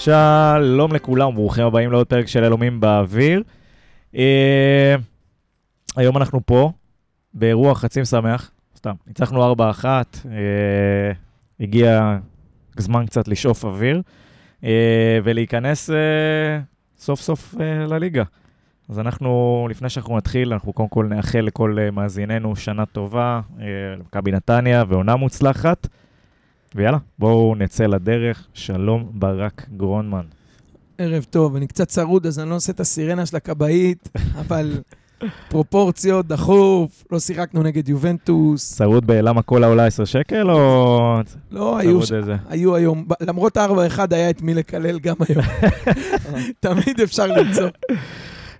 שלום 0.00 0.92
לכולם, 0.92 1.34
ברוכים 1.34 1.66
הבאים 1.66 1.92
לעוד 1.92 2.06
פרק 2.06 2.26
של 2.26 2.44
אלומים 2.44 2.80
באוויר. 2.80 3.42
אה, 4.16 4.94
היום 5.96 6.16
אנחנו 6.16 6.40
פה 6.46 6.72
באירוע 7.34 7.74
חצי 7.74 8.00
משמח, 8.00 8.50
סתם, 8.76 8.94
ניצחנו 9.06 9.52
4-1, 9.54 9.84
אה, 9.84 11.12
הגיע 11.60 12.18
זמן 12.76 13.06
קצת 13.06 13.28
לשאוף 13.28 13.64
אוויר 13.64 14.02
אה, 14.64 15.18
ולהיכנס 15.24 15.90
אה, 15.90 16.60
סוף 16.98 17.20
סוף 17.20 17.54
אה, 17.60 17.86
לליגה. 17.86 18.24
אז 18.88 18.98
אנחנו, 18.98 19.66
לפני 19.70 19.88
שאנחנו 19.88 20.16
נתחיל, 20.16 20.52
אנחנו 20.52 20.72
קודם 20.72 20.88
כל 20.88 21.06
נאחל 21.06 21.40
לכל 21.40 21.76
אה, 21.80 21.90
מאזיננו 21.90 22.56
שנה 22.56 22.86
טובה, 22.86 23.40
אה, 23.60 23.66
למכבי 23.98 24.32
נתניה 24.32 24.84
ועונה 24.88 25.16
מוצלחת. 25.16 25.86
ויאללה, 26.74 26.98
בואו 27.18 27.54
נצא 27.54 27.86
לדרך. 27.86 28.46
שלום 28.54 29.10
ברק 29.12 29.66
גרונמן. 29.76 30.24
ערב 30.98 31.26
טוב, 31.30 31.56
אני 31.56 31.66
קצת 31.66 31.88
צרוד, 31.88 32.26
אז 32.26 32.38
אני 32.38 32.50
לא 32.50 32.54
עושה 32.54 32.72
את 32.72 32.80
הסירנה 32.80 33.26
של 33.26 33.36
הכבאית, 33.36 34.08
אבל 34.40 34.80
פרופורציות, 35.48 36.26
דחוף, 36.26 37.04
לא 37.12 37.18
שיחקנו 37.18 37.62
נגד 37.62 37.88
יובנטוס. 37.88 38.74
צרוד 38.76 39.06
בלמה 39.06 39.42
קולה 39.42 39.66
עולה 39.66 39.86
10 39.86 40.04
שקל, 40.04 40.50
או 40.50 41.20
לא, 41.50 41.78
היו, 41.78 42.02
ש... 42.02 42.12
איזה? 42.12 42.36
היו 42.48 42.74
היום, 42.76 43.06
למרות 43.20 43.56
ה-4-1 43.56 44.00
היה 44.10 44.30
את 44.30 44.42
מי 44.42 44.54
לקלל 44.54 44.98
גם 44.98 45.16
היום. 45.28 45.44
תמיד 46.60 47.00
אפשר 47.00 47.26
למצוא. 47.26 47.68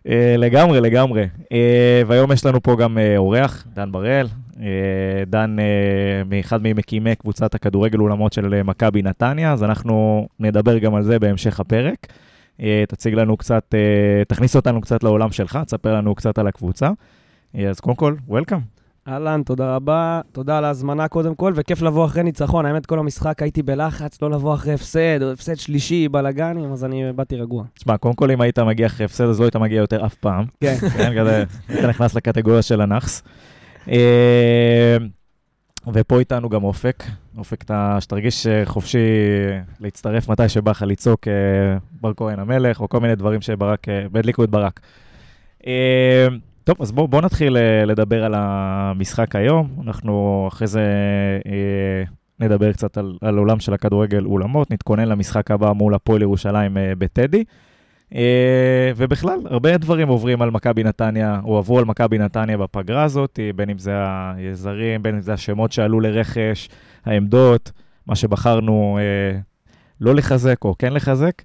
אה, 0.08 0.34
לגמרי, 0.38 0.80
לגמרי. 0.80 1.28
אה, 1.52 2.02
והיום 2.06 2.33
יש 2.33 2.47
לנו 2.47 2.62
פה 2.62 2.77
גם 2.77 2.98
אה, 2.98 3.17
אורח, 3.17 3.67
דן 3.74 3.92
בראל. 3.92 4.27
אה, 4.61 5.25
דן 5.27 5.56
אה, 5.58 6.22
מאחד 6.27 6.62
ממקימי 6.62 7.14
קבוצת 7.14 7.55
הכדורגל 7.55 8.00
אולמות 8.00 8.33
של 8.33 8.55
אה, 8.55 8.62
מכבי 8.62 9.02
נתניה, 9.02 9.52
אז 9.52 9.64
אנחנו 9.64 10.27
נדבר 10.41 10.78
גם 10.78 10.94
על 10.94 11.02
זה 11.02 11.19
בהמשך 11.19 11.61
הפרק. 11.61 12.06
תציג 12.89 13.14
לנו 13.14 13.36
קצת, 13.36 13.75
תכניס 14.28 14.56
אותנו 14.56 14.80
קצת 14.80 15.02
לעולם 15.02 15.33
שלך, 15.33 15.58
תספר 15.67 15.94
לנו 15.94 16.14
קצת 16.14 16.39
על 16.39 16.47
הקבוצה. 16.47 16.91
אז 17.55 17.80
קודם 17.80 17.97
כל, 17.97 18.14
וולקאם. 18.28 18.58
אהלן, 19.08 19.42
תודה 19.42 19.77
רבה. 19.77 20.20
תודה 20.33 20.58
על 20.58 20.64
ההזמנה 20.64 21.08
קודם 21.08 21.34
כל, 21.34 21.52
וכיף 21.56 21.83
לבוא 21.83 22.05
אחרי 22.05 22.22
ניצחון. 22.22 22.67
האמת, 22.67 22.86
כל 22.86 22.98
המשחק 22.98 23.42
הייתי 23.42 23.62
בלחץ, 23.62 24.22
לא 24.22 24.30
לבוא 24.30 24.55
אחרי 24.55 24.74
הפסד, 24.74 25.22
או 25.22 25.33
הפסד 25.33 25.55
שלישי, 25.55 26.08
בלאגנים, 26.08 26.72
אז 26.72 26.84
אני 26.84 27.12
באתי 27.12 27.36
רגוע. 27.36 27.64
תשמע, 27.74 27.97
קודם 27.97 28.14
כל, 28.14 28.30
אם 28.30 28.41
היית 28.41 28.58
מגיע 28.58 28.86
אחרי 28.86 29.05
הפסד, 29.05 29.24
אז 29.24 29.41
לא 29.41 29.45
היית 29.45 29.56
מגיע 29.56 29.78
יותר 29.78 30.06
אף 30.06 30.14
פעם. 30.14 30.45
כן. 30.61 30.74
כן, 30.74 31.20
כזה, 31.20 31.45
היית 31.69 31.84
נכנס 31.84 32.14
לקטגוריה 32.14 32.62
של 32.62 32.80
הנאחס. 32.80 33.22
אה, 33.89 34.97
ופה 35.92 36.19
איתנו 36.19 36.48
גם 36.48 36.64
אופק. 36.64 37.05
אופק, 37.39 37.62
אתה- 37.62 37.97
שתרגיש 38.00 38.47
אה, 38.47 38.62
חופשי 38.67 38.98
להצטרף 39.81 40.28
מתי 40.28 40.48
שבא 40.48 40.70
לך 40.70 40.84
לצעוק 40.86 41.28
אה, 41.28 41.33
בר 42.01 42.12
כהן 42.17 42.39
המלך, 42.39 42.81
או 42.81 42.89
כל 42.89 43.01
מיני 43.01 43.14
דברים 43.14 43.41
שברק, 43.41 43.89
אה, 43.89 44.06
והדליקו 44.12 44.45
את 44.45 44.51
ברק. 44.51 44.81
אה, 45.67 46.27
טוב, 46.64 46.77
אז 46.81 46.92
בואו 46.92 47.08
בוא 47.08 47.20
נתחיל 47.20 47.56
אה, 47.56 47.84
לדבר 47.84 48.25
על 48.25 48.34
המשחק 48.36 49.36
היום. 49.36 49.69
אנחנו 49.86 50.45
אחרי 50.53 50.67
זה 50.67 50.83
אה, 51.47 52.03
נדבר 52.41 52.73
קצת 52.73 52.98
על, 52.98 53.17
על 53.20 53.39
עולם 53.39 53.61
של 53.61 53.75
הכדורגל 53.75 54.25
אולמות, 54.25 54.70
נתכונן 54.70 55.08
למשחק 55.08 55.51
הבא 55.51 55.73
מול 55.73 55.95
הפועל 55.95 56.23
ירושלים 56.23 56.77
אה, 56.77 56.92
בטדי. 56.98 57.45
אה, 58.14 58.92
ובכלל, 58.97 59.39
הרבה 59.44 59.77
דברים 59.77 60.08
עוברים 60.08 60.42
על 60.42 60.50
מכבי 60.50 60.84
נתניה, 60.84 61.41
או 61.44 61.58
עברו 61.58 61.78
על 61.78 61.84
מכבי 61.84 62.19
נתניה 62.19 62.56
בפגרה 62.56 63.05
הזאת, 63.05 63.39
בין 63.56 63.70
אם 63.70 63.78
זה 63.78 63.92
הזרים, 64.52 65.02
בין 65.02 65.14
אם 65.14 65.20
זה 65.20 65.33
השמות 65.33 65.73
שעלו 65.73 66.01
לרכש, 66.01 66.68
העמדות, 67.05 67.73
מה 68.07 68.17
שבחרנו 68.17 68.98
אה, 69.01 69.39
לא 70.01 70.14
לחזק 70.14 70.64
או 70.64 70.74
כן 70.79 70.92
לחזק. 70.92 71.42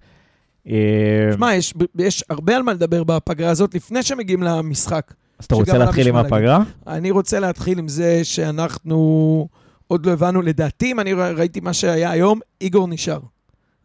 אה, 0.67 1.29
שמע, 1.33 1.55
יש, 1.55 1.73
יש 1.97 2.23
הרבה 2.29 2.55
על 2.55 2.63
מה 2.63 2.73
לדבר 2.73 3.03
בפגרה 3.03 3.49
הזאת 3.49 3.75
לפני 3.75 4.03
שמגיעים 4.03 4.43
למשחק. 4.43 5.13
אז 5.39 5.45
אתה 5.45 5.55
רוצה 5.55 5.77
להתחיל 5.77 6.07
עם. 6.07 6.15
הפגרה? 6.15 6.63
אני 6.87 7.11
רוצה 7.11 7.39
להתחיל 7.39 7.79
עם 7.79 7.87
זה 7.87 8.23
שאנחנו 8.23 9.47
עוד 9.87 10.05
לא 10.05 10.11
הבנו, 10.11 10.41
לדעתי, 10.41 10.91
אם 10.91 10.99
אני 10.99 11.13
ראיתי 11.13 11.59
מה 11.59 11.73
שהיה 11.73 12.11
היום, 12.11 12.39
איגור 12.61 12.87
נשאר. 12.87 13.19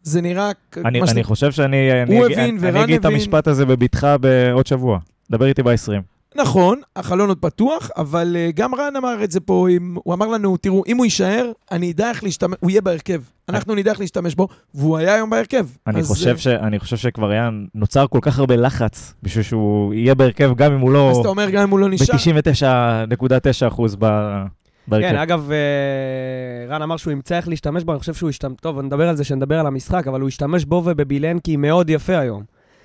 זה 0.03 0.21
נראה... 0.21 0.51
אני, 0.85 1.01
אני 1.01 1.23
חושב 1.23 1.51
שאני 1.51 2.01
אני, 2.03 2.17
הוא 2.17 2.25
אגיד- 2.25 2.37
הבין 2.39 2.49
אני, 2.57 2.67
אני 2.67 2.71
ורן 2.71 2.83
אגיד 2.83 2.99
את 2.99 3.05
הבין. 3.05 3.17
המשפט 3.17 3.47
הזה 3.47 3.65
בבטחה 3.65 4.17
בעוד 4.17 4.67
שבוע. 4.67 4.99
דבר 5.31 5.45
איתי 5.45 5.63
ב-20. 5.63 5.91
נכון, 6.35 6.81
החלון 6.95 7.29
עוד 7.29 7.37
פתוח, 7.37 7.89
אבל 7.97 8.35
uh, 8.35 8.55
גם 8.55 8.75
רן 8.75 8.95
אמר 8.95 9.23
את 9.23 9.31
זה 9.31 9.39
פה, 9.39 9.67
אם, 9.69 9.95
הוא 10.03 10.13
אמר 10.13 10.27
לנו, 10.27 10.57
תראו, 10.57 10.83
אם 10.87 10.97
הוא 10.97 11.05
יישאר, 11.05 11.51
אני 11.71 11.91
אדע 11.91 12.09
איך 12.09 12.23
להשתמש, 12.23 12.55
הוא 12.59 12.69
יהיה 12.71 12.81
בהרכב. 12.81 13.21
אנחנו 13.49 13.75
נדע 13.75 13.91
איך 13.91 13.99
להשתמש 13.99 14.35
בו, 14.35 14.47
והוא 14.75 14.97
היה 14.97 15.15
היום 15.15 15.29
בהרכב. 15.29 15.65
אני 15.87 15.99
אז, 15.99 16.07
חושב, 16.07 16.29
אה, 16.29 16.37
ש, 16.37 16.47
אני 16.47 16.79
חושב 16.79 16.97
שכבר 16.97 17.29
היה, 17.29 17.49
נוצר 17.75 18.07
כל 18.07 18.19
כך 18.21 18.39
הרבה 18.39 18.55
לחץ 18.55 19.13
בשביל 19.23 19.43
שהוא 19.43 19.93
יהיה 19.93 20.15
בהרכב, 20.15 20.51
גם 20.55 20.73
אם 20.73 20.79
הוא 20.79 20.91
לא 20.91 21.11
אז 21.11 21.17
אתה 21.17 21.27
אומר, 21.27 21.49
גם 21.49 21.61
אם 21.61 21.69
הוא 21.69 21.79
לא 21.79 21.89
נשאר, 21.89 22.15
ב-99.9 22.15 23.67
אחוז 23.67 23.95
ב- 23.99 24.43
בהרכב. 24.87 25.07
כן, 25.09 25.15
אגב, 25.17 25.49
אה, 25.51 26.75
רן 26.75 26.81
אמר 26.81 26.97
שהוא 26.97 27.11
ימצא 27.11 27.35
איך 27.37 27.47
להשתמש 27.47 27.83
בו, 27.83 27.91
אני 27.91 27.99
חושב 27.99 28.13
שהוא 28.13 28.29
השתמש... 28.29 28.55
טוב, 28.61 28.79
נדבר 28.81 29.09
על 29.09 29.15
זה 29.15 29.23
שנדבר 29.23 29.59
על 29.59 29.67
המשחק, 29.67 30.07
אבל 30.07 30.21
הוא 30.21 30.27
השתמש 30.27 30.65
בו 30.65 30.81
ובבילנקי 30.85 31.55
מאוד 31.55 31.89
יפה 31.89 32.17
היום. 32.17 32.43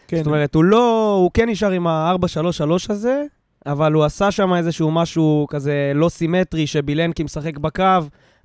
כן, 0.09 0.17
זאת 0.17 0.27
אומרת, 0.27 0.55
הוא 0.55 0.65
לא... 0.65 1.15
הוא 1.23 1.31
כן 1.35 1.49
נשאר 1.49 1.71
עם 1.71 1.87
ה-4-3-3 1.87 2.63
הזה, 2.91 3.23
אבל 3.67 3.93
הוא 3.93 4.05
עשה 4.05 4.31
שם 4.31 4.55
איזשהו 4.55 4.91
משהו 4.91 5.47
כזה 5.51 5.93
לא 5.95 6.09
סימטרי, 6.09 6.67
שבילנקי 6.67 7.23
משחק 7.23 7.59
בקו, 7.59 7.85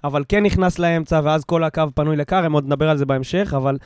אבל 0.03 0.23
כן 0.29 0.43
נכנס 0.43 0.79
לאמצע, 0.79 1.21
ואז 1.23 1.43
כל 1.43 1.63
הקו 1.63 1.83
פנוי 1.95 2.15
לכרם, 2.15 2.53
עוד 2.53 2.65
נדבר 2.65 2.89
על 2.89 2.97
זה 2.97 3.05
בהמשך, 3.05 3.53
אבל 3.57 3.77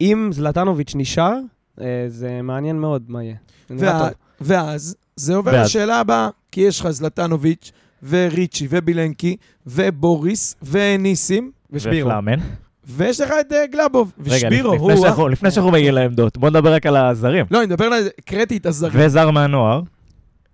אם 0.00 0.28
זלטנוביץ' 0.32 0.92
נשאר, 0.96 1.34
אה, 1.80 2.04
זה 2.08 2.42
מעניין 2.42 2.78
מאוד 2.80 3.02
מה 3.08 3.22
יהיה. 3.22 3.36
וה. 3.70 4.08
ואז 4.40 4.96
זה 5.16 5.34
עובר 5.34 5.52
ואז- 5.52 5.66
לשאלה 5.66 6.00
הבאה, 6.00 6.28
כי 6.52 6.60
יש 6.60 6.80
לך 6.80 6.90
זלטנוביץ', 6.90 7.72
וריצ'י, 8.08 8.66
ובילנקי, 8.70 9.36
ובוריס, 9.66 10.56
וניסים, 10.62 11.50
ושבירו. 11.70 12.08
ופלאמן. 12.08 12.38
ויש 12.86 13.20
לך 13.20 13.30
את 13.40 13.52
אה, 13.52 13.66
גלאבוב, 13.66 14.12
רגע, 14.26 14.36
ושבירו, 14.36 14.74
לפני, 14.74 14.92
הוא... 14.92 15.02
שאנחנו, 15.02 15.28
לפני 15.28 15.50
שאנחנו 15.50 15.70
מגיעים 15.70 15.94
לעמדות, 15.94 16.38
בוא 16.38 16.50
נדבר 16.50 16.74
רק 16.74 16.86
על 16.86 16.96
הזרים. 16.96 17.46
לא, 17.50 17.58
אני 17.58 17.66
מדבר 17.66 17.84
על... 17.84 18.08
הקראתי 18.18 18.56
את 18.56 18.66
הזרים. 18.66 18.92
וזר 18.96 19.30
מהנוער. 19.30 19.80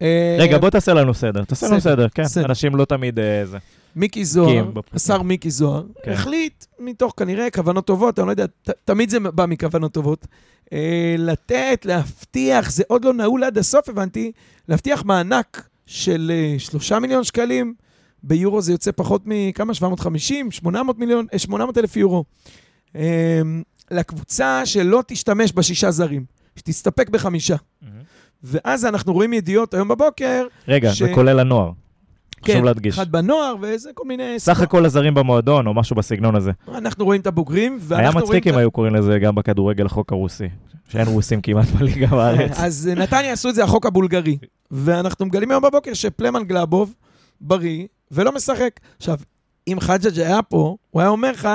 אה, 0.02 0.36
רגע, 0.40 0.58
בוא 0.58 0.70
תעשה 0.70 0.94
לנו 0.94 1.14
סדר. 1.14 1.44
תעשה 1.44 1.66
לנו 1.66 1.80
סדר, 1.80 2.08
כן. 2.08 2.22
אנשים 2.44 2.76
לא 2.76 2.84
תמיד 2.84 3.18
אה, 3.18 3.46
זה. 3.46 3.58
מיקי 3.96 4.24
זוהר. 4.24 4.70
השר 4.94 5.22
מיקי 5.22 5.50
זוהר, 5.50 5.82
כן. 6.02 6.12
החליט, 6.12 6.64
מתוך 6.78 7.14
כנראה 7.16 7.50
כוונות 7.50 7.86
טובות, 7.86 8.18
אני 8.18 8.26
לא 8.26 8.32
יודע, 8.32 8.44
תמיד 8.84 9.10
זה 9.10 9.20
בא 9.20 9.46
מכוונות 9.46 9.92
טובות, 9.92 10.26
לתת, 11.18 11.84
להבטיח, 11.84 12.70
זה 12.70 12.82
עוד 12.88 13.04
לא 13.04 13.12
נעול 13.12 13.44
עד 13.44 13.58
הסוף, 13.58 13.88
הבנתי, 13.88 14.32
להבטיח 14.68 15.04
מענק 15.04 15.68
של 15.90 16.30
אה, 16.34 16.58
שלושה 16.58 16.98
מיליון 16.98 17.24
שקלים, 17.24 17.74
ביורו 18.22 18.62
זה 18.62 18.72
יוצא 18.72 18.90
פחות 18.96 19.22
מכמה? 19.24 19.74
750? 19.74 20.50
800 20.50 20.98
מיליון? 20.98 21.26
אה, 21.32 21.38
800 21.38 21.78
אלף 21.78 21.96
יורו. 21.96 22.24
אה, 22.96 23.40
לקבוצה 23.90 24.62
שלא 24.66 25.02
תשתמש 25.06 25.52
בשישה 25.52 25.90
זרים, 25.90 26.24
שתסתפק 26.56 27.08
בחמישה. 27.08 27.56
ואז 28.42 28.84
אנחנו 28.84 29.12
רואים 29.12 29.32
ידיעות 29.32 29.74
היום 29.74 29.88
בבוקר, 29.88 30.46
רגע, 30.68 30.92
ש- 30.94 30.98
זה 31.02 31.12
כולל 31.14 31.38
הנוער. 31.40 31.70
חשוב 32.44 32.56
כן, 32.56 32.64
להדגיש. 32.64 32.94
אחד 32.98 33.12
בנוער 33.12 33.54
וזה 33.60 33.90
כל 33.94 34.04
מיני... 34.06 34.38
סך 34.38 34.60
הכל 34.60 34.84
הזרים 34.84 35.14
במועדון, 35.14 35.66
או 35.66 35.74
משהו 35.74 35.96
בסגנון 35.96 36.36
הזה. 36.36 36.50
אנחנו 36.74 37.04
רואים 37.04 37.20
את 37.20 37.26
הבוגרים, 37.26 37.78
ואנחנו 37.80 37.96
היה 37.96 38.10
רואים... 38.10 38.24
מצחיק 38.24 38.46
את 38.46 38.52
אם 38.52 38.58
היו 38.58 38.70
קוראים 38.70 38.94
לזה 38.94 39.18
גם 39.18 39.34
בכדורגל 39.34 39.86
החוק 39.86 40.12
הרוסי. 40.12 40.48
שאין 40.88 41.08
רוסים 41.08 41.40
כמעט 41.40 41.66
בליגה 41.78 42.06
בארץ. 42.06 42.58
אז 42.58 42.88
אה, 42.90 42.94
נתניה 42.94 43.32
עשו 43.32 43.48
את 43.48 43.54
זה 43.54 43.64
החוק 43.64 43.86
הבולגרי. 43.86 44.38
ואנחנו 44.70 45.26
מגלים 45.26 45.50
היום 45.50 45.62
בבוקר 45.62 45.94
שפלמן 45.94 46.44
גלאבוב 46.44 46.94
בריא 47.40 47.86
ולא 48.10 48.32
משחק. 48.32 48.80
עכשיו, 48.96 49.18
אם 49.68 49.76
חג'ג' 49.80 50.20
היה 50.20 50.42
פה, 50.42 50.76
הוא 50.90 51.00
היה 51.00 51.10
אומר 51.10 51.32
לך 51.32 51.48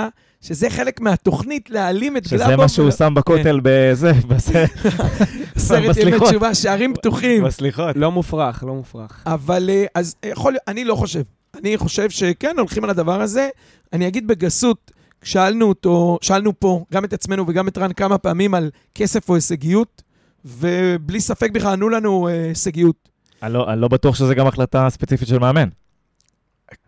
שזה 0.48 0.70
חלק 0.70 1.02
מהתוכנית 1.02 1.70
להעלים 1.70 2.18
את 2.18 2.28
גלאבוב. 2.28 2.48
שזה 2.48 2.58
מה 2.58 2.68
שהוא 2.68 2.92
שם 2.92 3.14
בכותל 3.16 3.60
בזה, 3.64 4.12
בזה, 4.28 4.66
סרט 5.58 5.98
ימי. 5.98 6.12
תשובה, 6.30 6.56
שערים 6.56 6.94
פתוחים. 6.94 7.44
בסליחות. 7.44 7.96
לא 7.96 8.12
מופרך, 8.12 8.64
לא 8.68 8.74
מופרך. 8.74 9.24
אבל 9.26 9.70
אה, 9.70 9.86
אז 9.96 10.16
יכול 10.26 10.52
להיות, 10.54 10.64
אני 10.68 10.86
לא 10.86 10.96
חושב. 10.96 11.22
אני 11.58 11.78
חושב 11.78 12.10
שכן, 12.10 12.56
הולכים 12.58 12.84
על 12.84 12.90
הדבר 12.90 13.22
הזה. 13.22 13.50
אני 13.94 14.08
אגיד 14.08 14.28
בגסות, 14.28 14.92
שאלנו 15.24 15.66
אותו, 15.66 16.18
שאלנו 16.22 16.60
פה, 16.60 16.86
גם 16.94 17.06
את 17.06 17.14
עצמנו 17.14 17.46
וגם 17.48 17.68
את 17.68 17.78
רן 17.78 17.94
כמה 17.94 18.18
פעמים 18.18 18.54
על 18.54 18.70
כסף 18.96 19.30
או 19.30 19.36
הישגיות, 19.36 20.02
ובלי 20.46 21.22
ספק 21.22 21.52
בכלל 21.52 21.74
ענו 21.74 21.90
לנו 21.90 22.28
אה, 22.28 22.34
הישגיות. 22.48 23.10
אני 23.44 23.54
לא- 23.54 23.74
אני 23.74 23.82
לא 23.82 23.88
בטוח 23.88 24.16
שזה 24.16 24.36
גם 24.36 24.48
החלטה 24.48 24.88
ספציפית 24.90 25.28
של 25.28 25.40
מאמן. 25.40 25.70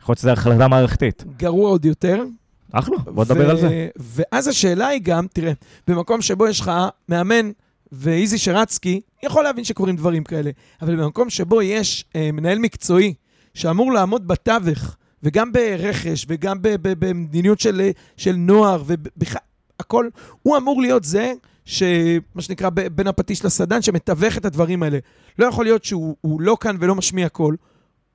יכול 0.01 0.11
להיות 0.13 0.19
שזו 0.19 0.29
החלטה 0.29 0.67
מערכתית. 0.67 1.23
גרוע 1.37 1.69
עוד 1.69 1.85
יותר. 1.85 2.23
אחלה, 2.71 2.97
בוא 2.97 3.25
נדבר 3.25 3.49
על 3.49 3.57
זה. 3.57 3.87
ואז 3.95 4.47
השאלה 4.47 4.87
היא 4.87 5.01
גם, 5.03 5.27
תראה, 5.33 5.51
במקום 5.87 6.21
שבו 6.21 6.47
יש 6.47 6.59
לך 6.59 6.71
מאמן 7.09 7.51
ואיזי 7.91 8.37
שרצקי, 8.37 9.01
יכול 9.23 9.43
להבין 9.43 9.63
שקורים 9.63 9.95
דברים 9.95 10.23
כאלה, 10.23 10.51
אבל 10.81 10.95
במקום 10.95 11.29
שבו 11.29 11.61
יש 11.61 12.05
אה, 12.15 12.29
מנהל 12.33 12.59
מקצועי 12.59 13.13
שאמור 13.53 13.93
לעמוד 13.93 14.27
בתווך, 14.27 14.95
וגם 15.23 15.51
ברכש, 15.51 16.25
וגם 16.29 16.57
במדיניות 16.81 17.59
של, 17.59 17.89
של 18.17 18.35
נוער, 18.35 18.83
ובכלל, 18.85 19.41
הכל, 19.79 20.09
הוא 20.43 20.57
אמור 20.57 20.81
להיות 20.81 21.03
זה, 21.03 21.33
שמה 21.65 22.41
שנקרא 22.41 22.69
ב- 22.69 22.87
בין 22.87 23.07
הפטיש 23.07 23.45
לסדן, 23.45 23.81
שמתווך 23.81 24.37
את 24.37 24.45
הדברים 24.45 24.83
האלה. 24.83 24.97
לא 25.39 25.45
יכול 25.45 25.65
להיות 25.65 25.83
שהוא 25.83 26.15
הוא 26.21 26.41
לא 26.41 26.57
כאן 26.59 26.75
ולא 26.79 26.95
משמיע 26.95 27.29
קול, 27.29 27.57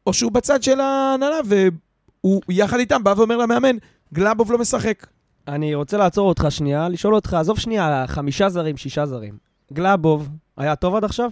או 0.07 0.13
שהוא 0.13 0.33
בצד 0.33 0.63
של 0.63 0.81
ההנהלה, 0.81 1.37
והוא 1.45 2.43
יחד 2.49 2.79
איתם 2.79 3.05
בא 3.05 3.15
ואומר 3.17 3.37
למאמן, 3.37 3.77
גלאבוב 4.15 4.53
לא 4.53 4.59
משחק. 4.59 5.07
אני 5.49 5.75
רוצה 5.75 5.97
לעצור 5.97 6.29
אותך 6.29 6.47
שנייה, 6.51 6.89
לשאול 6.89 7.15
אותך, 7.15 7.35
עזוב 7.35 7.59
שנייה, 7.59 8.05
חמישה 8.07 8.49
זרים, 8.49 8.77
שישה 8.77 9.07
זרים. 9.07 9.35
גלאבוב, 9.73 10.29
היה 10.57 10.77
טוב 10.77 10.95
עד 10.95 11.05
עכשיו? 11.05 11.31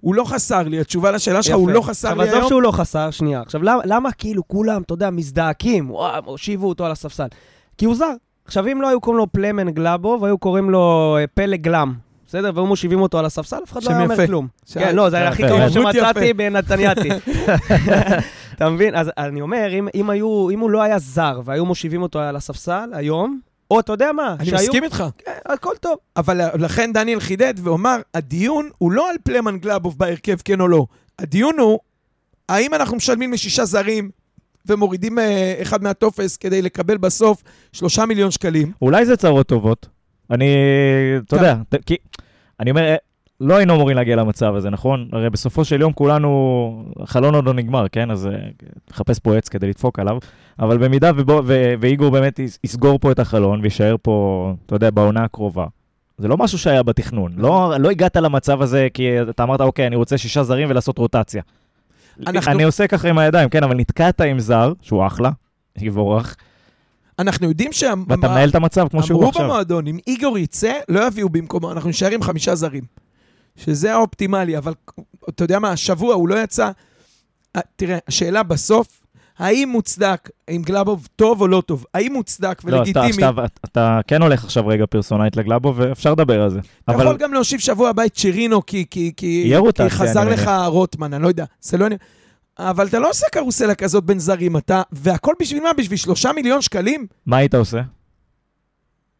הוא 0.00 0.14
לא 0.14 0.24
חסר 0.24 0.62
לי, 0.62 0.80
התשובה 0.80 1.10
לשאלה 1.10 1.42
שלך, 1.42 1.54
הוא 1.54 1.70
יפה. 1.70 1.78
לא 1.78 1.82
חסר 1.82 2.08
לי 2.08 2.12
עכשיו, 2.14 2.26
עזוב 2.28 2.38
היום. 2.38 2.48
שהוא 2.48 2.62
לא 2.62 2.70
חסר, 2.70 3.10
שנייה. 3.10 3.40
עכשיו, 3.40 3.62
למה, 3.62 3.82
למה 3.84 4.12
כאילו 4.12 4.48
כולם, 4.48 4.82
אתה 4.82 4.94
יודע, 4.94 5.10
מזדעקים, 5.10 5.90
וואו, 5.90 6.22
הושיבו 6.24 6.68
אותו 6.68 6.84
על 6.86 6.92
הספסל? 6.92 7.26
כי 7.78 7.84
הוא 7.84 7.94
זר. 7.94 8.12
עכשיו, 8.44 8.66
אם 8.72 8.82
לא 8.82 8.88
היו 8.88 9.00
קוראים 9.00 9.18
לו 9.18 9.32
פלמן 9.32 9.70
גלאבוב, 9.70 10.24
היו 10.24 10.38
קוראים 10.38 10.70
לו 10.70 11.16
אה, 11.20 11.26
פלג 11.34 11.60
גלם, 11.62 11.94
בסדר? 12.26 12.50
והיו 12.54 12.66
מושיבים 12.66 13.00
אותו 13.00 13.18
על 13.18 13.24
הספסל, 13.24 13.56
אף 13.64 13.72
אחד 13.72 13.82
לא 13.82 13.88
שם 13.88 13.94
היה 13.94 14.02
אומר 14.02 14.14
יפה. 14.14 14.26
כלום. 14.26 14.48
ש- 14.66 14.74
כן, 14.78 14.96
לא, 14.96 15.10
זה 15.10 15.16
היה 15.16 15.24
יפה, 15.24 15.32
הכי 15.34 15.42
יפה. 15.42 15.52
טוב 15.52 15.60
דמות 15.60 15.94
שמצאתי 15.94 16.24
יפה. 16.24 16.34
בנתניאתי. 16.36 17.08
אתה 18.56 18.70
מבין? 18.70 18.94
אז 18.94 19.10
אני 19.18 19.40
אומר, 19.40 19.68
אם, 19.78 19.88
אם, 19.94 20.10
היו, 20.10 20.50
אם 20.50 20.60
הוא 20.60 20.70
לא 20.70 20.82
היה 20.82 20.98
זר 20.98 21.40
והיו 21.44 21.64
מושיבים 21.66 22.02
אותו 22.02 22.18
על 22.20 22.36
הספסל 22.36 22.90
היום, 22.92 23.40
או 23.70 23.80
אתה 23.80 23.92
יודע 23.92 24.12
מה, 24.12 24.36
אני 24.40 24.52
מסכים 24.52 24.84
איתך. 24.84 25.04
כן, 25.18 25.32
הכל 25.46 25.74
טוב. 25.80 25.96
אבל 26.16 26.40
לכן 26.58 26.92
דניאל 26.92 27.20
חידד 27.20 27.54
ואומר, 27.62 27.96
הדיון 28.14 28.70
הוא 28.78 28.92
לא 28.92 29.10
על 29.10 29.16
פלמן 29.24 29.58
גלאבוב 29.58 29.98
בהרכב, 29.98 30.36
כן 30.44 30.60
או 30.60 30.68
לא. 30.68 30.86
הדיון 31.18 31.58
הוא, 31.58 31.78
האם 32.48 32.74
אנחנו 32.74 32.96
משלמים 32.96 33.32
לשישה 33.32 33.64
זרים 33.64 34.10
ומורידים 34.66 35.18
אה, 35.18 35.54
אחד 35.62 35.82
מהטופס 35.82 36.36
כדי 36.36 36.62
לקבל 36.62 36.96
בסוף 36.96 37.42
שלושה 37.72 38.06
מיליון 38.06 38.30
שקלים? 38.30 38.72
אולי 38.82 39.06
זה 39.06 39.16
צרות 39.16 39.46
טובות. 39.46 39.88
אני, 40.30 40.46
אתה 41.26 41.36
יודע, 41.36 41.54
ת- 41.68 41.84
כי, 41.86 41.96
אני 42.60 42.70
אומר, 42.70 42.94
לא 43.40 43.56
היינו 43.56 43.74
אמורים 43.74 43.96
להגיע 43.96 44.16
למצב 44.16 44.54
הזה, 44.54 44.70
נכון? 44.70 45.08
הרי 45.12 45.30
בסופו 45.30 45.64
של 45.64 45.80
יום 45.80 45.92
כולנו, 45.92 46.84
החלון 47.00 47.34
עוד 47.34 47.44
לא 47.44 47.54
נגמר, 47.54 47.86
כן? 47.92 48.10
אז 48.10 48.26
אה, 48.26 48.32
נחפש 48.90 49.18
פה 49.18 49.36
עץ 49.36 49.48
כדי 49.48 49.68
לדפוק 49.68 49.98
עליו. 49.98 50.18
אבל 50.58 50.78
במידה 50.78 51.10
ובו, 51.16 51.40
ו, 51.44 51.74
ואיגור 51.80 52.10
באמת 52.10 52.38
יס- 52.38 52.58
יסגור 52.64 52.98
פה 52.98 53.12
את 53.12 53.18
החלון 53.18 53.60
ויישאר 53.60 53.96
פה, 54.02 54.52
אתה 54.66 54.74
יודע, 54.74 54.90
בעונה 54.90 55.24
הקרובה. 55.24 55.66
זה 56.18 56.28
לא 56.28 56.36
משהו 56.36 56.58
שהיה 56.58 56.82
בתכנון. 56.82 57.32
לא, 57.36 57.74
לא 57.78 57.90
הגעת 57.90 58.16
למצב 58.16 58.62
הזה 58.62 58.88
כי 58.94 59.08
אתה 59.22 59.42
אמרת, 59.42 59.60
אוקיי, 59.60 59.86
אני 59.86 59.96
רוצה 59.96 60.18
שישה 60.18 60.42
זרים 60.42 60.70
ולעשות 60.70 60.98
רוטציה. 60.98 61.42
אנחנו- 62.26 62.52
אני 62.52 62.62
עושה 62.62 62.86
ככה 62.86 63.08
עם 63.08 63.18
הידיים, 63.18 63.48
כן, 63.48 63.62
אבל 63.64 63.74
נתקעת 63.76 64.20
עם 64.20 64.38
זר, 64.40 64.72
שהוא 64.82 65.06
אחלה, 65.06 65.30
יבורך, 65.78 66.36
אנחנו 67.18 67.48
יודעים 67.48 67.72
שהם... 67.72 68.04
ואתה 68.08 68.28
מנהל 68.28 68.48
את 68.48 68.54
המצב 68.54 68.88
כמו 68.90 69.02
שהוא 69.02 69.18
אמרו 69.18 69.28
עכשיו. 69.30 69.44
במועדון, 69.44 69.86
אם 69.86 69.98
איגור 70.06 70.38
יצא, 70.38 70.72
לא 70.88 71.06
יביאו 71.06 71.28
במקומו, 71.28 71.72
אנחנו 71.72 71.90
נשאר 71.90 72.10
עם 72.10 72.22
חמישה 72.22 72.54
זרים. 72.54 72.82
שזה 73.56 73.94
האופטימלי, 73.94 74.58
אבל 74.58 74.72
אתה 75.28 75.44
יודע 75.44 75.58
מה, 75.58 75.70
השבוע 75.70 76.14
הוא 76.14 76.28
לא 76.28 76.42
יצא. 76.42 76.70
אה, 77.56 77.60
תראה, 77.76 77.98
השאלה 78.08 78.42
בסוף, 78.42 79.00
האם 79.38 79.68
מוצדק, 79.68 80.30
אם 80.50 80.62
גלאבוב 80.66 81.08
טוב 81.16 81.40
או 81.40 81.48
לא 81.48 81.62
טוב, 81.66 81.84
האם 81.94 82.12
מוצדק 82.12 82.64
לא, 82.64 82.82
אז 82.82 82.88
אתה, 82.88 83.00
ולגיטימי, 83.00 83.28
אתה, 83.28 83.44
אתה 83.64 84.00
כן 84.06 84.22
הולך 84.22 84.44
עכשיו 84.44 84.66
רגע 84.66 84.86
פרסונלית 84.86 85.36
לגלאבו, 85.36 85.74
ואפשר 85.76 86.12
לדבר 86.12 86.42
על 86.42 86.50
זה. 86.50 86.58
אתה 86.84 86.92
אבל 86.92 87.04
יכול 87.04 87.16
גם 87.16 87.34
להושיב 87.34 87.60
שבוע 87.60 87.88
הבא 87.88 88.04
את 88.04 88.14
צ'ירינו, 88.14 88.66
כי, 88.66 88.84
כי, 88.90 89.12
כי, 89.16 89.52
כי 89.74 89.90
חזר 89.90 90.22
אני 90.22 90.30
לך 90.30 90.50
רוטמן, 90.66 91.14
אני 91.14 91.22
לא 91.22 91.28
יודע. 91.28 91.44
זה 91.60 91.78
לא... 91.78 91.86
אבל 92.58 92.86
אתה 92.86 92.98
לא 92.98 93.10
עושה 93.10 93.26
קרוסלה 93.32 93.74
כזאת 93.74 94.04
בין 94.04 94.18
זרים, 94.18 94.56
אתה... 94.56 94.82
והכל 94.92 95.34
בשביל 95.40 95.62
מה? 95.62 95.72
בשביל 95.72 95.98
שלושה 95.98 96.32
מיליון 96.32 96.62
שקלים? 96.62 97.06
מה 97.26 97.36
היית 97.36 97.54
עושה? 97.54 97.80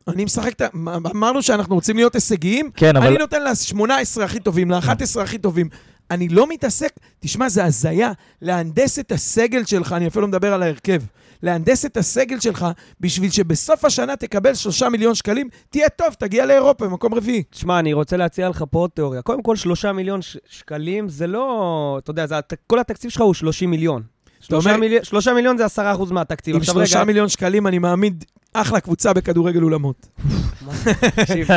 אני 0.08 0.24
משחק 0.24 0.52
את 0.52 0.60
ה... 0.60 0.66
אמרנו 1.14 1.42
שאנחנו 1.42 1.74
רוצים 1.74 1.96
להיות 1.96 2.14
הישגיים, 2.14 2.70
כן, 2.76 2.96
אבל... 2.96 3.06
אני 3.06 3.16
נותן 3.18 3.42
ל-18 3.44 4.22
הכי 4.24 4.40
טובים, 4.40 4.70
ל-11 4.70 5.20
הכי 5.22 5.38
טובים. 5.38 5.68
אני 6.10 6.28
לא 6.28 6.46
מתעסק, 6.48 6.90
תשמע, 7.20 7.48
זה 7.48 7.64
הזיה, 7.64 8.12
להנדס 8.42 8.98
את 8.98 9.12
הסגל 9.12 9.64
שלך, 9.64 9.92
אני 9.92 10.06
אפילו 10.06 10.22
לא 10.22 10.28
מדבר 10.28 10.54
על 10.54 10.62
ההרכב, 10.62 11.02
להנדס 11.42 11.86
את 11.86 11.96
הסגל 11.96 12.40
שלך 12.40 12.66
בשביל 13.00 13.30
שבסוף 13.30 13.84
השנה 13.84 14.16
תקבל 14.16 14.54
שלושה 14.54 14.88
מיליון 14.88 15.14
שקלים, 15.14 15.48
תהיה 15.70 15.88
טוב, 15.88 16.08
תגיע 16.18 16.46
לאירופה 16.46 16.86
במקום 16.86 17.14
רביעי. 17.14 17.42
תשמע, 17.50 17.78
אני 17.78 17.92
רוצה 17.92 18.16
להציע 18.16 18.48
לך 18.48 18.64
פה 18.70 18.78
עוד 18.78 18.90
תיאוריה. 18.90 19.22
קודם 19.22 19.42
כל, 19.42 19.56
שלושה 19.56 19.92
מיליון 19.92 20.22
ש- 20.22 20.36
שקלים 20.48 21.08
זה 21.08 21.26
לא... 21.26 21.98
אתה 22.02 22.10
יודע, 22.10 22.26
זה, 22.26 22.34
כל 22.66 22.78
התקציב 22.78 23.10
שלך 23.10 23.20
הוא 23.22 23.34
30 23.34 23.70
מיליון. 23.70 24.02
שלושה, 24.40 24.68
אומר- 24.70 24.80
מיליון, 24.80 25.04
שלושה 25.04 25.34
מיליון 25.34 25.58
זה 25.58 25.64
עשרה 25.64 25.92
אחוז 25.92 26.10
מהתקציב. 26.10 26.56
עם 26.56 26.62
שלושה 26.64 26.96
רגע, 26.96 27.04
מיליון 27.04 27.28
שקלים 27.28 27.66
אני 27.66 27.78
מעמיד 27.78 28.24
אחלה 28.54 28.80
קבוצה 28.80 29.12
בכדורגל 29.12 29.62
אולמות. 29.62 30.06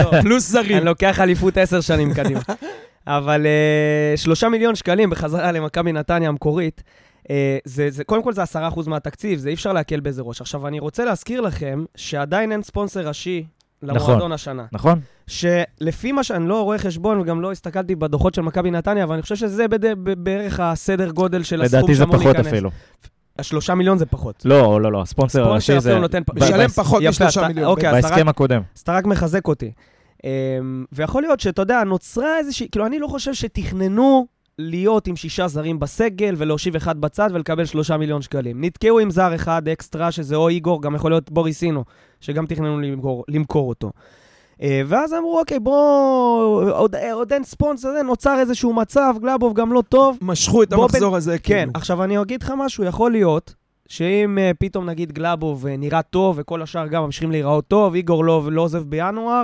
טוב. 0.04 0.22
פלוס 0.22 0.50
זרים. 0.50 0.78
אני 0.78 0.86
לוקח 0.86 1.20
אליפות 1.20 1.58
עשר 1.58 1.82
שנים 1.82 2.14
קדימה. 2.14 2.40
אבל 3.08 3.46
אה, 3.46 4.18
שלושה 4.18 4.50
מיליון 4.50 4.76
שקלים 4.76 5.10
בחזרה 5.10 5.52
למכבי 5.52 5.92
נתניה 5.92 6.30
המקורית, 6.30 6.84
אה, 7.30 7.58
זה, 7.66 7.90
זה, 7.90 8.04
קודם 8.04 8.24
כל 8.24 8.34
זה 8.34 8.44
עשרה 8.44 8.68
אחוז 8.68 8.88
מהתקציב, 8.88 9.40
זה 9.40 9.50
אי 9.50 9.54
אפשר 9.54 9.74
להקל 9.74 10.00
בזה 10.00 10.22
ראש. 10.22 10.42
עכשיו, 10.42 10.68
אני 10.68 10.80
רוצה 10.80 11.06
להזכיר 11.06 11.42
לכם 11.42 11.86
שעדיין 11.96 12.52
אין 12.52 12.64
ספונסר 12.64 13.08
ראשי 13.08 13.46
למועדון 13.84 14.16
נכון. 14.16 14.32
השנה. 14.32 14.66
נכון? 14.72 15.00
שלפי 15.28 16.12
מה 16.12 16.24
שאני 16.24 16.48
לא 16.48 16.64
רואה 16.64 16.78
חשבון 16.78 17.20
וגם 17.20 17.42
לא 17.42 17.52
הסתכלתי 17.52 17.96
בדוחות 17.96 18.34
של 18.36 18.42
מכבי 18.42 18.72
נתניה, 18.72 19.04
אבל 19.04 19.14
אני 19.14 19.22
חושב 19.22 19.36
שזה 19.36 19.68
בד... 19.68 20.04
בערך 20.24 20.60
הסדר 20.60 21.12
גודל 21.12 21.44
של 21.44 21.62
הסכום 21.62 21.80
לדעתי 21.80 21.96
זה 21.96 22.00
שאמור 22.00 22.16
פחות 22.16 22.26
להיכנס. 22.36 22.48
אפילו. 22.48 22.70
השלושה 23.40 23.76
מיליון 23.76 23.98
זה 23.98 24.06
פחות. 24.06 24.42
לא, 24.46 24.82
לא, 24.82 24.92
לא, 24.92 25.02
הספונסר 25.02 25.44
הראשי 25.44 25.80
זה... 25.80 26.00
משלם 26.36 26.68
פחות 26.68 27.04
משלושה 27.04 27.48
מיליון. 27.48 27.68
אוקיי, 27.68 27.92
בהסכם 27.92 28.30
הקודם. 28.30 28.62
אז 28.76 28.82
אתה 28.82 28.94
רק 28.94 29.06
מחזק 29.06 29.48
אותי. 29.48 29.72
אמ, 30.24 30.86
ויכול 30.92 31.22
להיות 31.22 31.40
שאתה 31.40 31.62
יודע, 31.62 31.84
נוצרה 31.84 32.38
איזושהי, 32.38 32.68
כאילו, 32.72 32.86
אני 32.86 33.00
לא 33.00 33.08
חושב 33.08 33.34
שתכננו 33.34 34.28
להיות 34.60 35.08
עם 35.08 35.16
שישה 35.16 35.48
זרים 35.48 35.80
בסגל 35.80 36.36
ולהושיב 36.38 36.76
אחד 36.76 37.02
בצד 37.02 37.30
ולקבל 37.34 37.66
שלושה 37.66 37.98
מיליון 37.98 38.22
שקלים. 38.22 38.64
נתקעו 38.64 39.00
עם 39.00 39.10
זר 39.10 39.36
אחד 39.36 39.68
אקסטרה, 39.68 40.12
שזה 40.12 40.36
או 40.36 40.50
איגור, 40.50 40.82
גם 40.82 40.96
יכול 40.96 41.12
להיות 41.12 41.32
בוריסינו, 41.32 41.84
שגם 42.22 42.46
תכננו 42.46 42.80
למכור, 42.80 43.26
למכור 43.28 43.70
אותו. 43.70 43.92
אה, 44.62 44.82
ואז 44.86 45.14
אמרו, 45.14 45.40
אוקיי, 45.40 45.60
בואו, 45.60 46.70
עוד, 46.72 46.96
עוד 47.14 47.34
אין 47.34 47.44
ספונסר, 47.44 47.92
זה, 47.92 48.04
נוצר 48.04 48.40
איזשהו 48.40 48.74
מצב, 48.74 49.14
גלאבוב 49.22 49.54
גם 49.54 49.74
לא 49.74 49.84
טוב. 49.90 50.18
משכו 50.22 50.64
את 50.64 50.74
המחזור 50.74 51.16
הזה, 51.16 51.40
כן, 51.40 51.56
כאילו. 51.58 51.72
עכשיו 51.74 52.04
אני 52.04 52.22
אגיד 52.22 52.44
לך 52.44 52.54
משהו, 52.58 52.84
יכול 52.84 53.12
להיות 53.12 53.54
שאם 53.88 54.38
uh, 54.38 54.58
פתאום 54.60 54.90
נגיד 54.90 55.12
גלאבוב 55.12 55.66
uh, 55.66 55.70
נראה 55.78 56.02
טוב 56.02 56.36
וכל 56.40 56.62
השאר 56.62 56.88
גם 56.88 57.04
ממשיכים 57.04 57.32
להיראות 57.32 57.68
טוב, 57.68 57.96
איגור 57.96 58.26
לא, 58.26 58.50
לא 58.52 58.62
עוזב 58.62 58.84
בינואר, 58.84 59.44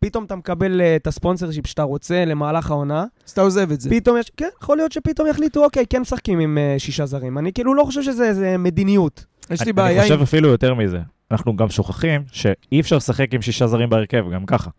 פתאום 0.00 0.24
אתה 0.24 0.36
מקבל 0.36 0.80
uh, 0.80 0.84
את 0.96 1.06
הספונסר 1.06 1.50
שאתה 1.50 1.82
רוצה 1.82 2.24
למהלך 2.24 2.70
העונה, 2.70 3.04
אז 3.26 3.30
אתה 3.30 3.40
עוזב 3.40 3.72
את 3.72 3.80
זה. 3.80 3.90
פתאום 3.90 4.16
יש, 4.18 4.30
כן, 4.36 4.48
יכול 4.62 4.76
להיות 4.76 4.92
שפתאום 4.92 5.28
יחליטו, 5.28 5.64
אוקיי, 5.64 5.86
כן 5.90 6.00
משחקים 6.00 6.38
עם 6.38 6.58
uh, 6.58 6.78
שישה 6.78 7.06
זרים. 7.06 7.38
אני 7.38 7.52
כאילו 7.52 7.74
לא 7.74 7.84
חושב 7.84 8.02
שזה 8.02 8.56
מדיניות. 8.58 9.24
יש 9.50 9.60
לי 9.60 9.64
אני 9.64 9.72
בעיה 9.72 10.02
חושב 10.02 10.14
עם... 10.14 10.22
אפילו 10.22 10.48
יותר 10.48 10.74
מזה. 10.74 10.98
אנחנו 11.32 11.56
גם 11.56 11.70
שוכחים 11.70 12.22
שאי 12.32 12.80
אפשר 12.80 12.96
לשחק 12.96 13.34
עם 13.34 13.42
שישה 13.42 13.66
זרים 13.66 13.90
בהרכב, 13.90 14.24
גם 14.34 14.46
ככה. 14.46 14.70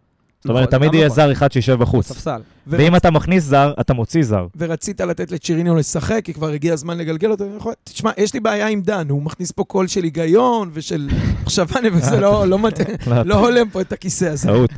זאת 0.42 0.50
אומרת, 0.50 0.68
נכון, 0.68 0.80
תמיד 0.80 0.94
יהיה 0.94 1.06
נכון. 1.06 1.16
זר 1.16 1.32
אחד 1.32 1.52
שישב 1.52 1.74
בחוץ. 1.80 2.08
ספסל. 2.08 2.42
ואם 2.68 2.96
אתה 2.96 3.12
מכניס 3.12 3.44
זר, 3.44 3.74
אתה 3.82 3.94
מוציא 3.94 4.24
זר. 4.24 4.48
ורצית 4.58 5.02
לתת 5.02 5.32
לצ'יריניו 5.32 5.76
לשחק, 5.76 6.22
כי 6.24 6.34
כבר 6.34 6.48
הגיע 6.50 6.74
הזמן 6.74 6.98
לגלגל 6.98 7.32
אותו. 7.32 7.46
יכול- 7.58 7.74
תשמע, 7.84 8.12
יש 8.18 8.34
לי 8.34 8.40
בעיה 8.40 8.68
עם 8.68 8.82
דן, 8.82 9.10
הוא 9.10 9.22
מכניס 9.22 9.52
פה 9.52 9.64
קול 9.64 9.88
של 9.88 10.04
היגיון 10.04 10.70
ושל 10.74 11.10
מחשבה, 11.44 11.80
וזה 11.94 12.20
לא- 12.20 12.46
לא 12.48 12.60
מת- 12.60 12.80
לא 13.26 13.36
הולם 13.36 13.70
פה 13.70 13.82
את 13.82 13.92
הכיסא 13.94 14.26
הזה. 14.26 14.48
טעות. 14.48 14.70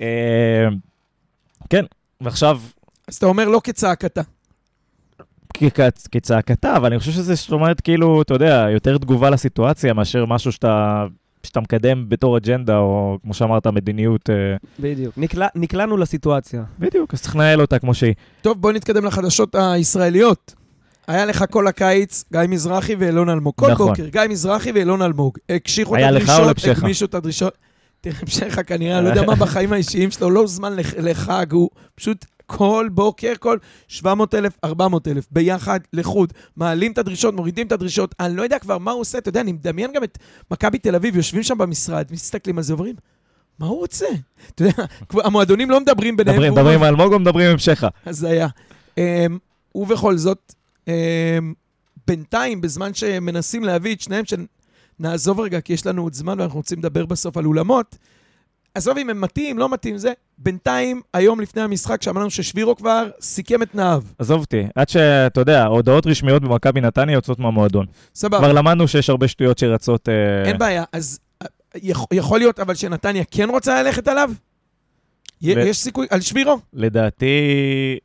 אה, 0.00 0.68
כן, 1.70 1.84
ועכשיו, 2.20 2.60
אז 3.08 3.14
אתה 3.16 3.26
אומר 3.26 3.48
לא 3.48 3.60
כצעקתה. 3.64 4.20
כצ- 5.60 6.08
כצעקתה, 6.12 6.76
אבל 6.76 6.86
אני 6.90 6.98
חושב 6.98 7.12
שזה, 7.12 7.34
זאת 7.34 7.52
אומרת, 7.52 7.80
כאילו, 7.80 8.22
אתה 8.22 8.34
יודע, 8.34 8.66
יותר 8.72 8.98
תגובה 8.98 9.30
לסיטואציה 9.30 9.92
מאשר 9.92 10.26
משהו 10.26 10.52
שאתה, 10.52 11.06
שאתה 11.42 11.60
מקדם 11.60 12.08
בתור 12.08 12.36
אג'נדה, 12.36 12.76
או 12.78 13.18
כמו 13.22 13.34
שאמרת, 13.34 13.66
מדיניות. 13.66 14.30
אה, 14.30 14.34
בדיוק. 14.80 15.14
נקלע, 15.16 15.46
נקלענו 15.54 15.96
לסיטואציה. 15.96 16.62
בדיוק, 16.78 17.14
אז 17.14 17.22
צריך 17.22 17.36
לנהל 17.36 17.60
אותה 17.60 17.78
כמו 17.78 17.94
שהיא. 17.94 18.14
טוב, 18.42 18.60
בוא 18.60 18.72
נתקדם 18.72 19.04
לחדשות 19.04 19.54
הישראליות. 19.54 20.54
היה 21.08 21.24
לך 21.26 21.44
כל 21.50 21.66
הקיץ 21.66 22.24
גיא 22.32 22.40
מזרחי 22.48 22.94
ואלון 22.98 23.28
אלמוג. 23.28 23.52
כל 23.56 23.70
נכון. 23.70 23.88
בוקר, 23.88 24.06
גיא 24.08 24.20
מזרחי 24.28 24.70
ואלון 24.74 25.02
אלמוג. 25.02 25.38
הקשיחו 25.50 25.96
את 25.96 26.00
הדרישות? 26.08 26.56
הגמישו 26.76 27.04
את 27.04 27.14
הדרישות. 27.14 27.58
תראה, 28.00 28.16
פשחה 28.16 28.62
כנראה, 28.62 28.98
אני 28.98 29.04
לא 29.04 29.10
יודע 29.10 29.22
מה 29.22 29.34
בחיים 29.34 29.72
האישיים 29.72 30.10
שלו, 30.10 30.30
לא 30.30 30.46
זמן 30.46 30.72
לח- 30.76 30.94
לחג, 30.98 31.52
הוא 31.52 31.68
פשוט 31.94 32.24
כל 32.46 32.88
בוקר, 32.92 33.32
כל 33.38 33.58
700 33.88 34.34
אלף, 34.34 34.58
400 34.64 35.08
אלף, 35.08 35.26
ביחד, 35.30 35.80
לחוד, 35.92 36.32
מעלים 36.56 36.92
את 36.92 36.98
הדרישות, 36.98 37.34
מורידים 37.34 37.66
את 37.66 37.72
הדרישות, 37.72 38.14
אני 38.20 38.36
לא 38.36 38.42
יודע 38.42 38.58
כבר 38.58 38.78
מה 38.78 38.90
הוא 38.90 39.00
עושה, 39.00 39.18
אתה 39.18 39.28
יודע, 39.28 39.40
אני 39.40 39.52
מדמיין 39.52 39.92
גם 39.92 40.04
את 40.04 40.18
מכבי 40.50 40.78
תל 40.78 40.94
אביב, 40.94 41.16
יושבים 41.16 41.42
שם 41.42 41.58
במשרד, 41.58 42.06
מסתכלים 42.10 42.58
על 42.58 42.64
זה, 42.64 42.72
אומרים, 42.72 42.94
מה 43.58 43.66
הוא 43.66 43.78
רוצה? 43.78 44.06
אתה 44.54 44.62
יודע, 44.62 44.84
המועדונים 45.26 45.70
לא 45.70 45.80
מדברים 45.80 46.16
ביניהם. 46.16 46.36
מדברים 46.36 46.52
מדברים 46.52 46.82
על 46.82 46.88
אלמוג 46.88 47.12
או 47.12 47.18
מדברים 47.18 47.50
עם 47.50 47.58
שכה? 47.58 47.88
הזיה. 48.06 48.48
Um, 48.94 49.00
ובכל 49.74 50.16
זאת, 50.16 50.54
um, 50.84 50.90
בינתיים, 52.06 52.60
בזמן 52.60 52.94
שמנסים 52.94 53.64
להביא 53.64 53.94
את 53.94 54.00
שניהם, 54.00 54.24
שנעזוב 54.24 55.40
רגע, 55.40 55.60
כי 55.60 55.72
יש 55.72 55.86
לנו 55.86 56.02
עוד 56.02 56.14
זמן 56.14 56.40
ואנחנו 56.40 56.58
רוצים 56.58 56.78
לדבר 56.78 57.06
בסוף 57.06 57.36
על 57.36 57.44
אולמות, 57.44 57.96
עזוב 58.76 58.98
אם 58.98 59.10
הם 59.10 59.20
מתאים, 59.20 59.58
לא 59.58 59.68
מתאים, 59.68 59.98
זה. 59.98 60.12
בינתיים, 60.38 61.00
היום 61.14 61.40
לפני 61.40 61.62
המשחק, 61.62 62.02
שאמרנו 62.02 62.30
ששבירו 62.30 62.76
כבר 62.76 63.08
סיכם 63.20 63.62
את 63.62 63.70
תנאיו. 63.70 64.02
עזוב 64.18 64.40
אותי, 64.40 64.62
עד 64.74 64.88
שאתה 64.88 65.40
יודע, 65.40 65.64
הודעות 65.64 66.06
רשמיות 66.06 66.42
במכבי 66.42 66.80
נתניה 66.80 67.14
יוצאות 67.14 67.38
מהמועדון. 67.38 67.86
סבבה. 68.14 68.38
כבר 68.38 68.52
למדנו 68.52 68.88
שיש 68.88 69.10
הרבה 69.10 69.28
שטויות 69.28 69.58
שרצות... 69.58 70.08
אה, 70.08 70.48
אין 70.48 70.58
בעיה, 70.58 70.84
אז 70.92 71.18
אה, 71.42 71.46
יכ- 71.82 72.06
יכול 72.12 72.38
להיות 72.38 72.60
אבל 72.60 72.74
שנתניה 72.74 73.24
כן 73.30 73.48
רוצה 73.50 73.82
ללכת 73.82 74.08
עליו? 74.08 74.30
ו- 75.42 75.46
יש 75.46 75.78
סיכוי, 75.78 76.06
על 76.10 76.20
שבירו? 76.20 76.58
לדעתי... 76.72 77.26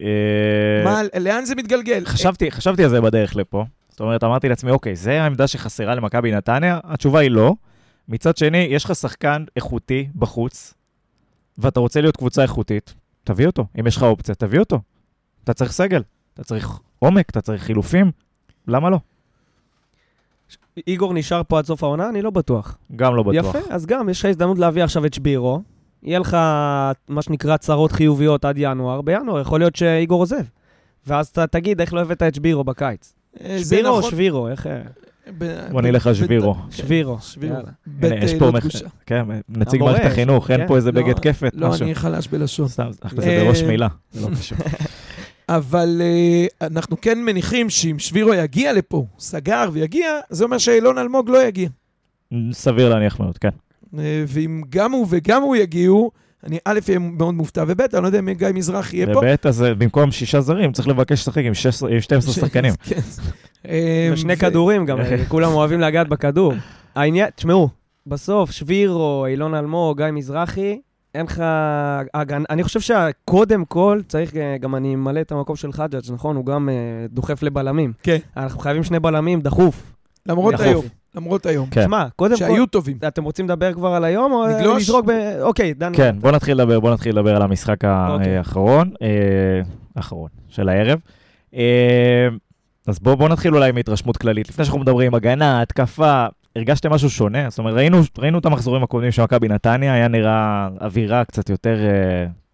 אה, 0.01 0.83
מה, 0.83 1.01
לאן 1.19 1.45
זה 1.45 1.55
מתגלגל? 1.55 2.05
חשבתי, 2.05 2.51
חשבתי 2.51 2.83
על 2.83 2.89
זה 2.89 3.01
בדרך 3.01 3.35
לפה. 3.35 3.65
זאת 3.89 3.99
אומרת, 3.99 4.23
אמרתי 4.23 4.49
לעצמי, 4.49 4.71
אוקיי, 4.71 4.95
זה 4.95 5.21
העמדה 5.21 5.47
שחסרה 5.47 5.95
למכבי 5.95 6.31
נתניה? 6.31 6.79
התשובה 6.83 7.19
היא 7.19 7.31
לא. 7.31 7.53
מצד 8.11 8.37
שני, 8.37 8.57
יש 8.57 8.85
לך 8.85 8.95
שחקן 8.95 9.43
איכותי 9.55 10.07
בחוץ, 10.15 10.73
ואתה 11.57 11.79
רוצה 11.79 12.01
להיות 12.01 12.17
קבוצה 12.17 12.43
איכותית, 12.43 12.93
תביא 13.23 13.47
אותו. 13.47 13.65
אם 13.79 13.87
יש 13.87 13.97
לך 13.97 14.03
אופציה, 14.03 14.35
תביא 14.35 14.59
אותו. 14.59 14.79
אתה 15.43 15.53
צריך 15.53 15.71
סגל, 15.71 16.01
אתה 16.33 16.43
צריך 16.43 16.79
עומק, 16.99 17.29
אתה 17.29 17.41
צריך 17.41 17.63
חילופים, 17.63 18.11
למה 18.67 18.89
לא? 18.89 18.99
איגור 20.87 21.13
נשאר 21.13 21.41
פה 21.47 21.57
עד 21.59 21.65
סוף 21.65 21.83
העונה? 21.83 22.09
אני 22.09 22.21
לא 22.21 22.29
בטוח. 22.29 22.77
גם 22.95 23.15
לא 23.15 23.23
בטוח. 23.23 23.55
יפה, 23.55 23.73
אז 23.73 23.85
גם, 23.85 24.09
יש 24.09 24.19
לך 24.19 24.25
הזדמנות 24.25 24.59
להביא 24.59 24.83
עכשיו 24.83 25.05
את 25.05 25.13
שבירו. 25.13 25.61
יהיה 26.03 26.19
לך 26.19 26.37
מה 27.07 27.21
שנקרא 27.21 27.57
צרות 27.57 27.91
חיוביות 27.91 28.45
עד 28.45 28.55
ינואר. 28.57 29.01
בינואר 29.01 29.39
יכול 29.39 29.59
להיות 29.59 29.75
שאיגור 29.75 30.21
עוזב. 30.21 30.43
ואז 31.07 31.27
אתה 31.27 31.47
תגיד 31.47 31.81
איך 31.81 31.93
לא 31.93 32.01
הבאת 32.01 32.21
את 32.23 32.35
שבירו 32.35 32.63
בקיץ. 32.63 33.13
אה, 33.43 33.59
שבירו 33.59 33.89
או 33.89 33.99
נכון. 33.99 34.11
שבירו? 34.11 34.47
איך... 34.47 34.69
אה, 35.27 35.67
בוא 35.71 35.81
נלך 35.81 36.07
על 36.07 36.13
שבירו. 36.13 36.55
שבירו. 36.69 37.17
שבירו. 37.21 37.55
יש 38.01 38.33
אה, 38.33 38.39
פה 38.39 38.45
לא 38.45 38.59
דגושה. 38.59 38.87
כן, 39.05 39.25
נציג 39.49 39.83
מערכת 39.83 40.05
החינוך, 40.05 40.51
אין 40.51 40.61
כן. 40.61 40.67
פה 40.67 40.75
איזה 40.75 40.91
לא, 40.91 41.01
בגד 41.01 41.19
כפת, 41.19 41.51
לא, 41.55 41.69
משהו. 41.69 41.85
אני 41.85 41.95
חלש 41.95 42.27
בלשון. 42.27 42.67
סתם, 42.67 42.89
זה 43.15 43.29
אה, 43.29 43.43
בראש 43.43 43.61
מילה, 43.61 43.87
זה 44.11 44.29
לא 44.29 44.35
קשור. 44.35 44.57
אבל 45.49 46.01
uh, 46.01 46.65
אנחנו 46.67 47.01
כן 47.01 47.19
מניחים 47.25 47.69
שאם 47.69 47.99
שבירו 47.99 48.33
יגיע 48.33 48.73
לפה, 48.73 49.05
סגר 49.19 49.69
ויגיע, 49.73 50.19
זה 50.29 50.43
אומר 50.43 50.57
שאילון 50.57 50.97
אלמוג 50.97 51.29
לא 51.29 51.43
יגיע. 51.43 51.69
סביר 52.51 52.89
להניח 52.89 53.19
מאוד, 53.19 53.37
כן. 53.37 53.49
ואם 54.27 54.61
גם 54.69 54.91
הוא 54.91 55.07
וגם 55.09 55.41
הוא 55.41 55.55
יגיעו, 55.55 56.11
אני 56.43 56.57
א', 56.65 56.79
אהיה 56.87 56.99
מאוד 56.99 57.33
מופתע, 57.33 57.63
וב', 57.67 57.81
אני 57.81 58.01
לא 58.01 58.07
יודע 58.07 58.19
אם 58.19 58.33
גיא 58.33 58.47
מזרחי 58.53 58.97
יהיה 58.97 59.07
פה. 59.13 59.19
ובעת 59.19 59.45
אז 59.45 59.63
אה, 59.63 59.73
במקום 59.73 60.11
שישה 60.11 60.41
זרים, 60.41 60.71
צריך 60.71 60.87
לבקש 60.87 61.21
לשחק 61.21 61.43
עם 61.45 61.53
16 61.53 61.89
עם 61.89 62.01
12 62.01 62.33
שחקנים. 62.33 62.73
כן. 62.83 62.99
אה, 63.69 64.09
ושני 64.13 64.33
ו- 64.33 64.37
כדורים 64.37 64.85
גם, 64.85 64.99
אה, 64.99 65.25
כולם 65.27 65.51
אוהבים 65.51 65.81
לגעת 65.81 66.09
בכדור. 66.09 66.53
העניין, 66.95 67.29
תשמעו, 67.35 67.69
בסוף 68.07 68.51
שבירו, 68.51 69.25
אילון 69.25 69.55
אלמוג, 69.55 69.97
גיא 69.97 70.11
מזרחי, 70.11 70.79
אין 71.15 71.25
לך... 71.25 71.43
אני 72.49 72.63
חושב 72.63 72.79
שקודם 72.79 73.65
כל 73.65 74.01
צריך, 74.07 74.35
אה, 74.35 74.57
גם 74.57 74.75
אני 74.75 74.95
אמלא 74.95 75.21
את 75.21 75.31
המקום 75.31 75.55
של 75.55 75.71
חג'אג', 75.71 76.11
נכון? 76.11 76.35
הוא 76.35 76.45
גם 76.45 76.69
אה, 76.69 76.73
דוחף 77.09 77.43
לבלמים. 77.43 77.93
כן. 78.03 78.17
אנחנו 78.37 78.59
חייבים 78.59 78.83
שני 78.83 78.99
בלמים 78.99 79.41
דחוף. 79.41 79.93
למרות 80.25 80.53
דחוף. 80.53 80.85
למרות 81.15 81.45
היום. 81.45 81.69
כן. 81.71 81.83
שמע, 81.83 82.05
קודם 82.15 82.33
כל... 82.33 82.39
שהיו 82.39 82.65
טובים. 82.65 82.97
אתם 83.07 83.23
רוצים 83.23 83.45
לדבר 83.45 83.73
כבר 83.73 83.87
על 83.87 84.03
היום, 84.03 84.31
או 84.31 84.47
נגלוש? 84.47 84.83
לזרוק 84.83 85.05
ב... 85.05 85.11
אוקיי, 85.41 85.73
דן. 85.73 85.91
כן, 85.95 86.15
בוא 86.19 86.31
נתחיל 86.31 86.57
לדבר, 86.57 86.79
בוא 86.79 86.93
נתחיל 86.93 87.11
לדבר 87.11 87.35
על 87.35 87.41
המשחק 87.41 87.85
אוקיי. 87.85 88.37
האחרון, 88.37 88.91
אה, 89.01 89.61
האחרון, 89.95 90.29
של 90.49 90.69
הערב. 90.69 90.99
אה, 91.55 92.27
אז 92.87 92.99
בואו 92.99 93.17
בוא 93.17 93.29
נתחיל 93.29 93.55
אולי 93.55 93.71
מהתרשמות 93.71 94.17
כללית. 94.17 94.49
לפני 94.49 94.65
שאנחנו 94.65 94.81
מדברים 94.81 95.15
הגנה, 95.15 95.61
התקפה, 95.61 96.25
הרגשתם 96.55 96.91
משהו 96.91 97.09
שונה? 97.09 97.49
זאת 97.49 97.59
אומרת, 97.59 97.73
ראינו, 97.73 98.01
ראינו 98.17 98.39
את 98.39 98.45
המחזורים 98.45 98.83
הקודמים 98.83 99.11
של 99.11 99.23
מכבי 99.23 99.47
נתניה, 99.47 99.93
היה 99.93 100.07
נראה 100.07 100.69
אווירה 100.81 101.25
קצת 101.25 101.49
יותר 101.49 101.77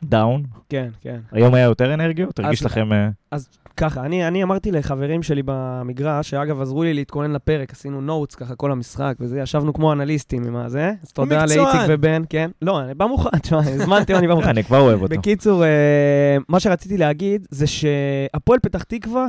down. 0.04 0.44
כן, 0.70 0.90
כן. 1.02 1.20
היום 1.32 1.54
היה 1.54 1.64
יותר 1.64 1.94
אנרגיות? 1.94 2.40
הרגיש 2.40 2.60
אז- 2.62 2.66
לכם... 2.66 2.94
אה, 2.94 3.38
ככה, 3.78 4.06
אני, 4.06 4.28
אני 4.28 4.44
אמרתי 4.44 4.72
לחברים 4.72 5.24
שלי 5.24 5.42
במגרש, 5.46 6.30
שאגב, 6.30 6.62
עזרו 6.62 6.84
לי 6.84 6.94
להתכונן 6.94 7.32
לפרק, 7.32 7.72
עשינו 7.74 8.02
notes 8.02 8.36
ככה 8.36 8.56
כל 8.56 8.72
המשחק, 8.72 9.16
וזה, 9.20 9.40
ישבנו 9.40 9.74
כמו 9.74 9.92
אנליסטים 9.92 10.44
עם 10.44 10.56
הזה. 10.56 10.92
אז 11.04 11.12
תודה. 11.12 11.46
לאיציק 11.46 11.82
ובן, 11.88 12.22
כן. 12.30 12.52
לא, 12.62 12.82
אני 12.82 12.94
בא 12.94 13.06
מוכן, 13.06 13.40
תשמע, 13.40 13.60
הזמנתי, 13.60 14.16
אני 14.16 14.28
בא 14.28 14.34
מוכן. 14.34 14.50
אני 14.58 14.64
כבר 14.64 14.80
אוהב 14.80 15.02
אותו. 15.02 15.16
בקיצור, 15.16 15.64
אה, 15.64 16.38
מה 16.50 16.60
שרציתי 16.60 16.98
להגיד 16.98 17.48
זה 17.50 17.68
שהפועל 17.68 18.60
פתח 18.60 18.84
תקווה 18.84 19.28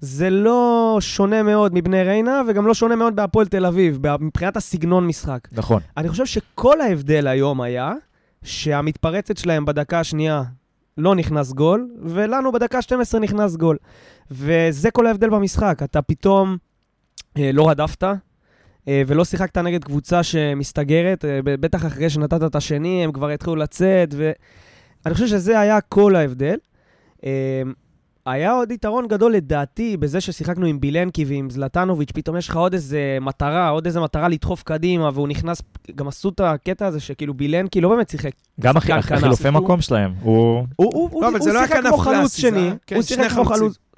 זה 0.00 0.30
לא 0.30 0.96
שונה 1.00 1.42
מאוד 1.42 1.74
מבני 1.74 2.02
ריינה, 2.02 2.42
וגם 2.48 2.66
לא 2.66 2.74
שונה 2.74 2.96
מאוד 2.96 3.16
בהפועל 3.16 3.46
תל 3.46 3.66
אביב, 3.66 3.98
מבחינת 4.20 4.56
הסגנון 4.56 5.06
משחק. 5.06 5.48
נכון. 5.52 5.80
אני 5.96 6.08
חושב 6.08 6.26
שכל 6.26 6.80
ההבדל 6.80 7.26
היום 7.26 7.60
היה 7.60 7.92
שהמתפרצת 8.42 9.36
שלהם 9.36 9.64
בדקה 9.64 10.00
השנייה 10.00 10.42
לא 10.98 11.14
נכנס 11.14 11.52
גול, 11.52 11.88
ולנו 12.02 12.52
בדקה 12.52 12.82
12 12.82 13.20
נכנס 13.20 13.56
גול. 13.56 13.76
וזה 14.30 14.90
כל 14.90 15.06
ההבדל 15.06 15.30
במשחק. 15.30 15.78
אתה 15.84 16.02
פתאום 16.02 16.56
אה, 17.38 17.50
לא 17.52 17.70
רדפת, 17.70 18.04
אה, 18.88 19.02
ולא 19.06 19.24
שיחקת 19.24 19.58
נגד 19.58 19.84
קבוצה 19.84 20.22
שמסתגרת, 20.22 21.24
אה, 21.24 21.40
בטח 21.44 21.86
אחרי 21.86 22.10
שנתת 22.10 22.42
את 22.42 22.56
השני, 22.56 23.04
הם 23.04 23.12
כבר 23.12 23.28
התחילו 23.28 23.56
לצאת, 23.56 24.14
ואני 24.16 25.14
חושב 25.14 25.26
שזה 25.26 25.60
היה 25.60 25.80
כל 25.80 26.16
ההבדל. 26.16 26.56
אה, 27.24 27.62
היה 28.26 28.52
עוד 28.52 28.70
יתרון 28.70 29.08
גדול 29.08 29.32
לדעתי 29.32 29.96
בזה 29.96 30.20
ששיחקנו 30.20 30.66
עם 30.66 30.80
בילנקי 30.80 31.24
ועם 31.24 31.50
זלטנוביץ', 31.50 32.10
פתאום 32.14 32.36
יש 32.36 32.48
לך 32.48 32.56
עוד 32.56 32.72
איזה 32.72 33.18
מטרה, 33.20 33.68
עוד 33.68 33.86
איזה 33.86 34.00
מטרה 34.00 34.28
לדחוף 34.28 34.62
קדימה, 34.62 35.10
והוא 35.14 35.28
נכנס, 35.28 35.62
גם 35.94 36.08
עשו 36.08 36.28
את 36.28 36.40
הקטע 36.40 36.86
הזה 36.86 37.00
שכאילו 37.00 37.34
בילנקי 37.34 37.80
לא 37.80 37.88
באמת 37.88 38.08
שיחק. 38.08 38.30
גם. 38.60 38.76
החילופי 38.76 39.48
הוא- 39.48 39.54
מקום 39.54 39.80
שלהם, 39.80 40.12
הוא... 40.22 40.34
הוא, 40.76 40.92
הוא, 40.94 41.08
הוא, 41.12 41.22
לא, 41.22 41.32
לא 41.32 41.40
שיחק 41.40 41.80
כמו 41.86 41.96
חלוץ 41.98 42.36
שני, 42.36 42.70
כן, 42.86 42.96
הוא 42.96 43.02
שני 43.02 43.24
שיחק 43.24 43.30
כמו 43.36 43.44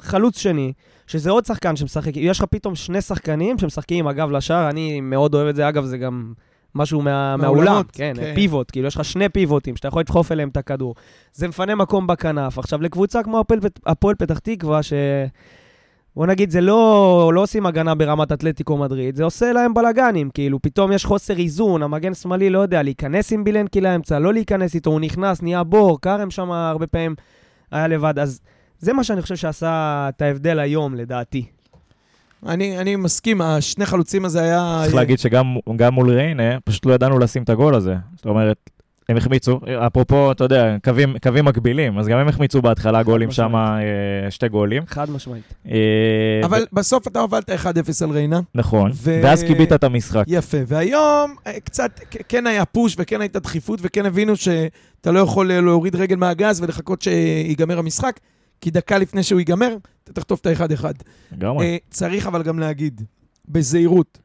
חלוץ 0.01 0.39
שני, 0.39 0.73
שזה 1.07 1.31
עוד 1.31 1.47
שחקן 1.47 1.77
שמשחק, 1.77 2.17
יש 2.17 2.39
לך 2.39 2.45
פתאום 2.51 2.75
שני 2.75 3.01
שחקנים 3.01 3.59
שמשחקים 3.59 3.99
עם 4.05 4.09
הגב 4.09 4.31
לשער, 4.31 4.71
אני 4.71 5.01
מאוד 5.01 5.35
אוהב 5.35 5.49
את 5.49 5.57
זה, 5.57 5.69
אגב, 5.69 5.85
זה 5.85 5.99
גם 5.99 6.33
משהו 6.77 7.03
מה, 7.03 7.37
מהאולם, 7.37 7.83
כן, 7.93 8.13
כן. 8.17 8.35
פיבוט, 8.35 8.71
כאילו 8.71 8.87
יש 8.87 8.97
לך 8.97 9.05
שני 9.05 9.29
פיבוטים 9.29 9.77
שאתה 9.77 9.89
יכול 9.89 10.01
לדחוף 10.01 10.33
אליהם 10.33 10.49
את 10.49 10.57
הכדור. 10.57 10.95
זה 11.33 11.49
מפנה 11.49 11.75
מקום 11.75 12.07
בכנף. 12.07 12.59
עכשיו, 12.59 12.83
לקבוצה 12.83 13.23
כמו 13.23 13.41
הפועל 13.41 13.61
הפועל 13.87 14.15
פתח 14.15 14.39
תקווה, 14.39 14.83
ש... 14.83 14.93
בוא 16.17 16.27
נגיד, 16.27 16.51
זה 16.51 16.61
לא, 16.61 17.31
לא 17.35 17.43
עושים 17.43 17.67
הגנה 17.67 17.95
ברמת 17.95 18.33
אתלטיקו 18.33 18.77
מדריד, 18.77 19.17
זה 19.17 19.25
עושה 19.25 19.53
להם 19.53 19.75
בלאגנים, 19.75 20.31
כאילו, 20.31 20.63
פתאום 20.63 20.93
יש 20.93 21.05
חוסר 21.05 21.39
איזון, 21.39 21.83
המגן 21.83 22.15
שמאלי 22.15 22.51
לא 22.51 22.59
יודע, 22.59 22.83
להיכנס 22.83 23.33
עם 23.33 23.45
בילנקי 23.45 23.81
לאמצע, 23.81 24.19
לא 24.19 24.33
להיכנס 24.33 24.75
איתו, 24.75 24.91
הוא 24.91 25.01
נכנס, 25.01 25.43
נהיה 25.43 25.65
בור, 25.65 26.01
כרם 26.01 26.31
שם 26.31 26.51
הרבה 26.51 26.87
פעמים 26.87 27.15
היה 27.71 27.89
לבד, 27.89 28.19
אז 28.19 28.41
זה 28.79 28.93
מה 28.93 29.05
שאני 29.05 29.23
חושב 29.23 29.37
שעשה 29.37 30.07
את 30.09 30.23
ההבדל 30.23 30.59
היום, 30.59 30.95
לדעתי. 30.95 31.56
אני 32.47 32.79
אני 32.79 32.97
מסכים, 32.97 33.41
השני 33.41 33.87
חלוצים 33.87 34.25
הזה 34.25 34.43
היה... 34.43 34.81
צריך 34.83 34.95
להגיד 34.95 35.19
שגם 35.19 35.57
גם 35.77 35.95
מול 35.95 36.11
ריינה, 36.11 36.61
פשוט 36.65 36.87
לא 36.87 36.93
ידענו 36.93 37.19
לשים 37.19 37.43
את 37.43 37.51
הגול 37.51 37.75
הזה. 37.75 37.95
זאת 38.17 38.27
אומרת, 38.27 38.71
הם 39.09 39.17
החמיצו, 39.17 39.61
אפרופו, 39.87 40.33
אתה 40.33 40.45
יודע, 40.45 40.77
קווים, 40.85 41.17
קווים 41.23 41.45
מקבילים, 41.45 41.99
אז 41.99 42.09
גם 42.09 42.19
הם 42.19 42.29
החמיצו 42.29 42.63
בהתחלה 42.63 43.03
גולים 43.03 43.31
שם. 43.31 43.57
אה, 43.57 44.31
שתי 44.31 44.49
גולים. 44.49 44.83
חד 44.87 45.11
משמעית. 45.11 45.55
אה, 45.71 45.77
אבל 46.45 46.63
ו- 46.63 46.77
בסוף 46.77 47.09
אתה 47.09 47.21
הובלת 47.21 47.51
1-0 47.51 47.55
על 48.03 48.11
ריינה. 48.11 48.41
נכון, 48.55 48.91
ו- 48.95 49.21
ואז 49.23 49.43
כיבית 49.43 49.73
את 49.73 49.85
המשחק. 49.85 50.25
יפה. 50.27 50.59
והיום 50.67 51.35
אה, 51.47 51.61
קצת 51.61 52.01
כן 52.29 52.47
היה 52.47 52.65
פוש 52.65 52.95
וכן 52.99 53.21
הייתה 53.21 53.39
דחיפות 53.39 53.79
וכן 53.83 54.07
הבינו 54.07 54.37
שאתה 54.37 55.11
לא 55.11 55.19
יכול 55.19 55.53
להוריד 55.53 55.97
רגל 55.97 56.17
מהגז 56.17 56.61
ולחכות 56.61 57.03
שיגמר 57.03 57.79
המשחק, 57.79 58.21
כי 58.61 58.71
דקה 58.71 58.99
לפני 58.99 59.23
שהוא 59.23 59.39
ייגמר, 59.39 59.77
אתה 60.05 60.13
תחטוף 60.13 60.41
את 60.41 60.47
האחד 60.47 60.73
אחד. 60.73 60.95
לגמרי. 61.33 61.67
אה, 61.67 61.77
צריך 61.91 62.27
אבל 62.27 62.43
גם 62.43 62.59
להגיד, 62.59 63.03
בזהירות, 63.49 64.19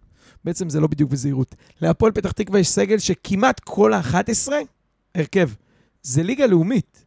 בעצם 0.44 0.70
זה 0.70 0.80
לא 0.80 0.88
בדיוק 0.88 1.12
בזהירות, 1.12 1.56
להפועל 1.82 2.12
פתח 2.12 2.32
תקווה 2.32 2.60
יש 2.60 2.70
סגל 2.70 2.98
שכמעט 2.98 3.60
כל 3.60 3.94
ה-11, 3.94 4.52
הרכב, 5.16 5.50
זה 6.04 6.24
ליגה 6.24 6.46
לאומית. 6.46 7.06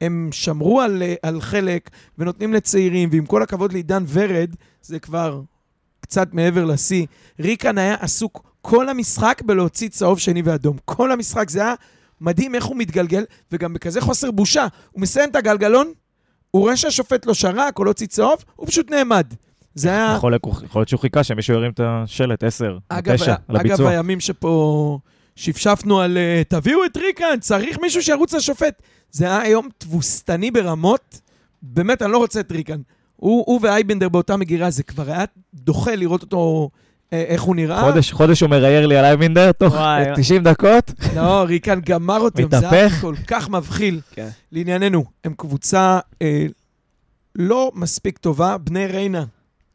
הם 0.00 0.28
שמרו 0.32 0.80
על, 0.80 1.02
אה, 1.02 1.14
על 1.22 1.40
חלק 1.40 1.90
ונותנים 2.18 2.52
לצעירים, 2.52 3.08
ועם 3.12 3.26
כל 3.26 3.42
הכבוד 3.42 3.72
לעידן 3.72 4.04
ורד, 4.08 4.54
זה 4.82 4.98
כבר 4.98 5.42
קצת 6.00 6.34
מעבר 6.34 6.64
לשיא. 6.64 7.06
ריקן 7.40 7.78
היה 7.78 7.94
עסוק 7.94 8.50
כל 8.60 8.88
המשחק 8.88 9.42
בלהוציא 9.44 9.88
צהוב 9.88 10.18
שני 10.18 10.42
ואדום. 10.42 10.76
כל 10.84 11.12
המשחק, 11.12 11.50
זה 11.50 11.60
היה 11.60 11.74
מדהים 12.20 12.54
איך 12.54 12.64
הוא 12.64 12.76
מתגלגל, 12.76 13.24
וגם 13.52 13.72
בכזה 13.72 14.00
חוסר 14.00 14.30
בושה. 14.30 14.66
הוא 14.90 15.02
מסיים 15.02 15.30
את 15.30 15.36
הגלגלון, 15.36 15.92
הוא 16.56 16.62
רואה 16.62 16.76
שהשופט 16.76 17.26
לא 17.26 17.34
שרק 17.34 17.78
או 17.78 17.84
לא 17.84 17.90
הוציא 17.90 18.06
צהוב, 18.06 18.44
הוא 18.56 18.66
פשוט 18.66 18.90
נעמד. 18.90 19.26
זה 19.74 19.88
היה... 19.88 20.12
יכול 20.14 20.32
להיות 20.74 20.88
שהוא 20.88 21.00
חיכה 21.00 21.24
שמישהו 21.24 21.54
ירים 21.54 21.70
את 21.70 21.80
השלט 21.84 22.44
10, 22.44 22.78
אגב, 22.88 23.16
9, 23.16 23.34
על 23.48 23.56
אגב. 23.56 23.86
הימים 23.86 24.20
שפה 24.20 24.98
שפשפנו 25.36 26.00
על 26.00 26.18
אה, 26.18 26.42
תביאו 26.48 26.84
את 26.84 26.96
ריקן, 26.96 27.40
צריך 27.40 27.78
מישהו 27.78 28.02
שירוץ 28.02 28.34
לשופט. 28.34 28.82
זה 29.10 29.24
היה 29.24 29.40
היום 29.40 29.68
תבוסתני 29.78 30.50
ברמות, 30.50 31.20
באמת, 31.62 32.02
אני 32.02 32.12
לא 32.12 32.18
רוצה 32.18 32.40
את 32.40 32.52
ריקן. 32.52 32.80
הוא, 33.16 33.44
הוא 33.46 33.60
ואייבנדר 33.62 34.08
באותה 34.08 34.36
מגירה, 34.36 34.70
זה 34.70 34.82
כבר 34.82 35.10
היה 35.10 35.24
דוחה 35.54 35.94
לראות 35.94 36.22
אותו 36.22 36.70
איך 37.12 37.42
הוא 37.42 37.56
נראה. 37.56 37.80
חודש, 37.80 38.12
חודש 38.12 38.40
הוא 38.40 38.50
מראייר 38.50 38.86
לי 38.86 38.96
על 38.96 39.04
אייבינדר, 39.04 39.52
תוך 39.52 39.74
וואי. 39.74 40.04
90 40.16 40.42
דקות. 40.42 40.92
לא, 41.16 41.42
ריקן 41.42 41.80
גמר 41.80 42.20
אותם, 42.20 42.60
זה 42.60 42.70
היה. 42.70 43.00
כל 43.00 43.14
כך 43.26 43.48
מבחיל. 43.48 44.00
כן. 44.10 44.28
לענייננו, 44.52 45.04
הם 45.24 45.34
קבוצה 45.36 45.98
אה, 46.22 46.46
לא 47.34 47.72
מספיק 47.74 48.18
טובה, 48.18 48.58
בני 48.58 48.86
ריינה. 48.86 49.24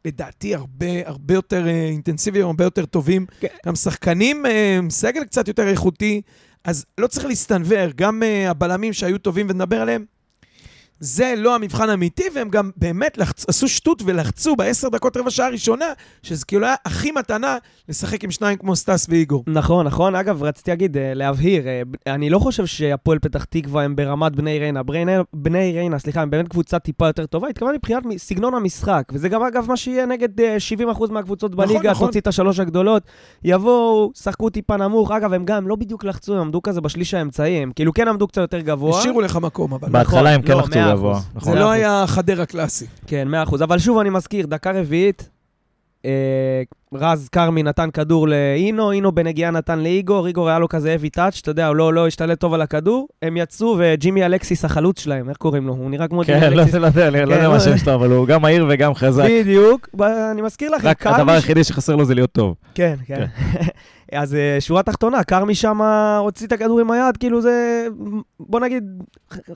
לדעתי 0.04 0.54
הרבה, 0.54 0.86
הרבה 1.04 1.34
יותר 1.34 1.66
אה, 1.66 1.86
אינטנסיביים, 1.86 2.46
הרבה 2.46 2.64
יותר 2.64 2.86
טובים. 2.86 3.26
כן. 3.40 3.48
גם 3.66 3.74
שחקנים, 3.74 4.46
אה, 4.46 4.78
סגל 4.90 5.24
קצת 5.24 5.48
יותר 5.48 5.68
איכותי, 5.68 6.22
אז 6.64 6.84
לא 6.98 7.06
צריך 7.06 7.26
להסתנוור. 7.26 7.90
גם 7.96 8.22
אה, 8.22 8.50
הבלמים 8.50 8.92
שהיו 8.92 9.18
טובים 9.18 9.46
ונדבר 9.50 9.80
עליהם, 9.80 10.04
זה 11.02 11.34
לא 11.36 11.54
המבחן 11.54 11.90
האמיתי, 11.90 12.24
והם 12.34 12.48
גם 12.48 12.70
באמת 12.76 13.18
לחצ... 13.18 13.48
עשו 13.48 13.68
שטות 13.68 14.02
ולחצו 14.06 14.56
בעשר 14.56 14.88
דקות 14.88 15.16
רבע 15.16 15.30
שעה 15.30 15.48
ראשונה, 15.48 15.84
שזה 16.22 16.44
כאילו 16.44 16.66
היה 16.66 16.74
הכי 16.84 17.12
מתנה 17.12 17.56
לשחק 17.88 18.24
עם 18.24 18.30
שניים 18.30 18.58
כמו 18.58 18.76
סטס 18.76 19.06
ואיגור. 19.08 19.44
נכון, 19.46 19.86
נכון. 19.86 20.14
אגב, 20.14 20.42
רציתי 20.42 20.70
להגיד, 20.70 20.96
אה, 20.96 21.14
להבהיר, 21.14 21.66
אה, 21.68 21.82
אני 22.06 22.30
לא 22.30 22.38
חושב 22.38 22.66
שהפועל 22.66 23.18
פתח 23.18 23.44
תקווה 23.44 23.82
הם 23.82 23.96
ברמת 23.96 24.36
בני 24.36 24.58
ריינה. 24.58 24.82
בני, 24.82 25.12
בני 25.32 25.72
ריינה, 25.72 25.98
סליחה, 25.98 26.22
הם 26.22 26.30
באמת 26.30 26.48
קבוצה 26.48 26.78
טיפה 26.78 27.06
יותר 27.06 27.26
טובה. 27.26 27.48
התכוונתי 27.48 27.76
מבחינת 27.76 28.02
סגנון 28.16 28.54
המשחק, 28.54 29.02
וזה 29.12 29.28
גם 29.28 29.42
אגב 29.42 29.66
מה 29.68 29.76
שיהיה 29.76 30.06
נגד 30.06 30.40
אה, 30.40 30.56
70% 30.92 31.12
מהקבוצות 31.12 31.52
נכון, 31.52 31.66
בליגה, 31.66 31.90
נכון. 31.90 32.06
תוציא 32.06 32.20
את 32.20 32.26
השלוש 32.26 32.58
הגדולות, 32.58 33.02
יבואו, 33.44 34.10
שחקו 34.14 34.50
טיפה 34.50 34.76
נמוך. 34.76 35.10
אגב, 35.10 35.32
הם 35.32 35.44
גם 35.44 35.68
לא 35.68 35.76
בדיוק 35.76 36.04
לחצו, 36.04 36.34
הם 36.34 36.40
עמדו 36.40 36.62
כזה 36.62 36.80
בשליש 36.80 37.14
האמצעי, 37.14 37.62
הם 37.62 37.72
כאילו 37.74 37.92
כן 37.92 38.08
עמדו 38.08 38.26
קצת 38.26 38.40
יותר 38.40 38.60
גבוה. 38.60 38.98
השאירו 38.98 39.20
לך 39.20 39.36
מקום, 39.36 39.74
אבל... 39.74 39.88
בהתחלה 39.88 40.30
הם 40.30 40.42
כן 40.42 40.52
לא, 40.52 40.58
לחצו 40.58 40.91
גבוה. 40.94 41.20
נכון. 41.34 41.52
זה 41.52 41.58
לא. 41.58 41.70
היה 41.70 42.04
חדרה 42.06 42.46
קלאסי. 42.46 42.86
כן, 43.06 43.28
מאה 43.28 43.42
אחוז. 43.42 43.62
אבל 43.62 43.78
שוב 43.78 43.98
אני 43.98 44.10
מזכיר, 44.10 44.46
דקה 44.46 44.70
רביעית, 44.72 45.28
אה, 46.04 46.62
רז 46.94 47.28
כרמי 47.28 47.62
נתן 47.62 47.90
כדור 47.90 48.28
לאינו, 48.28 48.92
אינו 48.92 49.12
בנגיעה 49.12 49.50
נתן 49.50 49.78
לאיגור, 49.78 50.26
איגור 50.26 50.48
היה 50.48 50.58
לו 50.58 50.68
כזה 50.68 50.96
heavy 50.98 51.18
touch, 51.18 51.40
אתה 51.42 51.50
יודע, 51.50 51.66
הוא 51.66 51.76
לא, 51.76 51.94
לא 51.94 52.06
השתלט 52.06 52.40
טוב 52.40 52.54
על 52.54 52.62
הכדור, 52.62 53.08
הם 53.22 53.36
יצאו 53.36 53.76
וג'ימי 53.78 54.26
אלקסיס 54.26 54.64
החלוץ 54.64 55.00
שלהם, 55.00 55.28
איך 55.28 55.36
קוראים 55.36 55.66
לו? 55.66 55.72
הוא 55.72 55.90
נראה 55.90 56.08
כמו 56.08 56.22
ג'ימי 56.22 56.40
כן, 56.40 56.52
לא 56.52 56.60
אלקסיס. 56.60 56.74
לא 56.74 56.86
יודע, 56.86 57.10
לא 57.10 57.16
כן, 57.16 57.22
יודע 57.22 57.34
לא 57.34 57.38
מה 57.38 57.44
יודע. 57.44 57.56
השם 57.56 57.78
שלו, 57.78 57.94
אבל 57.94 58.10
הוא 58.10 58.26
גם 58.26 58.42
מהיר 58.42 58.66
וגם 58.68 58.94
חזק. 58.94 59.24
בדיוק, 59.24 59.88
אני 60.32 60.42
מזכיר 60.42 60.70
לכם, 60.70 60.88
רק 60.88 61.06
הדבר 61.06 61.32
היחידי 61.32 61.64
שחסר 61.64 61.96
לו 61.96 62.04
זה 62.04 62.14
להיות 62.14 62.32
טוב. 62.32 62.54
כן, 62.74 62.94
כן. 63.06 63.24
אז 64.12 64.34
אה, 64.34 64.56
שורה 64.60 64.82
תחתונה, 64.82 65.24
כרמי 65.24 65.54
שם 65.54 65.80
הוציא 66.18 66.46
את 66.46 66.52
הכדור 66.52 66.80
עם 66.80 66.90
היד, 66.90 67.16
כאילו 67.16 67.42
זה, 67.42 67.86
בוא 68.40 68.60
נגיד, 68.60 68.84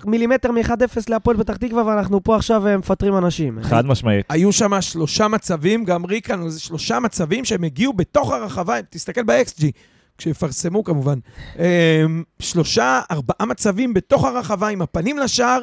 מילימטר 0.04 0.52
מ-1-0 0.52 0.70
להפועל 1.08 1.36
פתח 1.36 1.56
תקווה, 1.56 1.86
ואנחנו 1.86 2.24
פה 2.24 2.36
עכשיו 2.36 2.66
אה, 2.66 2.76
מפטרים 2.76 3.16
אנשים. 3.16 3.58
חד 3.62 3.86
משמעית. 3.86 4.26
היו 4.28 4.52
שם 4.52 4.80
שלושה 4.80 5.28
מצבים, 5.28 5.84
גם 5.84 6.04
ריקן, 6.04 6.48
זה 6.48 6.60
שלושה 6.60 7.00
מצבים 7.00 7.25
שהם 7.44 7.64
הגיעו 7.64 7.92
בתוך 7.92 8.32
הרחבה, 8.32 8.82
תסתכל 8.82 9.22
ב-XG, 9.22 9.64
כשיפרסמו 10.18 10.84
כמובן. 10.84 11.18
אמ, 11.58 12.22
שלושה, 12.38 13.00
ארבעה 13.10 13.46
מצבים 13.46 13.94
בתוך 13.94 14.24
הרחבה 14.24 14.68
עם 14.68 14.82
הפנים 14.82 15.18
לשער, 15.18 15.62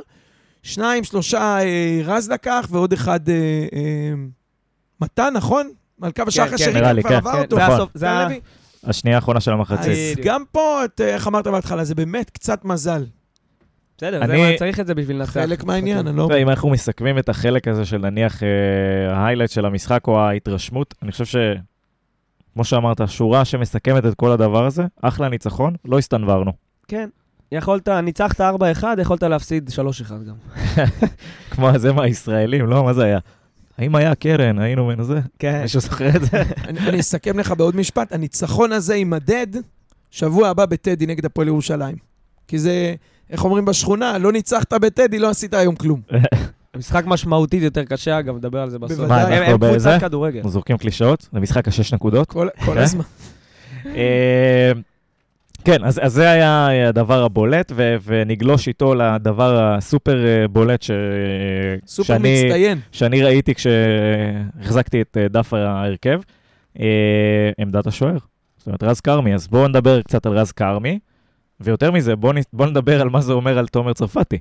שניים, 0.64 1.04
שלושה 1.04 1.58
אה, 1.60 2.02
רז 2.04 2.32
לקח, 2.32 2.68
ועוד 2.70 2.94
אחד 2.94 3.30
אה, 3.30 3.36
אה, 3.74 4.14
מתן, 5.02 5.34
נכון? 5.34 5.70
על 6.02 6.12
קו 6.12 6.24
השער 6.28 6.48
כן, 6.48 6.54
אחרי 6.54 6.66
כן, 6.66 6.74
שריקן 6.74 7.02
כבר 7.02 7.10
כן. 7.10 7.16
עבר 7.16 7.42
אותו. 7.42 7.90
זה. 7.94 8.08
השנייה 8.84 9.18
האחרונה 9.18 9.40
של 9.40 9.52
המחצית. 9.52 10.20
גם 10.24 10.44
פה, 10.52 10.82
אה, 11.00 11.08
איך 11.14 11.28
אמרת 11.28 11.48
בהתחלה, 11.48 11.84
זה 11.84 11.96
באמת 11.96 12.30
קצת 12.30 12.66
מזל. 12.66 13.06
בסדר, 13.98 14.22
אני- 14.24 14.28
זה 14.38 14.52
מה 14.52 14.58
צריך 14.58 14.80
את 14.80 14.88
זה 14.88 14.96
בשביל 14.96 15.18
לנצח. 15.18 15.32
חלק 15.34 15.64
מהעניין, 15.64 16.08
אני 16.08 16.18
לא... 16.18 16.30
אם 16.42 16.50
אנחנו 16.50 16.70
מסכמים 16.70 17.18
את 17.18 17.30
החלק 17.30 17.68
הזה 17.68 17.86
של 17.86 17.98
נניח 17.98 18.44
אה, 18.44 18.48
ההיילייט 19.16 19.52
של 19.52 19.66
המשחק 19.66 20.08
או 20.08 20.20
ההתרשמות, 20.20 20.94
אני 21.02 21.12
חושב 21.12 21.26
ש... 21.26 21.36
כמו 22.54 22.64
שאמרת, 22.64 23.02
שורה 23.08 23.46
שמסכמת 23.46 24.06
את 24.06 24.16
כל 24.16 24.32
הדבר 24.32 24.66
הזה, 24.66 24.84
אחלה 25.02 25.30
ניצחון, 25.30 25.76
לא 25.86 25.98
הסתנוורנו. 25.98 26.52
כן. 26.88 27.10
יכולת, 27.52 27.90
ניצחת 27.90 28.42
4-1, 28.42 28.44
יכולת 29.02 29.24
להפסיד 29.24 29.70
3-1 29.70 29.80
גם. 30.28 30.36
כמו 31.52 31.80
זה 31.80 31.94
מהישראלים, 31.94 32.66
לא? 32.66 32.84
מה 32.84 32.94
זה 32.94 33.04
היה? 33.04 33.20
האם 33.78 33.96
היה 33.96 34.16
קרן? 34.16 34.60
היינו 34.60 34.86
מן 34.88 35.04
זה? 35.04 35.20
כן. 35.40 35.62
מישהו 35.62 35.80
זוכר 35.82 36.16
את 36.16 36.22
זה? 36.22 36.44
אני 36.68 36.80
אני 36.90 37.00
אסכם 37.00 37.40
לך 37.40 37.52
בעוד 37.52 37.76
משפט, 37.76 38.14
הניצחון 38.14 38.72
הזה 38.72 38.96
יימדד 38.96 39.48
שבוע 40.12 40.50
הבא 40.50 40.66
בטדי 40.66 41.06
נגד 41.06 41.26
הפועל 41.26 41.48
ירושלים. 41.48 41.96
כי 42.48 42.60
זה, 42.60 42.96
איך 43.34 43.44
אומרים 43.46 43.66
בשכונה, 43.66 44.18
לא 44.18 44.32
ניצחת 44.32 44.74
בטדי, 44.74 45.20
לא 45.20 45.30
עשית 45.30 45.54
היום 45.54 45.76
כלום. 45.76 46.02
משחק 46.78 47.04
משמעותית 47.06 47.64
יותר 47.64 47.84
קשה, 47.84 48.20
אגב, 48.20 48.36
נדבר 48.36 48.60
על 48.60 48.70
זה 48.70 48.80
בסוף. 48.80 48.98
בוודאי. 48.98 49.22
הם- 49.24 49.30
מה, 49.30 49.36
הם 49.36 49.44
אנחנו 49.44 49.60
קבוצת? 49.70 49.98
כדורגל. 50.02 50.38
אנחנו 50.38 50.52
זורקים 50.52 50.78
קלישאות, 50.78 51.28
זה 51.34 51.40
משחק 51.40 51.68
השש 51.68 51.94
נקודות. 51.94 52.28
כל, 52.30 52.48
כל 52.66 52.78
אה? 52.78 52.84
הזמן. 52.84 53.04
אה, 53.86 54.72
כן, 55.66 55.84
אז, 55.84 56.00
אז 56.04 56.14
זה 56.14 56.30
היה 56.32 56.68
הדבר 56.90 57.24
הבולט, 57.24 57.72
ו, 57.76 57.96
ונגלוש 58.06 58.68
איתו 58.68 58.96
לדבר 58.96 59.64
הסופר 59.64 60.26
אה, 60.26 60.48
בולט 60.48 60.82
ש, 60.82 60.92
סופר 61.88 62.08
שאני, 62.08 62.34
מצטיין. 62.46 62.80
שאני 62.92 63.24
ראיתי 63.24 63.54
כשהחזקתי 63.56 65.02
את 65.02 65.18
אה, 65.22 65.28
דף 65.28 65.54
ההרכב, 65.54 66.20
אה, 66.80 66.86
עמדת 67.58 67.88
השוער. 67.88 68.18
זאת 68.58 68.68
אומרת, 68.68 68.84
רז 68.84 69.00
כרמי. 69.02 69.34
אז 69.34 69.48
בואו 69.48 69.68
נדבר 69.68 70.02
קצת 70.02 70.26
על 70.26 70.32
רז 70.38 70.52
כרמי, 70.52 71.00
ויותר 71.60 71.92
מזה, 71.92 72.16
בואו 72.16 72.34
בוא 72.54 72.66
נדבר 72.66 73.02
על 73.02 73.10
מה 73.10 73.22
זה 73.22 73.34
אומר 73.34 73.58
על 73.58 73.68
תומר 73.68 73.94
צרפתי. 73.94 74.38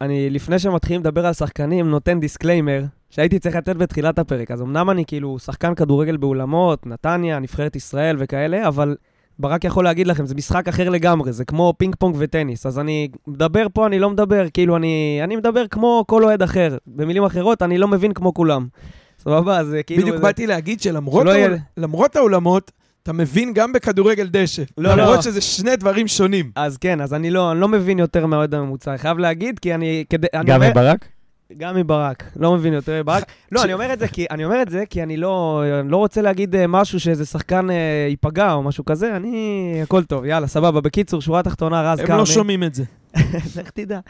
אני, 0.00 0.30
לפני 0.30 0.58
שמתחילים 0.58 1.00
לדבר 1.00 1.26
על 1.26 1.32
שחקנים, 1.32 1.90
נותן 1.90 2.20
disclaimer 2.20 2.82
שהייתי 3.10 3.38
צריך 3.38 3.56
לתת 3.56 3.76
בתחילת 3.76 4.18
הפרק. 4.18 4.50
אז 4.50 4.62
אמנם 4.62 4.90
אני 4.90 5.04
כאילו 5.06 5.38
שחקן 5.38 5.74
כדורגל 5.74 6.16
באולמות, 6.16 6.86
נתניה, 6.86 7.38
נבחרת 7.38 7.76
ישראל 7.76 8.16
וכאלה, 8.18 8.68
אבל 8.68 8.96
ברק 9.38 9.64
יכול 9.64 9.84
להגיד 9.84 10.06
לכם, 10.06 10.26
זה 10.26 10.34
משחק 10.34 10.68
אחר 10.68 10.88
לגמרי, 10.88 11.32
זה 11.32 11.44
כמו 11.44 11.74
פינג 11.78 11.96
פונג 11.98 12.16
וטניס. 12.18 12.66
אז 12.66 12.78
אני 12.78 13.08
מדבר 13.26 13.66
פה, 13.72 13.86
אני 13.86 13.98
לא 13.98 14.10
מדבר, 14.10 14.44
כאילו, 14.52 14.76
אני, 14.76 15.20
אני 15.24 15.36
מדבר 15.36 15.66
כמו 15.68 16.04
כל 16.06 16.24
אוהד 16.24 16.42
אחר. 16.42 16.76
במילים 16.86 17.24
אחרות, 17.24 17.62
אני 17.62 17.78
לא 17.78 17.88
מבין 17.88 18.12
כמו 18.12 18.34
כולם. 18.34 18.66
סבבה? 19.18 19.58
אז 19.58 19.66
זה 19.66 19.82
כאילו... 19.82 20.02
בדיוק 20.02 20.16
זה... 20.16 20.22
באתי 20.22 20.46
להגיד 20.46 20.80
שלמרות 20.80 21.26
שלא 22.14 22.40
למרות 23.10 23.28
אתה 23.28 23.38
מבין 23.38 23.52
גם 23.54 23.72
בכדורגל 23.72 24.26
דשא. 24.26 24.62
לא, 24.78 24.94
למרות 24.94 25.16
לא. 25.16 25.22
שזה 25.22 25.40
שני 25.40 25.76
דברים 25.76 26.08
שונים. 26.08 26.50
אז 26.56 26.76
כן, 26.76 27.00
אז 27.00 27.14
אני 27.14 27.30
לא, 27.30 27.52
אני 27.52 27.60
לא 27.60 27.68
מבין 27.68 27.98
יותר 27.98 28.26
מהאוהד 28.26 28.54
הממוצע. 28.54 28.90
אני 28.90 28.98
חייב 28.98 29.18
להגיד, 29.18 29.58
כי 29.58 29.74
אני... 29.74 30.04
כדי, 30.10 30.26
אני 30.34 30.44
גם 30.44 30.56
אומר- 30.56 30.70
מברק? 30.70 31.08
גם 31.56 31.76
מברק, 31.76 32.24
לא 32.36 32.54
מבין 32.54 32.72
יותר 32.72 33.00
מברק. 33.02 33.24
לא, 33.52 33.64
אני 33.64 33.72
אומר 33.72 33.92
את 33.92 33.98
זה 33.98 34.08
כי 34.08 34.26
אני 34.30 34.44
אומר 34.44 34.62
את 34.62 34.68
זה 34.68 34.84
כי 34.90 35.02
אני 35.02 35.16
לא, 35.16 35.62
אני 35.80 35.88
לא 35.88 35.96
רוצה 35.96 36.22
להגיד 36.22 36.56
אה, 36.56 36.66
משהו 36.66 37.00
שאיזה 37.00 37.26
שחקן 37.26 37.70
אה, 37.70 38.06
ייפגע 38.08 38.52
או 38.52 38.62
משהו 38.62 38.84
כזה, 38.84 39.16
אני... 39.16 39.80
הכל 39.82 40.04
טוב, 40.04 40.24
יאללה, 40.24 40.46
סבבה. 40.46 40.80
בקיצור, 40.80 41.20
שורה 41.20 41.42
תחתונה, 41.42 41.92
רז 41.92 42.00
הם 42.00 42.06
כרמי. 42.06 42.18
לא 42.18 42.26
שומעים 42.26 42.62
את 42.62 42.74
זה. 42.74 42.84
לך 43.56 43.70
תדע. 43.74 44.00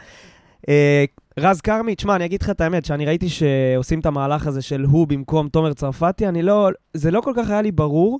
אה, 0.69 1.05
רז 1.39 1.61
כרמי, 1.61 1.95
תשמע, 1.95 2.15
אני 2.15 2.25
אגיד 2.25 2.41
לך 2.41 2.49
את 2.49 2.61
האמת, 2.61 2.85
שאני 2.85 3.05
ראיתי 3.05 3.29
שעושים 3.29 3.99
את 3.99 4.05
המהלך 4.05 4.47
הזה 4.47 4.61
של 4.61 4.81
הוא 4.81 5.07
במקום 5.07 5.49
תומר 5.49 5.73
צרפתי, 5.73 6.27
אני 6.27 6.41
לא... 6.41 6.69
זה 6.93 7.11
לא 7.11 7.21
כל 7.21 7.33
כך 7.35 7.49
היה 7.49 7.61
לי 7.61 7.71
ברור, 7.71 8.19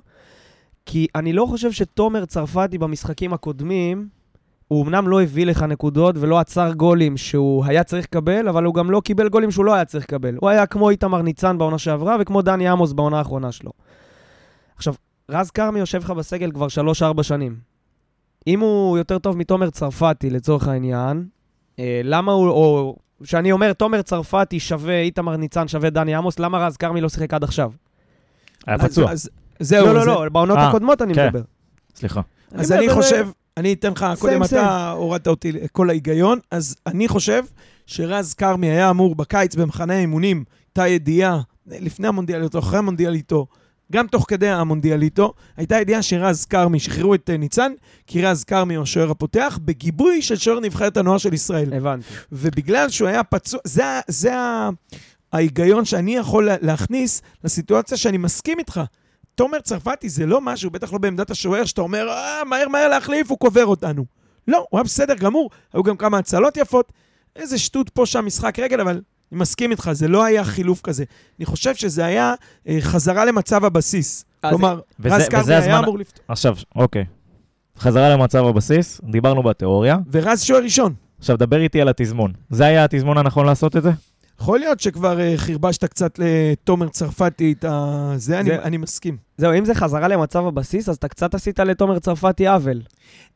כי 0.86 1.06
אני 1.14 1.32
לא 1.32 1.46
חושב 1.46 1.72
שתומר 1.72 2.24
צרפתי 2.24 2.78
במשחקים 2.78 3.32
הקודמים, 3.32 4.08
הוא 4.68 4.84
אמנם 4.84 5.08
לא 5.08 5.22
הביא 5.22 5.46
לך 5.46 5.62
נקודות 5.62 6.16
ולא 6.18 6.38
עצר 6.38 6.72
גולים 6.72 7.16
שהוא 7.16 7.64
היה 7.64 7.84
צריך 7.84 8.04
לקבל, 8.04 8.48
אבל 8.48 8.64
הוא 8.64 8.74
גם 8.74 8.90
לא 8.90 9.00
קיבל 9.00 9.28
גולים 9.28 9.50
שהוא 9.50 9.64
לא 9.64 9.74
היה 9.74 9.84
צריך 9.84 10.04
לקבל. 10.04 10.36
הוא 10.40 10.48
היה 10.50 10.66
כמו 10.66 10.90
איתמר 10.90 11.22
ניצן 11.22 11.58
בעונה 11.58 11.78
שעברה 11.78 12.16
וכמו 12.20 12.42
דני 12.42 12.68
עמוס 12.68 12.92
בעונה 12.92 13.18
האחרונה 13.18 13.52
שלו. 13.52 13.70
עכשיו, 14.76 14.94
רז 15.30 15.50
כרמי 15.50 15.78
יושב 15.78 15.98
לך 15.98 16.10
בסגל 16.10 16.50
כבר 16.50 16.66
3-4 17.18 17.22
שנים. 17.22 17.56
אם 18.46 18.60
הוא 18.60 18.98
יותר 18.98 19.18
טוב 19.18 19.36
מתומר 19.36 19.70
צרפתי, 19.70 20.30
לצורך 20.30 20.68
העניין, 20.68 21.26
אה, 21.78 22.00
למה 22.04 22.32
הוא, 22.32 22.48
או 22.48 22.96
שאני 23.24 23.52
אומר, 23.52 23.72
תומר 23.72 24.02
צרפתי 24.02 24.60
שווה 24.60 25.00
איתמר 25.00 25.36
ניצן 25.36 25.68
שווה 25.68 25.90
דני 25.90 26.14
עמוס, 26.14 26.38
למה 26.38 26.66
רז 26.66 26.76
כרמי 26.76 27.00
לא 27.00 27.08
שיחק 27.08 27.34
עד 27.34 27.44
עכשיו? 27.44 27.72
היה 28.66 28.76
אז- 28.76 28.82
פצוע, 28.84 29.10
אז 29.12 29.30
זהו. 29.62 29.86
לא, 29.86 29.94
לא, 29.94 30.06
לא, 30.06 30.28
בעונות 30.28 30.58
אה, 30.58 30.68
הקודמות 30.68 31.02
אני 31.02 31.14
כן. 31.14 31.26
מדבר. 31.26 31.42
סליחה. 31.96 32.20
אז 32.54 32.72
אני 32.72 32.90
חושב, 32.94 33.28
אני 33.56 33.72
אתן 33.72 33.90
לך, 33.92 34.06
קודם. 34.18 34.42
אתה 34.42 34.90
הורדת 34.90 35.26
אותי 35.28 35.52
לכל 35.52 35.90
ההיגיון, 35.90 36.38
אז 36.50 36.76
אני 36.86 37.08
חושב 37.08 37.44
שרז 37.86 38.34
כרמי 38.34 38.66
היה 38.66 38.90
אמור 38.90 39.14
בקיץ 39.14 39.54
במחנה 39.54 39.94
האימונים, 39.94 40.44
הייתה 40.68 40.88
ידיעה, 40.88 41.40
לפני 41.66 42.08
המונדיאליטו, 42.08 42.58
אחרי 42.58 42.78
המונדיאליטו, 42.78 43.46
גם 43.92 44.06
תוך 44.06 44.24
כדי 44.28 44.48
המונדיאליטו, 44.48 45.32
הייתה 45.56 45.80
ידיעה 45.80 46.02
שרז 46.02 46.44
כרמי, 46.44 46.80
שחררו 46.80 47.14
את 47.14 47.30
אה, 47.30 47.36
ניצן, 47.36 47.72
כי 48.06 48.22
רז 48.22 48.44
כרמי 48.44 48.74
הוא 48.74 48.82
השוער 48.82 49.10
הפותח, 49.10 49.58
בגיבוי 49.64 50.22
של 50.22 50.36
שוער 50.36 50.60
נבחרת 50.60 50.96
הנוער 50.96 51.18
של 51.18 51.34
ישראל. 51.34 51.74
הבנתי. 51.74 52.06
ובגלל 52.32 52.88
שהוא 52.88 53.08
היה 53.08 53.24
פצוע, 53.24 53.60
זה, 53.64 53.84
זה 54.08 54.32
ההיגיון 55.32 55.84
שאני 55.84 56.16
יכול 56.16 56.46
לה- 56.46 56.56
להכניס 56.60 57.22
לסיטואציה 57.44 57.96
שאני 57.96 58.18
מסכים 58.18 58.58
איתך. 58.58 58.80
תומר 59.34 59.60
צרפתי 59.60 60.08
זה 60.08 60.26
לא 60.26 60.40
משהו, 60.40 60.70
בטח 60.70 60.92
לא 60.92 60.98
בעמדת 60.98 61.30
השוער, 61.30 61.64
שאתה 61.64 61.80
אומר, 61.80 62.08
אה, 62.08 62.44
מהר 62.44 62.68
מהר 62.68 62.88
להחליף, 62.88 63.30
הוא 63.30 63.38
קובר 63.38 63.66
אותנו. 63.66 64.04
לא, 64.48 64.64
הוא 64.70 64.78
היה 64.78 64.84
בסדר 64.84 65.14
גמור, 65.14 65.50
היו 65.74 65.82
גם 65.82 65.96
כמה 65.96 66.18
הצלות 66.18 66.56
יפות, 66.56 66.92
איזה 67.36 67.58
שטות 67.58 67.88
פה 67.90 68.06
שם, 68.06 68.26
משחק 68.26 68.58
רגל, 68.58 68.80
אבל 68.80 68.90
אני 68.90 69.00
מסכים 69.40 69.70
איתך, 69.70 69.90
זה 69.92 70.08
לא 70.08 70.24
היה 70.24 70.44
חילוף 70.44 70.80
כזה. 70.80 71.04
אני 71.38 71.46
חושב 71.46 71.74
שזה 71.74 72.04
היה 72.04 72.34
אה, 72.68 72.76
חזרה 72.80 73.24
למצב 73.24 73.64
הבסיס. 73.64 74.24
אז- 74.42 74.50
כלומר, 74.50 74.80
רז 75.04 75.28
כרמי 75.28 75.44
היה 75.54 75.58
הזמן- 75.58 75.84
אמור 75.84 75.98
לפתוח. 75.98 76.24
עכשיו, 76.28 76.56
אוקיי. 76.76 77.04
חזרה 77.78 78.08
למצב 78.08 78.44
הבסיס, 78.44 79.00
דיברנו 79.10 79.42
בתיאוריה. 79.42 79.96
ורז 80.12 80.42
שוער 80.42 80.62
ראשון. 80.62 80.94
עכשיו, 81.18 81.36
דבר 81.36 81.60
איתי 81.60 81.80
על 81.80 81.88
התזמון. 81.88 82.32
זה 82.50 82.64
היה 82.64 82.84
התזמון 82.84 83.18
הנכון 83.18 83.46
לעשות 83.46 83.76
את 83.76 83.82
זה? 83.82 83.90
יכול 84.40 84.58
להיות 84.58 84.80
שכבר 84.80 85.20
אה, 85.20 85.34
חרבשת 85.36 85.84
קצת 85.84 86.18
לתומר 86.18 86.88
צרפתי 86.88 87.54
את 87.58 87.64
ה... 87.64 88.12
זה, 88.16 88.40
אני, 88.40 88.54
אני 88.58 88.76
מסכים. 88.76 89.16
זהו, 89.36 89.52
אם 89.58 89.64
זה 89.64 89.74
חזרה 89.74 90.08
למצב 90.08 90.46
הבסיס, 90.46 90.88
אז 90.88 90.96
אתה 90.96 91.08
קצת 91.08 91.34
עשית 91.34 91.58
לתומר 91.60 91.98
צרפתי 91.98 92.46
עוול. 92.46 92.80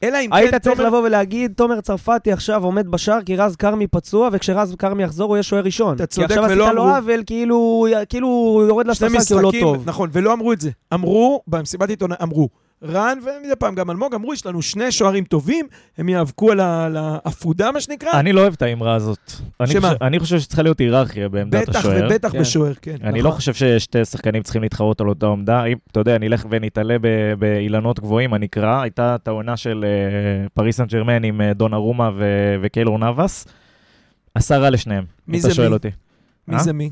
אלא 0.02 0.18
אם 0.22 0.32
היית 0.32 0.50
כן 0.50 0.59
צריך 0.59 0.76
תומר... 0.76 0.88
לבוא 0.88 1.02
ולהגיד, 1.06 1.52
תומר 1.56 1.80
צרפתי 1.80 2.32
עכשיו 2.32 2.64
עומד 2.64 2.88
בשער 2.88 3.22
כי 3.22 3.37
רז 3.37 3.56
כרמי 3.56 3.87
פצוע, 3.87 4.28
וכשרז 4.32 4.74
כרמי 4.78 5.02
יחזור 5.02 5.28
הוא 5.28 5.37
יהיה 5.37 5.42
שוער 5.42 5.64
ראשון. 5.64 5.94
אתה 5.96 6.06
כי 6.06 6.14
צודק, 6.14 6.30
עכשיו 6.30 6.44
ולא 6.50 6.64
עשית 6.64 6.76
לו 6.76 6.82
אמרו- 6.82 6.94
עוול, 6.96 7.22
כאילו 7.26 7.87
כאילו 8.09 8.28
הוא 8.28 8.62
יורד 8.62 8.94
שני 8.94 9.09
לספסל 9.09 9.28
כי 9.28 9.35
הוא 9.35 9.42
לא 9.42 9.50
טוב. 9.61 9.82
נכון, 9.88 10.11
ולא 10.12 10.32
אמרו 10.32 10.52
את 10.52 10.61
זה. 10.61 10.70
אמרו, 10.94 11.42
במסיבת 11.46 11.88
עיתונאים, 11.90 12.18
אמרו, 12.22 12.48
רן 12.82 13.18
ומדי 13.22 13.56
פעם 13.58 13.74
גם 13.74 13.90
אלמוג, 13.90 14.14
אמרו, 14.14 14.32
יש 14.34 14.46
לנו 14.46 14.62
שני 14.62 14.92
שוערים 14.92 15.24
טובים, 15.24 15.66
הם 15.98 16.08
יאבקו 16.08 16.50
על 16.52 16.60
ה- 16.60 16.84
על 16.84 16.96
העפודה, 16.96 17.70
מה 17.72 17.80
שנקרא. 17.80 18.10
אני 18.20 18.32
לא 18.32 18.40
אוהב 18.40 18.52
את 18.52 18.62
האמרה 18.62 18.94
הזאת. 18.94 19.32
אני 19.60 19.72
שמה? 19.72 19.92
אני 20.00 20.18
חושב 20.18 20.38
שצריכה 20.38 20.62
להיות 20.62 20.78
היררכיה 20.78 21.28
בעמדת 21.28 21.68
בטח 21.68 21.78
השוער. 21.80 22.06
ובטח 22.06 22.32
כן. 22.32 22.40
בשוער, 22.40 22.72
כן. 22.82 22.96
אני 23.02 23.18
נכון. 23.18 23.30
לא 23.30 23.36
חושב 23.36 23.54
ששתי 23.54 24.04
שחקנים 24.04 24.42
צריכים 24.42 24.62
להתחרות 24.62 25.00
על 25.00 25.08
אותה 25.08 25.26
עמדה. 25.26 25.64
אם, 25.64 25.76
אתה 25.92 26.00
יודע, 26.00 26.18
נלך 26.18 26.46
ונתעלה 26.50 26.96
ב- 27.00 27.06
באילנות 27.38 28.00
גבוהים, 28.00 28.34
הנקרא. 28.34 28.80
הייתה 28.82 29.14
את 29.14 29.28
העונה 29.28 29.56
של 29.56 29.84
אה, 29.84 30.48
פריס 30.54 30.76
סן 30.76 30.84
ג'רמן 30.86 31.24
עם 31.24 31.40
אה, 31.40 31.54
דון 31.54 31.74
ארומה 31.74 32.10
ו- 32.16 32.56
וקיילור 32.62 32.98
נאבס. 32.98 33.46
עשה 34.34 34.58
רע 34.58 34.70
לשניהם, 34.70 35.04
אם 35.34 35.40
אתה 35.40 35.54
שואל? 35.54 35.72
אותי. 35.72 35.88
מי 36.48 36.54
אה? 36.56 36.62
זה 36.62 36.72
מי? 36.72 36.90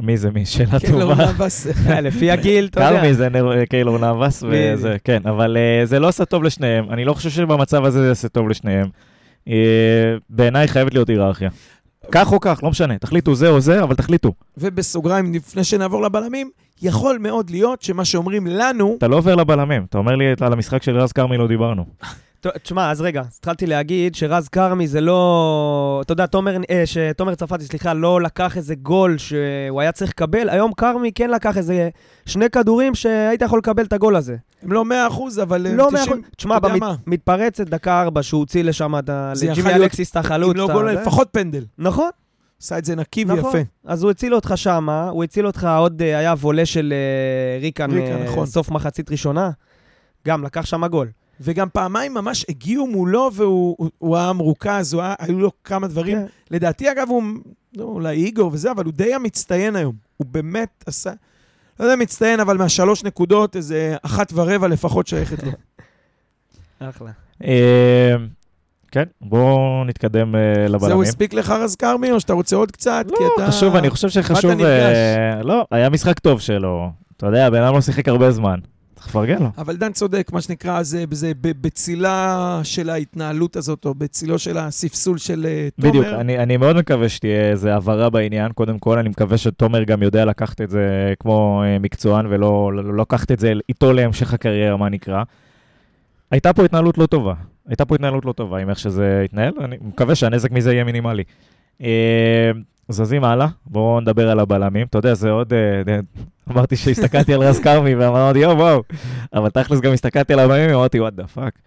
מי 0.00 0.16
זה 0.16 0.30
מי? 0.30 0.46
שאלה 0.46 0.68
לא 0.72 0.78
טובה. 1.00 1.14
נאבס. 1.14 1.66
אה, 1.90 2.00
לפי 2.00 2.30
הגיל, 2.34 2.64
אתה 2.70 2.80
יודע. 2.80 2.96
קרמי 3.00 3.14
זה 3.14 3.28
נר- 3.28 3.64
קיילור 3.64 3.98
נאבס. 3.98 4.42
וזה, 4.50 4.96
כן, 5.04 5.22
אבל 5.24 5.56
אה, 5.56 5.86
זה 5.86 5.98
לא 5.98 6.08
עשה 6.08 6.24
טוב 6.24 6.42
לשניהם. 6.44 6.90
אני 6.90 7.04
לא 7.04 7.14
חושב 7.14 7.30
שבמצב 7.30 7.84
הזה 7.84 8.00
זה 8.00 8.08
יעשה 8.08 8.28
טוב 8.28 8.48
לשניהם. 8.48 8.86
אה, 9.48 9.54
בעיניי 10.30 10.68
חייבת 10.68 10.94
להיות 10.94 11.08
היררכיה. 11.08 11.50
כך 12.12 12.32
או 12.32 12.40
כך, 12.40 12.60
לא 12.62 12.70
משנה, 12.70 12.98
תחליטו 12.98 13.34
זה 13.34 13.48
או 13.48 13.60
זה, 13.60 13.82
אבל 13.82 13.94
תחליטו. 13.94 14.32
ובסוגריים, 14.58 15.34
לפני 15.34 15.64
שנעבור 15.64 16.02
לבלמים, 16.02 16.50
יכול 16.82 17.18
מאוד 17.20 17.50
להיות 17.50 17.82
שמה 17.82 18.04
שאומרים 18.04 18.46
לנו, 18.46 18.94
אתה 18.98 19.08
לא 19.08 19.16
עובר 19.16 19.34
לבלמים, 19.34 19.84
אתה 19.90 19.98
אומר 19.98 20.16
לי 20.16 20.24
על 20.40 20.52
המשחק 20.52 20.82
של 20.82 20.96
רז 20.98 21.12
כרמי 21.12 21.36
לא 21.36 21.46
דיברנו. 21.46 21.84
תשמע, 22.62 22.90
אז 22.90 23.00
רגע, 23.00 23.22
התחלתי 23.38 23.66
להגיד 23.66 24.14
שרז 24.14 24.48
כרמי 24.48 24.88
זה 24.88 25.00
לא... 25.00 26.00
אתה 26.04 26.12
יודע, 26.12 26.26
תומר, 26.26 26.56
אה, 26.70 26.82
שתומר 26.86 27.34
צרפתי, 27.34 27.64
סליחה, 27.64 27.94
לא 27.94 28.20
לקח 28.22 28.56
איזה 28.56 28.74
גול 28.74 29.18
שהוא 29.18 29.80
היה 29.80 29.92
צריך 29.92 30.10
לקבל. 30.10 30.48
היום 30.48 30.72
כרמי 30.72 31.12
כן 31.12 31.30
לקח 31.30 31.56
איזה 31.56 31.88
שני 32.26 32.50
כדורים 32.50 32.94
שהיית 32.94 33.42
יכול 33.42 33.58
לקבל 33.58 33.84
את 33.84 33.92
הגול 33.92 34.16
הזה. 34.16 34.36
הם 34.62 34.72
לא 34.72 34.84
100%, 35.10 35.42
אבל 35.42 35.66
הם 35.66 35.76
לא 35.76 35.88
90... 35.92 35.94
מאה 35.94 36.04
אחוז. 36.04 36.18
תשמע? 36.36 36.58
במתפרצת 37.06 37.66
דקה 37.66 38.00
ארבע, 38.00 38.22
שהוא 38.22 38.38
הוציא 38.38 38.64
לשם 38.64 38.98
את 38.98 39.08
ה- 39.08 39.32
לג'ימי 39.42 39.74
אלקסיס 39.74 40.10
את 40.10 40.16
החלוץ. 40.16 40.50
אם 40.50 40.56
לא 40.56 40.68
גול. 40.72 40.90
לפחות 40.90 41.28
פנדל. 41.32 41.64
נכון, 41.78 42.10
עשה 42.62 42.78
את 42.78 42.84
זה 42.84 42.96
נקי 42.96 43.24
נכון. 43.24 43.44
ויפה. 43.44 43.58
אז 43.84 44.02
הוא 44.02 44.10
הציל 44.10 44.34
אותך 44.34 44.52
שמה, 44.56 45.08
הוא 45.08 45.24
הציל 45.24 45.46
אותך 45.46 45.68
עוד, 45.78 46.02
אה, 46.02 46.18
היה 46.18 46.32
וולה 46.32 46.66
של 46.66 46.92
אה, 46.96 47.60
ריקן, 47.60 47.90
ריקן, 47.90 48.12
אה, 48.12 48.24
נכון. 48.24 48.46
סוף 48.46 48.70
מחצית 48.70 49.10
ראשונה. 49.10 49.50
גם, 50.26 50.44
לקח 50.44 50.64
שם 50.66 50.86
גול. 50.86 51.08
וגם 51.40 51.68
פעמיים 51.72 52.14
ממש 52.14 52.46
הגיעו 52.48 52.86
מולו 52.86 53.30
והוא 53.34 53.74
הוא- 53.78 53.90
הוא 53.98 54.16
היה 54.16 54.32
מרוכז, 54.32 54.94
היה- 54.94 55.14
היו 55.18 55.38
לו 55.40 55.50
כמה 55.64 55.88
דברים. 55.88 56.16
כן. 56.18 56.26
לדעתי, 56.50 56.92
אגב, 56.92 57.08
הוא 57.08 57.22
לא, 57.76 57.84
אולי 57.84 58.16
איגור 58.16 58.50
וזה, 58.52 58.70
אבל 58.70 58.84
הוא 58.84 58.92
די 58.92 59.14
המצטיין 59.14 59.76
היום. 59.76 59.94
הוא 60.16 60.26
באמת 60.30 60.84
עשה, 60.86 61.10
לא 61.80 61.84
יודע 61.84 61.96
מצטיין, 61.96 62.40
אבל 62.40 62.56
מהשלוש 62.56 63.04
נקודות, 63.04 63.56
איזה 63.56 63.96
אחת 64.02 64.32
ורבע 64.34 64.68
לפחות 64.68 65.06
שייכת 65.06 65.42
לו. 65.42 65.50
אחלה. 66.80 67.10
אה, 67.44 68.14
כן, 68.90 69.04
בואו 69.20 69.84
נתקדם 69.84 70.34
זהו, 70.66 70.74
לבלמים. 70.74 71.00
הספיק 71.00 71.34
לך 71.34 71.50
רז 71.50 71.76
כרמי, 71.76 72.10
או 72.12 72.20
שאתה 72.20 72.32
רוצה 72.32 72.56
עוד 72.56 72.70
קצת? 72.72 73.04
כי 73.16 73.22
לא, 73.24 73.30
אתה... 73.36 73.46
חשוב, 73.52 73.76
אני 73.76 73.90
חושב 73.90 74.08
שחשוב... 74.08 74.50
אה, 74.60 75.42
לא, 75.42 75.66
היה 75.70 75.90
משחק 75.90 76.18
טוב 76.18 76.40
שלו. 76.40 76.90
אתה 77.16 77.26
יודע, 77.26 77.46
הבן 77.46 77.62
אדם 77.62 77.74
לא 77.74 77.80
שיחק 77.80 78.08
הרבה 78.08 78.30
זמן. 78.30 78.58
צריך 79.00 79.10
לפרגן 79.10 79.42
לו. 79.42 79.50
אבל 79.58 79.76
דן 79.76 79.92
צודק, 79.92 80.30
מה 80.32 80.40
שנקרא, 80.40 80.82
זה, 80.82 81.04
זה 81.10 81.32
בצילה 81.40 82.60
של 82.62 82.90
ההתנהלות 82.90 83.56
הזאת, 83.56 83.84
או 83.84 83.94
בצילו 83.94 84.38
של 84.38 84.58
הספסול 84.58 85.18
של 85.18 85.46
אה, 85.46 85.68
תומר. 85.80 85.90
בדיוק, 85.90 86.06
אני, 86.06 86.38
אני 86.38 86.56
מאוד 86.56 86.76
מקווה 86.76 87.08
שתהיה 87.08 87.50
איזו 87.50 87.68
הבהרה 87.68 88.10
בעניין. 88.10 88.52
קודם 88.52 88.78
כל, 88.78 88.98
אני 88.98 89.08
מקווה 89.08 89.38
שתומר 89.38 89.84
גם 89.84 90.02
יודע 90.02 90.24
לקחת 90.24 90.60
את 90.60 90.70
זה 90.70 91.14
כמו 91.20 91.62
אה, 91.64 91.78
מקצוען, 91.78 92.26
ולא 92.26 92.72
לא, 92.74 92.84
לא 92.84 93.02
לקחת 93.02 93.32
את 93.32 93.38
זה 93.38 93.52
איתו 93.68 93.92
להמשך 93.92 94.34
הקריירה, 94.34 94.76
מה 94.76 94.88
נקרא. 94.88 95.22
הייתה 96.30 96.52
פה 96.52 96.64
התנהלות 96.64 96.98
לא 96.98 97.06
טובה. 97.06 97.34
הייתה 97.68 97.84
פה 97.84 97.94
התנהלות 97.94 98.24
לא 98.24 98.32
טובה 98.32 98.58
עם 98.58 98.70
איך 98.70 98.78
שזה 98.78 99.22
התנהל, 99.24 99.52
אני 99.60 99.76
מקווה 99.80 100.14
שהנזק 100.14 100.50
מזה 100.50 100.72
יהיה 100.72 100.84
מינימלי. 100.84 101.22
אה, 101.82 102.50
זזים 102.90 103.24
הלאה, 103.24 103.46
בואו 103.66 104.00
נדבר 104.00 104.30
על 104.30 104.40
הבלמים. 104.40 104.86
אתה 104.86 104.98
יודע, 104.98 105.14
זה 105.14 105.30
עוד... 105.30 105.52
אה, 105.52 105.82
ד- 105.86 106.00
אמרתי 106.50 106.76
שהסתכלתי 106.76 107.34
על 107.34 107.40
רז 107.42 107.58
כרמי 107.60 107.94
ואמרתי, 107.94 108.38
יואו, 108.38 108.56
וואו. 108.58 108.82
אבל 109.34 109.50
תכלס 109.50 109.80
גם 109.80 109.92
הסתכלתי 109.92 110.32
על 110.32 110.38
הבלמים 110.38 110.70
ואמרתי, 110.70 111.00
what 111.00 111.12
the 111.12 111.26
fuck. 111.26 111.58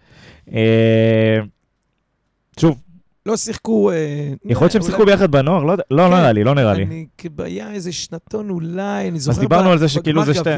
שוב, 2.60 2.78
לא 3.26 3.36
שיחקו... 3.36 3.90
אה, 3.90 4.32
יכול 4.44 4.64
להיות 4.64 4.72
שהם 4.72 4.82
שיחקו 4.82 5.06
ביחד 5.06 5.30
בנוער? 5.30 5.62
לא 5.64 5.74
לא 5.90 6.02
כן. 6.08 6.10
נראה 6.14 6.32
לי, 6.32 6.44
לא 6.44 6.54
נראה 6.54 6.74
לי. 6.74 6.82
אני, 6.82 7.06
היה 7.38 7.70
איזה 7.72 7.92
שנתון 7.92 8.50
אולי, 8.50 9.08
אני 9.08 9.18
זוכר... 9.20 9.40
דיברנו 9.40 9.68
ב- 9.68 9.72
על 9.72 9.78
זה 9.78 9.88
שכאילו 9.88 10.24
זה 10.24 10.34
שתי- 10.34 10.50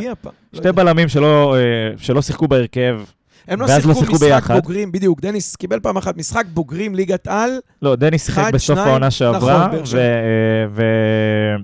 לא. 0.68 0.72
בלמים 0.72 1.09
אה, 1.57 1.61
שלא 1.96 2.22
שיחקו 2.22 2.48
בהרכב. 2.48 3.00
הם 3.48 3.61
לא 3.61 3.66
לא 3.66 3.74
שיחקו 3.76 3.90
משחק 3.90 4.20
ביחד. 4.20 4.54
בוגרים, 4.54 4.92
בדיוק, 4.92 5.20
דניס 5.20 5.56
קיבל 5.56 5.80
פעם 5.80 5.96
אחת 5.96 6.16
משחק 6.16 6.44
בוגרים, 6.54 6.94
ליגת 6.94 7.26
על, 7.26 7.50
לא, 7.82 7.96
דני 7.96 8.18
שיחק 8.18 8.50
בסוף 8.52 8.76
שניים, 8.76 8.88
העונה 8.88 9.11
שעברה, 9.11 9.66
נכון, 9.66 9.78
ו- 10.74 11.56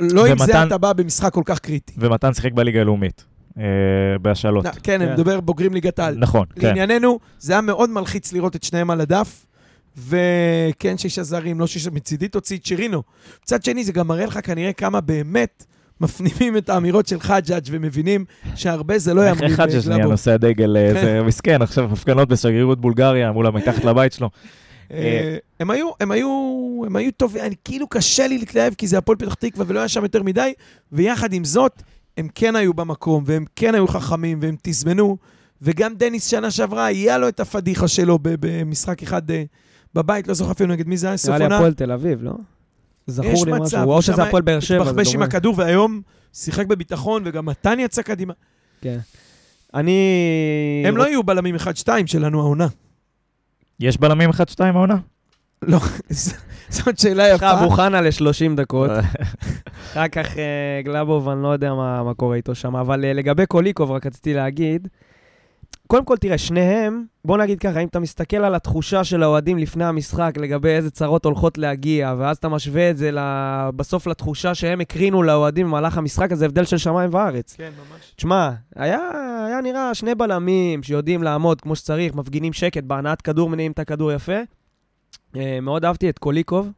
לא 0.00 0.26
עם 0.26 0.38
זה 0.38 0.62
אתה 0.62 0.78
בא 0.78 0.92
במשחק 0.92 1.32
כל 1.32 1.42
כך 1.44 1.58
קריטי. 1.58 1.92
ומתן 1.98 2.34
שיחק 2.34 2.52
בליגה 2.52 2.80
הלאומית, 2.80 3.24
אה, 3.58 3.64
בהשאלות. 4.22 4.66
כן, 4.82 5.00
אני 5.00 5.10
כן. 5.10 5.14
מדבר 5.14 5.40
בוגרים 5.40 5.74
ליגת 5.74 5.98
על. 5.98 6.16
נכון, 6.18 6.46
כן. 6.54 6.66
לענייננו, 6.66 7.18
זה 7.38 7.52
היה 7.52 7.60
מאוד 7.60 7.90
מלחיץ 7.90 8.32
לראות 8.32 8.56
את 8.56 8.62
שניהם 8.62 8.90
על 8.90 9.00
הדף, 9.00 9.46
וכן, 9.96 10.98
שישה 10.98 11.22
זרים, 11.22 11.60
לא 11.60 11.66
שישה, 11.66 11.90
מצידי 11.90 12.28
תוציא 12.28 12.56
את 12.56 12.66
שירינו. 12.66 13.02
מצד 13.42 13.64
שני, 13.64 13.84
זה 13.84 13.92
גם 13.92 14.08
מראה 14.08 14.26
לך 14.26 14.38
כנראה 14.42 14.72
כמה 14.72 15.00
באמת 15.00 15.64
מפנימים 16.00 16.56
את 16.56 16.68
האמירות 16.68 17.06
של 17.06 17.20
חג'אג' 17.20 17.64
ומבינים 17.70 18.24
שהרבה 18.54 18.98
זה 18.98 19.14
לא 19.14 19.22
איך 19.22 19.38
ימריא 19.38 19.54
אחד 19.54 19.70
שזה 19.70 19.90
נהיה. 19.90 20.06
נושא 20.06 20.30
הדגל, 20.30 20.76
אה, 20.76 20.94
כן. 20.94 21.00
זה 21.00 21.22
מסכן, 21.22 21.62
עכשיו 21.62 21.92
הפגנות 21.92 22.28
בשגרירות 22.28 22.80
בולגריה, 22.80 23.28
אמרו 23.28 23.42
לה 23.42 23.50
מתחת 23.50 23.84
לבית 23.84 24.12
שלו. 24.12 24.30
אה, 24.92 25.36
הם 25.60 25.70
היו, 25.70 25.90
הם 26.00 26.10
היו, 26.10 26.28
הם 26.86 26.96
היו 26.96 27.12
טובים, 27.12 27.42
כאילו 27.64 27.88
קשה 27.88 28.26
לי 28.26 28.38
להתלהב 28.38 28.74
כי 28.74 28.86
זה 28.86 28.98
הפועל 28.98 29.18
פתח 29.18 29.34
תקווה 29.34 29.64
ולא 29.68 29.78
היה 29.78 29.88
שם 29.88 30.02
יותר 30.02 30.22
מדי, 30.22 30.52
ויחד 30.92 31.32
עם 31.32 31.44
זאת, 31.44 31.82
הם 32.16 32.28
כן 32.34 32.56
היו 32.56 32.74
במקום, 32.74 33.24
והם 33.26 33.44
כן 33.56 33.74
היו 33.74 33.88
חכמים, 33.88 34.38
והם 34.42 34.56
תזמנו, 34.62 35.16
וגם 35.62 35.94
דניס 35.94 36.26
שנה 36.26 36.50
שעברה, 36.50 36.84
היה 36.84 37.18
לו 37.18 37.28
את 37.28 37.40
הפדיחה 37.40 37.88
שלו 37.88 38.18
במשחק 38.22 39.02
אחד 39.02 39.30
אה, 39.30 39.42
בבית, 39.94 40.28
לא 40.28 40.34
זוכר 40.34 40.52
אפילו 40.52 40.72
נגד 40.72 40.88
מי 40.88 40.96
זה 40.96 41.06
היה, 41.06 41.16
סוף 41.16 41.28
נראה 41.28 41.38
לי 41.38 41.44
עונה. 41.44 41.56
הפועל 41.56 41.74
תל 41.74 41.92
אביב, 41.92 42.22
לא? 42.22 42.32
זכור 43.06 43.46
לי 43.46 43.52
משהו, 43.60 43.92
או 43.92 44.02
שזה 44.02 44.22
הפועל 44.22 44.42
באר 44.42 44.60
שבע, 44.60 44.84
זה 44.84 44.90
התבחבש 44.90 45.08
עם 45.08 45.12
דומה. 45.12 45.24
הכדור, 45.24 45.54
והיום 45.56 46.00
שיחק 46.32 46.66
בביטחון, 46.66 47.22
וגם 47.26 47.46
מתן 47.46 47.80
יצא 47.80 48.02
קדימה. 48.02 48.32
כן. 48.80 48.98
אני... 49.74 50.84
הם 50.86 50.96
לא 50.96 51.08
יהיו 51.08 51.22
בלמים 51.22 51.56
1-2 51.56 51.88
שלנו 52.06 52.40
העונה. 52.40 52.66
יש 53.80 53.98
בלמים 53.98 54.30
1-2 54.30 54.34
העונה? 54.60 54.96
לא, 55.62 55.78
זאת 56.68 56.98
שאלה 56.98 57.28
יש 57.28 57.34
לך 57.34 57.42
יפה. 57.42 57.64
אבו 57.64 57.70
חנה 57.70 58.00
ל-30 58.00 58.56
דקות. 58.56 58.90
אחר 59.92 60.08
כך 60.08 60.26
גלאבוב, 60.84 61.28
אני 61.28 61.42
לא 61.42 61.48
יודע 61.48 61.74
מה, 61.74 62.02
מה 62.02 62.14
קורה 62.14 62.36
איתו 62.36 62.54
שם, 62.54 62.76
אבל 62.76 63.04
אה, 63.04 63.12
לגבי 63.12 63.46
קוליקוב, 63.46 63.90
רק 63.90 64.06
רציתי 64.06 64.34
להגיד, 64.34 64.88
קודם 65.86 66.04
כל, 66.04 66.16
תראה, 66.16 66.38
שניהם, 66.38 67.04
בוא 67.24 67.38
נגיד 67.38 67.58
ככה, 67.58 67.80
אם 67.80 67.88
אתה 67.88 68.00
מסתכל 68.00 68.36
על 68.36 68.54
התחושה 68.54 69.04
של 69.04 69.22
האוהדים 69.22 69.58
לפני 69.58 69.84
המשחק, 69.84 70.32
לגבי 70.36 70.68
איזה 70.68 70.90
צרות 70.90 71.24
הולכות 71.24 71.58
להגיע, 71.58 72.14
ואז 72.18 72.36
אתה 72.36 72.48
משווה 72.48 72.90
את 72.90 72.96
זה 72.96 73.10
בסוף 73.76 74.06
לתחושה 74.06 74.54
שהם 74.54 74.80
הקרינו 74.80 75.22
לאוהדים 75.22 75.66
במהלך 75.66 75.98
המשחק, 75.98 76.32
אז 76.32 76.38
זה 76.38 76.44
הבדל 76.44 76.64
של 76.64 76.78
שמיים 76.78 77.10
וארץ. 77.12 77.54
כן, 77.56 77.70
ממש. 77.78 78.12
תשמע, 78.16 78.50
היה, 78.76 78.98
היה 79.46 79.60
נראה 79.60 79.94
שני 79.94 80.14
בלמים 80.14 80.82
שיודעים 80.82 81.22
לעמוד 81.22 81.60
כמו 81.60 81.76
שצריך, 81.76 82.14
מפגינים 82.14 82.52
שקט, 82.52 82.84
בהנעת 82.84 83.22
כדור 83.22 83.48
מניעים 83.48 83.72
את 83.72 83.78
הכדור 83.78 84.12
יפה. 84.12 84.38
אה, 85.36 85.58
מאוד 85.62 85.84
אהבתי 85.84 86.08
את 86.08 86.18
קוליקוב. 86.18 86.70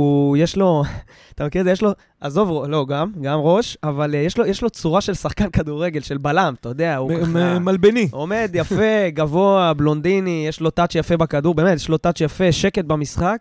הוא, 0.00 0.36
יש 0.36 0.56
לו, 0.56 0.82
אתה 1.34 1.46
מכיר 1.46 1.60
את 1.60 1.66
זה? 1.66 1.70
יש 1.72 1.82
לו, 1.82 1.90
עזוב, 2.20 2.64
לא, 2.68 2.86
גם, 2.88 3.12
גם 3.20 3.38
ראש, 3.38 3.76
אבל 3.84 4.14
אה, 4.14 4.20
יש 4.20 4.38
לו, 4.38 4.46
יש 4.46 4.62
לו 4.62 4.70
צורה 4.70 5.00
של 5.00 5.14
שחקן 5.14 5.50
כדורגל, 5.50 6.00
של 6.00 6.18
בלם, 6.18 6.54
אתה 6.60 6.68
יודע, 6.68 6.96
הוא 6.96 7.12
מ- 7.12 7.20
ככה... 7.34 7.58
מלבני. 7.58 8.08
עומד 8.10 8.50
יפה, 8.54 8.74
גבוה, 9.18 9.72
בלונדיני, 9.74 10.44
יש 10.48 10.60
לו 10.60 10.70
טאץ' 10.70 10.94
יפה 10.94 11.16
בכדור, 11.16 11.54
באמת, 11.54 11.76
יש 11.76 11.88
לו 11.88 11.98
טאץ' 11.98 12.20
יפה, 12.20 12.52
שקט 12.52 12.84
במשחק. 12.84 13.36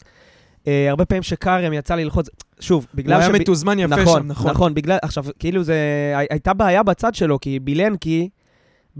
אה, 0.67 0.89
הרבה 0.89 1.05
פעמים 1.05 1.23
שכרם 1.23 1.73
יצא 1.73 1.95
לי 1.95 2.03
ללחוץ, 2.03 2.29
שוב, 2.59 2.85
הוא 2.91 2.97
בגלל 2.97 3.19
היה 3.19 3.27
שב- 3.29 3.35
מתוזמן 3.35 3.79
יפה 3.79 3.95
נכון, 3.95 4.21
שם, 4.21 4.27
נכון. 4.27 4.51
נכון, 4.51 4.73
בגלל, 4.73 4.97
עכשיו, 5.01 5.25
כאילו 5.39 5.63
זה, 5.63 5.75
הי- 6.15 6.27
הייתה 6.29 6.53
בעיה 6.53 6.83
בצד 6.83 7.15
שלו, 7.15 7.39
כי 7.39 7.59
בילנקי, 7.59 8.29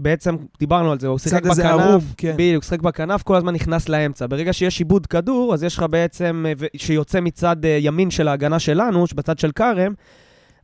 בעצם, 0.02 0.36
דיברנו 0.58 0.92
על 0.92 1.00
זה, 1.00 1.06
הוא 1.06 1.18
שיחק 1.18 1.42
בכנף, 1.42 1.64
ערום, 1.64 2.00
כן. 2.16 2.32
בדיוק, 2.36 2.64
שיחק 2.64 2.80
בכנף, 2.80 3.22
כל 3.22 3.36
הזמן 3.36 3.54
נכנס 3.54 3.88
לאמצע. 3.88 4.26
ברגע 4.26 4.52
שיש 4.52 4.78
עיבוד 4.78 5.06
כדור, 5.06 5.54
אז 5.54 5.62
יש 5.62 5.76
לך 5.76 5.84
בעצם, 5.90 6.44
אה, 6.48 6.66
שיוצא 6.76 7.20
מצד 7.20 7.64
אה, 7.64 7.78
ימין 7.80 8.10
של 8.10 8.28
ההגנה 8.28 8.58
שלנו, 8.58 9.04
בצד 9.14 9.38
של 9.38 9.52
כרם, 9.52 9.92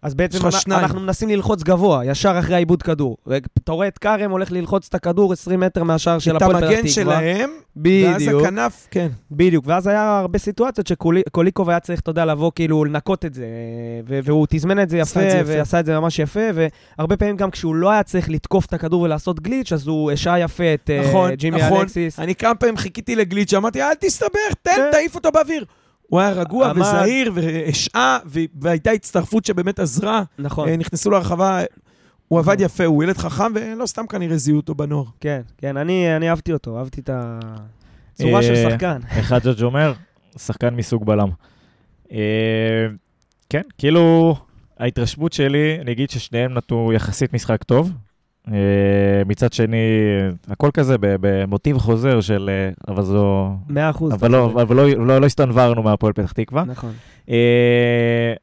אז 0.03 0.15
בעצם 0.15 0.39
יש 0.39 0.45
לך 0.45 0.55
אנ- 0.55 0.61
שניים. 0.61 0.81
אנחנו 0.81 1.01
מנסים 1.01 1.29
ללחוץ 1.29 1.63
גבוה, 1.63 2.05
ישר 2.05 2.37
אחרי 2.39 2.55
העיבוד 2.55 2.83
כדור. 2.83 3.17
ואתה 3.27 3.73
רואה 3.73 3.89
את 3.89 3.99
כרם 3.99 4.31
הולך 4.31 4.53
ללחוץ 4.53 4.87
את 4.89 4.95
הכדור 4.95 5.33
20 5.33 5.61
מטר 5.61 5.83
מהשער 5.83 6.19
של 6.19 6.37
את 6.37 6.43
הפועל 6.43 6.57
פתח 6.57 6.67
תקווה. 6.67 6.79
המגן 6.79 6.89
שלהם, 6.89 7.51
ואז 7.77 8.23
בדיוק. 8.23 8.43
הכנף, 8.43 8.87
כן. 8.91 9.09
בדיוק, 9.31 9.65
ואז 9.69 9.87
היה 9.87 10.19
הרבה 10.19 10.39
סיטואציות 10.39 10.87
שקוליקוב 10.87 11.71
היה 11.71 11.81
צריך, 11.81 12.01
אתה 12.01 12.11
יודע, 12.11 12.25
לבוא 12.25 12.53
כאילו 12.55 12.85
לנקות 12.85 13.25
את 13.25 13.35
זה, 13.35 13.45
והוא 14.07 14.47
תזמן 14.51 14.83
את 14.83 14.91
זה 14.91 14.99
יפה, 14.99 15.21
את 15.25 15.31
זה 15.31 15.37
יפה. 15.39 15.53
ועשה 15.59 15.81
את 15.81 15.87
זה 15.87 16.01
ממש 16.01 16.19
יפה, 16.19 16.41
והרבה 16.99 17.17
פעמים 17.17 17.37
גם 17.37 17.51
כשהוא 17.51 17.75
לא 17.75 17.91
היה 17.91 18.03
צריך 18.03 18.31
לתקוף 18.31 18.67
את 18.67 18.73
הכדור 18.73 19.01
ולעשות 19.03 19.41
גליץ', 19.41 19.73
אז 19.73 19.87
הוא 19.87 20.13
השעה 20.13 20.41
יפה 20.41 20.75
את 20.75 20.91
אה, 20.91 21.03
נכון, 21.09 21.31
ג'ימי 21.35 21.61
נכון. 21.63 21.81
אלקסיס. 21.81 22.19
אני 22.21 22.35
כמה 22.35 22.55
פעמים 22.55 22.77
חיכיתי 22.77 23.17
לגליץ', 23.17 23.55
אמרתי, 23.55 23.83
אל 23.83 23.95
תסתבך, 24.01 24.29
תן, 24.63 24.71
כן. 24.77 24.89
תעיף 24.93 25.15
אותו 25.15 25.33
באוויר. 25.33 25.65
הוא 26.09 26.21
היה 26.21 26.31
רגוע 26.31 26.71
עמד. 26.71 26.81
וזהיר 26.81 27.33
והשעה, 27.35 28.19
והייתה 28.61 28.91
הצטרפות 28.91 29.45
שבאמת 29.45 29.79
עזרה. 29.79 30.23
נכון, 30.39 30.69
אה, 30.69 30.77
נכנסו 30.77 31.11
לרחבה, 31.11 31.63
הוא 32.29 32.39
עבד 32.39 32.57
יפה, 32.61 32.85
הוא 32.85 33.05
ילד 33.05 33.17
חכם, 33.17 33.53
ולא 33.55 33.87
סתם 33.87 34.07
כנראה 34.07 34.37
זיהו 34.37 34.57
אותו 34.57 34.75
בנוער. 34.75 35.05
כן, 35.21 35.41
כן, 35.59 35.77
אני 35.77 36.17
אני 36.17 36.31
אהבתי 36.31 36.53
אותו, 36.53 36.79
אהבתי 36.79 37.01
את 37.01 37.11
הצורה 37.13 38.43
של 38.43 38.55
אה, 38.55 38.71
שחקן. 38.71 38.99
איך 39.17 39.33
הג'אג' 39.33 39.63
אומר? 39.63 39.93
שחקן 40.39 40.75
מסוג 40.75 41.07
בלם. 41.07 41.29
אה, 42.13 42.87
כן, 43.51 43.63
כאילו, 43.79 44.37
ההתרשמות 44.79 45.33
שלי, 45.33 45.79
אני 45.81 45.93
אגיד 45.93 46.11
ששניהם 46.11 46.55
נתנו 46.55 46.93
יחסית 46.93 47.33
משחק 47.33 47.63
טוב. 47.63 47.93
אה, 48.53 48.59
מצד 49.27 49.53
שני, 49.53 49.77
הכל 50.49 50.71
כזה 50.75 50.97
במוטיב 51.01 51.79
חוזר 51.79 52.21
של, 52.21 52.51
אה, 52.53 52.93
אבל 52.95 53.03
זו... 53.03 53.51
מאה 53.69 53.91
אחוז. 53.91 54.13
אבל 54.15 54.31
לא, 54.31 54.51
אבל 54.63 54.77
לא, 54.77 54.89
לא, 54.91 55.21
לא 55.21 55.27
הסתנוורנו 55.27 55.83
מהפועל 55.83 56.13
פתח 56.13 56.33
תקווה. 56.33 56.65
נכון. 56.65 56.93
אה, 57.31 58.35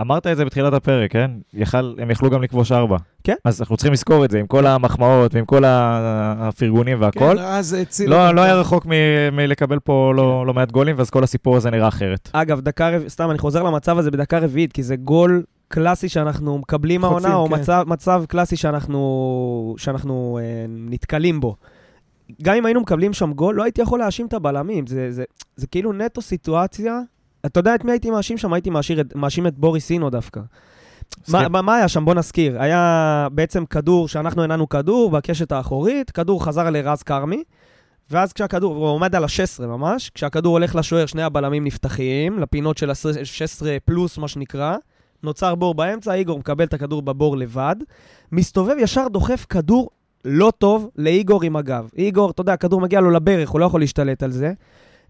אמרת 0.00 0.26
את 0.26 0.36
זה 0.36 0.44
בתחילת 0.44 0.72
הפרק, 0.72 1.12
כן? 1.12 1.30
יכל, 1.54 1.94
הם 1.98 2.10
יכלו 2.10 2.30
גם 2.30 2.42
לכבוש 2.42 2.72
ארבע. 2.72 2.96
כן. 3.24 3.34
אז 3.44 3.60
אנחנו 3.60 3.76
צריכים 3.76 3.92
לזכור 3.92 4.24
את 4.24 4.30
זה, 4.30 4.40
עם 4.40 4.46
כל 4.46 4.66
המחמאות 4.66 5.34
ועם 5.34 5.44
כל 5.44 5.62
הפרגונים 5.66 7.00
והכל. 7.00 7.36
כן, 7.36 7.42
אז 7.42 7.72
הציל 7.72 8.10
לא. 8.10 8.30
לא 8.34 8.40
היה 8.40 8.54
רחוק 8.54 8.86
מ- 8.86 9.36
מלקבל 9.36 9.78
פה 9.78 10.12
לא, 10.16 10.46
לא 10.46 10.54
מעט 10.54 10.72
גולים, 10.72 10.94
ואז 10.98 11.10
כל 11.10 11.24
הסיפור 11.24 11.56
הזה 11.56 11.70
נראה 11.70 11.88
אחרת. 11.88 12.30
אגב, 12.32 12.60
דקה 12.60 12.88
רביעית, 12.88 13.08
סתם, 13.08 13.30
אני 13.30 13.38
חוזר 13.38 13.62
למצב 13.62 13.98
הזה 13.98 14.10
בדקה 14.10 14.38
רביעית, 14.38 14.72
כי 14.72 14.82
זה 14.82 14.96
גול 14.96 15.42
קלאסי 15.74 16.08
שאנחנו 16.08 16.58
מקבלים 16.58 17.00
חוטפים, 17.00 17.22
מהעונה, 17.22 17.36
או 17.36 17.48
כן. 17.48 17.60
מצב, 17.60 17.84
מצב 17.86 18.24
קלאסי 18.28 18.56
שאנחנו, 18.56 19.74
שאנחנו 19.78 20.38
אה, 20.42 20.66
נתקלים 20.68 21.40
בו. 21.40 21.56
גם 22.42 22.54
אם 22.54 22.66
היינו 22.66 22.80
מקבלים 22.80 23.12
שם 23.12 23.32
גול, 23.32 23.54
לא 23.54 23.62
הייתי 23.62 23.82
יכול 23.82 23.98
להאשים 23.98 24.26
את 24.26 24.32
הבלמים. 24.32 24.86
זה, 24.86 25.12
זה, 25.12 25.24
זה 25.56 25.66
כאילו 25.66 25.92
נטו 25.92 26.22
סיטואציה. 26.22 27.00
אתה 27.46 27.60
יודע 27.60 27.74
את 27.74 27.84
מי 27.84 27.92
הייתי 27.92 28.10
מאשים 28.10 28.38
שם? 28.38 28.52
הייתי 28.52 28.70
מאשים 28.70 29.00
את, 29.00 29.14
מאשים 29.14 29.46
את 29.46 29.58
בוריס 29.58 29.90
אינו 29.90 30.10
דווקא. 30.10 30.40
מה, 30.40 30.46
מסכים. 31.28 31.52
מה, 31.52 31.62
מה 31.62 31.76
היה 31.76 31.88
שם? 31.88 32.04
בוא 32.04 32.14
נזכיר. 32.14 32.62
היה 32.62 33.28
בעצם 33.32 33.66
כדור 33.66 34.08
שאנחנו 34.08 34.42
הנענו 34.42 34.68
כדור 34.68 35.10
בקשת 35.10 35.52
האחורית, 35.52 36.10
כדור 36.10 36.44
חזר 36.44 36.70
לרז 36.70 37.02
כרמי, 37.02 37.42
ואז 38.10 38.32
כשהכדור, 38.32 38.76
הוא 38.76 38.86
עומד 38.86 39.14
על 39.14 39.24
ה-16 39.24 39.66
ממש, 39.66 40.10
כשהכדור 40.10 40.52
הולך 40.52 40.74
לשוער, 40.74 41.06
שני 41.06 41.22
הבלמים 41.22 41.64
נפתחים, 41.64 42.38
לפינות 42.38 42.78
של 42.78 42.90
ה-16 42.90 43.66
פלוס, 43.84 44.18
מה 44.18 44.28
שנקרא, 44.28 44.76
נוצר 45.24 45.54
בור 45.54 45.74
באמצע, 45.74 46.14
איגור 46.14 46.38
מקבל 46.38 46.64
את 46.64 46.74
הכדור 46.74 47.02
בבור 47.02 47.36
לבד, 47.36 47.76
מסתובב 48.32 48.74
ישר 48.78 49.08
דוחף 49.08 49.46
כדור 49.48 49.90
לא 50.24 50.52
טוב 50.58 50.90
לאיגור 50.96 51.42
עם 51.44 51.56
הגב. 51.56 51.88
איגור, 51.96 52.30
אתה 52.30 52.40
יודע, 52.40 52.52
הכדור 52.52 52.80
מגיע 52.80 53.00
לו 53.00 53.10
לברך, 53.10 53.48
הוא 53.50 53.60
לא 53.60 53.64
יכול 53.64 53.80
להשתלט 53.80 54.22
על 54.22 54.30
זה. 54.30 54.52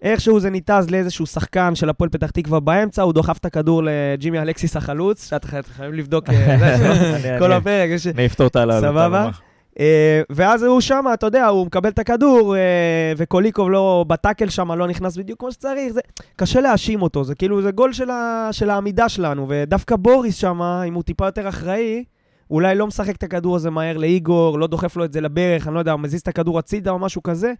איכשהו 0.03 0.41
זה 0.41 0.51
ניתז 0.51 0.91
לאיזשהו 0.91 1.27
שחקן 1.27 1.75
של 1.75 1.89
הפועל 1.89 2.11
פתח 2.11 2.31
תקווה 2.31 2.61
באמצע, 2.61 3.03
הוא 3.03 3.13
דוחף 3.13 3.39
את 3.39 3.45
הכדור 3.45 3.83
לג'ימי 3.85 4.39
אלקסיס 4.39 4.77
החלוץ, 4.77 5.29
שאתה 5.31 5.49
חי- 5.49 5.63
חייב 5.63 5.93
לבדוק 5.93 6.31
אה, 6.31 7.39
כל 7.39 7.53
הפרק. 7.53 7.91
אפתור 8.27 8.47
את 8.47 8.57
הלאה. 8.57 8.81
סבבה? 8.81 9.29
אה, 9.81 10.23
ואז 10.31 10.63
הוא 10.63 10.81
שם, 10.81 11.05
אתה 11.15 11.27
יודע, 11.27 11.47
הוא 11.47 11.67
מקבל 11.67 11.89
את 11.89 11.99
הכדור, 11.99 12.57
אה, 12.57 12.61
וקוליקוב 13.17 13.71
לא, 13.71 14.05
בטאקל 14.09 14.49
שם 14.49 14.73
לא 14.73 14.89
נכנס 14.89 15.17
בדיוק 15.17 15.41
כמו 15.41 15.53
שצריך. 15.53 15.93
זה 15.93 16.01
קשה 16.37 16.61
להאשים 16.61 17.03
אותו, 17.03 17.25
זה 17.25 17.35
כאילו, 17.35 17.63
זה 17.63 17.71
גול 17.71 17.93
של, 17.93 18.11
ה, 18.11 18.49
של 18.53 18.71
העמידה 18.71 19.09
שלנו, 19.09 19.47
ודווקא 19.49 19.97
בוריס 19.97 20.37
שם, 20.37 20.63
אם 20.63 20.95
הוא 20.95 21.03
טיפה 21.03 21.27
יותר 21.27 21.49
אחראי, 21.49 22.05
אולי 22.51 22.75
לא 22.75 22.87
משחק 22.87 23.17
את 23.17 23.23
הכדור 23.23 23.57
הזה 23.57 23.71
מהר 23.71 23.97
לאיגור, 23.97 24.59
לא 24.59 24.67
דוחף 24.67 24.97
לו 24.97 25.05
את 25.05 25.13
זה 25.13 25.21
לברך, 25.21 25.67
אני 25.67 25.75
לא 25.75 25.79
יודע, 25.79 25.97
מזיז 25.97 26.21
את 26.21 26.29
הכדור 26.29 26.59
הצידה 26.59 26.91
או 26.91 26.99
משהו 26.99 27.23
כזה. 27.23 27.53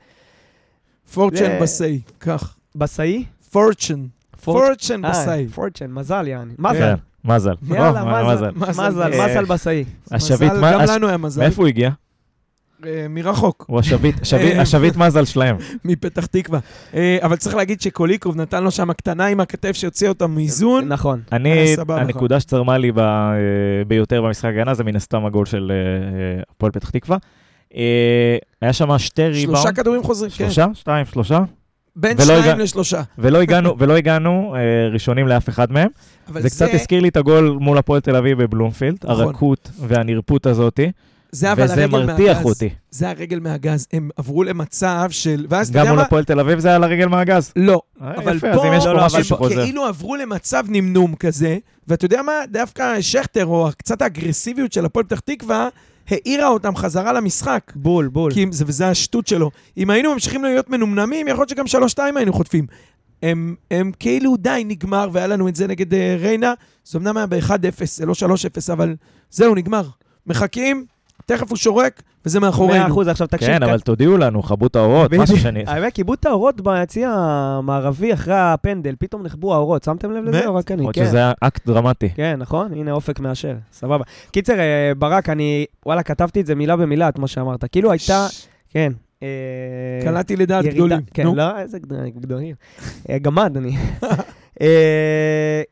פורצ'ן 1.15 1.59
בסאי, 1.63 2.01
כך. 2.21 2.55
בסאי? 2.75 3.25
פורצ'ן. 3.51 4.01
פורצ'ן 4.45 5.05
אה, 5.05 5.11
בסאי. 5.11 5.49
פורצ'ן, 5.49 5.91
מזל 5.91 6.27
יעני. 6.29 6.55
כן, 6.57 6.63
מזל. 6.63 6.95
מזל. 7.25 7.55
יאללה, 7.69 8.05
מזל. 8.35 8.51
מזל. 8.57 8.89
מזל, 8.89 9.09
מזל 9.09 9.45
בסאי. 9.45 9.85
השביט, 10.11 10.53
מזל, 10.53 10.61
מה- 10.61 10.73
גם 10.73 10.81
לנו 10.89 11.09
היה 11.09 11.17
מזל. 11.17 11.43
מאיפה 11.43 11.63
הוא 11.63 11.69
הגיע? 11.69 11.91
אה, 12.87 13.07
מרחוק, 13.11 13.65
הוא 13.69 13.79
השביט, 13.81 14.21
השביט- 14.23 14.57
אה, 14.57 14.63
השביט 14.63 14.97
מזל 14.97 15.25
שלהם. 15.25 15.57
מפתח 15.85 16.27
תקווה. 16.27 16.59
אה, 16.95 17.19
אבל 17.23 17.37
צריך 17.37 17.55
להגיד 17.57 17.81
שקוליקוב 17.81 18.37
נתן 18.37 18.65
לו 18.65 18.71
שם 18.71 18.93
קטנה 18.93 19.27
עם 19.27 19.41
הכתף 19.41 19.73
שהוציא 19.73 20.09
אותה 20.09 20.27
מאיזון. 20.27 20.89
נכון. 20.89 21.21
אני. 21.33 21.75
הנקודה 21.89 22.41
שצרמה 22.41 22.79
לי 22.79 22.93
ב- 22.95 23.35
ביותר 23.87 24.23
במשחק 24.23 24.45
הגנה 24.49 24.75
זה 24.75 24.85
מן 24.85 24.97
הסתם 24.97 25.27
הגול 25.27 25.47
של 25.47 25.73
הפועל 26.51 26.73
פתח 26.73 26.91
תקווה. 26.91 27.17
היה 28.63 28.73
שם 28.73 28.99
שתי 28.99 29.23
ריבאונד. 29.23 29.59
שלושה 29.59 29.73
כדורים 29.73 30.03
חוזרים, 30.03 30.31
כן. 30.31 30.37
שלושה? 30.45 30.67
שתיים, 30.75 31.07
שלושה? 31.07 31.41
בין 31.97 32.17
ולא 32.17 32.25
שניים 32.43 32.59
לשלושה. 32.59 33.03
ולא 33.19 33.41
הגענו, 33.41 33.79
ולא 33.79 33.97
הגענו 33.97 34.55
אה, 34.57 34.61
ראשונים 34.93 35.29
לאף 35.29 35.49
אחד 35.49 35.73
מהם. 35.73 35.89
אבל 36.29 36.43
זה 36.43 36.51
קצת 36.51 36.69
הזכיר 36.73 37.01
לי 37.01 37.09
את 37.09 37.17
הגול 37.17 37.57
מול 37.61 37.79
הפועל 37.79 38.01
תל 38.01 38.17
אביב 38.17 38.43
בבלומפילד, 38.43 38.99
נכון. 39.05 39.25
הרכות 39.25 39.71
והנרפות 39.79 40.47
הזאתי, 40.47 40.91
זה 41.35 41.53
אבל 41.53 41.65
וזה 41.65 41.75
הרגל 41.75 42.07
מרתיח 42.07 42.37
מהגז. 42.37 42.47
אותי. 42.47 42.69
זה 42.91 43.11
הרגל 43.11 43.41
מהגז. 43.41 43.87
הם 43.93 44.11
עברו 44.17 44.45
למצב 44.45 45.07
של... 45.11 45.47
ואז 45.49 45.69
אתה 45.69 45.79
גם 45.79 45.85
יודע 45.85 45.91
מול 45.91 46.01
מה? 46.01 46.07
הפועל 46.07 46.25
תל 46.25 46.41
אביב 46.41 46.59
זה 46.59 46.69
היה 46.69 46.79
לרגל 46.79 47.07
מהגז. 47.07 47.53
לא. 47.57 47.81
אה, 48.03 48.15
אבל 48.17 48.37
יפה, 48.37 48.53
פה, 48.55 48.61
אז 48.61 48.65
אם 48.65 48.73
יש 48.73 48.85
לא, 48.87 48.91
פה 48.91 48.97
לא, 48.99 49.07
משהו 49.07 49.17
אבל 49.17 49.23
שחוזר. 49.25 49.65
כאילו 49.65 49.85
עברו 49.87 50.17
למצב 50.17 50.65
נמנום 50.69 51.15
כזה, 51.15 51.59
ואתה 51.89 52.05
יודע 52.05 52.23
מה? 52.23 52.33
דווקא 52.51 53.01
שכטר, 53.01 53.47
או 53.47 53.69
קצת 53.79 54.03
האגרסיביות 54.03 54.73
של 54.73 54.85
הפועל 54.85 55.05
פתח 55.05 55.21
תקווה, 55.21 55.69
העירה 56.09 56.49
אותם 56.49 56.77
חזרה 56.77 57.13
למשחק. 57.13 57.73
בול, 57.75 58.09
בול. 58.09 58.33
כי 58.33 58.47
זה, 58.51 58.65
וזה 58.67 58.89
השטות 58.89 59.27
שלו. 59.27 59.51
אם 59.77 59.91
היינו 59.91 60.13
ממשיכים 60.13 60.45
להיות 60.45 60.71
מנומנמים, 60.71 61.29
יכול 61.29 61.41
להיות 61.41 61.49
שגם 61.49 61.67
שלוש-שתיים 61.67 62.17
היינו 62.17 62.33
חוטפים. 62.33 62.67
הם, 63.23 63.55
הם 63.71 63.93
כאילו, 63.99 64.37
די, 64.37 64.63
נגמר, 64.67 65.09
והיה 65.13 65.27
לנו 65.27 65.49
את 65.49 65.57
זה 65.57 65.67
נגד 65.67 65.95
אה, 65.95 66.17
ריינה. 66.19 66.55
זה 66.85 66.99
אמנם 66.99 67.17
היה 67.17 67.27
ב-1-0, 67.27 67.85
זה 67.85 68.07
לא 68.07 68.13
3-0, 68.13 68.73
אבל 68.73 68.95
זהו, 69.31 69.55
נגמר. 69.55 69.89
מחכים, 70.27 70.85
תכף 71.27 71.51
הוא 71.51 71.57
שורק, 71.57 72.03
וזה 72.27 72.41
מאה 72.41 72.49
מאחורינו. 72.51 72.87
אחוז, 72.87 73.09
עכשיו 73.09 73.27
תקשיב. 73.27 73.49
כן, 73.49 73.63
אבל 73.63 73.81
תודיעו 73.81 74.17
לנו, 74.17 74.43
כבו 74.43 74.67
את 74.67 74.77
האורות. 74.77 75.13
משהו 75.15 75.37
שאני... 75.39 75.65
האמת, 75.67 75.93
כיבוד 75.93 76.19
את 76.21 76.27
האורות 76.27 76.61
ביציע 76.61 77.11
המערבי 77.19 78.13
אחרי 78.15 78.35
הפנדל, 78.37 78.95
פתאום 78.99 79.23
נחבו 79.23 79.55
האורות, 79.55 79.85
שמתם 79.85 80.11
לב 80.11 80.25
לזה? 80.25 80.47
או 80.47 80.55
רק 80.55 80.71
אני? 80.71 80.87
כן. 80.93 81.05
שזה 81.05 81.17
היה 81.19 81.33
אקט 81.41 81.67
דרמטי. 81.67 82.09
כן, 82.15 82.37
נכון? 82.39 82.73
הנה 82.73 82.93
אופק 82.93 83.21
מאשר, 83.21 83.55
סבבה. 83.73 84.05
קיצר, 84.31 84.59
אה, 84.59 84.93
ברק, 84.99 85.29
אני, 85.29 85.65
וואלה, 85.87 86.03
כתבתי 86.03 86.41
את 86.41 86.47
זה 86.47 86.55
מילה 86.55 86.77
במילה, 86.77 87.09
את 87.09 87.19
מה 87.19 87.27
שאמרת. 87.29 87.65
כאילו 87.73 87.91
הייתה, 87.93 88.27
כן. 88.71 88.93
אה, 89.23 89.29
קלעתי 90.03 90.37
לדעת 90.37 90.65
גדולים. 90.65 91.01
כן. 91.15 91.27
לא, 91.35 91.59
איזה 91.59 91.79
גד- 91.79 92.21
גדולים. 92.21 92.55
אה, 93.11 93.19
גמד 93.19 93.57
אני. 93.57 93.77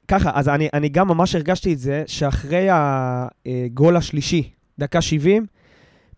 ככה, 0.09 0.31
אז 0.35 0.49
אני, 0.49 0.69
אני 0.75 0.89
גם 0.89 1.09
ממש 1.09 1.35
הרגשתי 1.35 1.73
את 1.73 1.79
זה, 1.79 2.03
שאחרי 2.07 2.67
הגול 2.71 3.97
השלישי, 3.97 4.51
דקה 4.79 5.01
70, 5.01 5.47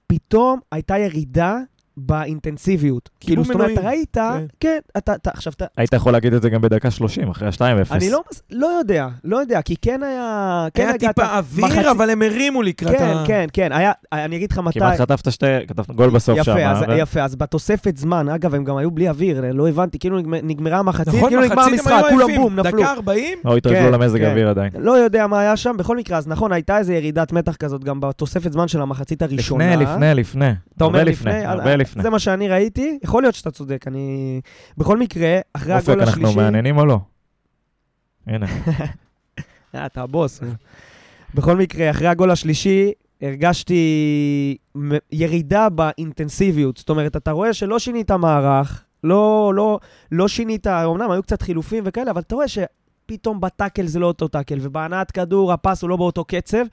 פתאום 0.07 0.61
הייתה 0.73 0.99
ירידה 0.99 1.59
באינטנסיביות. 1.97 3.11
כאילו, 3.21 3.45
זאת 3.45 3.55
אומרת, 3.55 3.79
ראית, 3.79 4.15
כן. 4.15 4.45
כן, 4.61 4.79
אתה, 4.99 5.15
אתה, 5.15 5.31
עכשיו, 5.35 5.53
אתה, 5.57 5.65
היית 5.77 5.93
יכול 5.93 6.13
להגיד 6.13 6.35
את 6.35 6.43
זה 6.43 6.51
גם 6.51 6.61
בדקה 6.61 6.91
30, 6.91 7.29
אחרי 7.31 7.49
ה-2-0. 7.49 7.93
אני 7.95 8.11
לא, 8.11 8.23
לא 8.51 8.67
יודע, 8.67 9.09
לא 9.25 9.37
יודע, 9.37 9.63
כי 9.63 9.77
כן 9.83 10.03
היה... 10.03 10.67
כן 10.75 10.87
היה 10.89 10.99
טיפה 10.99 11.37
אוויר, 11.39 11.91
אבל 11.91 12.11
הם 12.11 12.23
הרימו 12.23 12.63
לקראת 12.63 12.97
כן, 12.99 13.05
ה... 13.05 13.25
כן, 13.27 13.47
כן, 13.53 13.73
היה, 13.73 13.93
אני 14.13 14.37
אגיד 14.37 14.53
לך 14.53 14.59
מתי... 14.59 14.81
כמעט 14.81 15.01
חטפת 15.01 15.33
שתי, 15.33 15.47
כתבת 15.69 15.91
גול 15.91 16.11
בסוף 16.11 16.43
שם. 16.43 16.53
יפה, 16.53 16.67
אז, 16.67 16.83
ו- 16.89 16.93
יפה, 16.93 17.23
אז 17.23 17.37
בתוספת 17.37 17.97
זמן, 17.97 18.29
אגב, 18.29 18.55
הם 18.55 18.65
גם 18.65 18.77
היו 18.77 18.91
בלי 18.91 19.09
אוויר, 19.09 19.45
לא 19.53 19.69
הבנתי, 19.69 19.99
כאילו 19.99 20.19
נגמר- 20.19 20.41
נגמרה 20.43 20.79
המחצית, 20.79 21.15
נכון, 21.15 21.29
כאילו 21.29 21.43
נגמר 21.43 21.63
המשחק, 21.63 22.03
כולם. 22.11 22.29
בום, 22.37 22.61
נפלו. 22.61 22.83
דקה 22.83 22.93
40, 22.93 23.39
לא 23.45 23.57
התרגלו 23.57 23.79
כן, 23.79 23.93
למזג 23.93 24.19
כן. 24.19 24.25
האוויר 24.25 24.49
עדיין. 24.49 24.71
לא 24.79 24.93
יודע 24.93 25.27
מה 25.27 25.41
היה 25.41 25.57
שם, 25.57 25.77
בכל 25.79 25.97
מקרה, 25.97 26.19
אז 26.19 26.29
נכון, 26.29 26.53
הייתה 26.53 26.79
איזו 26.79 26.93
ירידת 26.93 27.33
מתח 27.33 27.57
כזאת 27.57 27.85
גם 27.85 28.01
בתוספת 28.01 28.53
זמן 28.53 28.69
של 28.69 28.81
המחצית 28.83 29.23
הראשונה. 29.23 29.77
לפני, 29.77 29.85
לפני, 29.85 30.15
לפני. 30.15 30.51
אתה 30.77 30.85
אומר 30.85 31.05
לפני? 31.05 31.45
הרבה 31.45 31.71
אה, 31.71 31.77
לפני. 31.85 32.03
זה 32.03 32.11
מה 32.11 32.19
שאני 32.19 32.49
ראיתי, 32.49 32.99
יכול 33.03 33.23
להיות 33.23 33.35
שאתה 33.35 33.51
צודק, 33.51 33.85
אני... 33.87 34.41
בכל 34.79 34.99
מקרה, 34.99 35.39
אחרי 35.53 35.75
אופק, 35.75 35.89
הגול 35.89 36.01
אנחנו 36.01 36.23
השלישי... 36.23 36.37
מעניינים 36.37 36.79
או 36.79 36.87
לא? 36.87 36.99
הנה. 38.27 38.47
אתה 39.87 40.03
הבוס. 40.03 40.41
בכל 41.35 41.57
מקרה, 41.57 41.91
אחרי 41.91 42.09
הגול 42.09 42.31
השלישי, 42.31 42.93
הרגשתי 43.23 44.57
ירידה 45.13 45.69
באינטנסיביות. 45.69 46.77
זאת 46.77 46.91
אומרת, 46.91 47.17
אתה 47.17 47.31
רואה 47.31 47.53
שלא 47.53 47.79
שינית 47.79 48.11
מערך, 48.11 48.85
לא, 49.05 49.53
לא, 49.55 49.79
לא 50.13 50.29
שינית, 50.29 50.67
אמנם 50.67 51.11
היו 51.11 51.23
קצת 51.23 51.43
חילופים 51.43 51.85
וכאלה, 51.87 52.11
אבל 52.11 52.21
אתה 52.21 52.35
רואה 52.35 52.47
שפתאום 52.49 53.41
בטאקל 53.41 53.87
זה 53.87 53.99
לא 53.99 54.07
אותו 54.07 54.29
טאקל, 54.29 54.59
ובהנעת 54.61 55.11
כדור 55.11 55.53
הפס 55.53 55.83
הוא 55.83 55.91
לא 55.91 55.97
באותו 55.97 56.25
קצב, 56.25 56.65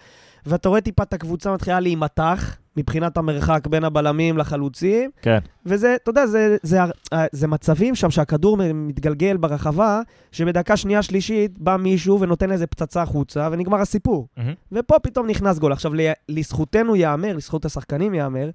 ואתה 0.45 0.69
רואה 0.69 0.81
טיפה 0.81 1.03
את 1.03 1.13
הקבוצה 1.13 1.53
מתחילה 1.53 1.79
להימתח, 1.79 2.57
מבחינת 2.77 3.17
המרחק 3.17 3.67
בין 3.67 3.83
הבלמים 3.83 4.37
לחלוצים, 4.37 5.09
כן. 5.21 5.39
וזה, 5.65 5.95
אתה 6.03 6.09
יודע, 6.09 6.25
זה, 6.25 6.57
זה, 6.63 6.79
זה, 7.13 7.19
זה 7.31 7.47
מצבים 7.47 7.95
שם 7.95 8.11
שהכדור 8.11 8.57
מתגלגל 8.73 9.37
ברחבה, 9.37 10.01
שבדקה 10.31 10.77
שנייה 10.77 11.01
שלישית 11.01 11.59
בא 11.59 11.77
מישהו 11.77 12.19
ונותן 12.19 12.51
איזה 12.51 12.67
פצצה 12.67 13.01
החוצה, 13.01 13.49
ונגמר 13.51 13.81
הסיפור. 13.81 14.27
מהמם. 14.37 14.53
ופה 14.71 14.99
פתאום 14.99 15.27
נכנס 15.27 15.59
גול. 15.59 15.71
עכשיו, 15.71 15.93
ל- 15.93 16.11
לזכותנו 16.29 16.95
ייאמר, 16.95 17.35
לזכות 17.35 17.65
השחקנים 17.65 18.13
ייאמר, 18.13 18.49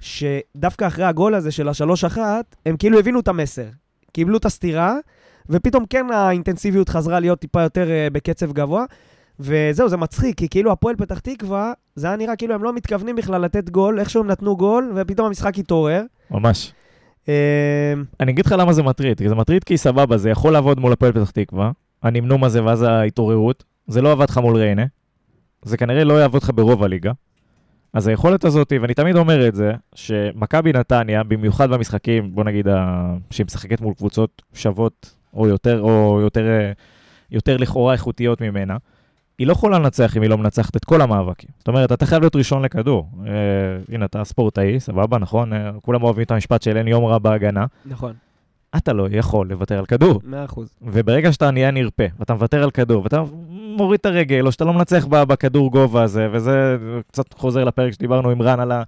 שדווקא 0.00 0.86
אחרי 0.86 1.04
הגול 1.04 1.34
הזה 1.34 1.50
של 1.50 1.68
השלוש 1.68 2.04
אחת, 2.04 2.56
הם 2.66 2.76
כאילו 2.76 2.98
הבינו 2.98 3.20
את 3.20 3.28
המסר. 3.28 3.66
קיבלו 4.12 4.36
את 4.36 4.44
הסתירה, 4.44 4.96
ופתאום 5.48 5.84
כן 5.90 6.06
האינטנסיביות 6.10 6.88
חזרה 6.88 7.20
להיות 7.20 7.38
טיפה 7.38 7.62
יותר 7.62 7.86
uh, 7.86 8.12
בקצב 8.12 8.52
גבוה. 8.52 8.84
וזהו, 9.40 9.88
זה 9.88 9.96
מצחיק, 9.96 10.36
כי 10.36 10.48
כאילו 10.48 10.72
הפועל 10.72 10.96
פתח 10.96 11.18
תקווה, 11.18 11.72
זה 11.94 12.06
היה 12.06 12.16
נראה 12.16 12.36
כאילו 12.36 12.54
הם 12.54 12.64
לא 12.64 12.72
מתכוונים 12.72 13.16
בכלל 13.16 13.40
לתת 13.40 13.70
גול, 13.70 14.00
איכשהו 14.00 14.22
הם 14.22 14.26
נתנו 14.26 14.56
גול, 14.56 14.92
ופתאום 14.96 15.26
המשחק 15.26 15.58
התעורר. 15.58 16.02
ממש. 16.30 16.72
אה, 17.28 17.94
אני 18.20 18.32
אגיד 18.32 18.46
לך 18.46 18.54
למה 18.58 18.72
זה 18.72 18.82
מטריד, 18.82 19.18
כי 19.18 19.28
זה 19.28 19.34
מטריד 19.34 19.64
כי 19.64 19.76
סבבה, 19.76 20.16
זה 20.16 20.30
יכול 20.30 20.52
לעבוד 20.52 20.80
מול 20.80 20.92
הפועל 20.92 21.12
פתח 21.12 21.30
תקווה, 21.30 21.70
הנמנום 22.02 22.44
הזה 22.44 22.64
ואז 22.64 22.82
ההתעוררות, 22.82 23.64
זה 23.86 24.02
לא 24.02 24.12
עבד 24.12 24.30
לך 24.30 24.38
מול 24.38 24.56
ריינה, 24.56 24.84
זה 25.62 25.76
כנראה 25.76 26.04
לא 26.04 26.14
יעבוד 26.14 26.42
לך 26.42 26.50
ברוב 26.54 26.84
הליגה. 26.84 27.12
אז 27.92 28.08
היכולת 28.08 28.44
הזאת, 28.44 28.72
ואני 28.80 28.94
תמיד 28.94 29.16
אומר 29.16 29.48
את 29.48 29.54
זה, 29.54 29.72
שמכבי 29.94 30.72
נתניה, 30.72 31.22
במיוחד 31.22 31.70
במשחקים, 31.70 32.34
בוא 32.34 32.44
נגיד, 32.44 32.66
שהיא 33.30 33.46
משחקת 33.46 33.80
מול 33.80 33.94
קבוצות 33.94 34.42
שוות, 34.54 35.14
או 35.34 35.48
יותר, 35.48 35.80
או 35.80 36.20
יותר, 36.20 36.46
אה, 36.46 36.72
יותר 37.30 37.56
לכאורה 37.56 37.92
איכותיות 37.92 38.40
ממנה, 38.40 38.76
היא 39.38 39.46
לא 39.46 39.52
יכולה 39.52 39.78
לנצח 39.78 40.16
אם 40.16 40.22
היא 40.22 40.30
לא 40.30 40.38
מנצחת 40.38 40.76
את 40.76 40.84
כל 40.84 41.00
המאבקים. 41.00 41.50
זאת 41.58 41.68
אומרת, 41.68 41.92
אתה 41.92 42.06
חייב 42.06 42.22
להיות 42.22 42.36
ראשון 42.36 42.62
לכדור. 42.62 43.08
אה, 43.26 43.32
הנה, 43.94 44.04
אתה 44.04 44.24
ספורטאי, 44.24 44.80
סבבה, 44.80 45.18
נכון? 45.18 45.52
אה, 45.52 45.70
כולם 45.82 46.02
אוהבים 46.02 46.22
את 46.22 46.30
המשפט 46.30 46.62
של 46.62 46.76
אין 46.76 46.88
יום 46.88 47.04
רע 47.04 47.18
בהגנה. 47.18 47.66
נכון, 47.86 48.12
אתה 48.76 48.92
לא 48.92 49.06
יכול 49.10 49.48
לוותר 49.48 49.78
על 49.78 49.86
כדור. 49.86 50.20
מאה 50.24 50.44
אחוז. 50.44 50.68
וברגע 50.82 51.32
שאתה 51.32 51.50
נהיה 51.50 51.70
נרפה, 51.70 52.04
ואתה 52.18 52.34
מוותר 52.34 52.62
על 52.62 52.70
כדור, 52.70 53.02
ואתה 53.02 53.22
מוריד 53.50 54.00
את 54.00 54.06
הרגל, 54.06 54.46
או 54.46 54.52
שאתה 54.52 54.64
לא 54.64 54.72
מנצח 54.72 55.06
בכדור 55.06 55.70
גובה 55.70 56.02
הזה, 56.02 56.28
וזה 56.32 56.76
קצת 57.08 57.34
חוזר 57.34 57.64
לפרק 57.64 57.92
שדיברנו 57.92 58.30
עם 58.30 58.42
רן 58.42 58.60
על, 58.60 58.72
ה, 58.72 58.82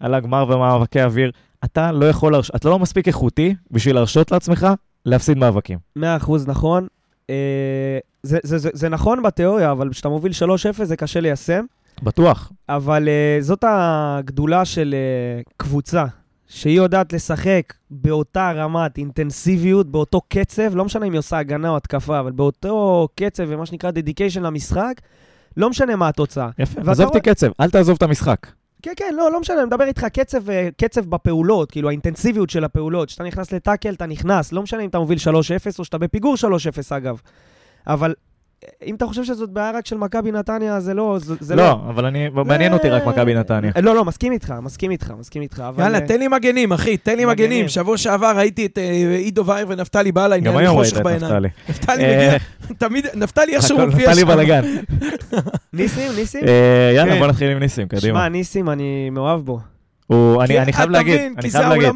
על 0.00 0.14
הגמר 0.14 0.44
ומאבקי 0.48 1.02
אוויר, 1.02 1.30
אתה 1.64 1.92
לא 1.92 2.06
יכול. 2.06 2.34
אתה 2.56 2.68
לא 2.68 2.78
מספיק 2.78 3.08
איכותי 3.08 3.54
בשביל 3.70 3.94
להרשות 3.94 4.32
לעצמך 4.32 4.66
להפסיד 5.06 5.38
מאבקים. 5.38 5.78
מאה 5.96 6.16
אחוז 6.16 6.48
נכון. 6.48 6.86
אה, 7.30 7.34
זה, 8.22 8.38
זה, 8.42 8.58
זה, 8.58 8.70
זה 8.72 8.88
נכון 8.88 9.22
בתיאוריה, 9.22 9.72
אבל 9.72 9.90
כשאתה 9.90 10.08
מוביל 10.08 10.32
3-0 10.80 10.84
זה 10.84 10.96
קשה 10.96 11.20
ליישם. 11.20 11.64
בטוח. 12.02 12.52
אבל 12.68 13.08
uh, 13.08 13.42
זאת 13.44 13.64
הגדולה 13.68 14.64
של 14.64 14.94
uh, 15.44 15.52
קבוצה, 15.56 16.04
שהיא 16.48 16.76
יודעת 16.76 17.12
לשחק 17.12 17.72
באותה 17.90 18.52
רמת 18.52 18.98
אינטנסיביות, 18.98 19.86
באותו 19.90 20.20
קצב, 20.28 20.76
לא 20.76 20.84
משנה 20.84 21.06
אם 21.06 21.12
היא 21.12 21.18
עושה 21.18 21.38
הגנה 21.38 21.68
או 21.68 21.76
התקפה, 21.76 22.20
אבל 22.20 22.32
באותו 22.32 23.08
קצב 23.16 23.44
ומה 23.48 23.66
שנקרא 23.66 23.90
דדיקיישן 23.90 24.42
למשחק, 24.42 24.94
לא 25.56 25.70
משנה 25.70 25.96
מה 25.96 26.08
התוצאה. 26.08 26.48
יפה, 26.58 26.80
עזוב 26.80 27.06
אותי 27.06 27.18
רואה- 27.18 27.34
קצב, 27.34 27.46
אל 27.60 27.70
תעזוב 27.70 27.96
את 27.96 28.02
המשחק. 28.02 28.46
כן, 28.82 28.92
כן, 28.96 29.14
לא, 29.16 29.32
לא 29.32 29.40
משנה, 29.40 29.56
אני 29.58 29.66
מדבר 29.66 29.84
איתך 29.84 30.04
קצב, 30.04 30.50
אה, 30.50 30.68
קצב 30.76 31.06
בפעולות, 31.06 31.70
כאילו 31.70 31.88
האינטנסיביות 31.88 32.50
של 32.50 32.64
הפעולות. 32.64 33.08
כשאתה 33.08 33.24
נכנס 33.24 33.52
לטאקל, 33.52 33.94
אתה 33.94 34.06
נכנס, 34.06 34.52
לא 34.52 34.62
משנה 34.62 34.82
אם 34.82 34.88
אתה 34.88 34.98
מוביל 34.98 35.18
3-0 35.18 35.78
או 35.78 35.84
שאתה 35.84 35.98
בפיגור 35.98 36.34
3-0 36.36 36.92
אגב. 36.96 37.20
אבל 37.86 38.14
אם 38.86 38.94
אתה 38.94 39.06
חושב 39.06 39.24
שזאת 39.24 39.50
בעיה 39.50 39.70
רק 39.70 39.86
של 39.86 39.96
מכבי 39.96 40.32
נתניה, 40.32 40.80
זה 40.80 40.94
לא... 40.94 41.18
זה, 41.20 41.34
זה 41.40 41.56
לא, 41.56 41.72
אבל 41.72 42.04
אני, 42.04 42.28
מעניין 42.28 42.72
אותי 42.72 42.88
רק 42.88 43.06
מכבי 43.06 43.34
נתניה. 43.34 43.72
אה, 43.76 43.80
לא, 43.80 43.94
לא, 43.94 44.04
מסכים 44.04 44.32
איתך, 44.32 44.54
מסכים 44.62 44.90
איתך, 44.90 45.12
מסכים 45.18 45.42
איתך. 45.42 45.62
אבל, 45.68 45.82
יאללה, 45.84 45.98
אה, 45.98 46.06
תן 46.06 46.18
לי 46.18 46.28
מגנים, 46.28 46.72
אחי, 46.72 46.96
תן 46.96 47.16
לי 47.16 47.24
מגנים. 47.24 47.50
מגנים. 47.50 47.68
שבוע 47.68 47.96
שעבר 47.96 48.32
ראיתי 48.36 48.66
את 48.66 48.78
אה, 48.78 49.14
עידו 49.16 49.46
וייר 49.46 49.66
ונפתלי 49.68 50.12
בא 50.12 50.24
אליי, 50.24 50.40
גם 50.40 50.56
היום 50.56 50.78
ראית 50.78 50.96
את. 50.96 51.06
נפתלי. 51.06 51.48
נפתלי 51.68 51.96
מגיע, 51.96 52.38
תמיד, 52.78 53.06
נפתלי 53.14 53.54
איכשהו 53.56 53.78
מופיע 53.78 54.08
נפתלי 54.08 54.20
שם. 54.20 54.26
בלאגן. 54.26 54.62
ניסים, 55.72 56.12
ניסים? 56.16 56.40
יאללה, 56.96 57.12
כן. 57.12 57.18
בוא 57.18 57.26
נתחיל 57.26 57.50
עם 57.50 57.58
ניסים, 57.58 57.86
שמע, 57.90 58.00
קדימה. 58.00 58.28
ניסים, 58.28 58.70
אני 58.70 59.10
מאוהב 59.10 59.40
בו. 59.40 59.60
הוא- 60.06 60.42
אני 60.42 60.72
חייב 60.72 60.90
להגיד, 60.90 61.20
אני 61.38 61.50
זה 61.50 61.58
חייב 61.58 61.70
להגיד. 61.72 61.92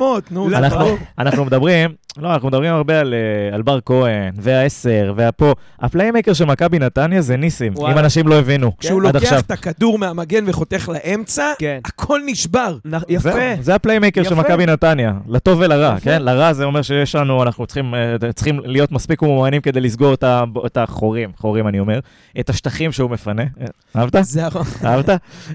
זה. 0.50 0.96
אנחנו 1.18 1.44
מדברים, 1.44 1.90
לא, 2.18 2.34
אנחנו 2.34 2.48
מדברים 2.48 2.72
הרבה 2.74 3.00
על, 3.00 3.14
אה, 3.14 3.54
על 3.54 3.62
בר 3.62 3.78
כהן, 3.86 4.32
והעשר, 4.36 5.12
והפה. 5.16 5.52
ה 5.80 5.85
playmaker 5.85 6.32
של 6.32 6.44
מכבי 6.44 6.78
נתניה 6.78 7.20
זה 7.20 7.36
ניסים, 7.36 7.72
וואלה. 7.76 7.94
אם 7.94 7.98
אנשים 7.98 8.28
לא 8.28 8.38
הבינו 8.38 8.76
כשהוא 8.78 9.00
עד 9.00 9.14
לוקח 9.16 9.26
עכשיו. 9.26 9.38
את 9.38 9.50
הכדור 9.50 9.98
מהמגן 9.98 10.44
וחותך 10.46 10.90
לאמצע, 10.94 11.44
כן. 11.58 11.78
הכל 11.84 12.20
נשבר. 12.26 12.76
נ- 12.86 12.94
יפה. 13.08 13.30
זהו, 13.30 13.40
זה 13.60 13.74
ה 13.74 13.79
playmaker 13.79 14.22
של 14.22 14.32
יפה. 14.32 14.40
מכבי 14.42 14.66
נתניה, 14.66 15.12
לטוב 15.28 15.60
ולרע, 15.60 15.94
יפה. 15.96 16.04
כן? 16.04 16.22
לרע 16.22 16.52
זה 16.52 16.64
אומר 16.64 16.82
שיש 16.82 17.14
לנו, 17.14 17.42
אנחנו 17.42 17.66
צריכים, 17.66 17.94
אה, 17.94 18.32
צריכים 18.32 18.60
להיות 18.64 18.92
מספיק 18.92 19.22
מאומנים 19.22 19.60
כדי 19.60 19.80
לסגור 19.80 20.14
את, 20.14 20.22
ה, 20.24 20.44
את 20.66 20.76
החורים, 20.76 21.30
חורים 21.36 21.68
אני 21.68 21.80
אומר, 21.80 21.98
את 22.40 22.50
השטחים 22.50 22.92
שהוא 22.92 23.10
מפנה. 23.10 23.42
אה, 23.42 23.66
אהבת? 23.96 24.16
זה 24.22 24.46
ה- 24.46 24.48
אהבת? 24.84 25.08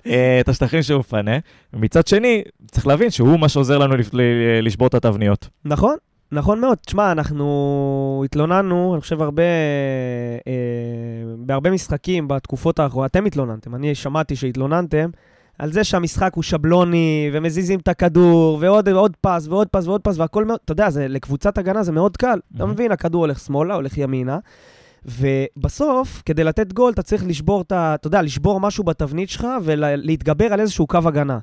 אה, 0.08 0.38
את 0.40 0.50
השטחים 0.50 0.84
שהוא 0.84 1.00
מפנה. 1.00 1.38
ומצד 1.74 2.08
שני, 2.08 2.42
צריך 2.72 2.88
להבין 2.88 3.10
שהוא 3.10 3.40
מה 3.40 3.50
שעוזר 3.50 3.78
לנו 3.78 3.96
לשבור 4.62 4.88
את 4.88 4.94
התבניות. 4.94 5.48
נכון, 5.66 5.96
נכון 6.32 6.60
מאוד. 6.60 6.78
תשמע, 6.78 7.12
אנחנו 7.12 8.22
התלוננו, 8.26 8.94
אני 8.94 9.02
חושב, 9.02 9.22
הרבה, 9.22 9.44
אה, 10.48 10.52
בהרבה 11.38 11.72
משחקים 11.72 12.28
בתקופות 12.28 12.80
האחרונות, 12.80 13.12
אתם 13.12 13.26
התלוננתם, 13.26 13.76
אני 13.76 13.96
שמעתי 13.96 14.36
שהתלוננתם, 14.36 15.10
על 15.60 15.72
זה 15.72 15.84
שהמשחק 15.84 16.32
הוא 16.36 16.44
שבלוני, 16.44 17.30
ומזיזים 17.34 17.80
את 17.80 17.88
הכדור, 17.88 18.58
ועוד 18.62 18.88
ועוד 18.88 19.18
פס, 19.22 19.48
ועוד 19.48 19.68
פס, 19.68 19.88
ועוד 19.88 20.02
פס, 20.02 20.18
והכל 20.18 20.46
מאוד, 20.46 20.60
אתה 20.66 20.72
יודע, 20.72 20.90
זה, 20.90 21.08
לקבוצת 21.08 21.58
הגנה 21.58 21.84
זה 21.84 21.92
מאוד 21.92 22.18
קל. 22.18 22.40
אתה 22.56 22.64
מהמם. 22.64 22.72
מבין, 22.72 22.92
הכדור 22.92 23.22
הולך 23.22 23.40
שמאלה, 23.40 23.76
הולך 23.76 23.98
ימינה, 23.98 24.40
ובסוף, 25.06 26.22
כדי 26.26 26.44
לתת 26.44 26.74
גול, 26.74 26.94
אתה 26.94 27.02
צריך 27.02 27.24
לשבור 27.28 27.62
את 27.62 27.72
ה... 27.72 27.96
אתה 27.96 28.08
יודע, 28.08 28.22
לשבור 28.22 28.60
משהו 28.60 28.84
בתבנית 28.84 29.30
שלך 29.30 29.48
ולהתגבר 29.64 30.54
על 30.54 30.60
איזשהו 30.60 30.88
קו 30.88 31.00
הגנה. 31.06 31.40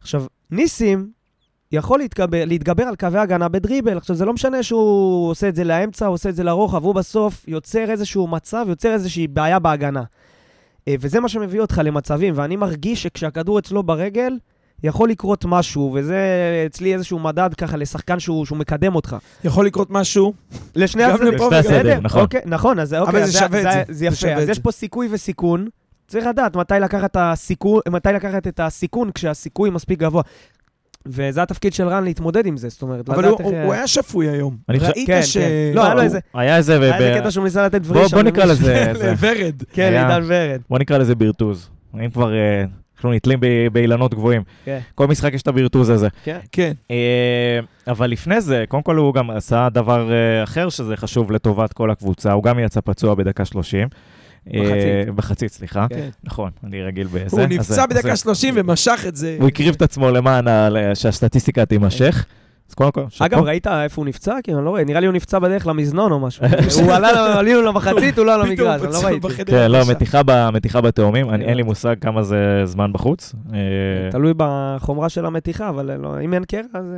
עכשיו, 0.00 0.24
ניסים 0.50 1.10
יכול 1.72 1.98
להתגבר, 1.98 2.44
להתגבר 2.44 2.82
על 2.84 2.96
קווי 2.96 3.18
הגנה 3.18 3.48
בדריבל. 3.48 3.96
עכשיו, 3.96 4.16
זה 4.16 4.24
לא 4.24 4.32
משנה 4.32 4.62
שהוא 4.62 5.30
עושה 5.30 5.48
את 5.48 5.56
זה 5.56 5.64
לאמצע, 5.64 6.06
הוא 6.06 6.14
עושה 6.14 6.28
את 6.28 6.34
זה 6.36 6.44
לרוחב, 6.44 6.84
הוא 6.84 6.94
בסוף 6.94 7.44
יוצר 7.48 7.90
איזשהו 7.90 8.26
מצב, 8.26 8.66
יוצר 8.68 8.92
איזושהי 8.92 9.26
בעיה 9.26 9.58
בהגנה. 9.58 10.02
אה, 10.88 10.94
וזה 11.00 11.20
מה 11.20 11.28
שמביא 11.28 11.60
אותך 11.60 11.80
למצבים, 11.84 12.34
ואני 12.36 12.56
מרגיש 12.56 13.02
שכשהכדור 13.02 13.58
אצלו 13.58 13.82
ברגל, 13.82 14.32
יכול 14.82 15.08
לקרות 15.08 15.44
משהו, 15.48 15.92
וזה 15.94 16.18
אצלי 16.66 16.94
איזשהו 16.94 17.18
מדד 17.18 17.54
ככה 17.54 17.76
לשחקן 17.76 18.18
שהוא, 18.18 18.44
שהוא 18.46 18.58
מקדם 18.58 18.94
אותך. 18.94 19.16
יכול 19.44 19.66
לקרות 19.66 19.90
משהו. 19.90 20.32
לשני 20.76 21.04
הצדדים. 21.04 21.38
בסדר? 21.50 22.00
נכון. 22.00 22.20
אוקיי, 22.20 22.40
נכון, 22.44 22.78
אז 22.78 22.94
אוקיי, 22.94 23.10
אבל 23.20 23.26
זה 23.26 23.32
שווה 23.32 23.58
את 23.58 23.62
זה. 23.62 23.82
זה 23.86 23.94
זה 23.94 24.06
יפה. 24.06 24.16
שווה 24.16 24.34
אז 24.36 24.42
את 24.42 24.48
יש 24.48 24.56
זה. 24.56 24.62
פה 24.62 24.72
סיכוי 24.72 25.08
וסיכון. 25.10 25.68
צריך 26.08 26.26
לדעת 26.26 26.56
מתי 26.56 26.74
לקחת, 26.80 27.10
את 27.10 27.16
הסיכון, 27.20 27.80
מתי 27.88 28.08
לקחת 28.08 28.46
את 28.46 28.60
הסיכון 28.60 29.10
כשהסיכוי 29.14 29.70
מספיק 29.70 29.98
גבוה. 29.98 30.22
וזה 31.08 31.42
התפקיד 31.42 31.72
של 31.72 31.88
רן 31.88 32.04
להתמודד 32.04 32.46
עם 32.46 32.56
זה, 32.56 32.68
זאת 32.68 32.82
אומרת, 32.82 33.08
אבל 33.08 33.18
לדעת 33.26 33.40
הוא 33.40 33.52
איך... 33.52 33.64
הוא 33.64 33.72
היה 33.74 33.86
שפוי 33.86 34.28
היום. 34.28 34.56
ראית 34.68 35.06
כן, 35.06 35.22
ש... 35.22 35.36
כן. 35.36 35.48
לא, 35.74 35.84
היה 35.84 35.94
לו 35.94 36.02
איזה- 36.02 36.18
היה 36.34 36.56
איזה... 36.56 36.80
היה 36.80 36.96
איזה 36.98 37.18
קטע 37.20 37.30
שהוא 37.30 37.44
ניסה 37.44 37.66
לתת 37.66 37.80
וריש. 37.84 38.14
בוא 38.14 38.22
נקרא 38.22 38.44
לזה... 38.44 38.62
זה- 38.98 39.10
לוורד. 39.10 39.62
כן, 39.72 39.92
עידן 39.92 40.22
ורד. 40.26 40.60
בוא 40.70 40.78
נקרא 40.78 40.98
לזה 40.98 41.14
בירטוז. 41.14 41.70
אם 42.04 42.10
כבר 42.10 42.34
אה, 42.34 42.64
אנחנו 42.96 43.12
נתלים 43.12 43.40
ב- 43.40 43.68
באילנות 43.72 44.14
גבוהים. 44.14 44.42
כן. 44.64 44.78
כל 44.94 45.06
משחק 45.06 45.34
יש 45.34 45.42
את 45.42 45.48
הבירטוז 45.48 45.90
הזה. 45.90 46.08
כן. 46.24 46.38
כן. 46.52 46.72
אה, 46.90 47.58
אבל 47.88 48.10
לפני 48.10 48.40
זה, 48.40 48.64
קודם 48.68 48.82
כל 48.82 48.96
הוא 48.96 49.14
גם 49.14 49.30
עשה 49.30 49.68
דבר 49.72 50.12
אה, 50.12 50.42
אחר 50.44 50.68
שזה 50.68 50.96
חשוב 50.96 51.32
לטובת 51.32 51.72
כל 51.72 51.90
הקבוצה. 51.90 52.32
הוא 52.32 52.42
גם 52.42 52.58
יצא 52.58 52.80
פצוע 52.84 53.14
בדקה 53.14 53.44
30. 53.44 53.88
אה, 54.54 54.60
מחצית. 54.60 55.14
בחצית, 55.14 55.52
סליחה. 55.52 55.86
כן. 55.90 56.08
נכון, 56.24 56.50
אני 56.64 56.82
רגיל 56.82 57.06
בזה. 57.06 57.24
הוא 57.30 57.40
נפצע 57.40 57.86
בדקה 57.86 58.08
זה- 58.10 58.16
30 58.16 58.54
ומשך 58.56 59.04
את 59.08 59.16
זה. 59.16 59.36
הוא 59.40 59.48
הקריב 59.48 59.74
את 59.74 59.82
עצמו 59.82 60.10
למען 60.10 60.44
שהסטטיסטיקה 60.94 61.64
תימשך. 61.66 62.24
אז 62.68 62.74
קודם 62.74 62.90
כל, 62.92 63.04
שאפו. 63.08 63.24
אגב, 63.24 63.42
ראית 63.42 63.66
איפה 63.66 64.00
הוא 64.02 64.06
נפצע? 64.06 64.34
כי 64.44 64.54
אני 64.54 64.64
לא 64.64 64.70
רואה, 64.70 64.84
נראה 64.84 65.00
לי 65.00 65.06
הוא 65.06 65.14
נפצע 65.14 65.38
בדרך 65.38 65.66
למזנון 65.66 66.12
או 66.12 66.20
משהו. 66.20 66.44
הוא 66.82 66.92
עלה, 66.92 67.38
עלינו 67.38 67.62
למחצית, 67.62 68.18
הוא 68.18 68.26
לא 68.26 68.34
על 68.34 68.42
המגרש, 68.42 68.80
אני 68.84 68.92
לא 68.92 68.98
ראיתי. 69.04 69.44
כן, 69.46 69.70
לא. 69.70 69.78
מתיחה 70.52 70.80
בתאומים, 70.80 71.30
אני- 71.30 71.42
כן. 71.44 71.48
אין 71.48 71.56
לי 71.56 71.62
מושג 71.62 71.94
כמה 72.00 72.22
זה 72.22 72.36
זמן 72.64 72.92
בחוץ. 72.92 73.34
אה, 73.54 73.58
תלוי 74.10 74.32
בחומרה 74.36 75.08
של 75.08 75.26
המתיחה, 75.26 75.68
אבל 75.68 75.96
לא, 75.96 76.20
אם 76.20 76.34
אין 76.34 76.44
קרע, 76.44 76.60
אז... 76.74 76.84
אה, 76.84 76.90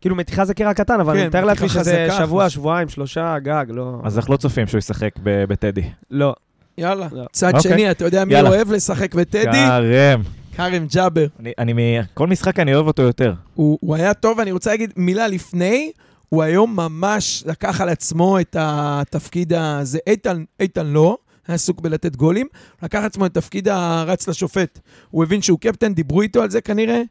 כאילו, 0.00 0.16
מתיחה 0.16 0.44
זה 0.44 0.54
קרע 0.54 0.74
קטן, 0.74 1.00
אבל 1.00 1.12
כן, 1.12 1.18
אני 1.18 1.28
מתאר 1.28 1.44
לעצמי 1.44 1.68
שזה 1.68 2.08
שבוע. 2.18 2.50
שבועיים, 2.50 2.88
שלושה, 2.88 3.38
גג, 3.38 3.64
לא... 3.68 4.00
אז 4.04 4.18
אנחנו 4.18 4.32
לא 4.32 4.38
צופים 4.38 4.66
שהוא 4.66 4.78
ישחק 4.78 5.10
ב- 5.22 5.44
בטדי. 5.44 5.82
לא. 6.10 6.34
יאללה. 6.78 7.08
לא. 7.12 7.24
צד 7.32 7.54
אוקיי. 7.54 7.70
שני, 7.72 7.90
אתה 7.90 8.04
יודע 8.04 8.24
מי. 8.24 8.40
אוהב 8.40 8.72
לשחק 8.72 9.14
בטדי? 9.14 9.44
כרם. 9.52 10.22
כרם 10.56 10.86
ג'אבר. 10.90 11.26
אני- 11.40 11.52
אני, 11.58 11.72
מ- 11.72 12.04
כל 12.14 12.26
משחק 12.26 12.58
אני 12.58 12.74
אוהב 12.74 12.86
אותו 12.86 13.02
יותר. 13.02 13.32
הוא, 13.54 13.96
היה 13.96 14.14
טוב, 14.14 14.38
ואני 14.38 14.52
רוצה 14.52 14.70
להגיד 14.70 14.92
מילה 14.96 15.28
לפני, 15.28 15.92
הוא 16.28 16.42
היום 16.42 16.76
ממש 16.76 17.42
לקח 17.46 17.80
על 17.80 17.88
עצמו 17.88 18.40
את 18.40 18.56
התפקיד 18.58 19.52
הזה. 19.52 19.98
איתן, 20.06 20.44
איתן 20.60 20.86
לא, 20.86 21.16
היה 21.48 21.54
עסוק 21.54 21.80
בלתת 21.80 22.16
גולים, 22.16 22.46
לקח 22.82 22.98
על 22.98 23.04
עצמו 23.04 23.26
את 23.26 23.34
תפקיד 23.34 23.68
הרץ 23.68 24.28
לשופט. 24.28 24.78
הוא 25.10 25.24
הבין 25.24 25.42
שהוא 25.42 25.58
קפטן, 25.58 25.94
דיברו 25.94 26.22
איתו 26.22 26.42
על 26.42 26.50
זה 26.50 26.60
כנראה, 26.60 27.02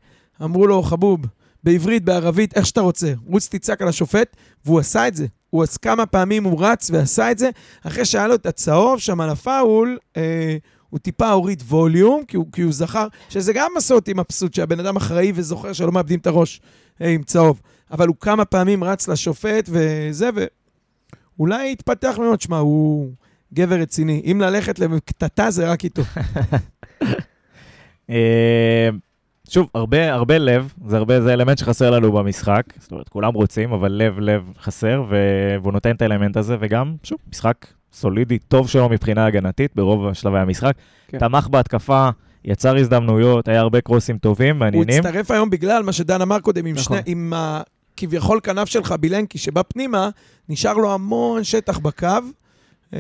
אמרו 0.44 0.68
לו, 0.68 0.84
חבוב, 0.84 1.20
בעברית, 1.64 2.04
בערבית, 2.06 2.58
איך 2.58 2.66
שאתה 2.66 2.82
רוצה, 2.82 3.14
רוץ 3.28 3.48
תצעק 3.52 3.82
על 3.82 3.88
השופט, 3.88 4.36
והוא 4.66 4.80
עשה 4.80 5.08
את 5.08 5.16
זה. 5.16 5.26
הוא 5.50 5.64
עש 5.64 5.78
כמה 5.78 6.06
פעמים, 6.06 6.44
הוא 6.44 6.66
רץ 6.66 6.90
ועשה 6.94 7.32
את 7.32 7.38
זה, 7.38 7.50
אחרי 7.84 8.06
שהיה 8.06 8.28
לו 8.28 8.36
את 8.36 8.46
הצהוב 8.46 9.00
שם 9.00 9.22
על 9.22 9.30
הפאול, 9.30 9.98
אה, 10.18 10.58
הוא 10.90 11.00
טיפה 11.00 11.30
הוריד 11.30 11.64
ווליום, 11.68 12.26
כי 12.26 12.38
הוא, 12.38 12.46
כי 12.52 12.62
הוא 12.62 12.74
זכר, 12.74 13.08
שזה 13.30 13.54
גם 13.54 13.72
עשה 13.78 13.94
אותי 13.94 14.14
מבסוט, 14.14 14.54
שהבן 14.54 14.80
אדם 14.80 14.96
אחראי 14.96 15.32
וזוכר 15.36 15.74
שלא 15.74 15.92
מאבדים 15.92 16.20
את 16.20 16.28
הראש 16.28 16.62
אה, 17.02 17.10
עם 17.10 17.24
צהוב. 17.24 17.62
אבל 17.92 18.08
הוא 18.08 18.16
כמה 18.20 18.46
פעמים 18.46 18.84
רץ 18.84 19.08
לשופט 19.08 19.70
וזה, 19.70 20.30
ואולי 21.38 21.72
יתפתח 21.72 22.16
ממנו, 22.18 22.36
תשמע, 22.36 22.58
הוא 22.58 23.12
גבר 23.54 23.76
רציני. 23.76 24.22
אם 24.32 24.42
ללכת 24.42 24.80
לקטטה 24.80 25.52
זה 25.52 25.72
רק 25.72 25.84
איתו. 25.84 26.02
אה, 29.48 29.54
שוב, 29.54 29.70
הרבה, 29.74 30.14
הרבה 30.14 30.38
לב, 30.38 30.74
זה 30.88 30.98
הרבה, 30.98 31.22
זה 31.22 31.34
אלמנט 31.34 31.58
שחסר 31.58 31.90
לנו 31.90 32.12
במשחק. 32.12 32.64
זאת 32.80 32.92
אומרת, 32.92 33.10
כולם 33.10 33.34
רוצים, 33.34 33.72
אבל 33.74 33.92
לב, 33.92 34.20
לב 34.20 34.44
חסר, 34.62 35.04
ו- 35.10 35.56
והוא 35.62 35.74
נותן 35.74 35.96
את 35.96 36.02
האלמנט 36.02 36.38
הזה, 36.38 36.58
וגם, 36.60 36.96
שוב, 37.04 37.18
משחק 37.30 37.68
סולידי, 37.94 38.40
טוב 38.40 38.70
שלו 38.70 38.90
מבחינה 38.90 39.26
הגנתית 39.26 39.72
ברוב 39.76 40.14
שלבי 40.14 40.40
המשחק. 40.40 40.74
כן. 41.08 41.20
תמך 41.20 41.48
בהתקפה, 41.48 42.10
יצר 42.46 42.78
הזדמנויות, 42.78 43.48
היה 43.48 43.60
הרבה 43.60 43.82
קרוסים 43.82 44.18
טובים, 44.18 44.56
הוא 44.56 44.60
מעניינים. 44.60 45.06
הצטרף 45.06 45.32
היום 45.32 45.50
בגלל 45.50 45.84
מה 45.84 45.94
שדן 45.94 46.22
אמר 46.22 46.40
קודם, 46.40 46.66
עם, 46.66 46.76
נכון. 46.76 46.98
שני, 46.98 47.12
עם 47.12 47.34
הכביכול 47.36 48.40
כנף 48.44 48.68
שלך, 48.70 48.92
בילנקי, 48.92 49.38
שבא 49.38 49.62
פנימה, 49.68 50.10
נשאר 50.50 50.74
לו 50.74 50.94
המון 50.94 51.44
שטח 51.44 51.80
בקו, 51.80 52.08
אמ, 52.94 53.00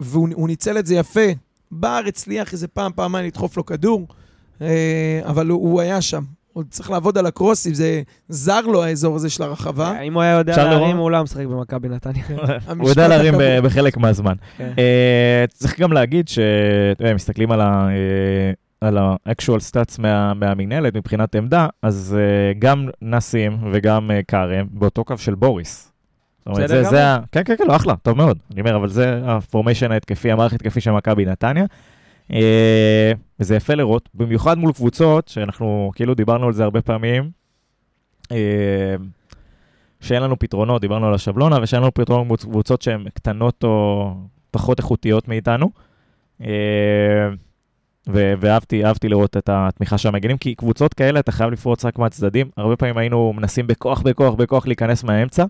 והוא 0.00 0.28
הוא 0.34 0.48
ניצל 0.48 0.78
את 0.78 0.86
זה 0.86 0.94
יפה. 0.94 1.30
בער 1.70 2.06
הצליח 2.06 2.52
איזה 2.52 2.68
פעם, 2.68 2.92
פעמיים 2.94 3.26
לדחוף 3.26 3.56
לו 3.56 3.66
כדור, 3.66 4.06
אה, 4.10 4.14
אבל 5.24 5.48
הוא, 5.48 5.70
הוא 5.70 5.80
היה 5.80 6.00
שם. 6.00 6.22
עוד 6.52 6.66
צריך 6.70 6.90
לעבוד 6.90 7.18
על 7.18 7.26
הקרוסים, 7.26 7.74
זה 7.74 8.02
זר 8.28 8.60
לו 8.60 8.84
האזור 8.84 9.16
הזה 9.16 9.30
של 9.30 9.42
הרחבה. 9.42 10.00
אם 10.00 10.14
הוא 10.14 10.22
היה 10.22 10.38
יודע 10.38 10.64
להרים? 10.64 10.96
הוא 10.96 11.10
לא 11.10 11.22
משחק 11.22 11.46
במכבי 11.46 11.88
נתניה. 11.88 12.24
הוא 12.78 12.88
יודע 12.88 13.08
להרים. 13.08 13.34
ב- 13.38 13.58
בחלק 13.62 13.96
מהזמן. 13.96 14.34
כן. 14.56 14.72
אה, 14.78 15.44
צריך 15.48 15.80
גם 15.80 15.92
להגיד 15.92 16.28
שאתם 16.28 17.14
מסתכלים 17.14 17.52
על 17.52 17.60
ה... 17.60 17.88
אה, 17.88 18.52
על 18.80 18.98
ה-actual 18.98 19.60
stats 19.70 19.94
מה, 19.98 20.34
מהמינהלת 20.34 20.96
מבחינת 20.96 21.34
עמדה, 21.34 21.66
אז 21.82 22.16
uh, 22.18 22.58
גם 22.58 22.88
נסים 23.02 23.58
וגם 23.72 24.10
uh, 24.10 24.24
כרם 24.28 24.66
באותו 24.70 25.04
קו 25.04 25.18
של 25.18 25.34
בוריס. 25.34 25.92
זאת 26.38 26.56
אומרת, 26.56 26.68
זה, 26.68 26.84
זה. 26.84 27.06
ה... 27.06 27.18
כן, 27.32 27.42
כן, 27.44 27.54
כן, 27.58 27.64
לא, 27.66 27.76
אחלה, 27.76 27.94
טוב 28.02 28.16
מאוד. 28.16 28.38
אני 28.52 28.60
אומר, 28.60 28.76
אבל 28.76 28.88
זה 28.88 29.20
הפורמיישן 29.24 29.92
ההתקפי, 29.92 30.32
המערכת 30.32 30.52
ההתקפי 30.52 30.80
של 30.80 30.90
מכבי 30.90 31.24
נתניה. 31.24 31.64
Uh, 32.30 32.34
וזה 33.40 33.56
יפה 33.56 33.74
לראות, 33.74 34.08
במיוחד 34.14 34.58
מול 34.58 34.72
קבוצות, 34.72 35.28
שאנחנו 35.28 35.90
כאילו 35.94 36.14
דיברנו 36.14 36.46
על 36.46 36.52
זה 36.52 36.64
הרבה 36.64 36.82
פעמים, 36.82 37.30
uh, 38.24 38.34
שאין 40.00 40.22
לנו 40.22 40.38
פתרונות, 40.38 40.80
דיברנו 40.80 41.06
על 41.06 41.14
השבלונה, 41.14 41.56
ושאין 41.62 41.82
לנו 41.82 41.94
פתרונות 41.94 42.26
מול 42.26 42.36
קבוצות 42.36 42.82
שהן 42.82 43.04
קטנות 43.14 43.64
או 43.64 44.14
פחות 44.50 44.78
איכותיות 44.78 45.28
מאיתנו. 45.28 45.70
אה, 46.40 47.28
ואהבתי 48.06 48.84
אהבתי 48.84 49.08
לראות 49.08 49.36
את 49.36 49.48
התמיכה 49.52 49.98
של 49.98 50.08
המגנים, 50.08 50.38
כי 50.38 50.54
קבוצות 50.54 50.94
כאלה 50.94 51.20
אתה 51.20 51.32
חייב 51.32 51.50
לפרוץ 51.50 51.84
רק 51.84 51.98
מהצדדים. 51.98 52.50
הרבה 52.56 52.76
פעמים 52.76 52.98
היינו 52.98 53.32
מנסים 53.32 53.66
בכוח, 53.66 54.02
בכוח, 54.02 54.34
בכוח 54.34 54.66
להיכנס 54.66 55.04
מהאמצע, 55.04 55.44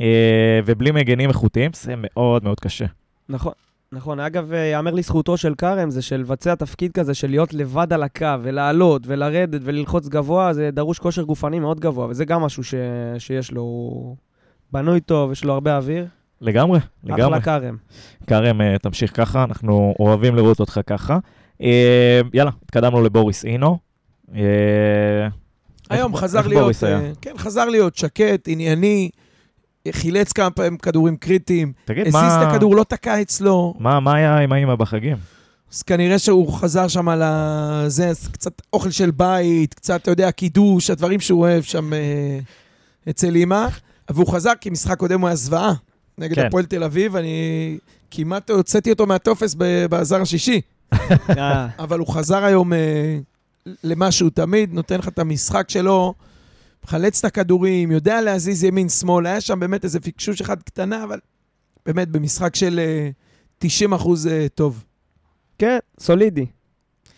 אה, 0.00 0.60
ובלי 0.64 0.90
מגנים 0.90 1.28
איכותיים 1.28 1.70
זה 1.74 1.94
מאוד 1.96 2.44
מאוד 2.44 2.60
קשה. 2.60 2.86
נכון. 3.28 3.52
נכון, 3.96 4.20
אגב, 4.20 4.52
אה, 4.52 4.58
יאמר 4.58 4.94
לזכותו 4.94 5.36
של 5.36 5.54
כרם, 5.54 5.90
זה 5.90 6.02
של 6.02 6.16
לבצע 6.20 6.54
תפקיד 6.54 6.92
כזה 6.92 7.14
של 7.14 7.30
להיות 7.30 7.54
לבד 7.54 7.92
על 7.92 8.02
הקו, 8.02 8.26
ולעלות, 8.42 9.02
ולרדת, 9.06 9.60
וללחוץ 9.64 10.08
גבוה, 10.08 10.52
זה 10.52 10.70
דרוש 10.72 10.98
כושר 10.98 11.22
גופני 11.22 11.58
מאוד 11.60 11.80
גבוה, 11.80 12.06
וזה 12.06 12.24
גם 12.24 12.42
משהו 12.42 12.64
ש... 12.64 12.74
שיש 13.18 13.52
לו, 13.52 13.62
הוא 13.62 14.16
בנוי 14.72 15.00
טוב, 15.00 15.32
יש 15.32 15.44
לו 15.44 15.52
הרבה 15.52 15.76
אוויר. 15.76 16.06
לגמרי, 16.40 16.78
לגמרי. 17.04 17.24
אחלה 17.38 17.40
כרם. 17.40 17.76
כרם, 18.26 18.60
אה, 18.60 18.78
תמשיך 18.78 19.16
ככה, 19.16 19.44
אנחנו 19.44 19.94
אוהבים 20.00 20.36
לראות 20.36 20.60
אותך 20.60 20.80
ככה. 20.86 21.18
אה, 21.62 22.20
יאללה, 22.34 22.50
התקדמנו 22.64 23.02
לבוריס 23.02 23.44
אינו. 23.44 23.78
היום 25.90 26.12
איך- 26.12 26.20
חזר 26.20 26.38
איך 26.38 26.48
להיות, 26.48 26.60
בוריס 26.62 26.84
היה? 26.84 27.00
כן, 27.20 27.32
חזר 27.38 27.64
להיות 27.64 27.96
שקט, 27.96 28.48
ענייני, 28.48 29.10
חילץ 29.90 30.32
כמה 30.32 30.50
פעמים 30.50 30.76
כדורים 30.78 31.16
קריטיים, 31.16 31.72
תגיד, 31.84 32.00
הזיז 32.02 32.14
מה- 32.14 32.42
את 32.42 32.48
הכדור, 32.52 32.76
לא 32.76 32.84
תקע 32.88 33.22
אצלו, 33.22 33.74
מה 33.78 34.00
מה 34.00 34.14
היה 34.14 34.38
עם 34.38 34.52
האמא 34.52 34.74
בחגים? 34.74 35.16
אז 35.72 35.82
כנראה 35.82 36.18
שהוא 36.18 36.52
חזר 36.52 36.88
שם 36.88 37.08
על 37.08 37.22
ה... 37.22 37.84
זה, 37.86 38.12
קצת 38.32 38.62
אוכל 38.72 38.90
של 38.90 39.10
בית, 39.10 39.74
קצת, 39.74 40.02
אתה 40.02 40.10
יודע, 40.10 40.30
קידוש, 40.30 40.90
הדברים 40.90 41.20
שהוא 41.20 41.40
אוהב 41.40 41.62
שם 41.62 41.92
אה, 41.92 41.98
אצל 43.10 43.34
אימא. 43.34 43.66
והוא 44.10 44.32
חזר 44.32 44.52
כי 44.60 44.70
משחק 44.70 44.98
קודם 44.98 45.20
הוא 45.20 45.28
היה 45.28 45.36
זוועה. 45.36 45.72
נגד 46.18 46.34
כן. 46.34 46.46
הפועל 46.46 46.64
תל 46.64 46.84
אביב, 46.84 47.16
אני 47.16 47.78
כמעט 48.10 48.50
הוצאתי 48.50 48.90
אותו 48.90 49.06
מהטופס 49.06 49.54
ב- 49.58 49.86
בעזר 49.90 50.20
השישי. 50.22 50.60
אבל 51.78 51.98
הוא 51.98 52.08
חזר 52.08 52.44
היום 52.44 52.72
אה, 52.72 53.18
למה 53.84 54.10
שהוא 54.12 54.30
תמיד, 54.34 54.74
נותן 54.74 54.98
לך 54.98 55.08
את 55.08 55.18
המשחק 55.18 55.70
שלו, 55.70 56.14
מחלץ 56.86 57.18
את 57.18 57.24
הכדורים, 57.24 57.90
יודע 57.90 58.20
להזיז 58.20 58.64
ימין-שמאל. 58.64 59.26
היה 59.26 59.40
שם 59.40 59.60
באמת 59.60 59.84
איזה 59.84 60.00
פיקשוש 60.00 60.40
אחד 60.40 60.62
קטנה, 60.62 61.04
אבל 61.04 61.18
באמת 61.86 62.08
במשחק 62.08 62.56
של 62.56 62.78
אה, 62.78 63.10
90 63.58 63.92
אחוז 63.92 64.26
אה, 64.26 64.46
טוב. 64.54 64.84
כן, 65.58 65.78
סולידי. 66.00 66.46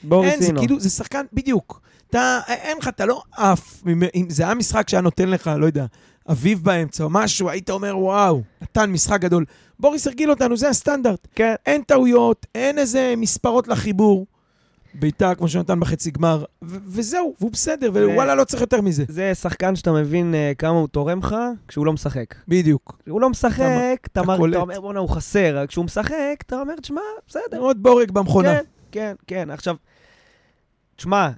בוריס 0.03 0.33
אין, 0.33 0.43
זה. 0.43 0.53
כאילו, 0.59 0.81
זה 0.81 0.91
שחקן, 0.91 1.25
בדיוק. 1.33 1.81
אתה, 2.11 2.41
אין 2.49 2.79
לך, 2.79 2.89
אתה 2.89 3.07
לא 3.07 3.23
עף. 3.37 3.83
אם 4.15 4.27
זה 4.31 4.43
היה 4.43 4.55
משחק 4.55 4.89
שהיה 4.89 5.01
נותן 5.01 5.29
לך, 5.29 5.51
לא 5.59 5.67
יודע, 5.67 5.87
אביב 6.31 6.65
באמצע 6.65 7.05
או 7.05 7.11
משהו, 7.11 7.49
היית 7.49 7.71
אומר, 7.71 7.99
וואו, 7.99 8.43
נתן 8.63 8.91
משחק 8.91 9.21
גדול. 9.21 9.45
בוריס 9.79 10.07
הרגיל 10.07 10.31
אותנו, 10.31 10.57
זה 10.57 10.69
הסטנדרט. 10.69 11.29
כן, 11.35 11.55
אין 11.67 11.83
טעויות, 11.83 12.47
אין 12.55 12.79
איזה 12.79 13.15
מספרות 13.17 13.69
לחיבור. 13.69 14.27
בעיטה, 14.95 15.35
כמו 15.35 15.49
שהוא 15.49 15.61
נתן 15.61 15.81
בחצי 15.81 16.11
גמר, 16.11 16.45
ו- 16.63 16.77
וזהו, 16.87 17.35
והוא 17.41 17.51
בסדר, 17.53 17.91
ווואלה, 17.93 18.35
לא 18.35 18.45
צריך 18.45 18.61
יותר 18.61 18.81
מזה. 18.81 19.05
זה 19.09 19.35
שחקן 19.35 19.77
שאתה 19.77 19.93
מבין 19.93 20.35
אה, 20.35 20.53
כמה 20.59 20.71
הוא 20.79 20.89
תורם 20.89 21.19
לך 21.19 21.37
כשהוא 21.69 21.87
לא 21.87 21.93
משחק. 21.93 22.35
בדיוק. 22.49 22.99
כשהוא 23.03 23.21
לא 23.21 23.31
משחק, 23.31 23.99
אתה 24.03 24.21
אתה. 24.21 24.35
אתה 24.51 24.59
אומר, 24.59 24.81
בואנה, 24.81 24.99
הוא 24.99 25.09
חסר. 25.09 25.65
כשהוא 25.69 25.85
משחק, 25.85 26.35
אתה 26.47 26.61
אומר, 26.61 26.75
תשמע, 26.77 27.01
בסדר. 27.29 27.59
עוד 27.59 27.83
בורג 27.83 28.11
במכונה. 28.11 28.55
כן, 28.55 28.65
כן, 28.93 29.15
כן. 29.27 29.51
עכשיו, 29.51 29.77
תשמע, 30.97 31.31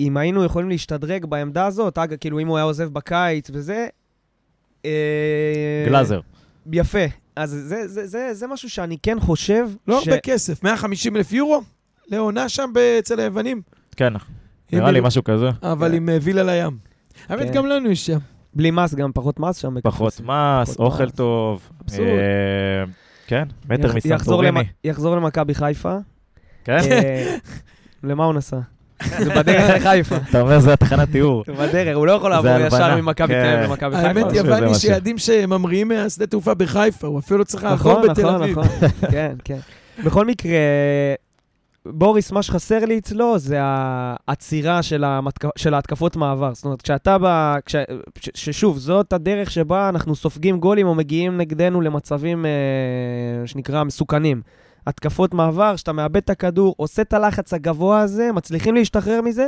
אם 0.00 0.16
היינו 0.16 0.44
יכולים 0.44 0.68
להשתדרג 0.68 1.26
בעמדה 1.26 1.66
הזאת, 1.66 1.98
אגב, 1.98 2.16
כאילו, 2.16 2.40
אם 2.40 2.48
הוא 2.48 2.56
היה 2.56 2.64
עוזב 2.64 2.88
בקיץ 2.92 3.50
וזה... 3.52 3.86
אה, 4.84 5.84
גלאזר. 5.86 6.20
יפה. 6.72 7.04
אז 7.36 7.50
זה, 7.50 7.88
זה, 7.88 8.06
זה, 8.06 8.34
זה 8.34 8.46
משהו 8.46 8.70
שאני 8.70 8.96
כן 9.02 9.20
חושב... 9.20 9.68
לא 9.88 10.00
ש... 10.00 10.08
הרבה 10.08 10.20
כסף, 10.20 10.64
150 10.64 11.16
אלף 11.16 11.32
יורו 11.32 11.62
לעונה 12.08 12.48
שם 12.48 12.70
אצל 12.98 13.20
היוונים. 13.20 13.62
כן, 13.96 14.12
נראה 14.72 14.90
לי 14.90 15.00
משהו 15.00 15.24
כזה. 15.24 15.50
אבל 15.62 15.88
כן. 15.88 15.94
עם 15.94 16.08
אה, 16.08 16.18
וילה 16.22 16.42
לים. 16.42 16.78
האמת, 17.28 17.46
כן. 17.46 17.52
גם 17.52 17.66
לנו 17.66 17.90
יש 17.90 18.06
שם. 18.06 18.18
בלי 18.54 18.70
מס, 18.70 18.94
גם 18.94 19.12
פחות 19.14 19.40
מס 19.40 19.56
שם. 19.56 19.80
פחות 19.82 19.84
בקפריסין. 19.84 20.26
מס, 20.26 20.76
אוכל. 20.78 21.10
טוב. 21.10 21.68
אבסורד. 21.84 22.08
אה, 22.08 22.84
כן, 23.26 23.48
מטר 23.68 23.94
מסנטוריני. 23.94 24.60
יחזור 24.84 25.16
למכבי 25.16 25.54
חיפה. 25.54 25.96
כן? 26.64 26.78
אה, 26.90 27.36
למה 28.02 28.24
הוא 28.24 28.34
נסע? 28.34 28.58
זה 29.18 29.34
בדרך 29.34 29.70
לחיפה. 29.76 30.16
אתה 30.30 30.40
אומר 30.40 30.60
זה 30.60 30.72
התחנת 30.72 31.10
תיאור. 31.10 31.44
זה 31.46 31.52
בדרך, 31.52 31.96
הוא 31.96 32.06
לא 32.06 32.12
יכול 32.12 32.30
לעבור 32.30 32.50
ישר. 32.66 32.96
ממכבי 32.96 33.34
כן. 33.34 33.42
תל 33.42 33.56
אביב 33.56 33.70
למכבי 33.70 33.96
חיפה. 33.96 34.08
האמת, 34.08 34.26
משהו. 34.70 34.90
ילדים 34.90 35.18
שממריאים 35.18 35.88
מהשדה 35.88 36.26
תעופה 36.26 36.54
בחיפה, 36.54 37.06
הוא 37.06 37.18
אפילו 37.18 37.44
צריך 37.44 37.64
לעבור 37.64 37.92
נכון, 37.92 38.10
בתל 38.10 38.22
נכון, 38.22 38.42
אביב. 38.42 38.58
נכון. 38.58 38.88
כן, 39.10 39.34
כן. 39.44 39.58
בכל 40.04 40.26
מקרה, 40.26 40.58
בוריס, 41.86 42.32
מה 42.32 42.42
שחסר 42.42 42.84
לי 42.84 42.98
אצלו 42.98 43.38
זה 43.38 43.58
העצירה 43.60 44.82
של, 44.82 45.04
המתק... 45.04 45.44
של 45.56 45.74
ההתקפות 45.74 46.16
מעבר. 46.16 46.54
זאת 46.54 46.64
אומרת, 46.64 46.82
כשאתה 46.82 47.16
ב... 47.20 47.54
כש... 47.66 47.76
ש... 48.20 48.30
ששוב, 48.34 48.78
זאת 48.78 49.12
הדרך 49.12 49.50
שבה 49.50 49.88
אנחנו 49.88 50.14
סופגים 50.14 50.60
גולים 50.60 50.86
או 50.86 50.94
מגיעים 50.94 51.36
נגדנו 51.36 51.80
למצבים, 51.80 52.46
אה, 52.46 53.46
שנקרא, 53.46 53.84
מסוכנים. 53.84 54.42
התקפות 54.86 55.34
מעבר, 55.34 55.76
שאתה 55.76 55.92
מאבד 55.92 56.16
את 56.16 56.30
הכדור, 56.30 56.74
עושה 56.78 57.02
את 57.02 57.12
הלחץ 57.12 57.54
הגבוה 57.54 58.00
הזה, 58.00 58.32
מצליחים 58.32 58.74
להשתחרר 58.74 59.20
מזה, 59.20 59.46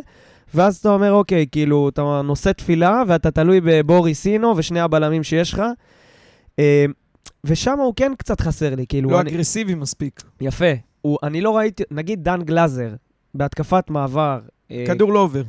ואז 0.55 0.77
אתה 0.77 0.89
אומר, 0.89 1.13
אוקיי, 1.13 1.47
כאילו, 1.53 1.89
אתה 1.89 2.21
נושא 2.25 2.53
תפילה, 2.53 3.03
ואתה 3.07 3.31
תלוי 3.31 3.61
בבוריס 3.65 4.27
אינו 4.27 4.55
ושני 4.57 4.81
הבלמים 4.81 5.23
שיש 5.23 5.53
לך. 5.53 5.63
אה, 6.59 6.85
ושם 7.45 7.79
הוא 7.79 7.93
כן 7.97 8.13
קצת 8.19 8.41
חסר 8.41 8.75
לי, 8.75 8.87
כאילו... 8.89 9.11
לא 9.11 9.21
אני... 9.21 9.31
אגרסיבי 9.31 9.75
מספיק. 9.75 10.23
יפה. 10.41 10.73
הוא, 11.07 11.19
אני 11.23 11.41
לא 11.41 11.57
ראיתי, 11.57 11.83
נגיד 11.91 12.25
דן 12.25 12.43
גלאזר, 12.43 12.89
בהתקפת 13.35 13.85
מעבר. 13.91 14.39
אה, 14.71 14.85
כדור 14.87 15.13
לא 15.13 15.19
עובר. 15.19 15.43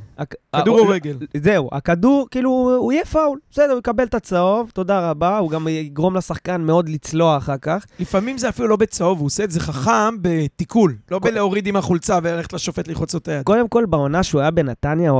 כדור 0.55 0.77
אה, 0.79 0.83
או 0.83 0.87
רגל. 0.87 1.17
זהו, 1.37 1.69
הכדור, 1.71 2.27
כאילו, 2.31 2.49
הוא- 2.49 2.91
יהיה 2.91 3.05
פאול. 3.05 3.39
בסדר, 3.51 3.71
הוא 3.71 3.79
יקבל 3.79 4.03
את 4.03 4.13
הצהוב, 4.13 4.71
תודה 4.73 5.09
רבה. 5.09 5.37
הוא 5.37 5.49
גם 5.51 5.67
יגרום 5.67 6.15
לשחקן 6.15 6.61
מאוד 6.61 6.89
לצלוע 6.89 7.37
אחר 7.37 7.57
כך. 7.61 7.85
לפעמים 7.99 8.37
זה 8.37 8.49
אפילו 8.49 8.67
לא 8.67 8.75
בצהוב, 8.75 9.19
הוא 9.19 9.25
עושה 9.25 9.43
את 9.43 9.51
זה 9.51 9.59
חכם 9.59 10.15
בתיקול. 10.21 10.95
לא 11.11 11.19
בלהוריד 11.19 11.67
עם 11.67 11.75
החולצה 11.75 12.19
וללכת 12.23 12.53
לשופט 12.53 12.87
ללחוץ 12.87 13.13
לו 13.13 13.19
את 13.19 13.27
היד. 13.27 13.43
קודם 13.43 13.67
כל, 13.67 13.85
בעונה 13.85 14.23
שהוא 14.23 14.41
היה 14.41 14.51
בנתניה, 14.51 15.11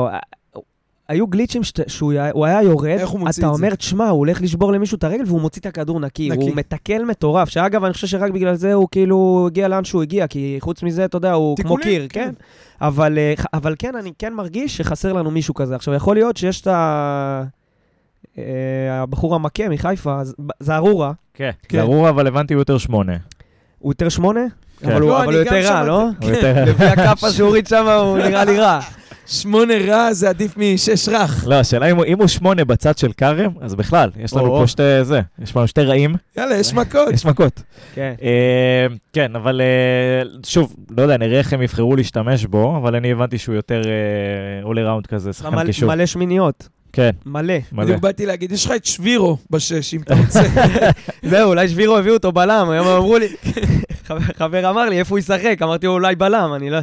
היו 1.09 1.27
גליצ'ים 1.27 1.63
שת- 1.63 1.89
שהוא 1.89 2.11
היה- 2.11 2.31
הוא 2.33 2.45
היה 2.45 2.61
יורד, 2.63 2.87
איך 2.87 3.09
הוא 3.09 3.19
מוציא 3.19 3.43
אתה 3.43 3.51
את 3.51 3.57
זה? 3.57 3.63
אומר, 3.63 3.75
תשמע, 3.75 4.09
הוא 4.09 4.17
הולך 4.19 4.41
לשבור 4.41 4.71
למישהו 4.71 4.95
את 4.97 5.03
הרגל 5.03 5.23
והוא 5.27 5.41
מוציא 5.41 5.61
את 5.61 5.65
הכדור 5.65 5.99
נקי. 5.99 6.29
נקי. 6.29 6.41
הוא 6.41 6.51
מתקל 6.55 7.03
מטורף, 7.05 7.49
שאגב, 7.49 7.83
אני 7.83 7.93
חושב 7.93 8.07
שרק 8.07 8.31
בגלל 8.31 8.55
זה 8.55 8.73
הוא 8.73 8.87
כאילו 8.91 9.43
הגיע 9.47 9.67
לאן 9.67 9.83
שהוא 9.85 10.01
הגיע, 10.01 10.27
כי 10.27 10.57
חוץ 10.59 10.83
מזה, 10.83 11.05
אתה 11.05 11.17
יודע, 11.17 11.33
הוא 11.33 11.57
כמו 11.57 11.63
תיקולים, 11.77 11.83
קיר, 11.99 12.07
כן. 12.09 12.25
כן? 12.25 12.33
אבל, 12.81 13.17
אה, 13.17 13.33
אבל 13.53 13.75
כן, 13.79 13.95
אני 13.95 14.11
כן 14.19 14.33
מרגיש 14.33 14.77
שחסר 14.77 15.13
לנו 15.13 15.31
מישהו 15.31 15.53
כזה. 15.53 15.75
עכשיו, 15.75 15.93
יכול 15.93 16.15
להיות 16.15 16.37
שיש 16.37 16.61
את 16.61 16.67
ה... 16.67 17.43
אה, 18.37 18.43
הבחור 19.01 19.35
המכה 19.35 19.69
מחיפה, 19.69 20.19
זה 20.59 20.75
ארורה, 20.75 21.11
כן, 21.33 21.49
כן. 21.69 21.77
זה 21.77 21.83
ארור, 21.83 22.09
אבל 22.09 22.27
הבנתי 22.27 22.53
הוא 22.53 22.61
יותר 22.61 22.77
שמונה. 22.77 23.13
הוא 23.79 23.91
יותר 23.91 24.09
שמונה? 24.09 24.41
כן. 24.79 24.91
אבל 24.91 25.01
הוא 25.01 25.09
לא, 25.09 25.31
יותר 25.31 25.61
רע. 25.73 25.83
לא? 25.83 26.05
לפי 26.67 26.85
הכאפה 26.85 27.31
שהוא 27.31 27.47
הוריד 27.47 27.67
שם, 27.67 27.87
הוא 27.87 28.17
נראה 28.17 28.45
לי 28.45 28.59
רע. 28.59 28.79
שמונה 29.27 29.73
רע 29.87 30.13
זה 30.13 30.29
עדיף 30.29 30.57
משש 30.57 31.09
רך. 31.09 31.43
לא, 31.47 31.55
השאלה 31.55 31.91
אם 31.91 31.95
הוא- 31.97 32.05
אם 32.05 32.19
הוא 32.19 32.27
שמונה 32.27 32.65
בצד 32.65 32.97
של 32.97 33.11
כרם, 33.17 33.51
אז 33.61 33.75
בכלל, 33.75 34.09
יש 34.19 34.33
לנו 34.33 34.45
או. 34.47 34.59
פה 34.61 34.67
שתי 34.67 34.83
זה, 35.03 35.21
יש 35.43 35.55
לנו 35.55 35.67
שתי 35.67 35.81
רעים, 35.81 36.15
יאללה, 36.37 36.55
יש 36.55 36.73
מכות. 36.73 37.13
יש 37.13 37.25
מכות. 37.25 37.61
כן. 37.95 38.13
אה, 38.21 38.87
כן, 39.13 39.35
אבל 39.35 39.61
אה, 39.61 40.29
שוב, 40.45 40.75
לא 40.97 41.01
יודע, 41.01 41.17
נראה 41.17 41.37
איך 41.37 41.53
הם 41.53 41.61
יבחרו 41.61 41.95
להשתמש 41.95 42.45
בו, 42.45 42.77
אבל 42.77 42.95
אני 42.95 43.11
הבנתי 43.11 43.37
שהוא 43.37 43.55
יותר 43.55 43.81
אול 44.63 44.79
ראונד 44.79 45.07
כזה, 45.07 45.33
שחקן 45.33 45.65
קישור. 45.65 45.89
מלא 45.89 46.05
שמיניות, 46.05 46.67
כן, 46.93 47.09
מלא. 47.25 47.53
מלא. 47.71 47.83
בדיוק 47.85 48.01
באתי 48.01 48.25
להגיד, 48.25 48.51
יש 48.51 48.65
לך 48.65 48.71
את 48.75 48.85
שבירו 48.85 49.37
בשש, 49.49 49.93
אם 49.93 50.01
אתה 50.01 50.15
רוצה. 50.15 50.41
זהו, 51.29 51.49
אולי 51.49 51.69
שבירו 51.69 51.97
הביאו 51.97 52.13
אותו 52.13 52.31
בלם, 52.31 52.69
היום 52.69 52.87
אמרו 52.87 53.17
לי, 53.17 53.27
חבר- 54.07 54.19
חבר 54.37 54.69
אמר 54.69 54.85
לי, 54.89 54.99
איפה 54.99 55.09
הוא 55.13 55.19
ישחק? 55.19 55.57
אמרתי 55.63 55.85
לו, 55.85 55.93
אולי 55.93 56.15
בלם, 56.15 56.51
אני 56.55 56.69
לא... 56.69 56.77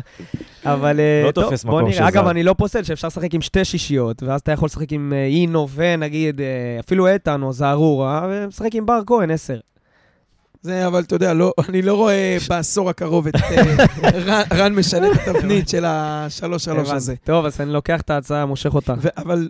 אבל 0.64 1.00
אה, 1.00 1.22
לא 1.26 1.30
טוב, 1.32 1.44
תופס 1.44 1.64
בוא 1.64 1.80
מקום 1.80 1.90
נראה. 1.90 2.08
אגב. 2.08 2.26
אני 2.26 2.42
לא 2.42 2.54
פוסל 2.58 2.82
שאפשר 2.82 3.08
לשחק 3.08 3.34
עם 3.34 3.40
שתי 3.40 3.64
שישיות, 3.64 4.22
ואז 4.22 4.40
אתה 4.40 4.52
יכול 4.52 4.66
לשחק 4.66 4.92
עם 4.92 5.12
אה, 5.12 5.24
אינו 5.26 5.68
ונגיד, 5.74 6.40
אה, 6.40 6.46
אפילו 6.80 7.06
איתן 7.06 7.42
או 7.42 7.52
זערורה, 7.52 8.26
ומשחק 8.30 8.74
עם 8.74 8.86
בר 8.86 9.00
כהן, 9.06 9.30
עשר. 9.30 9.58
זה, 10.62 10.86
אבל 10.86 11.00
אתה 11.02 11.14
יודע, 11.14 11.34
לא, 11.34 11.52
אני 11.68 11.82
לא 11.82 11.94
רואה 11.94 12.36
בעשור 12.48 12.90
הקרוב 12.90 13.26
את 13.26 13.34
רן- 14.26 14.42
רן 14.52 14.74
משנה 14.74 15.06
את 15.12 15.28
התבנית 15.28 15.68
של 15.68 15.84
השלוש 15.86 16.64
שלוש 16.64 16.78
הבנתי. 16.78 16.96
הזה. 16.96 17.14
טוב, 17.24 17.44
אז 17.46 17.60
אני 17.60 17.72
לוקח 17.72 18.00
את 18.00 18.10
ההצעה, 18.10 18.46
מושך 18.46 18.74
אותה. 18.74 18.94
ו- 19.00 19.08
אבל- 19.16 19.48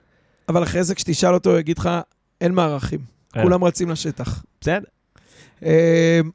אבל 0.48 0.62
אחרי 0.62 0.84
זה, 0.84 0.94
כשתשאל 0.94 1.34
אותו, 1.34 1.50
הוא 1.50 1.58
יגיד 1.58 1.78
לך, 1.78 1.90
אין 2.40 2.52
מערכים. 2.52 2.98
כולם 3.42 3.64
רצים 3.64 3.90
לשטח. 3.90 4.44
בסדר? 4.60 4.78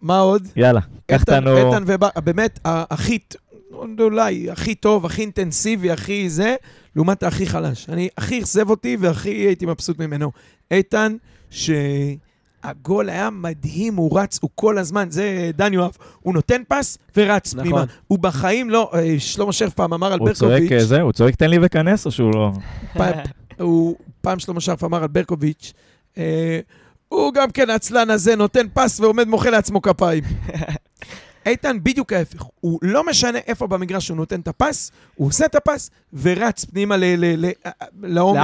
מה 0.02 0.20
עוד? 0.20 0.48
יאללה, 0.56 0.80
קח 1.12 1.22
אותנו... 1.22 1.58
איתן 1.58 1.84
ובר, 1.88 2.08
באמת, 2.24 2.60
ה- 2.66 2.94
הכי, 2.94 3.18
ט- 3.20 3.36
אולי, 4.00 4.52
הכי 4.52 4.76
טוב, 4.76 5.06
הכי 5.06 5.22
אינטנסיבי, 5.22 5.92
הכי 5.92 6.30
זה, 6.30 6.56
לעומת 6.96 7.24
הכי 7.24 7.46
חלש. 7.46 7.90
אני, 7.90 8.10
הכי 8.18 8.40
אכזב 8.40 8.70
אותי 8.70 8.98
והכי 9.00 9.30
הייתי 9.30 9.66
מבסוט 9.66 10.00
ממנו. 10.00 10.32
איתן, 10.72 11.16
שהגול 11.50 13.10
היה 13.10 13.30
מדהים, 13.30 13.96
הוא 13.96 14.20
רץ, 14.20 14.40
הוא 14.42 14.50
כל 14.56 14.78
הזמן, 14.78 15.12
זה 15.12 15.52
דן 15.56 15.74
יואב, 15.74 15.98
הוא 16.20 16.34
נותן 16.34 16.62
פס 16.68 16.98
ורץ 17.18 17.54
נכון. 17.54 17.64
פנימה. 17.64 17.84
הוא 18.08 18.20
בחיים 18.20 18.70
לא, 18.70 18.92
אה, 18.94 19.16
שלמה 19.20 19.54
שרף 19.54 19.74
פעם 19.74 19.94
אמר 19.94 20.14
על 20.14 20.20
הוא 20.20 20.34
צועק 20.34 20.52
ברקוביץ', 20.52 20.72
אה, 20.72 20.86
זה, 20.86 21.02
הוא 21.02 21.12
צועק 21.12 21.36
תן 21.36 21.50
לי 21.50 21.58
וכנס 21.62 22.06
או 22.06 22.12
שהוא 22.12 22.32
לא... 22.36 22.52
פעם, 22.94 23.14
הוא, 23.60 23.96
פעם 24.22 24.40
שלמה 24.40 24.62
שרף 24.62 24.84
אמר 24.84 25.02
על 25.02 25.08
ברקוביץ', 25.08 25.74
אה, 26.18 26.60
הוא 27.10 27.34
גם 27.34 27.52
כן 27.52 27.70
עצלן 27.70 28.10
הזה, 28.10 28.36
נותן 28.36 28.66
פס 28.74 29.00
ועומד 29.00 29.28
מוחא 29.28 29.48
לעצמו 29.48 29.82
כפיים. 29.82 30.24
איתן 31.46 31.78
בדיוק 31.84 32.14
ההפך, 32.14 32.44
הוא 32.60 32.80
לא 32.82 33.04
משנה 33.04 33.40
איפה 33.48 33.68
במגרש 33.68 34.10
הוא 34.10 34.18
נותן 34.18 34.40
את 34.40 34.48
הפס, 34.48 34.92
הוא 35.16 35.28
עושה 35.28 35.46
את 35.46 35.56
הפס 35.56 35.90
ורץ 36.14 36.66
פנימה 36.66 36.98
ל- 36.98 37.46
ל- 37.46 37.52
לעומק. 38.04 38.40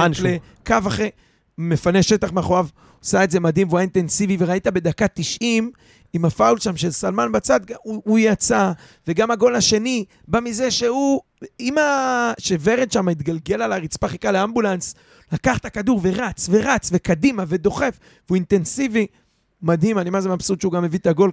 לקו 0.62 0.88
אחרי, 0.88 1.10
מפנה 1.58 2.02
שטח 2.02 2.32
מאחוריו, 2.32 2.66
עושה 3.00 3.24
את 3.24 3.30
זה 3.30 3.40
מדהים 3.40 3.68
והוא 3.68 3.78
היה 3.78 3.82
אינטנסיבי, 3.82 4.36
וראית 4.40 4.66
בדקה 4.66 5.08
90, 5.08 5.70
עם 6.12 6.24
הפאול 6.24 6.58
שם 6.60 6.76
של 6.76 6.90
סלמן 6.90 7.32
בצד, 7.32 7.60
הוא, 7.82 8.02
הוא 8.04 8.18
יצא, 8.18 8.72
וגם 9.08 9.30
הגול 9.30 9.56
השני 9.56 10.04
בא 10.28 10.40
מזה 10.40 10.70
שהוא, 10.70 11.20
עם 11.58 11.78
ה... 11.78 12.32
שוורד 12.38 12.92
שם 12.92 13.08
התגלגל 13.08 13.62
על 13.62 13.72
הרצפה, 13.72 14.08
חיכה 14.08 14.32
לאמבולנס, 14.32 14.94
לקח 15.32 15.58
את 15.58 15.64
הכדור 15.64 16.00
ורץ 16.02 16.48
ורץ 16.50 16.90
וקדימה 16.92 17.44
ודוחף, 17.48 17.98
והוא 18.28 18.36
אינטנסיבי. 18.36 19.06
מדהים, 19.62 19.98
אני 19.98 20.10
מה 20.10 20.20
זה 20.20 20.28
מבסוט 20.28 20.60
שהוא 20.60 20.72
גם 20.72 20.84
הביא 20.84 20.98
את 20.98 21.06
הגול. 21.06 21.30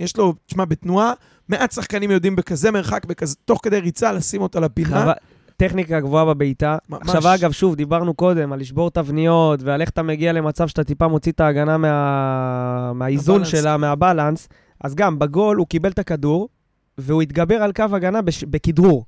יש 0.00 0.16
לו, 0.16 0.34
תשמע, 0.46 0.64
בתנועה, 0.64 1.12
מעט 1.48 1.72
שחקנים 1.72 2.10
יודעים 2.10 2.36
בכזה 2.36 2.70
מרחק, 2.70 3.04
בכזה, 3.04 3.36
תוך 3.44 3.60
כדי 3.62 3.80
ריצה, 3.80 4.12
לשים 4.12 4.42
אותה 4.42 4.60
לפינה. 4.60 5.12
טכניקה 5.56 6.00
גבוהה 6.00 6.24
בבעיטה. 6.24 6.76
עכשיו, 6.90 7.34
אגב, 7.34 7.52
שוב, 7.52 7.74
דיברנו 7.74 8.14
קודם 8.14 8.52
על 8.52 8.60
לשבור 8.60 8.90
תבניות, 8.90 9.62
ועל 9.62 9.80
איך 9.80 9.90
אתה 9.90 10.02
מגיע 10.02 10.32
למצב 10.32 10.68
שאתה 10.68 10.84
טיפה 10.84 11.08
מוציא 11.08 11.32
את 11.32 11.40
ההגנה 11.40 11.78
מה... 11.78 12.92
מהאיזון 12.94 13.34
הבלנס. 13.36 13.48
שלה, 13.50 13.76
מהבלנס. 13.76 14.48
אז 14.80 14.94
גם, 14.94 15.18
בגול 15.18 15.56
הוא 15.56 15.66
קיבל 15.66 15.90
את 15.90 15.98
הכדור, 15.98 16.48
והוא 16.98 17.22
התגבר 17.22 17.54
על 17.54 17.72
קו 17.72 17.84
הגנה 17.92 18.22
בש... 18.22 18.44
בכדרור. 18.44 19.04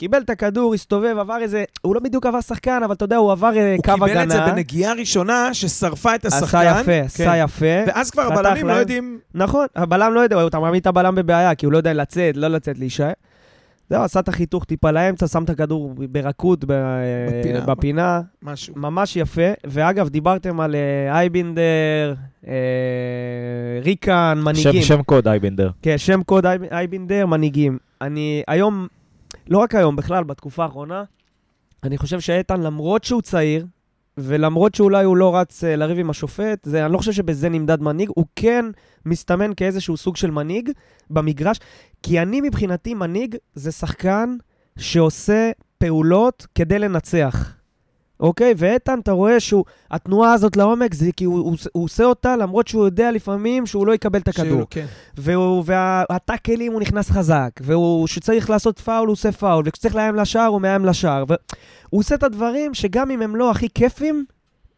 קיבל 0.00 0.18
את 0.18 0.30
הכדור, 0.30 0.74
הסתובב, 0.74 1.16
עבר 1.18 1.36
איזה... 1.42 1.64
הוא 1.82 1.94
לא 1.94 2.00
בדיוק 2.00 2.26
עבר 2.26 2.40
שחקן, 2.40 2.80
אבל 2.84 2.94
אתה 2.94 3.04
יודע, 3.04 3.16
הוא 3.16 3.32
עבר 3.32 3.50
אה, 3.56 3.74
הוא 3.76 3.82
קו 3.84 3.90
הגנה. 3.92 4.06
קיבל 4.08 4.22
את 4.22 4.30
זה 4.30 4.40
בנגיעה 4.52 4.92
ראשונה 4.94 5.54
ששרפה 5.54 6.14
את 6.14 6.24
השחקן. 6.26 6.58
עשה 6.66 6.80
יפה, 6.80 7.00
עשה 7.06 7.24
כן. 7.24 7.40
יפה. 7.44 7.66
ואז 7.86 8.10
כבר 8.10 8.22
הבלמים 8.22 8.66
לא. 8.68 8.72
יודעים... 8.72 9.18
נכון, 9.34 9.66
הבלם 9.76 10.12
לא 10.14 10.20
יודע, 10.20 10.46
אתה 10.46 10.58
מעמיד 10.60 10.80
את 10.80 10.86
הבלם 10.86 11.14
בבעיה, 11.14 11.54
כי 11.54 11.66
הוא 11.66 11.72
לא 11.72 11.76
יודע 11.76 11.92
לצאת, 11.92 12.36
לא 12.36 12.48
לצאת, 12.48 12.78
להישאר. 12.78 13.10
זהו, 13.90 14.02
עשה 14.02 14.20
את 14.20 14.28
החיתוך 14.28 14.64
טיפה 14.64 14.90
לאמצע, 14.90 15.26
שם 15.26 15.44
את 15.44 15.50
הכדור 15.50 15.94
ברכות 16.10 16.64
ב- 16.64 16.72
בפינה. 17.30 17.60
בפינה. 17.60 18.20
משהו. 18.42 18.74
ממש 18.76 19.16
יפה. 19.16 19.42
ואגב, 19.66 20.08
דיברתם 20.08 20.60
על 20.60 20.74
אה, 20.74 21.18
אייבינדר, 21.18 22.14
אה, 22.48 22.52
ריקן, 23.82 24.40
מנהיגים. 24.44 24.82
שם, 24.82 24.96
שם 24.96 25.02
קוד 25.02 25.28
אייבנדר. 25.28 25.70
כן, 25.82 25.98
שם 25.98 26.22
קוד 26.22 26.46
אייב- 26.46 26.72
אייבינדר, 26.72 27.26
מנהיגים. 27.26 27.78
אני 28.00 28.42
היום, 28.48 28.86
לא 29.50 29.58
רק 29.58 29.74
היום, 29.74 29.96
בכלל, 29.96 30.24
בתקופה 30.24 30.64
האחרונה, 30.64 31.04
אני 31.84 31.98
חושב 31.98 32.20
שאיתן, 32.20 32.60
למרות 32.60 33.04
שהוא 33.04 33.22
צעיר, 33.22 33.66
ולמרות 34.18 34.74
שאולי 34.74 35.04
הוא 35.04 35.16
לא 35.16 35.36
רץ 35.36 35.64
אה, 35.64 35.76
לריב 35.76 35.98
עם 35.98 36.10
השופט, 36.10 36.64
זה, 36.64 36.84
אני 36.84 36.92
לא 36.92 36.98
חושב 36.98 37.12
שבזה 37.12 37.48
נמדד 37.48 37.80
מנהיג, 37.80 38.10
הוא 38.14 38.26
כן 38.36 38.64
מסתמן 39.06 39.50
כאיזשהו 39.56 39.96
סוג 39.96 40.16
של 40.16 40.30
מנהיג 40.30 40.70
במגרש, 41.10 41.58
כי 42.02 42.22
אני 42.22 42.40
מבחינתי 42.40 42.94
מנהיג 42.94 43.36
זה 43.54 43.72
שחקן 43.72 44.36
שעושה 44.78 45.50
פעולות 45.78 46.46
כדי 46.54 46.78
לנצח. 46.78 47.59
אוקיי? 48.20 48.54
ואיתן, 48.56 48.98
אתה 48.98 49.12
רואה 49.12 49.40
שהוא, 49.40 49.64
התנועה 49.90 50.32
הזאת 50.32 50.56
לעומק, 50.56 50.94
זה 50.94 51.10
כי 51.16 51.24
הוא, 51.24 51.38
הוא, 51.38 51.56
הוא 51.72 51.84
עושה 51.84 52.04
אותה 52.04 52.36
למרות 52.36 52.68
שהוא 52.68 52.84
יודע 52.84 53.10
לפעמים 53.10 53.66
שהוא 53.66 53.86
לא 53.86 53.92
יקבל 53.92 54.18
את 54.18 54.28
הכדור. 54.28 54.62
כן. 54.70 54.86
והטאקלים 55.64 56.72
הוא 56.72 56.80
נכנס 56.80 57.10
חזק, 57.10 57.50
והוא, 57.60 58.06
כשצריך 58.06 58.50
לעשות 58.50 58.78
פאול 58.78 59.06
הוא 59.06 59.12
עושה 59.12 59.32
פאול, 59.32 59.64
וכשצריך 59.66 59.94
לאיים 59.94 60.14
לשער 60.14 60.46
הוא 60.46 60.60
מאיים 60.60 60.84
לשער. 60.84 61.24
והוא 61.28 62.00
עושה 62.00 62.14
את 62.14 62.22
הדברים 62.22 62.74
שגם 62.74 63.10
אם 63.10 63.22
הם 63.22 63.36
לא 63.36 63.50
הכי 63.50 63.68
כיפים, 63.74 64.24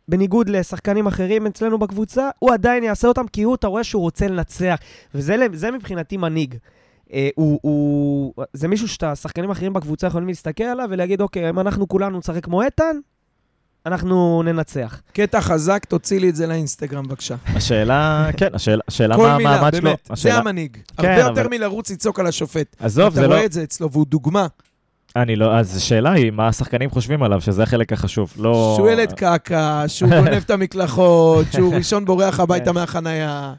בניגוד 0.09 0.49
לשחקנים 0.49 1.07
אחרים 1.07 1.47
אצלנו 1.47 1.79
בקבוצה, 1.79 2.31
הוא 2.39 2.53
עדיין 2.53 2.85
יעשה 2.85 3.09
אותם 3.09 3.27
כי 3.27 3.43
הוא, 3.43 3.55
אתה 3.55 3.67
רואה 3.67 3.85
שהוא 3.85 4.03
רוצה 4.03 4.29
לנצח. 4.29 4.77
וזה 5.15 5.37
זה 5.53 5.71
מבחינתי 5.71 6.17
מנהיג. 6.17 6.55
אה, 7.13 7.29
הוא, 7.35 7.59
הוא, 7.63 8.35
זה 8.53 8.69
מישהו 8.69 8.89
שהשחקנים 8.89 9.51
אחרים 9.51 9.73
בקבוצה 9.73 10.07
יכולים 10.07 10.29
להסתכל 10.29 10.65
עליו 10.65 10.89
ולהגיד, 10.91 11.21
אוקיי, 11.21 11.51
אם 11.51 11.59
אנחנו 11.59 11.89
כולנו 11.89 12.19
נשחק 12.19 12.45
כמו 12.45 12.63
איתן, 12.63 12.97
אנחנו 13.87 14.43
ננצח. 14.45 15.01
קטע 15.13 15.41
חזק, 15.41 15.85
תוציא 15.85 16.21
לי 16.21 16.29
את 16.29 16.37
זה 16.37 16.47
לאינסטגרם, 16.47 17.09
בבקשה. 17.09 17.35
השאלה, 17.47 18.29
כן, 18.37 18.49
השאלה, 18.55 18.83
השאלה 18.89 19.17
כל 19.17 19.27
מה 19.27 19.37
מילה, 19.39 19.55
המעמד 19.55 19.73
שלו. 19.75 19.83
באמת. 19.83 19.99
זה 20.07 20.13
השאלה- 20.13 20.39
המנהיג. 20.39 20.77
כן, 21.01 21.09
הרבה 21.11 21.27
אבל- 21.27 21.39
יותר 21.39 21.49
מלרוץ 21.49 21.91
לצעוק 21.91 22.21
על 22.21 22.27
השופט. 22.27 22.77
עזוב, 22.81 23.15
זה 23.15 23.21
אתה 23.21 23.29
לא... 23.29 23.35
רואה 23.35 23.45
את 23.45 23.53
זה 23.53 23.63
אצלו, 23.63 23.91
והוא 23.93 24.07
דוגמה. 24.07 24.47
אני 25.17 25.37
לא... 25.37 25.57
אז 25.59 25.77
השאלה 25.77 26.13
היא, 26.13 26.31
מה 26.31 26.49
השחקנים 26.49 26.91
חושבים 26.91 27.23
עליו, 27.23 27.41
שזה 27.41 27.63
החלק 27.63 27.93
החשוב. 27.93 28.33
לא... 28.39 28.73
שהוא 28.77 28.91
ילד 28.91 29.13
קקה, 29.13 29.85
שהוא 29.87 30.11
גונב 30.11 30.29
את 30.45 30.51
המקלחות, 30.51 31.47
שהוא 31.53 31.75
ראשון 31.75 32.05
בורח 32.05 32.41
הביתה 32.41 32.73
מהחנייה. 32.73 33.55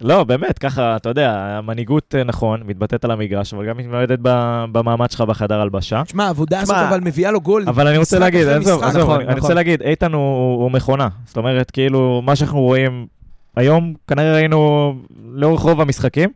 לא, 0.00 0.24
באמת, 0.24 0.58
ככה, 0.58 0.96
אתה 0.96 1.08
יודע, 1.08 1.32
המנהיגות, 1.32 2.14
אה, 2.18 2.24
נכון, 2.24 2.62
מתבטאת 2.66 3.04
על 3.04 3.10
המגרש, 3.10 3.54
אבל 3.54 3.68
גם 3.68 3.76
מתמודדת 3.76 4.18
ב- 4.22 4.64
במעמד 4.72 5.10
שלך 5.10 5.20
בחדר 5.20 5.60
הלבשה. 5.60 6.02
תשמע, 6.04 6.24
העבודה 6.26 6.60
הזאת 6.60 6.76
אבל 6.76 7.00
מביאה 7.00 7.30
לו 7.30 7.40
גול. 7.40 7.64
אבל 7.66 7.88
אני 7.88 7.98
רוצה 7.98 8.18
להגיד, 8.18 8.48
עזוב. 8.48 8.82
עזוב, 8.82 9.02
נכון, 9.02 9.14
אני 9.14 9.24
אני 9.24 9.30
נכון. 9.30 9.40
רוצה 9.40 9.54
להגיד, 9.54 9.82
איתן 9.82 10.12
הוא 10.12 10.62
הוא 10.62 10.70
מכונה. 10.70 11.08
זאת 11.26 11.36
אומרת, 11.36 11.70
כאילו, 11.70 12.22
מה 12.24 12.36
שאנחנו 12.36 12.60
רואים 12.60 13.06
היום, 13.56 13.94
כנראה 14.08 14.32
ראינו 14.34 14.92
לאורך 15.32 15.60
רוב 15.60 15.80
המשחקים, 15.80 16.30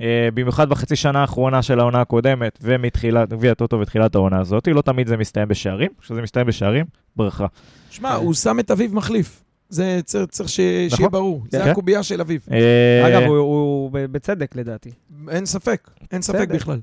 אה, 0.00 0.28
במיוחד 0.34 0.68
בחצי 0.68 0.96
שנה 0.96 1.20
האחרונה 1.20 1.62
של 1.62 1.80
העונה 1.80 2.00
הקודמת, 2.00 2.58
ומתחילת, 2.62 3.28
גביע 3.28 3.52
הטוטו 3.52 3.80
ותחילת 3.80 4.14
העונה 4.14 4.40
הזאת, 4.40 4.68
לא 4.68 4.80
תמיד 4.82 5.06
זה 5.06 5.16
מסתיים 5.16 5.48
בשערים, 5.48 5.90
כשזה 6.00 6.22
מסתיים 6.22 6.46
בשערים, 6.46 6.84
ברכה. 7.16 7.46
שמע, 7.90 8.14
הוא 8.14 8.34
שם 8.34 8.58
את 8.60 8.70
אביו 8.70 8.88
מחליף. 8.92 9.42
זה 9.68 10.00
צריך- 10.04 10.30
צריך 10.30 10.48
ש- 10.48 10.56
שיהיה 10.56 10.88
נכון. 10.92 11.08
ברור. 11.10 11.44
זה 11.50 11.58
כן. 11.64 11.68
הקובייה 11.70 12.02
של 12.02 12.20
אביו. 12.20 12.38
אה, 12.52 13.08
אגב, 13.08 13.22
הוא- 13.28 13.90
בצדק 13.92 14.56
לדעתי. 14.56 14.90
אין 15.30 15.46
ספק, 15.46 15.90
אין 16.12 16.22
ספק. 16.22 16.48
בכלל. 16.48 16.80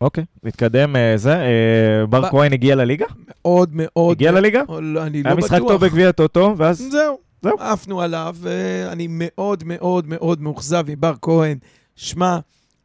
אוקיי, 0.00 0.24
נתקדם, 0.42 0.96
אה, 0.96 1.12
זה, 1.16 1.36
אה, 1.36 2.06
בר 2.08 2.30
כהן 2.30 2.52
הגיע 2.52 2.74
לליגה? 2.74 3.06
מאוד 3.28 3.70
מאוד... 3.72 4.16
הגיע 4.16 4.32
לליגה? 4.32 4.62
לא, 4.68 5.02
אני 5.06 5.22
לא 5.22 5.28
היה 5.28 5.36
בטוח. 5.36 5.50
משחק 5.52 5.68
טוב 5.68 5.84
בגביע 5.84 6.08
הטוטו, 6.08 6.54
ואז... 6.56 6.78
זהו, 6.90 7.18
זהו. 7.42 7.58
עפנו 7.60 8.00
עליו, 8.00 8.36
ואני 8.40 9.06
מאוד 9.10 9.64
מאוד 9.66 10.06
מאוד 10.08 10.40
מאוכזב 10.42 10.84
מבר 10.90 11.14
כהן. 11.22 11.58
שמע, 11.96 12.38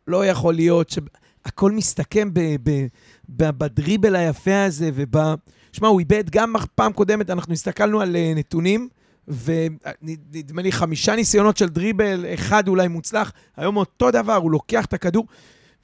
לא 0.07 0.26
יכול 0.26 0.53
להיות 0.53 0.89
שהכל 0.89 1.72
מסתכם 1.72 2.30
ב- 2.34 2.55
ב- 2.63 2.86
ב- 3.38 3.49
בדריבל 3.57 4.15
היפה 4.15 4.63
הזה, 4.63 4.89
וב... 4.93 5.15
שמע, 5.74 5.88
הוא 5.88 5.99
איבד 5.99 6.30
גם 6.30 6.53
פעם 6.76 6.93
קודמת, 6.93 7.30
אנחנו 7.30 7.53
הסתכלנו 7.53 8.01
על 8.01 8.15
נתונים, 8.36 8.89
ונדמה 9.30 10.61
לי 10.61 10.71
חמישה 10.71 11.15
ניסיונות 11.15 11.57
של 11.57 11.69
דריבל, 11.69 12.25
אחד 12.34 12.67
אולי 12.67 12.88
מוצלח, 12.88 13.32
היום 13.57 13.77
אותו 13.77 14.11
דבר, 14.11 14.36
הוא 14.36 14.51
לוקח 14.51 14.86
את 14.86 14.93
הכדור. 14.93 15.27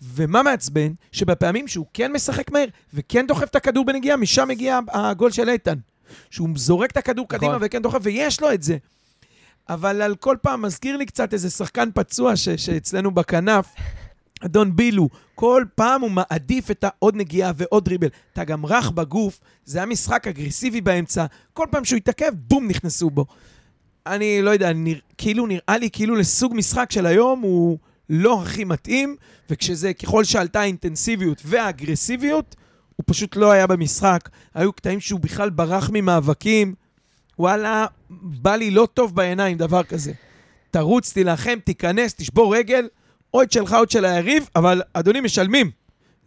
ומה 0.02 0.44
מעצבן? 0.44 0.92
שבפעמים 1.12 1.68
שהוא 1.68 1.86
כן 1.94 2.12
משחק 2.14 2.52
מהר 2.52 2.66
וכן 2.94 3.28
דוחף 3.28 3.44
את 3.50 3.56
הכדור 3.56 3.86
בנגיעה, 3.86 4.18
משם 4.18 4.48
מגיע 4.48 4.80
הגול 4.88 5.32
של 5.32 5.50
איתן. 5.50 5.76
שהוא 6.30 6.50
זורק 6.56 6.92
את 6.92 6.98
הכדור 6.98 7.26
נכון. 7.26 7.40
קדימה 7.40 7.58
וכן 7.62 7.82
דוחף, 7.82 8.00
ויש 8.02 8.42
לו 8.42 8.54
את 8.54 8.64
זה. 8.64 8.78
אבל 9.70 10.02
על 10.02 10.16
כל 10.16 10.36
פעם 10.42 10.62
מזכיר 10.62 10.98
לי 10.98 11.06
קצת 11.06 11.34
איזה 11.34 11.50
שחקן 11.50 11.90
פצוע 11.94 12.36
ש- 12.36 12.50
שאצלנו 12.50 13.12
בכנף, 13.12 13.66
אדון 14.40 14.76
בילו, 14.76 15.10
כל 15.36 15.64
פעם 15.76 16.02
הוא 16.02 16.12
מעדיף 16.12 16.72
את 16.72 16.84
העוד 16.84 17.16
נגיעה 17.16 17.52
ועוד 17.56 17.86
דריבל. 17.86 18.08
אתה 18.34 18.44
גם 18.44 18.66
רך 18.66 18.92
בגוף, 18.92 19.40
זה 19.66 19.78
היה 19.78 19.86
משחק 19.86 20.28
אגרסיבי 20.28 20.82
באמצע, 20.82 21.26
כל 21.54 21.66
פעם 21.72 21.86
שהוא 21.86 21.98
התעכב, 21.98 22.32
בום, 22.34 22.68
נכנסו 22.68 23.10
בו. 23.10 23.26
אני 24.06 24.42
לא 24.42 24.50
יודע, 24.50 24.74
נרא, 24.74 25.00
כאילו 25.18 25.48
נראה 25.48 25.78
לי 25.78 25.90
כאילו 25.90 26.16
לסוג 26.16 26.54
משחק 26.56 26.92
של 26.92 27.06
היום 27.06 27.42
הוא 27.42 27.78
לא 28.10 28.42
הכי 28.42 28.64
מתאים, 28.64 29.16
וכשזה, 29.50 29.94
ככל 29.94 30.24
שעלתה 30.24 30.60
האינטנסיביות 30.60 31.42
והאגרסיביות, 31.46 32.56
הוא 32.96 33.04
פשוט 33.08 33.36
לא 33.36 33.52
היה 33.52 33.68
במשחק. 33.68 34.30
היו 34.54 34.74
קטעים 34.74 35.00
שהוא 35.00 35.20
בכלל 35.20 35.50
ברח 35.50 35.90
ממאבקים. 35.94 36.76
וואלה, 37.40 37.86
בא 38.22 38.56
לי 38.56 38.72
לא 38.72 38.88
טוב 38.94 39.16
בעיניים 39.16 39.58
דבר 39.58 39.84
כזה. 39.84 40.12
תרוץ, 40.72 41.14
תילחם, 41.14 41.60
תיכנס, 41.64 42.14
תשבור 42.14 42.56
רגל, 42.56 42.88
או 43.36 43.44
את 43.44 43.52
שלך 43.52 43.74
או 43.74 43.84
את 43.84 43.92
של 43.92 44.06
היריב, 44.06 44.50
אבל 44.56 44.82
אדוני, 44.94 45.22
משלמים. 45.22 45.72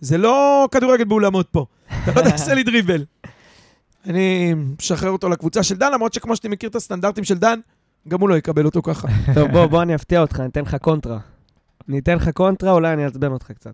זה 0.00 0.18
לא 0.18 0.68
כדורגל 0.70 1.04
באולמות 1.04 1.48
פה. 1.48 1.66
אתה 1.86 2.12
לא 2.20 2.30
תעשה 2.30 2.54
לי 2.54 2.62
דריבל. 2.62 3.04
אני 4.06 4.54
משחרר 4.78 5.10
אותו 5.10 5.28
לקבוצה 5.28 5.62
של 5.62 5.76
דן, 5.76 5.92
למרות 5.92 6.14
שכמו 6.14 6.36
שאתה 6.36 6.48
מכיר 6.48 6.68
את 6.68 6.74
הסטנדרטים 6.74 7.24
של 7.24 7.38
דן, 7.38 7.60
גם 8.08 8.20
הוא 8.20 8.28
לא 8.28 8.34
יקבל 8.34 8.64
אותו 8.64 8.82
ככה. 8.82 9.08
טוב, 9.34 9.50
בוא, 9.50 9.66
בוא 9.66 9.82
אני 9.82 9.94
אפתיע 9.94 10.20
אותך, 10.20 10.40
אני 10.40 10.48
אתן 10.48 10.62
לך 10.62 10.74
קונטרה. 10.74 11.18
אני 11.88 11.98
אתן 11.98 12.16
לך 12.16 12.28
קונטרה, 12.28 12.72
אולי 12.72 12.92
אני 12.92 13.04
אעצבן 13.04 13.32
אותך 13.32 13.50
קצת. 13.52 13.72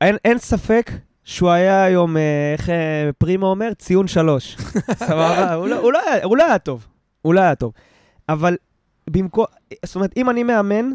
אין, 0.00 0.16
אין 0.24 0.38
ספק 0.38 0.90
שהוא 1.24 1.50
היה 1.50 1.84
היום, 1.84 2.16
אה, 2.16 2.52
איך 2.52 2.70
אה, 2.70 3.10
פרימו 3.18 3.46
אומר? 3.46 3.74
ציון 3.78 4.08
שלוש. 4.08 4.56
סבבה? 5.06 5.56
לא, 5.56 5.68
לא 5.68 6.00
הוא 6.22 6.36
לא 6.36 6.44
היה 6.44 6.58
טוב. 6.58 6.86
הוא 7.22 7.34
לא 7.34 7.40
היה 7.40 7.54
טוב. 7.54 7.72
אבל 8.28 8.56
במקום... 9.10 9.44
זאת 9.84 9.94
אומרת, 9.94 10.12
אם 10.16 10.30
אני 10.30 10.42
מאמן, 10.42 10.90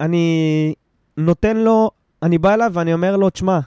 אני 0.00 0.74
נותן 1.18 1.56
לו, 1.56 1.90
אני 2.22 2.38
בא 2.38 2.54
אליו 2.54 2.70
ואני 2.74 2.92
אומר 2.92 3.16
לו, 3.16 3.30
תשמע, 3.30 3.58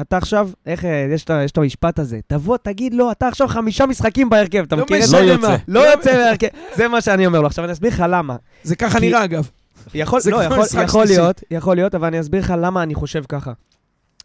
אתה 0.00 0.16
עכשיו, 0.16 0.50
איך, 0.66 0.84
יש 1.14 1.24
את 1.24 1.58
המשפט 1.58 1.98
הזה, 1.98 2.20
תבוא, 2.26 2.56
תגיד 2.56 2.94
לו, 2.94 3.10
אתה 3.10 3.28
עכשיו 3.28 3.48
חמישה 3.48 3.86
משחקים 3.86 4.30
בהרכב, 4.30 4.64
אתה 4.66 4.76
לא 4.76 4.82
מכיר 4.82 5.04
את 5.04 5.08
זה? 5.08 5.20
לא 5.20 5.32
יוצא. 5.32 5.56
לא 5.68 5.80
יוצא 5.92 6.16
מהרכב, 6.16 6.46
זה 6.74 6.88
מה 6.88 7.00
שאני 7.00 7.26
אומר 7.26 7.40
לו. 7.40 7.46
עכשיו 7.46 7.64
אני 7.64 7.72
אסביר 7.72 7.90
לך 7.90 8.04
למה. 8.08 8.36
זה 8.62 8.76
ככה 8.76 9.00
נראה, 9.00 9.24
אגב. 9.24 9.50
יכול, 9.94 10.20
לא, 10.30 10.44
יכול, 10.44 10.64
יכול. 10.82 11.04
להיות, 11.04 11.42
יכול 11.50 11.76
להיות, 11.76 11.94
אבל 11.94 12.06
אני 12.06 12.20
אסביר 12.20 12.40
לך 12.40 12.54
למה 12.58 12.82
אני 12.82 12.94
חושב 12.94 13.24
ככה. 13.28 13.52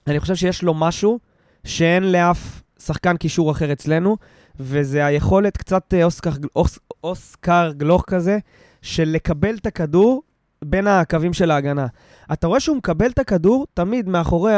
אני 0.08 0.20
חושב 0.20 0.36
שיש 0.36 0.64
לו 0.64 0.74
משהו 0.74 1.20
שאין 1.64 2.12
לאף 2.12 2.62
שחקן 2.80 3.18
קישור 3.18 3.52
אחר 3.52 3.72
אצלנו, 3.72 4.18
וזה 4.60 5.06
היכולת 5.06 5.58
קצת 5.58 5.94
אה, 5.94 6.04
אוסקר, 6.04 6.32
אוס, 6.56 6.80
אוסקר 7.04 7.72
גלוך 7.78 8.04
כזה, 8.08 8.38
של 8.82 9.10
לקבל 9.10 9.56
את 9.56 9.66
הכדור 9.66 10.24
בין 10.66 10.88
הקווים 10.88 11.34
של 11.34 11.52
ההגנה. 11.52 11.88
אתה 12.34 12.48
רואה 12.48 12.60
שהוא 12.60 12.78
מקבל 12.78 13.10
את 13.10 13.20
הכדור 13.20 13.68
תמיד 13.74 14.10
מאחורי 14.10 14.54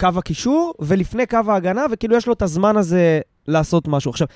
קו 0.00 0.08
הקישור 0.16 0.74
ולפני 0.80 1.26
קו 1.26 1.38
ההגנה, 1.48 1.86
וכאילו 1.90 2.16
יש 2.16 2.26
לו 2.26 2.32
את 2.32 2.42
הזמן 2.42 2.76
הזה 2.76 3.20
לעשות 3.48 3.88
משהו. 3.88 4.10
עכשיו, 4.10 4.26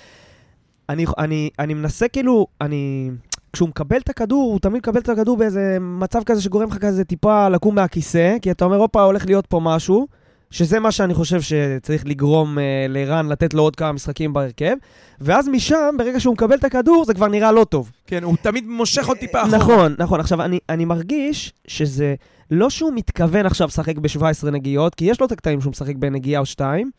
אני, 0.89 1.07
אני, 1.19 1.51
אני 1.59 1.75
מנסה 1.75 2.09
כאילו, 2.09 2.47
אני... 2.61 3.11
כשהוא 3.53 3.69
מקבל 3.69 3.97
את 3.97 4.09
הכדור, 4.09 4.53
הוא 4.53 4.61
תמיד 4.61 4.77
מקבל 4.77 5.01
את 5.01 5.09
הכדור 5.09 5.37
באיזה 5.37 5.79
מצב 5.81 6.23
כזה 6.27 6.43
שגורם 6.43 6.69
לך 6.69 6.79
כזה 6.79 7.05
טיפה 7.05 7.49
לקום 7.49 7.75
מהכיסא, 7.75 8.37
כי 8.43 8.51
אתה 8.51 8.65
אומר, 8.65 8.77
הופה, 8.77 9.03
הולך 9.03 9.27
להיות 9.27 9.47
פה 9.47 9.61
משהו, 9.63 10.07
שזה 10.51 10.81
מה 10.81 10.93
שאני 10.93 11.15
חושב 11.15 11.41
שצריך 11.41 12.07
לגרום 12.07 12.59
אה, 12.59 12.87
לרן 12.89 13.29
לתת 13.29 13.55
לו 13.55 13.63
עוד 13.63 13.77
כמה 13.77 13.93
משחקים 13.93 14.33
בהרכב, 14.33 14.75
ואז 15.21 15.49
משם, 15.49 15.95
ברגע 15.99 16.21
שהוא 16.21 16.35
מקבל 16.35 16.57
את 16.57 16.65
הכדור, 16.65 17.05
זה 17.05 17.15
כבר 17.15 17.29
נראה 17.29 17.53
לא 17.53 17.65
טוב. 17.65 17.91
כן, 18.07 18.23
הוא 18.23 18.37
תמיד 18.43 18.69
מושך 18.69 19.09
עוד 19.09 19.17
טיפה 19.17 19.43
אחורה. 19.43 19.59
נכון, 19.59 19.95
נכון. 19.99 20.21
עכשיו, 20.21 20.43
אני, 20.43 20.59
אני 20.69 20.85
מרגיש 20.85 21.53
שזה 21.67 22.15
לא 22.51 22.71
שהוא 22.71 22.93
מתכוון 22.95 23.47
עכשיו 23.47 23.69
לשחק 23.69 23.99
ב-17 23.99 24.51
נגיעות, 24.51 24.95
כי 24.95 25.05
יש 25.05 25.21
לו 25.21 25.27
את 25.27 25.33
הקטעים 25.33 25.61
שהוא 25.61 25.71
משחק 25.71 25.97
בנגיעה 25.97 26.41
או 26.41 26.47
שתיים, 26.47 26.91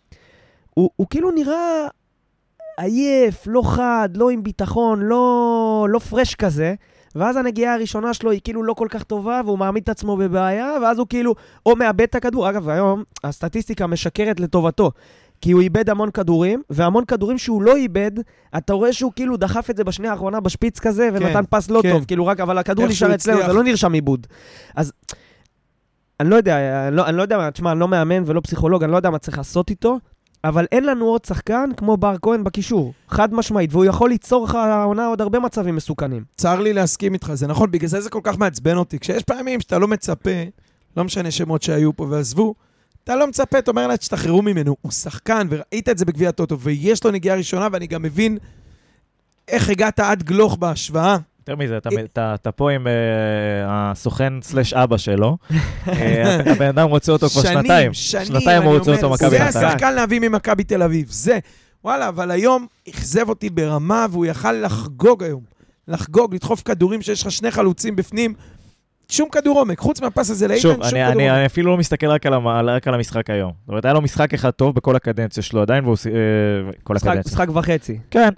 הוא, 0.74 0.90
הוא 0.96 1.08
כאילו 1.10 1.32
נראה 1.32 1.88
עייף, 2.78 3.44
לא 3.48 3.62
חד, 3.66 4.10
לא 4.16 4.30
עם 4.30 4.44
ביטחון, 4.44 5.00
לא, 5.02 5.88
לא 5.90 6.00
פרש 6.00 6.36
כזה, 6.36 6.74
ואז 7.16 7.38
הנגיעה 7.38 7.74
הראשונה 7.74 8.14
שלו 8.14 8.32
היא 8.32 8.42
כאילו 8.44 8.64
לא 8.64 8.74
כל 8.74 8.88
כך 8.90 9.04
טובה, 9.04 9.42
והוא 9.46 9.58
מעמיד 9.58 9.84
את 9.84 9.90
עצמו 9.90 10.18
בבעיה, 10.18 10.74
ואז 10.82 11.00
הוא 11.00 11.08
כאילו 11.10 11.36
או 11.66 11.76
מאבד 11.76 12.02
את 12.02 12.16
הכדור. 12.16 12.50
אגב, 12.50 12.70
היום 12.70 13.04
הסטטיסטיקה 13.24 13.88
משקרת 13.88 14.40
לטובתו. 14.40 14.92
כי 15.42 15.52
הוא 15.52 15.62
איבד 15.62 15.90
המון 15.90 16.12
כדורים, 16.12 16.62
והמון 16.70 17.06
כדורים 17.06 17.38
שהוא 17.38 17.62
לא 17.62 17.76
איבד, 17.76 18.12
אתה 18.58 18.74
רואה 18.74 18.94
שהוא 18.94 19.12
כאילו 19.16 19.38
דחף 19.38 19.70
את 19.70 19.78
זה 19.78 19.84
בשנייה 19.84 20.12
האחרונה 20.12 20.40
בשפיץ 20.40 20.80
כזה, 20.80 21.10
ונתן 21.14 21.44
פס 21.50 21.70
לא 21.70 21.80
כן. 21.84 21.92
טוב, 21.92 22.06
כאילו 22.06 22.26
רק, 22.26 22.40
אבל 22.40 22.58
הכדור 22.58 22.88
נשאר 22.88 23.16
אצלנו. 23.16 23.42
זה 23.46 23.54
לא 23.54 23.64
נרשם 23.64 23.94
עיבוד. 23.94 24.28
אז 24.76 24.94
אני 26.20 26.30
לא 26.30 26.36
יודע, 26.36 26.88
אני 26.88 26.96
לא, 26.96 27.06
אני 27.06 27.18
לא 27.18 27.22
יודע, 27.22 27.50
תשמע, 27.50 27.72
אני 27.72 27.80
לא 27.80 27.88
מאמן 27.88 28.24
ולא 28.26 28.42
פסיכולוג, 28.44 28.84
אני 28.84 28.92
לא 28.92 28.98
יודע 28.98 29.10
מה 29.10 29.18
צריך 29.18 29.38
לעשות 29.38 29.70
איתו, 29.70 30.00
אבל 30.44 30.66
אין 30.72 30.86
לנו 30.86 31.06
עוד 31.06 31.26
שחקן 31.26 31.70
כמו 31.78 31.98
בר 31.98 32.16
כהן 32.22 32.44
בקישור, 32.44 32.94
חד 33.10 33.34
משמעית, 33.34 33.74
והוא 33.74 33.86
יכול 33.86 34.10
ליצור 34.10 34.44
לך 34.46 34.56
העונה 34.56 35.08
עוד 35.08 35.22
הרבה 35.22 35.40
מצבים 35.40 35.76
מסוכנים. 35.76 36.24
צר 36.38 36.60
לי 36.60 36.74
להסכים 36.74 37.14
איתך, 37.14 37.34
זה 37.34 37.48
נכון, 37.48 37.72
בגלל 37.72 37.90
זה 37.90 38.02
זה 38.02 38.10
כל 38.10 38.20
כך 38.24 38.38
מעצבן 38.38 38.78
אותי. 38.78 39.00
כשיש 39.00 39.24
פעמים 39.24 39.60
שאתה 39.60 39.80
לא 39.80 39.88
מצפה, 39.88 40.44
לא 40.98 41.04
משנה 41.04 41.32
שמות 41.32 41.62
שהיו 41.62 41.96
פה 41.96 42.08
ועזבו, 42.10 42.56
אתה 43.04 43.16
לא 43.16 43.28
מצפה, 43.28 43.60
אתה 43.60 43.72
אומר 43.72 43.88
לה, 43.88 43.98
תשתחררו 43.98 44.42
ממנו. 44.42 44.76
הוא 44.82 44.92
שחקן, 44.92 45.48
וראית 45.50 45.90
את 45.90 45.98
זה 45.98 46.06
בגביע 46.06 46.30
הטוטו, 46.30 46.60
ויש 46.60 47.04
לו 47.04 47.12
נגיעה 47.12 47.38
ראשונה, 47.38 47.68
ואני 47.72 47.88
גם 47.88 48.02
מבין 48.02 48.38
איך 49.48 49.70
הגעת 49.70 50.00
עד 50.00 50.24
גלוך 50.24 50.56
בהשוואה. 50.56 51.18
יותר 51.52 51.64
מזה, 51.64 51.78
אתה- 51.78 51.90
אתה 52.14 52.36
אתה 52.36 52.52
פה 52.52 52.72
עם 52.72 52.88
אה, 52.88 52.92
הסוכן 53.68 54.34
סלאש 54.42 54.74
אבא 54.74 54.98
שלו. 54.98 55.38
אה, 55.88 56.52
הבן 56.52 56.66
אדם 56.68 56.90
רוצה 56.90 57.12
אותו 57.12 57.30
כבר 57.30 57.42
שנים, 57.42 57.58
שנתיים. 57.62 57.94
שנים, 57.94 58.26
שנתיים 58.26 58.64
הוא 58.64 58.78
רוצה 58.78 58.92
אותו 58.92 59.10
מכבי 59.10 59.30
זה 59.30 59.44
נתניה. 59.44 59.68
השחקן 59.68 59.94
להביא 59.94 60.20
ממכבי 60.20 60.64
תל 60.64 60.84
אביב, 60.84 61.08
זה. 61.10 61.40
וואלה, 61.84 62.08
אבל 62.08 62.32
היום 62.32 62.68
אכזב 62.90 63.30
אותי 63.30 63.50
ברמה, 63.50 64.06
והוא 64.12 64.26
יכל 64.26 64.52
לחגוג 64.52 65.24
היום. 65.24 65.42
לחגוג, 65.88 66.36
לדחוף 66.36 66.62
כדורים 66.66 67.02
שיש 67.02 67.22
לך 67.24 67.32
שני 67.32 67.52
חלוצים 67.52 67.96
בפנים. 67.96 68.34
שום 69.10 69.30
כדור 69.30 69.60
עומק, 69.60 69.80
חוץ 69.80 70.02
מהפס 70.02 70.30
הזה 70.30 70.48
לאיתן, 70.48 70.62
שוב, 70.62 70.74
שום 70.74 70.82
אני, 70.84 70.90
כדור 70.92 71.12
אני, 71.12 71.24
עומק. 71.30 71.38
אני 71.38 71.46
אפילו 71.46 71.72
לא 71.72 71.78
מסתכל 71.78 72.08
רק 72.08 72.26
על, 72.26 72.34
המ- 72.34 72.48
רק 72.48 72.88
על 72.88 72.94
המשחק 72.94 73.30
היום. 73.30 73.52
זאת 73.62 73.70
אומרת, 73.70 73.86
היה 73.86 73.94
לו 73.94 74.02
משחק 74.02 74.34
אחד 74.34 74.50
טוב 74.50 74.76
בכל 74.76 74.96
הקדנציה 74.96 75.44
שלו 75.44 75.62
עדיין, 75.62 75.84
והוא... 75.86 75.98
אה, 76.06 76.72
כל 76.84 76.94
משחק, 76.94 77.08
הקדנציה. 77.08 77.32
משחק 77.32 77.48
וחצי. 77.56 78.00
כן. 78.12 78.30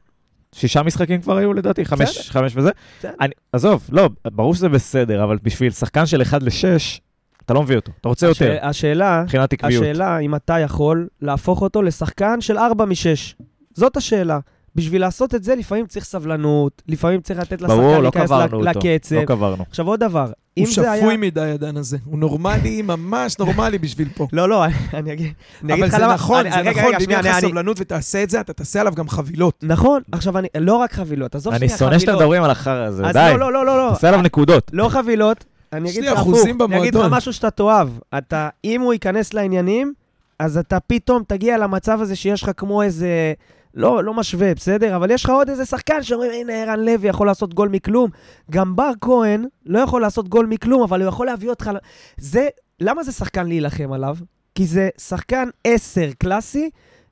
שישה 0.54 0.84
משחקים 0.84 1.22
כבר 1.22 1.38
היו 1.38 1.54
לדעתי, 1.54 1.86
חמש, 1.86 2.02
בסדר. 2.02 2.24
חמש 2.34 2.54
וזה. 2.56 2.70
בסדר. 3.00 3.12
אני, 3.22 3.32
עזוב, 3.54 3.88
לא, 3.92 4.10
ברור 4.26 4.56
שזה 4.56 4.70
בסדר, 4.70 5.24
אבל 5.24 5.38
בשביל 5.44 5.72
שחקן 5.72 6.06
של 6.06 6.22
1 6.22 6.44
ל-6, 6.44 7.00
אתה 7.46 7.54
לא 7.54 7.64
מביא 7.64 7.76
אותו, 7.76 7.92
אתה 8.02 8.10
רוצה 8.10 8.28
יותר, 8.28 8.52
הש- 8.52 8.60
השאלה, 8.78 9.22
מבחינת 9.24 9.54
עקביות. 9.54 9.84
השאלה 9.84 10.20
אם 10.20 10.36
אתה 10.36 10.60
יכול 10.60 11.08
להפוך 11.22 11.62
אותו 11.62 11.82
לשחקן 11.82 12.42
של 12.42 12.58
4 12.58 12.86
מ-6. 12.86 13.44
זאת 13.74 13.98
השאלה. 13.98 14.40
בשביל 14.76 15.02
לעשות 15.02 15.36
את 15.36 15.44
זה, 15.44 15.56
לפעמים 15.56 15.86
צריך 15.88 16.06
סבלנות, 16.06 16.82
לפעמים 16.88 17.22
צריך 17.22 17.40
לתת 17.40 17.62
לשחקן 17.62 17.68
ברור, 17.82 17.96
לא 17.96 18.02
להיכנס 18.04 18.26
קברנו 18.26 18.62
ל- 18.62 18.68
אותו, 18.68 18.80
לקצב. 18.80 19.16
לא 19.16 19.26
קברנו. 19.26 19.64
עכשיו 19.70 19.88
עוד 19.88 20.00
דבר, 20.00 20.32
אם 20.58 20.64
הוא 20.64 20.74
זה 20.74 20.92
היה... 20.92 21.02
שפוי 21.02 21.18
מדי, 21.18 21.42
הדן 21.42 21.78
הזה. 21.78 21.98
הוא 22.06 22.20
נורמלי, 22.20 22.82
ממש 22.82 23.40
נורמלי 23.40 23.78
בשביל 23.78 24.08
פה. 24.16 24.28
לא, 24.34 24.50
לא, 24.50 24.66
אני- 24.66 24.74
אני 24.94 25.14
אגיד 25.14 25.34
אני 25.64 25.74
אגיד 25.74 25.84
אבל 25.84 25.92
זה 25.92 25.98
למה... 25.98 26.14
נכון, 26.14 26.40
אני- 26.40 26.52
זה 26.52 26.60
רגע, 26.60 26.72
נכון, 26.72 27.00
שנייה, 27.00 27.20
יהיה 27.20 27.32
לך 27.32 27.38
אני- 27.44 27.50
סבלנות 27.50 27.78
ותעשה 27.80 28.24
את 28.24 28.30
זה, 28.30 28.42
אתה 28.42 28.54
תעשה 28.54 28.82
עליו 28.82 28.94
גם 28.96 29.10
חבילות. 29.10 29.60
נכון, 29.64 30.02
עכשיו 30.12 30.38
אני... 30.38 30.48
לא 30.58 30.76
רק 30.76 30.94
חבילות, 30.94 31.36
עזוב 31.36 31.54
אני 31.54 31.60
שנייה 31.68 31.78
שונא 31.78 31.92
שאתם 32.00 32.06
חבילות. 32.06 32.22
מדברים 32.22 32.44
על 32.44 32.52
החרא 32.52 32.86
הזה, 32.86 33.04
די. 33.14 33.32
לא, 33.34 33.40
לא, 33.40 33.54
לא, 33.54 33.66
לא, 33.66 33.88
לא. 33.88 33.94
תעשה 33.94 34.08
עליו 34.08 34.22
נקודות. 34.22 34.72
לא 34.74 34.90
חבילות, 34.90 35.46
אני 35.74 35.90
אגיד 35.90 36.04
לך 36.04 36.20
הפוך. 36.20 36.46
אני 36.62 36.80
אגיד 36.80 36.96
לך. 36.96 37.06
משהו 37.12 37.34
שאתה 37.34 37.52
תאהב. 37.52 37.90
אתה, 38.18 38.50
אם 38.66 38.82
הוא 38.82 38.94
ייכנס 38.94 39.34
לעניינים, 39.34 39.94
אז 40.40 40.58
אתה 40.58 40.80
פתאום 40.80 41.24
תגיע 41.28 41.58
למצב 41.58 42.02
הזה 42.02 42.16
שיש 42.16 42.44
לך 42.44 42.52
כמו 42.58 42.82
איזה... 42.84 43.34
לא, 43.74 44.04
לא 44.04 44.14
משווה, 44.14 44.56
בסדר? 44.56 44.96
אבל 44.96 45.12
יש 45.12 45.24
לך 45.24 45.30
עוד 45.30 45.50
איזה 45.50 45.66
שחקן 45.66 46.04
שאומרים, 46.04 46.32
הנה, 46.32 46.54
ערן 46.54 46.80
לוי 46.80 47.08
יכול 47.08 47.28
לעשות 47.28 47.54
גול 47.54 47.70
מכלום. 47.70 48.10
גם 48.52 48.76
בר 48.76 48.92
כהן 49.02 49.46
לא 49.66 49.80
יכול 49.80 50.02
לעשות 50.02 50.30
גול 50.30 50.46
מכלום, 50.46 50.84
אבל 50.84 51.02
הוא 51.02 51.08
יכול 51.10 51.26
להביא 51.26 51.50
אותך... 51.50 51.72
זה, 52.18 52.48
למה 52.80 53.04
זה 53.04 53.12
שחקן 53.12 53.48
להילחם 53.48 53.94
עליו? 53.94 54.18
כי 54.56 54.68
זה 54.68 54.90
שחקן 54.98 55.50
10 55.64 56.10
קלאסי. 56.18 56.70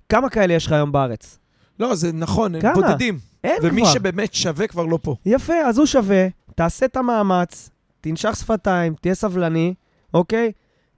כמה 0.10 0.30
כאלה 0.30 0.54
יש 0.54 0.66
לך 0.66 0.72
היום 0.72 0.92
בארץ? 0.92 1.40
לא, 1.80 1.96
זה 1.96 2.12
נכון, 2.14 2.56
הם 2.56 2.62
כמה? 2.62 2.74
בודדים. 2.74 3.20
אין 3.44 3.58
ומי 3.62 3.82
כבר. 3.82 3.92
שבאמת 3.92 4.34
שווה 4.34 4.68
כבר 4.68 4.86
לא 4.86 5.00
פה. 5.02 5.16
יפה, 5.26 5.54
אז 5.54 5.78
הוא 5.78 5.86
שווה, 5.86 6.28
תעשה 6.56 6.86
את 6.86 6.98
המאמץ, 6.98 7.70
תנשך 8.02 8.36
שפתיים, 8.36 8.94
תהיה 9.02 9.16
סבלני, 9.16 9.74
אוקיי? 10.14 10.52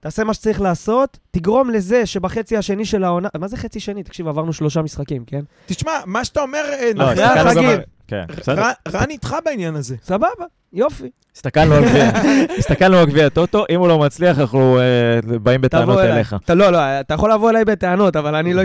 תעשה 0.04 0.24
מה 0.24 0.34
שצריך 0.34 0.60
לעשות, 0.60 1.18
תגרום 1.30 1.70
לזה 1.70 2.06
שבחצי 2.06 2.56
השני 2.56 2.84
של 2.84 3.04
העונה... 3.04 3.28
מה 3.38 3.48
זה 3.48 3.56
חצי 3.56 3.80
שני? 3.80 4.02
תקשיב, 4.02 4.28
עברנו 4.28 4.52
שלושה 4.52 4.82
משחקים, 4.82 5.24
כן? 5.24 5.40
תשמע, 5.66 5.92
מה 6.06 6.24
שאתה 6.24 6.40
אומר, 6.40 6.64
אה, 6.72 6.90
לא. 6.94 7.12
אחרי 7.12 7.24
החגים. 7.24 7.80
כן, 8.06 8.24
בסדר. 8.36 8.62
רן 8.92 9.10
איתך 9.10 9.36
בעניין 9.44 9.76
הזה. 9.76 9.96
סבבה, 10.02 10.26
יופי. 10.72 11.10
הסתכלנו 11.36 11.74
על 11.74 11.84
גביע, 11.84 12.10
הסתכלנו 12.58 12.96
על 12.96 13.06
גביע 13.06 13.26
הטוטו, 13.26 13.64
אם 13.70 13.80
הוא 13.80 13.88
לא 13.88 13.98
מצליח, 13.98 14.38
אנחנו 14.38 14.78
אה, 14.78 15.38
באים 15.38 15.60
בטענות. 15.60 15.98
אליך. 15.98 16.36
לא, 16.48 16.70
לא, 16.70 16.78
אתה 17.00 17.14
יכול 17.14 17.32
לבוא 17.32 17.50
אליי 17.50 17.64
בטענות, 17.64 18.16
אבל 18.16 18.34
אני 18.34 18.54
לא. 18.54 18.62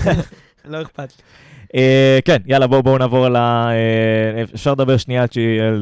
לא 0.64 0.82
אכפת. 0.82 1.12
לי. 1.18 1.22
אה, 1.76 2.18
כן, 2.24 2.36
יאללה, 2.46 2.66
בואו 2.66 2.82
בואו 2.82 2.98
נעבור 2.98 3.26
על 3.26 3.36
ה... 3.36 3.68
אה, 3.70 4.42
אפשר 4.54 4.72
לדבר 4.72 4.96
שנייה 4.96 5.22
על 5.22 5.28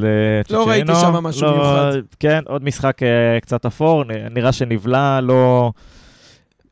אה, 0.05 0.43
צ'צ'ינו. 0.43 0.59
לא 0.59 0.67
ראיתי 0.69 0.91
שם 1.01 1.13
משהו 1.13 1.51
מיוחד. 1.51 1.91
כן, 2.19 2.39
עוד 2.47 2.63
משחק 2.63 3.03
אה, 3.03 3.07
קצת 3.41 3.65
אפור, 3.65 4.03
נראה 4.31 4.51
שנבלע, 4.51 5.19
לא... 5.21 5.71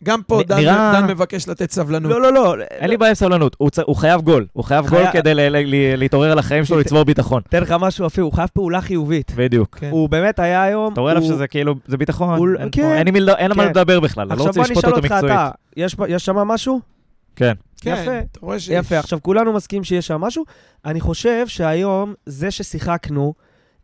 גם 0.03 0.21
פה 0.27 0.39
נ- 0.39 0.43
דן 0.47 0.57
נראה- 0.57 0.93
דן 1.01 1.07
מבקש 1.07 1.47
לתת 1.49 1.71
סבלנות. 1.71 2.11
לא, 2.11 2.21
לא, 2.21 2.33
לא. 2.33 2.55
אין 2.71 2.89
לי 2.89 2.97
בעיה 2.97 3.09
עם 3.09 3.15
סבלנות, 3.15 3.55
הוא 3.59 3.69
צ- 3.69 3.79
הוא 3.79 3.95
חייב 3.95 4.21
גול. 4.21 4.45
הוא 4.53 4.63
חייב 4.63 4.87
גול 4.87 4.99
חייב- 4.99 5.11
כדי 5.11 5.33
ל- 5.33 5.39
ל- 5.49 5.63
ל- 5.65 5.95
להתעורר 5.95 6.31
על 6.31 6.39
החיים 6.39 6.65
שלו, 6.65 6.79
לצבור 6.79 7.03
ביטחון. 7.03 7.41
תן 7.49 7.61
לך 7.61 7.75
משהו 7.79 8.07
אפילו, 8.07 8.27
הוא 8.27 8.33
חייב 8.33 8.49
פעולה 8.53 8.81
חיובית. 8.81 9.31
בדיוק. 9.35 9.77
כן. 9.79 9.89
הוא 9.91 10.09
באמת 10.09 10.39
היה 10.39 10.63
היום... 10.63 10.93
אתה 10.93 11.01
רואה 11.01 11.11
עליו 11.11 11.23
הוא- 11.23 11.31
שזה 11.31 11.47
כאילו, 11.47 11.75
זה 11.87 11.97
ביטחון, 11.97 12.37
הוא- 12.37 12.47
אין 12.59 12.69
כן. 12.71 12.81
פה- 12.81 12.95
אין 12.95 13.09
מי 13.09 13.19
אין 13.19 13.51
על 13.51 13.57
מה 13.57 13.63
כן. 13.63 13.69
לדבר 13.69 13.99
בכלל, 13.99 14.21
אני 14.31 14.39
לא 14.39 14.43
עכשיו 14.45 14.47
רוצה 14.47 14.59
בוא 14.59 14.63
לשפוט 14.63 14.77
נשאל 14.77 14.89
אותו 14.93 15.01
אותך 15.01 15.11
מקצועית. 15.13 15.33
אתה, 15.35 15.49
יש 15.77 15.95
יש 16.07 16.25
שם 16.25 16.35
משהו? 16.35 16.79
כן. 17.35 17.53
כן, 17.83 18.01
יפה. 18.01 18.19
אתה 18.19 18.39
רואה 18.41 18.59
ש... 18.59 18.67
יפה, 18.67 18.99
עכשיו 18.99 19.19
כולנו 19.21 19.53
מסכימים 19.53 19.83
שיש 19.83 20.07
שם 20.07 20.21
משהו. 20.21 20.43
אני 20.85 21.01
חושב 21.01 21.47
שהיום, 21.47 22.13
זה 22.25 22.51
ששיחקנו 22.51 23.33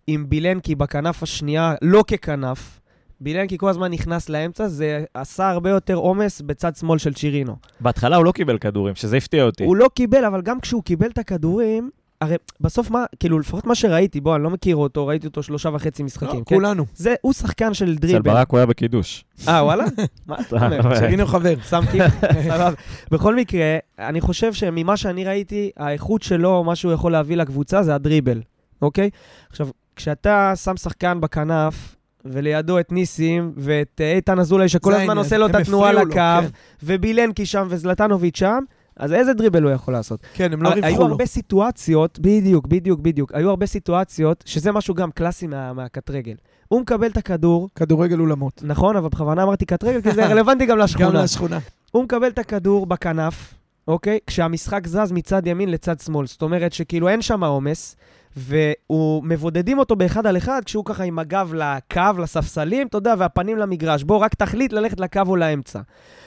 עם 0.08 0.30
בילנקי 0.30 0.76
בכנף 0.76 1.24
השנייה, 1.24 1.76
לא 1.82 2.04
ככנף, 2.08 2.80
בילנקי 3.22 3.58
כל 3.58 3.70
הזמן 3.70 3.92
נכנס 3.92 4.30
לאמצע, 4.30 4.68
זה 4.68 5.04
עשה 5.14 5.50
הרבה 5.50 5.70
יותר 5.70 5.96
עומס 5.96 6.42
בצד 6.42 6.76
שמאל 6.76 6.98
של 6.98 7.14
צ'ירינו. 7.14 7.56
בהתחלה 7.80 8.16
הוא 8.16 8.26
לא 8.26 8.32
קיבל 8.32 8.58
כדורים, 8.58 8.96
שזה 8.96 9.18
הפתיע 9.18 9.44
אותי. 9.44 9.64
הוא 9.64 9.76
לא 9.76 9.90
קיבל, 9.94 10.26
אבל 10.26 10.42
גם 10.42 10.60
כשהוא 10.60 10.84
קיבל 10.84 11.08
את 11.08 11.18
הכדורים, 11.18 11.90
הרי 12.22 12.36
בסוף 12.62 12.92
מה, 12.92 13.06
כאילו 13.20 13.40
לפחות 13.40 13.68
מה 13.68 13.76
שראיתי, 13.76 14.22
בוא, 14.22 14.36
אני 14.36 14.44
לא 14.44 14.50
מכיר 14.50 14.76
אותו, 14.76 15.08
ראיתי 15.08 15.28
אותו 15.28 15.44
שלושה 15.44 15.70
וחצי 15.74 16.02
לא, 16.02 16.06
משחקים, 16.06 16.44
כן? 16.44 16.56
כולנו. 16.56 16.86
זה, 16.96 17.16
הוא 17.22 17.34
שחקן 17.34 17.74
של 17.74 17.92
אצל 17.92 18.02
דריבל. 18.02 18.20
ברק 18.20 18.50
הוא 18.50 18.58
היה 18.58 18.66
בקידוש. 18.66 19.26
אה, 19.48 19.64
וואלה? 19.64 19.84
מה 20.28 20.36
אתה 20.40 20.66
אומר? 20.66 20.96
שרינו 20.96 21.26
חבר. 21.26 21.54
שמתי, 21.70 21.98
סבבה. 22.50 22.72
בכל 23.12 23.36
מקרה, 23.36 23.78
אני 24.00 24.22
חושב 24.22 24.54
שממה 24.54 24.98
שאני 24.98 25.26
ראיתי, 25.26 25.72
האיכות 25.78 26.22
שלו, 26.22 26.64
מה 26.64 26.76
שהוא 26.76 26.92
יכול 26.94 27.12
להביא 27.12 27.38
לקבוצה, 27.38 27.84
זה 27.84 27.96
הדריבל, 27.96 28.42
אוקיי? 28.82 29.10
עכשיו, 29.50 29.68
כשאתה 29.96 30.54
שם 30.56 30.78
שחקן 30.78 31.22
בכנף, 31.22 31.96
ולידו 32.26 32.80
את 32.80 32.92
ניסים, 32.92 33.52
ואת 33.58 34.02
אה, 34.04 34.12
איתן 34.12 34.40
אזולאי, 34.40 34.70
שכל 34.70 34.94
הזמן. 34.94 35.18
עושה 35.18 35.38
לו 35.38 35.48
את 35.48 35.56
התנועה 35.56 35.94
לקו, 35.94 36.12
כן. 36.12 36.46
ובילנקי 36.84 37.46
שם, 37.46 37.68
וזלטנוביץ' 37.70 38.38
שם, 38.38 38.64
אז 39.00 39.14
איזה 39.14 39.34
דריבל 39.34 39.64
הוא 39.64 39.72
יכול 39.72 39.94
לעשות? 39.94 40.20
כן, 40.34 40.54
הם 40.54 40.62
לא 40.64 40.70
היו 40.70 40.84
ריווחו 40.84 41.02
לו. 41.04 41.08
הרבה 41.12 41.26
סיטואציות, 41.26 42.20
בדיוק, 42.20 42.68
בדיוק, 42.68 43.00
בדיוק. 43.00 43.32
היו 43.34 43.50
הרבה 43.50 43.66
סיטואציות, 43.66 44.44
שזה 44.48 44.72
משהו 44.72 44.94
גם 44.94 45.12
קלאסי 45.12 45.48
מה- 45.48 45.74
מהקט 45.74 46.10
רגל. 46.10 46.36
הוא 46.68 46.82
מקבל 46.82 47.08
את 47.08 47.18
הכדור, 47.18 47.70
כדורגל 47.76 48.20
אולמות. 48.20 48.62
נכון, 48.64 48.96
אבל 48.96 49.10
בכוונה 49.10 49.44
אמרתי 49.44 49.66
קט 49.66 49.84
רגל, 49.84 50.02
כי 50.02 50.12
זה 50.12 50.26
רלוונטי 50.26 50.66
גם 50.66 50.78
גם 50.78 50.84
לשכונה. 50.84 51.24
לשכונה. 51.24 51.60
הוא 51.92 52.04
מקבל 52.04 52.28
את 52.28 52.40
הכדור 52.40 52.86
בכנף, 52.86 53.54
אוקיי? 53.88 54.20
כשהמשחק 54.28 54.88
זז 54.88 55.12
מצד 55.12 55.48
ימין 55.48 55.70
לצד 55.72 56.00
שמאל. 56.00 56.28
זאת 56.28 56.42
אומרת 56.42 56.74
שכאילו 56.74 57.08
אין 57.08 57.22
שם 57.22 57.44
עומס, 57.44 57.96
והוא 58.38 59.24
מבודדים 59.24 59.80
אותו 59.80 59.96
באחד 59.96 60.26
על 60.28 60.38
אחד, 60.38 60.62
כשהוא 60.66 60.86
ככה 60.86 61.04
עם 61.04 61.20
הגב 61.20 61.54
לקו, 61.54 62.02
לספסלים, 62.22 62.88
אתה 62.88 62.98
יודע, 62.98 63.14
והפנים 63.18 63.58
למגרש. 63.58 64.04
בוא, 64.04 64.18
רק 64.18 64.34
תחליט 64.36 64.74
ללכת 64.74 65.00
לקו 65.00 65.22
או 65.28 65.36
לאמצע. 65.36 65.80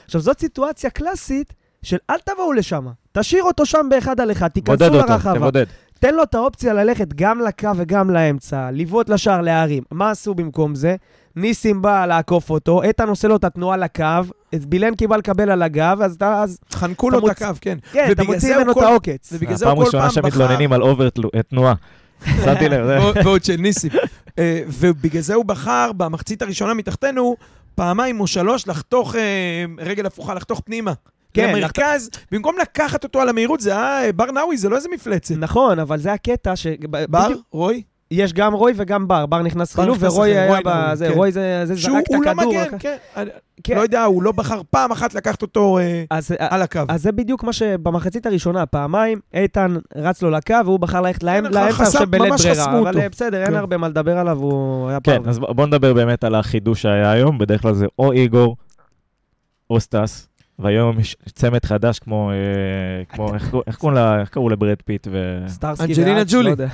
עכשיו, 0.05 0.21
זאת 0.21 0.39
סיטואציה 0.39 0.89
קלאסית 0.89 1.53
של 1.83 1.97
אל 2.09 2.15
תבואו 2.25 2.53
לשם. 2.53 2.85
תשאיר 3.11 3.43
אותו 3.43 3.65
שם 3.65 3.87
באחד 3.89 4.19
על 4.19 4.31
אחד, 4.31 4.47
תיכנסו 4.47 4.85
אותו, 4.85 4.95
לרחבה. 4.97 5.35
תבודד. 5.35 5.65
תן 5.99 6.13
לו 6.15 6.23
את 6.23 6.35
האופציה 6.35 6.73
ללכת 6.73 7.13
גם 7.13 7.39
לקו 7.41 7.69
וגם 7.75 8.09
לאמצע, 8.09 8.69
לבעוט 8.71 9.09
לשער 9.09 9.41
להרים. 9.41 9.83
מה 9.91 10.09
עשו 10.11 10.33
במקום 10.33 10.75
זה? 10.75 10.95
ניסים 11.35 11.81
בא 11.81 12.05
לעקוף 12.05 12.49
אותו, 12.49 12.83
איתן 12.83 13.09
עושה 13.09 13.27
לו 13.27 13.35
את 13.35 13.43
התנועה 13.43 13.77
לקו, 13.77 14.03
אז 14.53 14.65
בילנקי 14.65 15.07
בא 15.07 15.15
לקבל 15.15 15.49
על 15.49 15.61
הגב, 15.61 15.97
אז 16.03 16.15
אתה, 16.15 16.41
אז 16.43 16.59
חנקו 16.73 17.09
לו 17.09 17.17
את 17.19 17.23
מוצ- 17.23 17.29
הקו, 17.31 17.45
כן. 17.61 17.77
כן, 17.91 18.07
אתה 18.11 18.23
מוציא 18.23 18.39
זה 18.39 18.57
ממנו 18.57 18.71
את 18.71 18.77
העוקץ. 18.77 19.29
ובגלל 19.33 19.55
זה 19.55 19.65
הפעם 19.65 19.77
הוא 19.77 19.83
כל 19.83 19.87
ראשונה 19.97 20.09
פעם 20.09 20.21
בחר... 20.23 20.29
שמתלוננים 20.29 20.73
על 20.73 20.81
over 20.81 21.09
תנועה. 21.49 21.73
שמתי 22.45 22.69
לב, 22.69 22.85
זה- 22.85 22.97
ועוד- 23.23 23.43
של 23.43 23.55
ניסים. 23.55 23.91
אה, 24.39 24.61
ובגלל 24.67 25.21
זה 25.21 25.33
הוא 25.33 25.45
בחר 25.45 25.91
במחצית 25.97 26.41
הראשונה 26.41 26.73
מתחתנו, 26.73 27.35
פעמיים 27.75 28.19
או 28.19 28.27
שלוש, 28.27 28.67
לחתוך 28.67 29.15
אה, 29.15 29.21
רגל 29.77 30.05
הפוכה, 30.05 30.33
לחתוך 30.33 30.61
פנימה. 30.65 30.93
כן, 31.33 31.47
כן, 31.51 31.55
למרכז, 31.57 32.09
במקום 32.31 32.55
לקחת 32.61 33.03
אותו 33.03 33.21
על 33.21 33.29
המהירות, 33.29 33.59
זה 33.59 33.71
היה 33.71 34.05
אה, 34.05 34.11
בר 34.11 34.31
נאווי, 34.31 34.57
זה 34.57 34.69
לא 34.69 34.75
איזה 34.75 34.89
מפלצת. 34.93 35.35
נכון, 35.37 35.79
אבל 35.79 35.99
זה 35.99 36.13
הקטע 36.13 36.55
ש... 36.55 36.67
בר, 36.89 37.05
בדיוק- 37.07 37.41
רוי? 37.51 37.81
יש 38.11 38.33
גם 38.33 38.53
רוי 38.53 38.73
וגם 38.75 39.07
בר. 39.07 39.25
בר 39.25 39.41
נכנס 39.41 39.75
חילוף, 39.75 39.97
ורוי 40.01 40.29
היה 40.37 40.47
רוי 40.49 40.59
בזה, 40.65 41.07
כן. 41.07 41.13
רוי 41.13 41.31
זה 41.31 41.61
זה 41.65 41.77
שהוא 41.77 41.97
זרק 41.97 42.03
את 42.19 42.25
לא 42.25 42.31
הכדור. 42.31 42.53
מגן, 42.53 42.73
רק- 42.75 42.81
כן. 42.81 42.95
כן. 43.63 43.75
לא 43.75 43.81
יודע, 43.81 44.03
הוא 44.03 44.23
לא 44.23 44.31
בחר 44.31 44.61
פעם 44.69 44.91
אחת 44.91 45.13
לקחת 45.13 45.41
אותו 45.41 45.77
אה, 45.79 46.03
אז 46.09 46.31
על 46.39 46.61
הקו. 46.61 46.79
אז 46.87 47.01
זה 47.01 47.11
בדיוק 47.11 47.43
מה 47.43 47.53
שבמחצית 47.53 48.25
הראשונה, 48.25 48.65
פעמיים, 48.65 49.19
איתן 49.33 49.75
רץ 49.95 50.21
לו 50.21 50.29
לקו, 50.29 50.55
והוא 50.65 50.79
בחר 50.79 51.01
ללכת 51.01 51.23
לאמ- 51.23 51.27
כן, 51.47 51.53
לאמצע 51.53 51.83
עכשיו 51.83 52.07
בלית 52.09 52.21
ברירה. 52.33 52.55
חסמו 52.55 52.79
אבל 52.79 52.87
אותו. 52.87 52.99
אה, 52.99 53.09
בסדר, 53.09 53.37
אין 53.41 53.47
כן. 53.47 53.55
הרבה 53.55 53.77
מה 53.77 53.87
לדבר 53.89 54.17
עליו, 54.17 54.37
הוא 54.37 54.89
היה 54.89 54.99
כן, 55.03 55.15
פעם. 55.15 55.29
אז 55.29 55.39
בוא 55.39 55.65
נדבר 55.65 55.93
באמת 55.93 56.23
על 56.23 56.35
החידוש 56.35 56.81
שהיה 56.81 57.11
היום, 57.11 57.37
בדרך 57.37 57.61
כלל 57.61 57.73
זה 57.73 57.85
או 57.99 58.11
איגור 58.11 58.55
או 59.69 59.79
סטאס, 59.79 60.27
והיום 60.59 60.99
יש 60.99 61.15
צמד 61.33 61.65
חדש 61.65 61.99
כמו, 61.99 62.31
אה, 62.31 62.35
כמו, 63.15 63.33
איך 63.33 63.49
קורא- 63.49 63.63
איך 63.67 63.75
קוראים 63.75 63.97
לה- 63.97 64.19
איך 64.21 64.29
קראו 64.29 64.49
לברד 64.49 64.75
פיט 64.85 65.07
ו... 65.11 65.43
סטארסקי 65.47 65.85
אנג'לינה 65.85 66.23
ג'ולי. 66.27 66.49
לא 66.49 66.65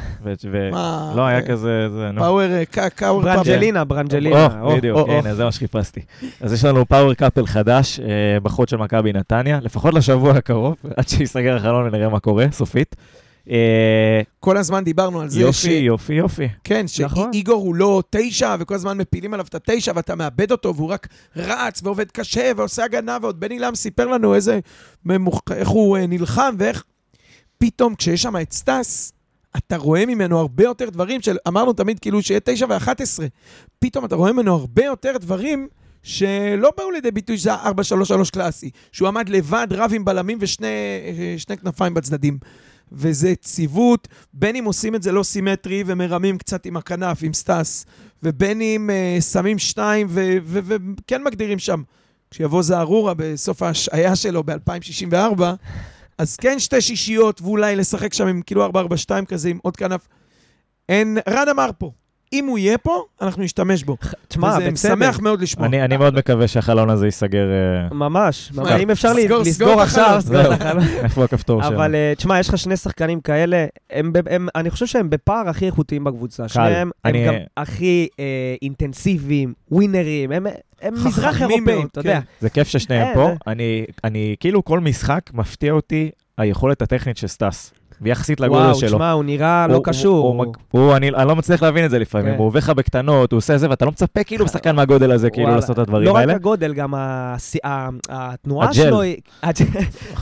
לא 1.15 1.25
היה 1.27 1.37
אה, 1.37 1.41
כזה. 1.47 1.87
power, 2.19 2.41
אה, 2.41 2.63
קא- 2.65 2.89
power 2.89 3.21
ברנג'לינה, 3.21 3.83
ברנג'לינה. 3.85 4.35
בדיוק. 4.77 5.09
הנה, 5.09 5.35
זה 5.35 5.43
מה 5.45 5.51
שחיפשתי. 5.51 6.01
אז 6.41 6.53
יש 6.53 6.65
לנו 6.65 6.85
power 6.85 7.13
couple 7.13 7.45
חדש 7.45 7.99
בחוד 8.43 8.69
של 8.69 8.77
מכבי 8.77 9.13
נתניה, 9.13 9.59
לפחות 9.61 9.93
לשבוע 9.93 10.31
הקרוב, 10.31 10.75
עד 10.97 11.07
שיסגר 11.07 11.55
החלון 11.55 11.87
ונראה 11.87 12.09
מה 12.09 12.19
קורה, 12.19 12.45
סופית. 12.51 12.95
אה, 13.49 14.21
כל 14.39 14.57
הזמן 14.57 14.83
דיברנו 14.83 15.21
על 15.21 15.29
זה 15.29 15.41
יופי, 15.41 15.57
ש... 15.57 15.65
יופי, 15.65 16.13
יופי. 16.13 16.47
כן, 16.63 16.85
נכון. 17.03 17.33
שאיגור 17.33 17.61
הוא 17.61 17.75
לא 17.75 18.03
תשע, 18.09 18.55
וכל 18.59 18.75
הזמן 18.75 18.97
מפילים 18.97 19.33
עליו 19.33 19.45
את 19.49 19.55
התשע, 19.55 19.91
ואתה 19.95 20.15
מאבד 20.15 20.51
אותו, 20.51 20.75
והוא 20.75 20.89
רק 20.89 21.07
רץ 21.35 21.81
ועובד 21.83 22.11
קשה 22.11 22.51
ועושה 22.55 22.83
הגנה, 22.83 23.17
ועוד 23.21 23.39
בני 23.39 23.59
לאם 23.59 23.75
סיפר 23.75 24.07
לנו 24.07 24.35
איזה... 24.35 24.59
איך 25.51 25.69
הוא 25.69 25.97
אה, 25.97 26.07
נלחם, 26.07 26.55
ואיך... 26.57 26.83
פתאום, 27.57 27.95
כשיש 27.95 28.21
שם 28.21 28.37
את 28.37 28.53
סטאס, 28.53 29.13
אתה 29.57 29.77
רואה 29.77 30.05
ממנו 30.05 30.39
הרבה 30.39 30.63
יותר 30.63 30.89
דברים 30.89 31.21
של... 31.21 31.37
אמרנו 31.47 31.73
תמיד 31.73 31.99
כאילו 31.99 32.21
שיהיה 32.21 32.39
תשע 32.39 32.65
ואחת 32.69 33.01
עשרה. 33.01 33.27
פתאום 33.79 34.05
אתה 34.05 34.15
רואה 34.15 34.31
ממנו 34.31 34.55
הרבה 34.55 34.85
יותר 34.85 35.17
דברים 35.17 35.67
שלא 36.03 36.71
באו 36.77 36.91
לידי 36.91 37.11
ביטוי 37.11 37.37
שזה 37.37 37.53
ה-4-3-3 37.53 38.31
קלאסי. 38.33 38.69
שהוא 38.91 39.07
עמד 39.07 39.29
לבד, 39.29 39.67
רב 39.71 39.91
עם 39.93 40.05
בלמים 40.05 40.37
ושני 40.41 40.67
אה, 41.49 41.55
כנפיים 41.55 41.93
בצדדים. 41.93 42.37
וזה 42.91 43.29
יציבות, 43.29 44.07
בין 44.33 44.55
אם 44.55 44.65
עושים 44.65 44.95
את 44.95 45.03
זה 45.03 45.11
לא 45.11 45.23
סימטרי 45.23 45.83
ומרמים 45.85 46.37
קצת 46.37 46.65
עם 46.65 46.77
הכנף, 46.77 47.19
עם 47.21 47.33
סטאס, 47.33 47.85
ובין 48.23 48.61
אם 48.61 48.89
uh, 48.89 49.21
שמים 49.21 49.59
שניים 49.59 50.07
וכן 50.09 51.23
מגדירים 51.23 51.59
שם. 51.59 51.83
כשיבוא 52.31 52.63
זערורה 52.63 53.13
בסוף 53.13 53.61
ההשעיה 53.61 54.15
שלו 54.15 54.43
ב-2064, 54.43 55.41
אז 56.17 56.35
כן 56.35 56.59
שתי 56.59 56.81
שישיות, 56.81 57.41
ואולי 57.41 57.75
לשחק 57.75 58.13
שם 58.13 58.27
עם 58.27 58.41
כאילו 58.41 58.67
4-4-2 58.67 58.71
כזה, 59.27 59.49
עם 59.49 59.59
עוד 59.61 59.77
כנף. 59.77 60.07
אין, 60.89 61.17
רן 61.29 61.49
אמר 61.49 61.69
פה, 61.77 61.91
אם 62.33 62.45
הוא 62.45 62.57
יהיה 62.57 62.77
פה, 62.77 63.03
אנחנו 63.21 63.43
נשתמש 63.43 63.83
בו. 63.83 63.97
תשמע, 64.27 64.55
וזה 64.59 64.71
בסדר. 64.71 64.95
משמח 64.95 65.19
מאוד 65.19 65.41
לשמוע. 65.41 65.67
אני 65.67 65.83
אני 65.83 65.97
מאוד 65.97 66.15
מקווה 66.15 66.47
שהחלון 66.47 66.89
הזה 66.89 67.05
ייסגר... 67.05 67.45
אה, 67.51 67.95
ממש. 67.95 68.51
מה, 68.55 68.75
אם 68.77 68.91
אפשר 68.91 69.13
סגור- 69.25 69.41
לסגור. 69.41 69.81
עכשיו, 69.81 70.17
סגור 70.21 70.41
את. 70.53 70.61
החלון. 70.61 70.83
איפה 71.03 71.23
הכפתור 71.23 71.63
שלנו? 71.63 71.75
אבל 71.75 71.95
אה, 71.95 72.13
תשמע, 72.17 72.39
יש 72.39 72.49
לך 72.49 72.57
שני 72.57 72.77
שחקנים 72.77 73.21
כאלה, 73.21 73.65
הם, 73.89 74.11
הם, 74.29 74.47
אני 74.55 74.69
חושב 74.69 74.85
שהם 74.85 75.09
בפער 75.09 75.49
הכי 75.49 75.65
איכותיים 75.65 76.03
בקבוצה. 76.03 76.47
שניהם 76.47 76.91
אני- 77.05 77.27
הם 77.27 77.33
גם 77.35 77.39
הכי 77.57 78.07
אה, 78.19 78.25
אינטנסיביים, 78.61 79.53
ווינרים, 79.71 80.31
הם, 80.31 80.47
הם 80.81 80.93
מזרח 80.93 81.41
אירופאים, 81.41 81.87
אתה 81.91 81.99
יודע. 81.99 82.13
כן. 82.19 82.25
זה 82.41 82.49
כיף 82.49 82.67
ששניהם 82.67 83.07
אה, 83.07 83.13
פה. 83.13 83.31
אני, 83.47 83.85
אני, 84.03 84.35
כאילו 84.39 84.63
כל 84.63 84.79
משחק 84.79 85.21
מפתיע 85.33 85.73
אותי 85.73 86.09
היכולת 86.37 86.81
הטכנית 86.81 87.17
של 87.17 87.27
סטאס, 87.27 87.73
ויחסית 88.01 88.39
לגודל 88.39 88.61
וואו, 88.61 88.75
שלו. 88.75 88.89
תשמע, 88.89 89.11
הוא 89.11 89.23
נראה 89.23 89.63
הוא- 89.63 89.71
לא 89.71 89.75
הוא- 89.77 89.83
קשור. 89.85 90.27
הוא, 90.27 90.43
הוא- 90.45 90.53
הוא, 90.71 90.81
הוא, 90.81 90.95
אני, 90.95 91.09
אני 91.09 91.27
לא 91.27 91.35
מצליח 91.35 91.63
להבין 91.63 91.85
את 91.85 91.89
זה 91.89 91.99
לפעמים, 91.99 92.31
כן. 92.33 92.37
הוא 92.37 92.47
עובר 92.47 92.57
לך 92.59 92.69
בקטנות, 92.69 93.31
הוא 93.31 93.37
עושה 93.37 93.57
זה, 93.57 93.69
ואתה 93.69 93.85
לא 93.85 93.91
מצפה 93.91 94.23
כאילו 94.23 94.45
משחקן 94.49 94.75
מהגודל 94.75 95.11
הזה, 95.11 95.29
כאילו 95.29 95.43
וואלה. 95.45 95.59
לעשות 95.59 95.73
את 95.73 95.79
הדברים 95.79 96.05
לא 96.07 96.17
האלה. 96.17 96.33
רק 96.33 96.39
הגודל, 96.39 96.73
גם 96.73 96.93
התנועה 98.09 98.67
הג'ל. 98.69 98.73
שלו 98.73 99.01
היא... 99.01 99.17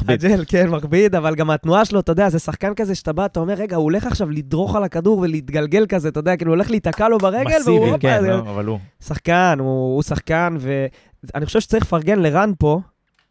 הג'ל, 0.07 0.43
כן, 0.47 0.69
מכביד, 0.69 1.15
אבל 1.15 1.36
גם 1.36 1.49
התנועה 1.49 1.86
שלו, 1.86 1.99
אתה 1.99 2.11
יודע, 2.11 2.30
זה 2.30 2.39
שחקן 2.39 2.73
כזה 2.75 2.95
שאתה 2.95 3.13
בא, 3.13 3.25
אתה 3.25 3.39
אומר, 3.39 3.53
רגע, 3.53 3.75
הוא 3.75 3.84
הולך 3.84 4.05
עכשיו 4.07 4.30
לדרוך 4.30 4.75
על 4.75 4.84
הכדור 4.84 5.19
ולהתגלגל 5.19 5.86
כזה, 5.89 6.07
אתה 6.09 6.19
יודע, 6.19 6.36
כאילו, 6.36 6.51
הוא 6.51 6.55
הולך 6.55 6.69
להיתקע 6.71 7.09
לו 7.09 7.17
ברגל, 7.17 7.57
והוא... 7.65 7.80
מסיבי, 7.88 7.99
כן, 7.99 8.23
לא, 8.23 8.39
אבל 8.39 8.65
הוא... 8.65 8.80
שחקן, 9.03 9.55
הוא, 9.59 9.67
הוא 9.95 10.03
שחקן, 10.03 10.57
ואני 10.59 11.45
חושב 11.45 11.59
שצריך 11.59 11.84
לפרגן 11.84 12.19
לרן 12.19 12.51
פה. 12.59 12.80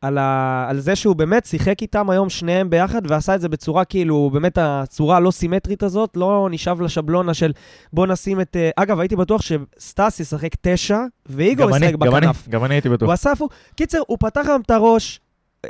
על, 0.01 0.19
ה... 0.19 0.67
על 0.69 0.81
זה 0.81 0.97
שהוא 0.97 1.17
באמת 1.17 1.45
שיחק 1.45 1.83
איתם 1.83 2.11
היום 2.11 2.29
שניהם 2.29 2.71
ביחד 2.71 3.11
ועשה 3.11 3.35
את 3.35 3.41
זה 3.41 3.49
בצורה 3.49 3.85
כאילו, 3.85 4.31
באמת 4.33 4.59
הצורה 4.61 5.17
הלא 5.17 5.31
סימטרית 5.31 5.83
הזאת, 5.83 6.17
לא 6.17 6.49
נשאב 6.51 6.81
לשבלונה 6.81 7.35
של 7.35 7.53
בוא 7.93 8.07
נשים 8.07 8.41
את... 8.41 8.57
אה, 8.57 8.71
אגב, 8.77 9.01
הייתי 9.01 9.17
בטוח 9.17 9.43
שסטאס 9.43 10.21
ישחק 10.21 10.51
תשע 10.61 11.01
ואיגור 11.27 11.77
אני, 11.77 11.87
ישחק 11.87 11.99
גם 11.99 12.15
אני, 12.15 12.21
בכנף. 12.21 12.49
גם 12.49 12.65
אני 12.65 12.75
הייתי 12.75 12.89
בטוח. 12.89 13.07
הוא 13.07 13.13
עשה 13.13 13.33
הפוך. 13.33 13.53
קיצר, 13.77 13.99
הוא 14.07 14.19
פתח 14.21 14.47
גם 14.49 14.61
את 14.61 14.71
הראש, 14.71 15.21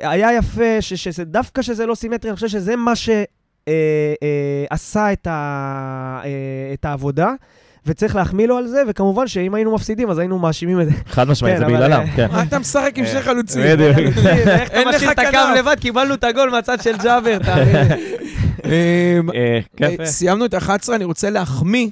היה 0.02 0.36
יפה, 0.36 0.80
ש, 0.80 0.94
שזה, 0.94 1.24
דווקא 1.24 1.62
שזה 1.62 1.86
לא 1.86 1.94
סימטרי, 1.94 2.30
אני 2.30 2.34
חושב 2.34 2.48
שזה 2.48 2.76
מה 2.76 2.96
שעשה 2.96 3.20
אה, 5.00 5.06
אה, 5.06 5.12
את, 5.12 5.26
ה, 5.26 6.20
אה, 6.24 6.70
את 6.74 6.84
העבודה, 6.84 7.32
וצריך 7.86 8.16
להחמיא 8.16 8.46
לו 8.46 8.56
על 8.58 8.66
זה, 8.66 8.82
וכמובן 8.88 9.26
שאם 9.28 9.54
היינו 9.54 9.74
מפסידים, 9.74 10.10
אז 10.10 10.18
היינו 10.18 10.38
מאשימים 10.38 10.80
את 10.80 10.86
זה. 10.86 10.92
חד 11.08 11.28
משמעית, 11.28 11.54
כן, 11.54 11.60
זה 11.60 11.66
בגללם, 11.66 12.00
אה, 12.00 12.16
כן. 12.16 12.26
מה 12.32 12.42
אתה 12.42 12.58
משחק 12.58 12.92
עם 12.96 13.06
שני 13.06 13.22
חלוצים? 13.22 13.62
בדיוק. 13.64 14.16
איך 14.46 14.70
אין 14.70 14.88
לך 14.88 14.94
משאיר 14.94 15.10
את 15.12 15.18
הקו. 15.18 15.38
לבד? 15.58 15.76
קיבלנו 15.80 16.14
את 16.14 16.24
הגול 16.24 16.50
מהצד 16.50 16.82
של 16.82 16.96
ג'אבר, 16.96 17.38
תאמין 17.38 17.66
לי. 17.76 17.94
אמ, 18.64 19.30
אה. 19.30 19.58
אה, 20.00 20.06
סיימנו 20.06 20.44
את 20.44 20.54
ה-11, 20.54 20.68
אני 20.94 21.04
רוצה 21.04 21.30
להחמיא, 21.30 21.88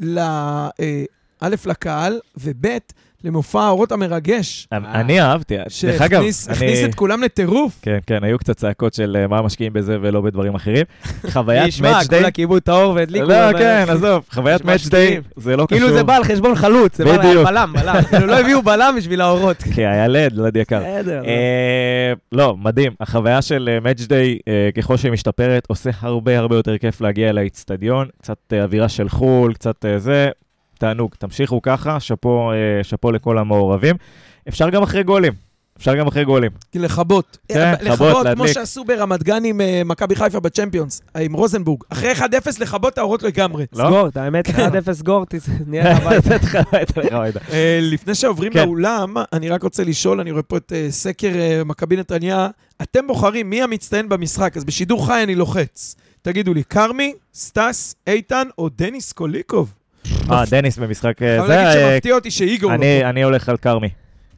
ל- 0.00 0.18
אה, 0.18 1.04
א', 1.40 1.54
לקהל, 1.66 2.20
וב', 2.36 2.66
למופע 3.24 3.60
האורות 3.60 3.92
המרגש, 3.92 4.68
אני 4.72 5.20
אהבתי, 5.20 5.56
דרך 5.82 6.02
אגב, 6.02 6.22
שהכניס. 6.22 6.84
את 6.84 6.94
כולם 6.94 7.22
לטירוף. 7.22 7.78
כן, 7.82 7.98
כן, 8.06 8.24
היו 8.24 8.38
קצת 8.38 8.56
צעקות 8.56 8.94
של 8.94 9.16
אה, 9.20 9.26
מה 9.26 9.42
משקיעים 9.42 9.72
בזה 9.72 9.98
ולא 10.00 10.20
בדברים 10.20 10.54
אחרים. 10.54 10.84
חוויית 11.30 11.68
תשמע, 11.68 11.92
מאץ' 11.92 12.06
דיי... 12.06 12.18
כולה 12.18 12.30
כיבו 12.30 12.56
את 12.56 12.68
האור 12.68 12.94
והדליקו. 12.94 13.26
לא, 13.26 13.58
כן, 13.58 13.84
עזוב, 13.88 14.24
חוויית 14.30 14.64
מאץ' 14.64 14.86
דיי 14.86 15.04
משקיעים. 15.04 15.22
זה 15.36 15.56
לא 15.56 15.66
קשור. 15.66 15.78
כאילו 15.78 15.92
זה 15.92 16.02
בא 16.02 16.16
על 16.16 16.24
חשבון 16.24 16.54
חלוץ, 16.54 16.96
זה 16.96 17.04
בא 17.04 17.12
על. 17.12 17.44
בלם, 17.44 17.72
בלם. 17.72 18.02
כאילו 18.02 18.26
לא 18.26 18.40
הביאו 18.40 18.62
בלם 18.62 18.94
בשביל 18.98 19.20
האורות. 19.20 19.56
כי 19.74 19.86
היה 19.86 20.08
לד, 20.08 20.32
לד 20.32 20.56
יקר. 20.56 20.82
אה, 20.84 22.12
לא, 22.32 22.56
מדהים. 22.56 22.92
החוויה 23.00 23.42
של 23.42 23.78
מאץ' 23.82 24.00
דיי, 24.00 24.38
ככל 24.76 24.96
שהיא 24.96 25.12
משתפרת, 25.12 25.66
עושה 25.68 25.90
הרבה 26.00 26.38
הרבה 26.38 26.56
יותר 26.56 26.78
כיף 26.78 27.00
להגיע 27.00 27.32
לאיצטדיון. 27.32 28.08
קצת 28.22 28.38
אה, 28.52 28.62
אווירה 28.62 28.88
של 28.88 29.08
חו"ל, 29.08 29.54
קצת 29.54 29.84
אה, 29.84 29.98
זה. 29.98 30.30
תענוג, 30.78 31.14
תמשיכו 31.18 31.62
ככה, 31.62 32.00
שאפו 32.00 32.52
אה, 32.52 32.56
שאפו 32.84 33.12
לכל 33.12 33.38
המעורבים. 33.38 33.96
אפשר 34.48 34.70
גם 34.70 34.82
אחרי 34.82 35.02
גולים. 35.02 35.32
אפשר 35.78 35.94
גם 35.96 36.06
אחרי 36.06 36.24
גולים. 36.24 36.50
כי 36.72 36.78
לכבות. 36.78 37.38
כן, 37.48 37.72
לכבות, 37.72 37.92
לכבות, 37.92 38.10
כמו 38.12 38.24
להדליק. 38.24 38.46
שעשו 38.54 38.84
ברמת 38.84 39.22
גן 39.22 39.44
עם 39.44 39.60
אה, 39.60 39.82
מכבי 39.84 40.16
חיפה 40.16 40.40
בצ'מפיונס, 40.40 41.02
אה, 41.16 41.20
עם 41.20 41.32
רוזנבורג. 41.32 41.80
אחרי 41.88 42.12
1-0 42.12 42.22
לכבות 42.60 42.92
את 42.92 42.98
האורות 42.98 43.22
לגמרי. 43.22 43.66
לא? 43.72 43.84
סגור, 43.86 44.08
את 44.08 44.16
האמת, 44.16 44.48
1-0 44.48 44.58
סגור, 44.92 45.24
תס- 45.26 45.48
נהיה 45.66 45.96
הביתה. 45.96 47.38
לפני 47.92 48.14
שעוברים 48.14 48.52
כן. 48.52 48.66
לאולם, 48.66 49.14
אני 49.32 49.48
רק 49.48 49.62
רוצה 49.62 49.84
לשאול, 49.84 50.20
אני 50.20 50.30
רואה 50.30 50.42
פה 50.42 50.56
את 50.56 50.72
סקר 50.90 51.28
מכבי 51.66 51.96
נתניה, 51.96 52.48
אתם 52.82 53.06
בוחרים 53.06 53.50
מי 53.50 53.62
המצטיין 53.62 54.08
במשחק, 54.08 54.56
אז 54.56 54.64
בשידור 54.64 55.06
חי 55.06 55.22
אני 55.22 55.34
לוחץ. 55.34 55.96
תגידו 56.22 56.54
לי, 56.54 56.64
כרמי, 56.64 57.14
סטס, 57.34 57.94
איתן 58.06 58.48
או 58.58 58.68
דניס 58.68 59.12
קוליקוב? 59.12 59.72
אה, 60.30 60.44
דניס 60.50 60.78
במשחק 60.78 61.22
אה, 61.22 61.38
אבל 61.38 61.46
זה. 61.46 61.56
להגיד 61.56 61.82
אה, 61.82 61.90
שמפתיע 61.92 62.14
אותי 62.14 62.30
שאיגור 62.30 62.70
לא 62.70 62.74
אני- 62.76 62.98
פה. 63.02 63.08
אני 63.10 63.22
הולך 63.22 63.48
על 63.48 63.56
כרמי. 63.56 63.88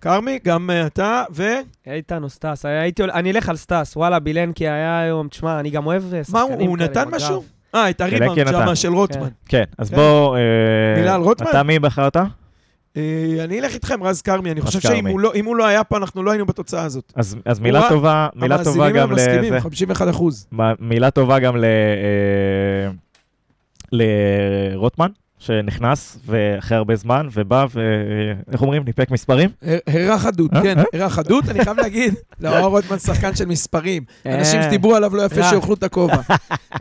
כרמי, 0.01 0.39
גם 0.45 0.71
אה, 0.71 0.87
אתה, 0.87 1.23
ו... 1.35 1.49
איתן 1.87 2.23
או 2.23 2.29
סטאס, 2.29 2.65
הייתי 2.65 3.03
אני 3.05 3.31
אלך 3.31 3.49
על 3.49 3.57
סטאס, 3.57 3.97
וואלה, 3.97 4.19
בילנקי 4.19 4.69
היה 4.69 5.01
היום, 5.01 5.29
תשמע, 5.29 5.61
אני 5.61 5.71
גם 5.71 5.87
אוהב 5.87 6.03
מה, 6.15 6.25
שחקנים 6.25 6.49
הוא 6.61 6.69
הוא 6.69 6.77
כאלה 6.79 6.89
נתן. 6.91 7.05
משהו? 7.17 7.45
אה, 7.75 7.91
את 7.91 8.01
הריבאונד 8.01 8.35
בלנקי 8.35 8.51
שם 8.53 8.63
נתן. 8.63 8.75
של 8.75 8.93
רוטמן. 8.93 9.29
כן, 9.49 9.63
אז 9.79 9.91
כן. 9.91 9.97
בוא... 9.97 10.37
אה, 10.37 10.41
מילה 10.99 11.15
על 11.15 11.21
רוטמן? 11.21 11.47
אתה 11.51 11.63
מי 11.63 11.79
בחרת? 11.79 12.17
אני 13.45 13.61
אלך 13.61 13.75
איתכם, 13.75 14.03
רז 14.03 14.23
כרמי, 14.23 14.51
אני 14.53 14.61
חושב 14.61 14.81
שאם. 14.81 15.07
הוא 15.07 15.21
לא- 15.21 15.33
הוא 15.45 15.57
לא 15.57 15.67
היה 15.67 15.85
פה, 15.85 15.97
אנחנו 15.97 16.23
לא 16.23 16.31
היינו 16.31 16.47
בתוטה 16.47 16.83
הזאת. 16.85 17.13
אז 17.17 17.37
אז 17.45 17.61
מילה 17.61 17.79
הוא- 17.81 17.89
טובה, 17.89 18.29
מילה 18.35 18.65
טובה 18.65 18.71
המאזינים 18.71 18.97
גם 19.03 19.09
הם 19.11 19.15
מסכימים, 19.17 19.53
לזה. 19.53 19.61
51 19.61 20.09
אחוז. 20.11 20.47
מה- 20.53 20.73
מילה 20.81 21.11
טובה 21.11 21.39
גם 21.39 21.57
ל... 21.57 21.65
לרוטמן, 23.93 25.09
שנכנס, 25.39 26.19
ואחרי 26.27 26.77
הרבה 26.77 26.97
זמן, 26.97 27.29
ובא, 27.33 27.67
ואיך 27.75 28.63
אומרים? 28.63 28.83
ניפק 28.85 29.11
מספרים? 29.11 29.51
הראה 29.87 30.19
חדות, 30.19 30.55
אה? 30.55 30.63
כן, 30.63 30.79
אה? 30.79 30.85
הראה 30.93 31.11
חדות, 31.11 31.49
אני 31.49 31.65
חייב 31.65 31.77
להגיד, 31.81 32.15
לא, 32.41 32.67
רוטמן 32.67 32.99
שחקן 32.99 33.37
של 33.37 33.45
מספרים. 33.45 34.03
אנשים 34.27 34.61
אה, 34.61 34.65
שדיברו 34.65 34.95
עליו 34.95 35.17
לא 35.17 35.23
יפה 35.23 35.41
רע. 35.41 35.51
שיאכלו 35.51 35.75
את 35.75 35.83
הכובע. 35.83 36.21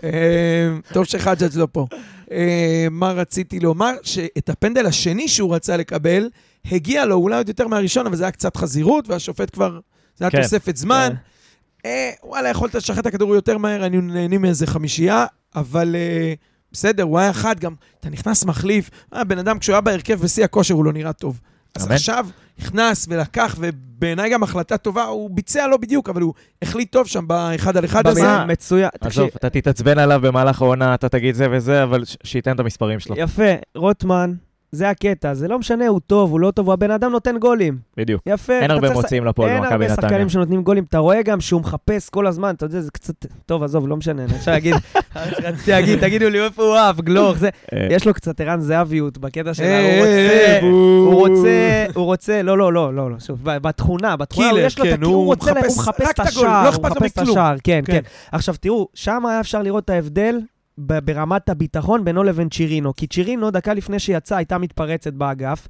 אה, 0.04 0.70
טוב 0.94 1.06
שחג'ג' 1.06 1.56
לא 1.56 1.68
פה. 1.72 1.88
אה, 2.32 2.88
מה 2.92 3.12
רציתי 3.12 3.60
לומר? 3.60 3.94
שאת 4.04 4.50
הפנדל 4.50 4.86
השני 4.86 5.28
שהוא 5.28 5.56
רצה 5.56 5.78
לקבל, 5.78 6.30
הגיע 6.72 7.06
לו 7.06 7.16
אולי 7.16 7.38
עוד 7.38 7.48
יותר 7.48 7.68
מהראשון, 7.68 8.08
אבל 8.08 8.16
זה 8.16 8.24
היה 8.24 8.32
קצת 8.32 8.58
חזירות, 8.58 9.10
והשופט 9.10 9.54
כבר, 9.54 9.80
זה 10.16 10.26
היה 10.26 10.32
כן. 10.32 10.42
תוספת 10.42 10.78
זמן. 10.78 11.10
כן. 11.10 11.90
אה, 11.90 12.12
וואלה, 12.24 12.50
יכולת 12.50 12.76
לשחרר 12.76 13.00
את 13.00 13.06
הכדור 13.06 13.36
יותר 13.36 13.58
מהר, 13.58 13.82
היינו 13.82 14.02
נהנים 14.02 14.42
מאיזה 14.42 14.68
חמישייה, 14.68 15.26
אבל 15.56 15.96
אה, 15.96 16.34
בסדר, 16.78 17.04
הוא 17.04 17.20
היה 17.20 17.30
אחד, 17.30 17.60
גם 17.60 17.74
אתה 18.00 18.10
נכנס 18.10 18.46
מחליף, 18.46 18.90
אה, 19.14 19.24
בן 19.24 19.38
אדם 19.38 19.60
כשהוא 19.60 19.74
היה 19.74 19.82
בהרכב 19.82 20.20
בשיא 20.22 20.44
הכושר 20.44 20.74
הוא 20.74 20.86
לא 20.86 20.94
נראה 20.94 21.14
טוב. 21.14 21.40
אז 21.76 21.86
אמן. 21.86 21.96
עכשיו 21.96 22.28
נכנס 22.60 23.06
ולקח, 23.10 23.56
ובעיניי 23.60 24.30
גם 24.30 24.44
החלטה 24.44 24.78
טובה, 24.78 25.04
הוא 25.04 25.30
ביצע 25.34 25.68
לא 25.68 25.78
בדיוק, 25.78 26.10
אבל 26.10 26.22
הוא 26.22 26.34
החליט 26.62 26.92
טוב 26.92 27.08
שם 27.08 27.28
באחד 27.28 27.78
על 27.78 27.86
אחד 27.86 28.08
הזה. 28.08 28.46
מצוין. 28.46 28.90
תקשיב, 28.94 29.08
עזוב, 29.24 29.30
אתה 29.36 29.50
תתעצבן 29.50 29.98
עליו 30.00 30.20
במהלך 30.24 30.62
העונה, 30.62 30.94
אתה 30.94 31.10
תגיד 31.10 31.36
זה 31.36 31.48
וזה, 31.52 31.84
אבל 31.84 32.06
ש- 32.06 32.18
שייתן 32.24 32.56
את 32.56 32.60
המספרים 32.60 33.00
שלו. 33.00 33.16
יפה, 33.18 33.44
רוטמן, 33.76 34.34
זה 34.72 34.90
הקטע, 34.90 35.34
זה 35.34 35.48
לא 35.48 35.60
משנה, 35.60 35.88
הוא 35.88 36.00
טוב, 36.08 36.32
הוא 36.32 36.40
לא 36.40 36.52
טוב, 36.52 36.66
הוא 36.66 36.74
הבן 36.74 36.92
אדם 36.92 37.12
נותן 37.12 37.38
גולים. 37.38 37.78
בדיוק. 37.98 38.22
יפה. 38.26 38.60
אין 38.60 38.72
הרבה 38.72 38.94
מוציאים 38.94 39.26
לפועל 39.26 39.50
אין 39.50 39.58
במכבי 39.58 39.74
הרבה 39.74 39.94
נתניה. 39.94 40.10
שחקנים 40.10 40.30
שנותנים 40.30 40.64
גולים, 40.64 40.84
אתה 40.90 40.98
רואה 40.98 41.22
גם 41.22 41.42
שהוא 41.42 41.62
מחפש 41.62 42.10
כל 42.10 42.28
הזמן, 42.28 42.56
אתה 42.56 42.66
יודע, 42.66 42.82
זה 42.82 42.92
קצת... 42.92 43.26
טוב, 43.46 43.64
עזוב, 43.64 43.88
לא 43.88 43.98
משנה, 43.98 44.24
אני 44.24 44.36
עכשיו 44.36 44.58
אגיד, 44.58 44.76
רציתי 45.44 45.72
להגיד, 45.72 46.00
תגידו 46.00 46.30
לי 46.30 46.46
איפה 46.46 46.64
הוא 46.64 46.76
אהב, 46.76 47.02
גלוך, 47.02 47.38
זה... 47.38 47.50
אה, 47.74 47.88
יש 47.92 48.08
לו 48.08 48.14
קצת 48.14 48.42
ערן 48.42 48.60
זהביות 48.60 49.18
בקטע 49.18 49.54
שלה, 49.54 49.66
אה, 49.66 50.60
הוא 50.62 50.68
אה, 51.06 51.14
רוצה... 51.14 51.24
הוא 51.24 51.28
רוצה, 51.28 51.86
הוא 51.96 52.06
רוצה, 52.06 52.42
לא, 52.42 52.58
לא, 52.58 52.74
לא, 52.74 52.94
לא, 52.94 53.12
לא, 53.12 53.20
שוב, 53.20 53.40
בתכונה, 53.44 54.16
בתכונה, 54.16 54.60
יש 54.60 54.80
לו 54.80 54.86
את 54.86 54.90
כן, 54.90 55.04
ה... 55.04 55.06
הוא 55.06 55.26
רוצה, 55.26 55.52
הוא 55.52 55.78
מחפש 55.78 56.10
את 56.10 56.20
לא 56.20 56.24
השער, 56.24 56.76
הוא 56.76 56.84
מחפש 56.84 57.12
את. 57.12 57.18
השער, 57.18 57.56
כן, 57.64 57.82
כן. 57.86 57.94
כן. 57.94 58.02
עכשיו 58.32 58.56
תראו, 58.60 58.88
שם 58.94 59.26
היה 59.26 59.40
אפשר 59.40 59.62
לראות 59.62 59.84
את 59.84 59.90
ההבדל 59.90 60.40
ברמת 60.78 61.50
הביטחון 61.50 62.06
בינו 62.06 62.24
לבין 62.24 62.50
צ'ירינו, 62.50 62.96
כי 62.96 63.08
צ'ירינו, 63.08 63.52
דקה 63.52 63.74
לפני 63.74 64.00
שיצא, 64.00 64.36
הייתה 64.36 64.58
מתפרצת 64.58 65.14
באגף, 65.14 65.68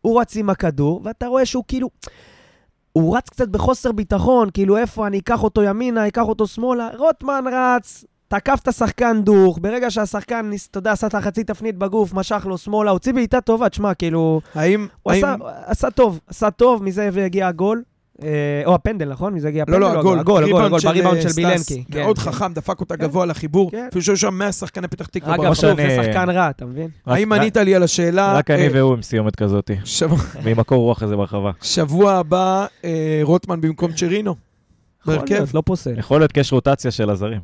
הוא 0.00 0.20
רץ 0.20 0.36
עם 0.36 0.50
הכדור, 0.50 1.00
ואתה 1.04 1.26
רואה 1.26 1.46
שהוא 1.46 1.64
כאילו... 1.68 1.88
הוא 2.92 3.16
רץ 3.16 3.28
קצת 3.28 3.48
בחוסר 3.48 3.92
ביטחון, 3.92 4.48
כאילו 4.54 4.76
איפה 4.76 5.06
אני 5.06 5.18
אקח 5.18 5.42
אותו 5.42 5.62
ימינה, 5.62 6.08
אקח 6.08 6.22
אותו 6.22 6.46
שמאלה. 6.46 6.88
רוטמן 6.98 7.44
רץ, 7.52 8.04
תקף 8.28 8.58
את 8.62 8.68
השחקן 8.68 9.22
דוך, 9.22 9.58
ברגע 9.62 9.90
שהשחקן, 9.90 10.50
אתה 10.70 10.78
יודע, 10.78 10.92
עשה 10.92 11.06
את 11.06 11.14
החצי 11.14 11.44
תפנית 11.44 11.76
בגוף, 11.76 12.14
משך 12.14 12.46
לו 12.48 12.58
שמאלה, 12.58 12.90
הוציא 12.90 13.12
בעיטה 13.12 13.40
טובה, 13.40 13.68
תשמע, 13.68 13.94
כאילו... 13.94 14.40
האם... 14.54 14.86
הוא 15.02 15.12
האם- 15.12 15.24
עשה, 15.24 15.36
עשה 15.64 15.90
טוב, 15.90 16.20
עשה 16.26 16.50
טוב, 16.50 16.82
מזה 16.82 17.08
והגיע 17.12 17.48
הגול. 17.48 17.82
אה, 18.22 18.28
או 18.66 18.74
הפנדל, 18.74 19.08
נכון? 19.08 19.34
מזה 19.34 19.48
הגיע 19.48 19.64
לא, 19.68 19.76
הפנדל? 19.76 19.80
לא, 19.94 19.98
הגול. 20.00 20.18
הגול, 20.18 20.44
הגול, 20.44 20.64
הגול, 20.64 20.80
בריבאונד 20.84 21.20
של 21.22 21.28
סטאס. 21.28 21.36
בילנקי. 21.36 21.84
כן, 21.92 22.02
מאוד 22.02 22.18
כן. 22.18 22.24
חכם, 22.30 22.52
דפק 22.52 22.80
אותה. 22.80 22.96
גבוה 22.96 23.26
לחיבור. 23.26 23.70
כן. 23.70 23.86
אפילו 23.88 24.02
שהיו 24.04 24.16
שם 24.16 24.34
100 24.34 24.52
שחקני 24.52 24.88
פתח 24.88 25.06
תקווה. 25.06 25.34
אגב, 25.34 25.54
זה 25.54 25.74
שחקן 26.04 26.30
רע, 26.30 26.50
אתה 26.50 26.64
מבין? 26.66 26.88
האם 27.06 27.32
ענית 27.32 27.56
לי 27.56 27.74
על 27.74 27.82
השאלה? 27.82 28.32
רק 28.34 28.50
אני 28.50 28.62
אה, 28.62 28.68
והוא 28.72 28.92
עם 28.94 29.02
סיומת 29.02 29.36
כזאת, 29.36 29.70
שבוע- 29.84 30.18
ועם 30.44 30.58
הקור 30.58 30.78
רוח 30.78 31.02
הזה 31.02 31.16
ברחבה. 31.16 31.50
שבוע 31.62 32.12
הבא, 32.12 32.66
אה, 32.84 33.20
רוטמן 33.22 33.60
במקום 33.60 33.92
צ'רינו. 33.92 34.34
יכול 35.02 35.16
בהרכב. 35.16 35.34
להיות, 35.34 35.54
לא 35.54 35.62
פוסל. 35.66 35.98
יכול 35.98 36.20
להיות 36.20 36.32
כי 36.32 36.40
יש 36.40 36.52
רוטציה 36.52 36.90
של 36.90 37.10
הזרים. 37.10 37.40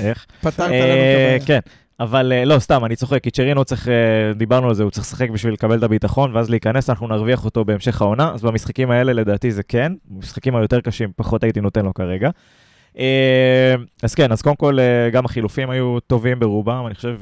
איך? 0.00 0.26
פתרת 0.40 0.58
לנו 0.58 0.68
את 0.68 0.72
אה, 0.72 1.24
הבעיה. 1.34 1.46
כן, 1.46 1.58
אבל 2.00 2.32
אה, 2.32 2.44
לא, 2.44 2.58
סתם, 2.58 2.84
אני 2.84 2.96
צוחק, 2.96 3.22
כי 3.22 3.30
צ'רינו 3.30 3.64
צריך, 3.64 3.88
אה, 3.88 4.32
דיברנו 4.34 4.68
על 4.68 4.74
זה, 4.74 4.82
הוא 4.82 4.90
צריך 4.90 5.06
לשחק 5.06 5.30
בשביל 5.30 5.52
לקבל 5.52 5.78
את 5.78 5.82
הביטחון, 5.82 6.36
ואז 6.36 6.50
להיכנס, 6.50 6.90
אנחנו 6.90 7.08
נרוויח 7.08 7.44
אותו 7.44 7.64
בהמשך 7.64 8.02
העונה, 8.02 8.32
אז 8.34 8.42
במשחקים 8.42 8.90
האלה 8.90 9.12
לדעתי 9.12 9.50
זה 9.50 9.62
כן, 9.62 9.92
במשחקים 10.04 10.56
היותר 10.56 10.80
קשים 10.80 11.10
פחות 11.16 11.42
הייתי 11.42 11.60
נותן 11.60 11.84
לו 11.84 11.94
כרגע. 11.94 12.30
אה, 12.98 13.74
אז 14.02 14.14
כן, 14.14 14.32
אז 14.32 14.42
קודם 14.42 14.56
כל, 14.56 14.78
גם 15.12 15.24
החילופים 15.24 15.70
היו 15.70 16.00
טובים 16.00 16.40
ברובם, 16.40 16.86
אני 16.86 16.94
חושב, 16.94 17.16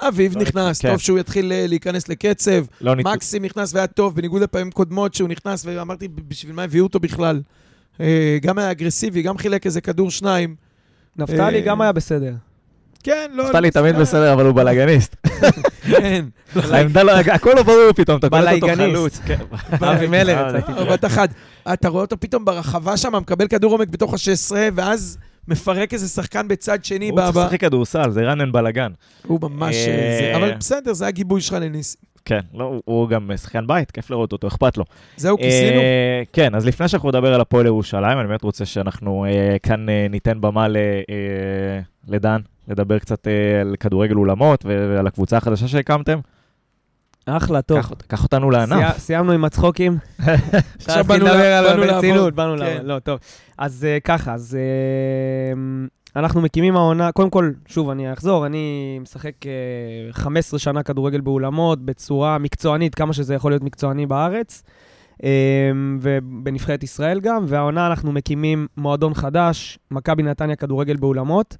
אביב 0.00 0.36
לא 0.36 0.42
נכנס, 0.42 0.80
כן. 0.80 0.90
טוב 0.90 0.98
שהוא 0.98 1.18
יתחיל 1.18 1.52
להיכנס 1.66 2.08
לקצב. 2.08 2.64
לא. 2.80 2.94
מקסים 2.94 3.44
נכנס 3.44 3.74
והיה 3.74 3.86
טוב, 3.86 4.16
בניגוד 4.16 4.42
לפעמים 4.42 4.70
קודמות 4.70 5.14
שהוא 5.14 5.28
נכנס, 5.28 5.66
ואמרתי, 5.66 6.08
בשביל 6.08 6.54
מה 6.54 6.62
הביאו 6.62 6.84
אותו 6.84 7.00
בכלל? 7.00 7.40
גם 8.42 8.58
היה 8.58 8.70
אגרסיבי, 8.70 9.22
גם 9.22 9.38
חילק 9.38 9.66
איזה 9.66 9.80
כדור 9.80 10.10
שניים. 10.10 10.54
נפתלי 11.16 11.60
גם 11.60 11.80
היה 11.80 11.92
בסדר. 11.92 12.32
כן, 13.02 13.30
לא... 13.34 13.44
נפתלי 13.44 13.66
לא- 13.68 13.72
תמיד 13.72 13.96
בסדר, 13.96 14.32
אבל 14.32 14.46
הוא 14.46 14.54
בלאגניסט. 14.54 15.16
כן. 15.82 16.24
העמדה 16.72 17.02
לא, 17.02 17.12
הכל 17.12 17.50
לא 17.56 17.62
ברור 17.62 17.92
פתאום, 17.96 18.18
אתה 18.18 18.28
קולט 18.28 18.62
אותו. 18.62 18.66
חלוץ. 18.76 19.18
כן. 19.26 19.38
אבי 19.86 20.06
מלר 20.06 20.36
אה. 20.38 20.48
אבל 20.58 20.92
בת 20.92 21.04
אחת. 21.04 21.30
אתה 21.72 21.88
רואה 21.88 22.02
אותו 22.02 22.16
פתאום 22.20 22.44
ברחבה 22.44 22.96
שם, 22.96 23.12
מקבל 23.16 23.48
כדור 23.48 23.72
עומק 23.72 23.88
בתוך 23.88 24.14
ה-16, 24.14 24.52
ואז 24.74 25.18
מפרק 25.48 25.92
איזה 25.92 26.08
שחקן 26.08 26.48
בצד 26.48 26.84
שני. 26.84 27.08
הוא 27.10 27.20
צריך 27.20 27.36
לשחק 27.36 27.60
כדורסל, 27.60 28.10
זה 28.10 28.20
רנן 28.22 28.52
בלאגן. 28.52 28.90
הוא 29.26 29.38
ממש... 29.42 29.76
אה, 29.76 30.36
אבל 30.36 30.54
בסדר, 30.54 30.92
זה 30.92 31.06
הגיבוי 31.06 31.40
שלך 31.40 31.52
לניסים. 31.60 32.00
כן, 32.24 32.40
לא, 32.54 32.64
הוא- 32.64 32.82
הוא 32.84 33.08
גם 33.08 33.30
שחקן 33.36 33.66
בית, 33.66 33.90
כיף 33.90 34.10
לראות 34.10 34.32
אותו, 34.32 34.48
אכפת 34.48 34.76
לו. 34.76 34.84
זהו, 35.16 35.36
כיסינו. 35.38 35.80
אה, 35.80 36.22
כן, 36.32 36.54
אז 36.54 36.66
לפני 36.66 36.88
שאנחנו 36.88 37.08
נדבר 37.08 37.34
על 37.34 37.40
הפועל 37.40 37.66
ירושלים, 37.66 38.18
אני 38.18 38.28
באמת 38.28 38.42
רוצה 38.42 38.64
שאנחנו 38.64 39.24
אה, 39.28 39.56
כאן 39.62 39.88
אה, 39.88 40.06
ניתן 40.10 40.40
במה 40.40 40.68
ל- 40.68 40.76
אה, 41.10 41.80
לדן, 42.08 42.40
לדבר 42.72 42.98
קצת 42.98 43.28
אה, 43.28 43.60
על 43.60 43.74
כדורגל 43.80 44.14
אולמות 44.16 44.64
ועל 44.66 45.06
הקבוצה 45.06 45.36
החדשה 45.36 45.68
שהקמתם. 45.68 46.18
אחלה, 47.26 47.62
טוב. 47.62 47.78
קח 47.78 47.90
אות- 47.90 48.02
קח 48.02 48.22
אותנו 48.22 48.50
לענף. 48.50 48.94
סי- 48.94 49.00
סיימנו 49.00 49.32
עם 49.32 49.44
הצחוקים. 49.44 49.96
עכשיו 50.78 51.04
באנו 51.04 51.24
נדבר 51.24 51.36
ל- 51.62 51.66
על 51.66 51.80
ברצינות, 51.86 52.16
לעבוד. 52.16 52.36
באנו 52.36 52.52
כן. 52.58 52.58
לעבוד. 52.64 52.86
לא, 52.86 52.98
טוב. 52.98 53.18
אז 53.58 53.84
אה, 53.84 53.98
ככה, 54.04 54.34
אז 54.34 54.58
אה, 54.60 55.54
אנחנו 56.20 56.40
מקימים 56.40 56.76
העונה, 56.76 57.12
קודם 57.12 57.30
כל, 57.30 57.50
שוב, 57.66 57.90
אני 57.90 58.12
אחזור, 58.12 58.46
אני 58.46 58.98
משחק 59.02 59.46
אה, 59.46 59.52
15 60.12 60.58
שנה 60.58 60.82
כדורגל 60.82 61.20
באולמות, 61.20 61.84
בצורה 61.84 62.38
מקצוענית, 62.38 62.94
כמה 62.94 63.12
שזה 63.12 63.34
יכול 63.34 63.52
להיות 63.52 63.62
מקצועני 63.62 64.06
בארץ, 64.06 64.62
ובנבחרת 66.00 66.82
ישראל 66.82 67.20
גם, 67.20 67.44
והעונה 67.48 67.86
אנחנו 67.86 68.12
מקימים 68.12 68.66
מועדון 68.76 69.14
חדש, 69.14 69.78
מכבי 69.90 70.22
נתניה 70.22 70.56
כדורגל 70.56 70.96
באולמות. 70.96 71.56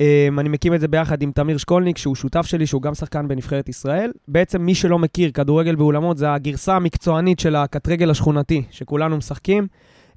אה, 0.00 0.28
אני 0.38 0.48
מקים 0.48 0.74
את 0.74 0.80
זה 0.80 0.88
ביחד 0.88 1.22
עם 1.22 1.32
תמיר 1.32 1.56
שקולניק, 1.56 1.98
שהוא 1.98 2.14
שותף 2.14 2.46
שלי, 2.46 2.66
שהוא 2.66 2.82
גם 2.82 2.94
שחקן 2.94 3.28
בנבחרת 3.28 3.68
ישראל. 3.68 4.12
בעצם 4.28 4.62
מי 4.62 4.74
שלא 4.74 4.98
מכיר 4.98 5.30
כדורגל 5.30 5.74
באולמות, 5.74 6.18
זה 6.18 6.32
הגרסה 6.32 6.76
המקצוענית 6.76 7.40
של 7.40 7.56
הקטרגל 7.56 8.10
השכונתי, 8.10 8.62
שכולנו 8.70 9.16
משחקים. 9.16 9.66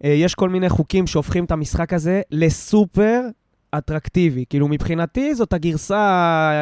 אה, 0.04 0.10
יש 0.10 0.36
כל 0.36 0.50
מיני 0.50 0.70
חוקים 0.70 1.08
שהופכים 1.08 1.46
את 1.46 1.52
המשחק 1.52 1.94
הזה 1.94 2.22
לסופר 2.32 3.22
אטרקטיבי. 3.72 4.46
כאילו, 4.50 4.68
מבחינתי 4.68 5.36
זאת 5.36 5.54
הגרסה 5.54 5.98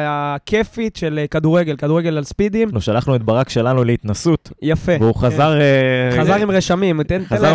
הכיפית 0.08 0.96
של 0.96 1.18
אה, 1.18 1.26
כדורגל, 1.26 1.76
כדורגל 1.76 2.16
על 2.16 2.24
ספידים. 2.24 2.68
אנחנו 2.68 2.80
שלחנו 2.80 3.16
את 3.16 3.22
ברק 3.22 3.48
שלנו 3.48 3.84
להתנסות, 3.84 4.52
יפה. 4.62 4.92
והוא 5.00 5.14
חזר... 5.14 5.60
אה, 5.60 6.10
כן. 6.12 6.20
חזר 6.20 6.34
עם 6.34 6.50
רשמים, 6.50 7.02
תן 7.02 7.22
להם. 7.30 7.54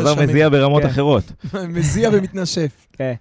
חזר. 0.00 0.22
מזיע 0.22 0.48
ברמות 0.48 0.82
כן. 0.82 0.88
אחרות. 0.88 1.32
מזיע 1.74 2.10
ומתנשף. 2.12 2.86
כן. 2.92 3.14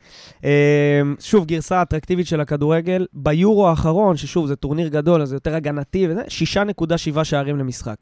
אה, 0.45 1.01
שוב, 1.19 1.45
גרסה 1.45 1.81
אטרקטיבית 1.81 2.27
של 2.27 2.41
הכדורגל. 2.41 3.05
ביורו 3.13 3.69
האחרון, 3.69 4.17
ששוב, 4.17 4.47
זה 4.47 4.55
טורניר 4.55 4.87
גדול, 4.87 5.21
אז 5.21 5.29
זה 5.29 5.35
יותר 5.35 5.55
הגנתי 5.55 6.07
וזה, 6.09 6.21
6.7 7.13 7.23
שערים 7.23 7.57
למשחק. 7.57 7.95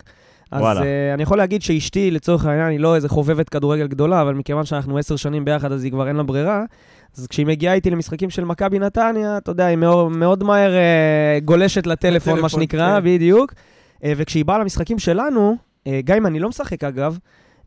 אז 0.51 0.61
וואלה. 0.61 0.81
uh, 0.81 0.83
אני 1.13 1.23
יכול 1.23 1.37
להגיד 1.37 1.61
שאשתי, 1.61 2.11
לצורך 2.11 2.45
העניין, 2.45 2.69
היא 2.69 2.79
לא 2.79 2.95
איזה 2.95 3.09
חובבת 3.09 3.49
כדורגל 3.49 3.87
גדולה, 3.87 4.21
אבל 4.21 4.33
מכיוון 4.33 4.65
שאנחנו 4.65 4.97
עשר 4.97 5.15
שנים 5.15 5.45
ביחד, 5.45 5.71
אז 5.71 5.83
היא 5.83 5.91
כבר 5.91 6.07
אין 6.07 6.15
לה 6.15 6.23
ברירה. 6.23 6.63
אז 7.17 7.27
כשהיא 7.27 7.45
מגיעה 7.45 7.73
איתי 7.73 7.89
למשחקים 7.89 8.29
של 8.29 8.45
מכבי 8.45 8.79
נתניה, 8.79 9.37
אתה 9.37 9.51
יודע, 9.51 9.65
היא 9.65 9.77
מאוד, 9.77 10.11
מאוד 10.11 10.43
מהר 10.43 10.71
uh, 10.71 11.43
גולשת 11.45 11.87
לטלפון, 11.87 12.33
מה 12.33 12.39
לטלפון, 12.39 12.59
שנקרא, 12.59 12.99
כן. 12.99 13.05
בדיוק. 13.05 13.51
Uh, 13.51 14.01
וכשהיא 14.17 14.45
באה 14.45 14.57
למשחקים 14.57 14.99
שלנו, 14.99 15.55
uh, 15.57 15.89
גם 16.03 16.17
אם 16.17 16.25
אני 16.25 16.39
לא 16.39 16.49
משחק 16.49 16.83
אגב, 16.83 17.17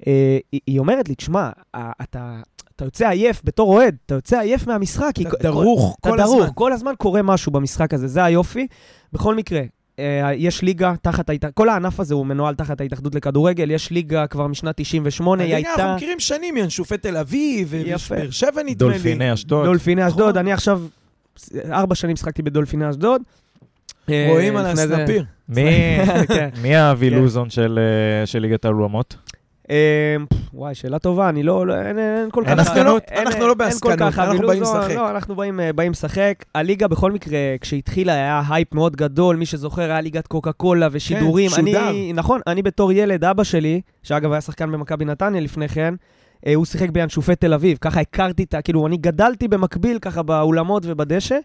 uh, 0.01 0.05
היא, 0.53 0.61
היא 0.66 0.78
אומרת 0.78 1.09
לי, 1.09 1.14
תשמע, 1.14 1.51
אתה, 1.76 2.40
אתה 2.76 2.84
יוצא 2.84 3.09
עייף 3.09 3.43
בתור 3.45 3.74
אוהד, 3.74 3.97
אתה 4.07 4.14
יוצא 4.14 4.40
עייף 4.40 4.66
מהמשחק. 4.66 5.12
אתה 5.20 5.36
דרוך 5.43 5.97
אתה 6.01 6.11
כל 6.11 6.16
דרוך, 6.16 6.40
הזמן. 6.40 6.53
כל 6.55 6.72
הזמן 6.72 6.93
קורה 6.99 7.22
משהו 7.22 7.53
במשחק 7.53 7.95
הזה, 7.95 8.09
זה 8.09 8.24
היופי. 8.24 8.66
בכל 9.12 9.34
מקרה, 9.34 9.62
יש 10.36 10.62
ליגה 10.62 10.95
תחת 11.03 11.28
ההתאחדות, 11.30 11.55
כל 11.55 11.68
הענף 11.68 12.01
הזה 12.01 12.14
הוא 12.14 12.26
מנוהל 12.26 12.55
תחת 12.55 12.80
ההתאחדות 12.80 13.14
לכדורגל, 13.14 13.70
יש 13.70 13.90
ליגה 13.90 14.26
כבר 14.26 14.47
משנת 14.47 14.74
98, 14.76 15.43
היא 15.45 15.55
הליגה 15.55 15.68
אנחנו 15.70 15.82
הייתה 15.82 15.97
מכירים 15.97 16.20
שנים, 16.20 16.57
ינשופי 16.57 16.99
תל 16.99 17.16
אביב. 17.16 17.68
ובאר 17.70 17.97
שבע 18.30 18.51
נדמה 18.51 18.64
לי. 18.66 18.74
דולפיני 18.74 19.32
אשדוד. 19.32 19.64
דולפיני 19.64 20.09
אשדוד, 20.09 20.28
נכון. 20.28 20.38
אני 20.38 20.53
עכשיו 20.53 20.82
ארבע 21.70 21.95
שנים 21.95 22.16
שחקתי 22.16 22.43
בדולפיני 22.43 22.90
אשדוד. 22.90 23.22
אה, 24.11 24.26
רואים 24.30 24.57
על 24.57 24.66
הסנפיר. 24.66 25.24
מי- 25.49 25.62
כן. 26.28 26.49
האבי 26.64 27.11
לוזון 27.11 27.51
של 27.51 27.78
אה, 28.22 28.26
של 28.26 28.38
ליגת 28.38 28.64
האולמות? 28.64 29.16
פff, 29.73 30.37
וואי, 30.55 30.75
שאלה 30.75 30.99
טובה, 30.99 31.29
אני 31.29 31.43
לא, 31.43 31.66
לא- 31.66 31.75
אין, 31.75 31.99
אין 31.99 32.31
כל 32.31 32.43
כך... 32.45 32.51
אין 32.51 32.59
הסקנות? 32.59 33.03
אנחנו 33.12 33.47
לא 33.47 33.55
בהסקנות, 33.55 34.03
אנחנו 34.03 34.47
באים 34.47 34.61
לוזון, 34.61 34.81
לשחק. 34.81 34.95
לא, 34.95 35.11
אנחנו 35.11 35.37
באים, 35.37 35.61
אה, 35.61 35.73
באים 35.73 35.93
לשחק. 35.93 36.45
הליגה 36.55 36.89
בכל 36.89 37.12
מקרה, 37.12 37.39
כשהתחילה 37.61 38.12
היה 38.12 38.43
הייפ 38.51 38.75
מאוד 38.75 38.97
גדול, 38.97 39.37
מי 39.37 39.47
שזוכר 39.47 39.83
היה 39.83 40.01
ליגת 40.01 40.27
קוקה 40.27 40.53
קולה 40.53 40.89
ושידורים. 40.93 41.51
כן, 41.51 41.57
שודר. 41.57 41.93
נכון, 42.14 42.41
אני 42.47 42.62
בתור 42.62 42.93
ילד, 42.93 43.25
אבא 43.25 43.45
שלי, 43.45 43.81
שאגב 44.03 44.33
היה 44.33 44.41
שחקן 44.41 44.73
במכבי 44.73 45.05
נתניה 45.05 45.41
לפני 45.41 45.68
כן, 45.68 45.95
אה, 46.47 46.55
הוא 46.55 46.64
שיחק 46.64 46.91
בינשופי 46.91 47.37
תל 47.37 47.55
אביב, 47.55 47.79
ככה 47.81 48.01
הכרתי 48.01 48.43
את 48.43 48.55
ה... 48.55 48.62
כאילו, 48.62 48.87
אני 48.87 48.97
גדלתי 48.97 49.49
במקביל 49.49 49.99
ככה 49.99 50.23
באולמות 50.23 50.83
ובדשא. 50.87 51.39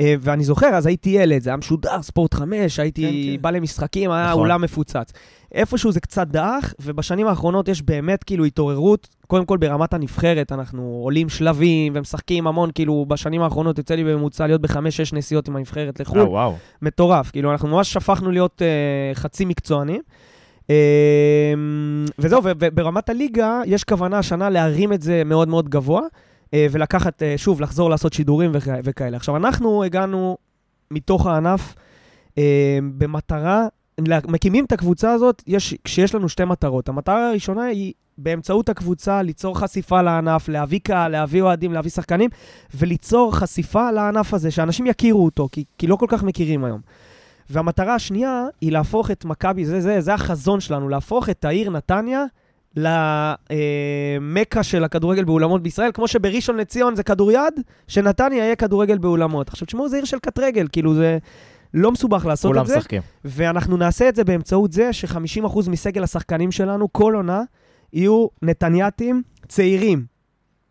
אה, 0.00 0.14
ואני 0.20 0.44
זוכר, 0.44 0.66
אז 0.66 0.86
הייתי 0.86 1.10
ילד, 1.10 1.42
זה 1.42 1.50
היה 1.50 1.56
משודר, 1.56 2.02
ספורט 2.02 2.34
5, 2.34 2.78
הייתי 2.78 3.02
כן, 3.02 3.36
כן. 3.36 3.42
בא 3.42 3.50
למשחקים, 3.50 4.10
היה 4.10 4.28
נכון. 4.30 4.40
אולם 4.40 4.62
מפוצץ. 4.62 5.12
איפשהו 5.54 5.92
זה 5.92 6.00
קצת 6.00 6.26
דעך, 6.26 6.74
ובשנים 6.80 7.26
האחרונות 7.26 7.68
יש 7.68 7.82
באמת 7.82 8.24
כאילו 8.24 8.44
התעוררות, 8.44 9.08
קודם 9.26 9.44
כל 9.44 9.56
ברמת 9.56 9.94
הנבחרת, 9.94 10.52
אנחנו 10.52 11.00
עולים 11.04 11.28
שלבים 11.28 11.92
ומשחקים 11.96 12.46
המון, 12.46 12.70
כאילו 12.74 13.04
בשנים 13.08 13.42
האחרונות 13.42 13.78
יוצא 13.78 13.94
לי 13.94 14.04
בממוצע 14.04 14.46
להיות 14.46 14.60
בחמש-שש 14.60 15.12
נסיעות 15.12 15.48
עם 15.48 15.56
הנבחרת 15.56 16.00
לחו"ל. 16.00 16.18
אה, 16.18 16.28
וואו. 16.28 16.56
מטורף, 16.82 17.30
כאילו 17.30 17.52
אנחנו 17.52 17.68
ממש 17.68 17.92
שפכנו 17.92 18.30
להיות 18.30 18.62
אה, 18.62 19.14
חצי 19.14 19.44
מקצוענים. 19.44 20.00
אה, 20.70 21.54
וזהו, 22.18 22.42
וברמת 22.44 23.08
הליגה 23.08 23.60
יש 23.66 23.84
כוונה 23.84 24.18
השנה 24.18 24.50
להרים 24.50 24.92
את 24.92 25.02
זה 25.02 25.22
מאוד 25.24 25.48
מאוד 25.48 25.68
גבוה, 25.68 26.02
ולקחת, 26.54 27.22
אה, 27.22 27.34
שוב, 27.36 27.60
לחזור 27.60 27.90
לעשות 27.90 28.12
שידורים 28.12 28.50
וכ- 28.54 28.80
וכאלה. 28.84 29.16
עכשיו, 29.16 29.36
אנחנו 29.36 29.84
הגענו 29.84 30.36
מתוך 30.90 31.26
הענף 31.26 31.74
אה, 32.38 32.78
במטרה, 32.98 33.66
מקימים 34.28 34.64
את 34.64 34.72
הקבוצה 34.72 35.12
הזאת, 35.12 35.42
יש, 35.46 35.74
כשיש 35.84 36.14
לנו 36.14 36.28
שתי 36.28 36.44
מטרות. 36.44 36.88
המטרה 36.88 37.28
הראשונה 37.28 37.64
היא 37.64 37.92
באמצעות 38.18 38.68
הקבוצה 38.68 39.22
ליצור 39.22 39.58
חשיפה 39.58 40.02
לענף, 40.02 40.48
להביא 40.48 40.80
קהל, 40.82 41.12
להביא 41.12 41.42
אוהדים, 41.42 41.72
להביא 41.72 41.90
שחקנים, 41.90 42.30
וליצור 42.74 43.36
חשיפה 43.36 43.90
לענף 43.90 44.34
הזה, 44.34 44.50
שאנשים 44.50 44.86
יכירו 44.86 45.24
אותו, 45.24 45.48
כי, 45.52 45.64
כי 45.78 45.86
לא 45.86 45.96
כל 45.96 46.06
כך 46.08 46.22
מכירים 46.22 46.64
היום. 46.64 46.80
והמטרה 47.50 47.94
השנייה 47.94 48.46
היא 48.60 48.72
להפוך 48.72 49.10
את 49.10 49.24
מכבי, 49.24 49.64
זה, 49.64 49.80
זה, 49.80 50.00
זה 50.00 50.14
החזון 50.14 50.60
שלנו, 50.60 50.88
להפוך 50.88 51.28
את 51.28 51.44
העיר 51.44 51.70
נתניה 51.70 52.24
למכה 52.76 54.62
של 54.62 54.84
הכדורגל 54.84 55.24
באולמות 55.24 55.62
בישראל, 55.62 55.90
כמו 55.94 56.08
שבראשון 56.08 56.56
לציון 56.56 56.96
זה 56.96 57.02
כדוריד, 57.02 57.54
שנתניה 57.88 58.44
יהיה 58.44 58.56
כדורגל 58.56 58.98
באולמות. 58.98 59.48
עכשיו 59.48 59.66
תשמעו, 59.66 59.88
זה 59.88 59.96
עיר 59.96 60.04
של 60.04 60.18
קטרגל, 60.18 60.66
כאילו 60.72 60.94
זה 60.94 61.18
לא 61.74 61.92
מסובך 61.92 62.26
לעשות 62.26 62.56
את 62.56 62.66
זה. 62.66 62.76
משחקים. 62.76 63.02
ואנחנו 63.24 63.76
נעשה 63.76 64.08
את 64.08 64.16
זה 64.16 64.24
באמצעות 64.24 64.72
זה 64.72 64.92
ש-50% 64.92 65.70
מסגל 65.70 66.02
השחקנים 66.02 66.52
שלנו, 66.52 66.92
כל 66.92 67.14
עונה, 67.14 67.42
יהיו 67.92 68.26
נתניאתים 68.42 69.22
צעירים 69.48 70.04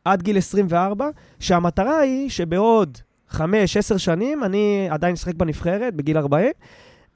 עד 0.06 0.22
גיל 0.22 0.38
24, 0.38 1.10
שהמטרה 1.40 2.00
היא 2.00 2.30
שבעוד 2.30 2.98
5-10 3.32 3.40
שנים 3.98 4.44
אני 4.44 4.88
עדיין 4.92 5.14
אשחק 5.14 5.36
בנבחרת, 5.36 5.96
בגיל 5.96 6.18
40, 6.18 6.52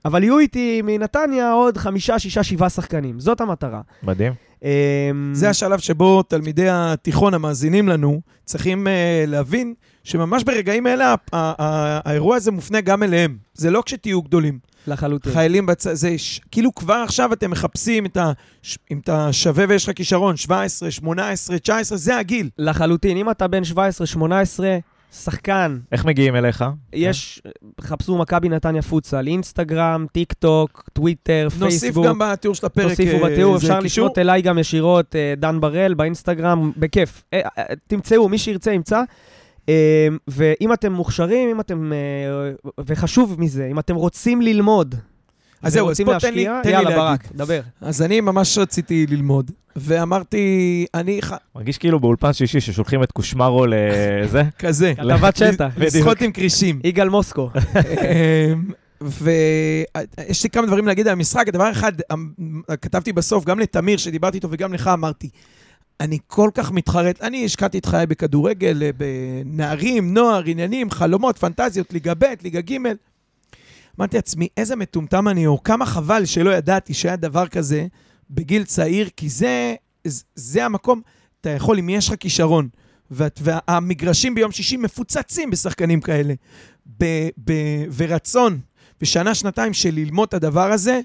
אבל 0.05 0.23
יהיו 0.23 0.39
איתי 0.39 0.81
מנתניה 0.83 1.51
עוד 1.51 1.77
5, 1.77 2.11
6, 2.11 2.37
7 2.37 2.69
שחקנים. 2.69 3.19
זאת 3.19 3.41
המטרה. 3.41 3.81
מדהים. 4.03 4.33
אמ, 4.63 4.69
זה 5.33 5.49
השלב 5.49 5.79
שבו 5.79 6.23
תלמידי 6.23 6.69
התיכון 6.69 7.33
המאזינים 7.33 7.89
לנו 7.89 8.21
צריכים 8.45 8.87
uh, 8.87 8.89
להבין 9.29 9.73
שממש 10.03 10.43
ברגעים 10.43 10.87
אלה 10.87 11.15
האירוע 11.33 12.35
הזה 12.35 12.51
מופנה 12.51 12.81
גם 12.81 13.03
אליהם. 13.03 13.37
זה 13.53 13.71
לא 13.71 13.83
כשתהיו 13.85 14.21
גדולים. 14.21 14.59
לחלוטין. 14.87 15.33
חיילים 15.33 15.65
בצד, 15.65 15.93
זה 15.93 16.17
ש... 16.17 16.41
כאילו 16.51 16.75
כבר 16.75 16.93
עכשיו 16.93 17.33
אתם 17.33 17.51
מחפשים 17.51 18.05
את 18.05 18.17
ה... 18.17 18.31
ש... 18.61 18.77
אם 18.91 18.99
אתה 19.03 19.33
שווה 19.33 19.65
ויש 19.69 19.89
לך 19.89 19.95
כישרון, 19.95 20.37
17, 20.37 20.91
18, 20.91 21.59
19, 21.59 21.97
זה 21.97 22.17
הגיל. 22.17 22.49
לחלוטין. 22.57 23.17
אם 23.17 23.29
אתה 23.29 23.47
בן 23.47 23.61
17-18, 23.63 23.75
שחקן, 25.13 25.77
איך 25.91 26.05
מגיעים 26.05 26.35
אליך? 26.35 26.65
יש, 26.93 27.41
חפשו 27.81 28.17
מכבי 28.17 28.49
נתניה 28.49 28.81
פוטסל, 28.81 29.27
אינסטגרם, 29.27 30.05
טיק 30.11 30.33
טוק, 30.33 30.89
טוויטר, 30.93 31.47
נוסיף 31.59 31.81
פייסבוק. 31.81 32.05
גם 32.05 32.19
בתיאור 32.19 32.55
של 32.55 32.65
הפרק. 32.65 32.89
תוסיפו 32.89 33.25
אה, 33.25 33.31
בתיאור, 33.31 33.57
זה 33.57 33.67
אפשר. 33.67 33.79
לפנות 33.79 34.17
אליי 34.17 34.41
גם 34.41 34.59
ישירות, 34.59 35.15
אה, 35.15 35.33
דן 35.37 35.61
בראל, 35.61 35.93
באינסטגרם, 35.93 36.71
בכיף. 36.77 37.23
אה, 37.33 37.39
תמצאו, 37.87 38.29
מי 38.29 38.37
שירצה 38.37 38.73
ימצא. 38.73 39.01
ואם 40.27 40.73
אתם 40.73 40.93
מוכשרים, 40.93 41.49
אם 41.49 41.59
אתם, 41.59 41.91
וחשוב 42.85 43.35
מזה, 43.39 43.67
אם 43.71 43.79
אתם 43.79 43.95
רוצים 43.95 44.41
ללמוד, 44.41 44.95
אז 45.63 45.73
זהו, 45.73 45.89
אז 45.91 46.01
פה 46.01 46.19
תן 46.19 46.33
לי- 46.33 46.43
להשקיע, 46.45 46.61
תן 46.63 46.69
לי 46.69 46.75
יאללה. 46.75 46.95
ברק, 46.95 47.27
דבר. 47.35 47.59
אז 47.81 48.01
אני 48.01 48.21
ממש 48.21 48.57
רציתי 48.57 49.05
ללמוד, 49.09 49.51
ואמרתי, 49.75 50.85
אני. 50.93 51.19
מרגיש 51.55 51.77
כאילו 51.77 51.99
באולפן 51.99 52.33
שישי 52.33 52.61
ששולחים 52.61 53.03
את 53.03 53.11
קושמרו 53.11 53.65
לזה. 53.65 54.43
כזה. 54.59 54.93
כתבת 54.97 55.35
שטח. 55.37 55.73
לשחות 55.77 56.21
עם 56.21 56.31
כרישים. 56.31 56.79
יגאל 56.83 57.09
מוסקו. 57.09 57.49
ויש 59.01 60.43
לי 60.43 60.49
כמה 60.49 60.67
דברים 60.67 60.87
להגיד 60.87 61.07
על 61.07 61.13
המשחק. 61.13 61.49
דבר 61.49 61.71
אחד, 61.71 61.91
אמ, 62.13 62.31
כתבתי 62.81 63.13
בסוף, 63.13 63.45
גם 63.45 63.59
לתמיר, 63.59 63.97
שדיברתי 63.97 64.35
איתו, 64.37 64.47
וגם 64.51 64.73
לך 64.73 64.87
אמרתי, 64.87 65.29
אני 65.99 66.17
כל 66.27 66.49
כך 66.53 66.71
מתחרט, 66.71 67.21
אני 67.21 67.45
השקעתי 67.45 67.77
את 67.77 67.85
חיי 67.85 68.05
בכדורגל, 68.07 68.83
אה, 68.83 68.89
בנערים, 68.97 70.13
נוער, 70.13 70.43
עניינים, 70.45 70.91
חלומות, 70.91 71.37
פנטזיות, 71.37 71.93
ליגה 71.93 72.13
ב', 72.13 72.25
ליגה 72.43 72.61
ג'. 72.61 72.77
אמרתי 73.99 74.15
לעצמי, 74.17 74.47
איזה 74.57 74.75
מטומטם 74.75 75.27
אני, 75.27 75.47
או 75.47 75.63
כמה 75.63 75.85
חבל 75.85 76.25
שלא 76.25 76.49
ידעתי 76.51 76.93
שהיה 76.93 77.15
דבר 77.15 77.47
כזה 77.47 77.87
בגיל 78.29 78.63
צעיר, 78.63 79.09
כי 79.17 79.29
זה, 79.29 79.75
זה 80.35 80.65
המקום, 80.65 81.01
אתה 81.41 81.49
יכול, 81.49 81.79
אם 81.79 81.89
יש 81.89 82.07
לך 82.09 82.15
כישרון, 82.19 82.69
ואת- 83.11 83.39
והמגרשים 83.43 84.35
ביום 84.35 84.51
שישי 84.51 84.77
מפוצצים 84.77 85.49
בשחקנים 85.49 86.01
כאלה, 86.01 86.33
ב, 86.99 87.05
ב, 87.45 87.53
ורצון, 87.95 88.59
ושנה, 89.01 89.35
שנתיים 89.35 89.73
של 89.73 89.93
ללמוד 89.93 90.27
את 90.27 90.33
הדבר 90.33 90.71
הזה, 90.71 90.99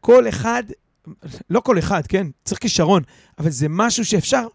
כל 0.00 0.28
אחד, 0.28 0.62
לא 1.50 1.60
כל 1.60 1.78
אחד, 1.78 2.06
כן? 2.06 2.26
צריך 2.44 2.60
כישרון, 2.60 3.02
אבל 3.38 3.50
זה 3.50 3.66
משהו 3.70 4.04
שאפשר, 4.04 4.46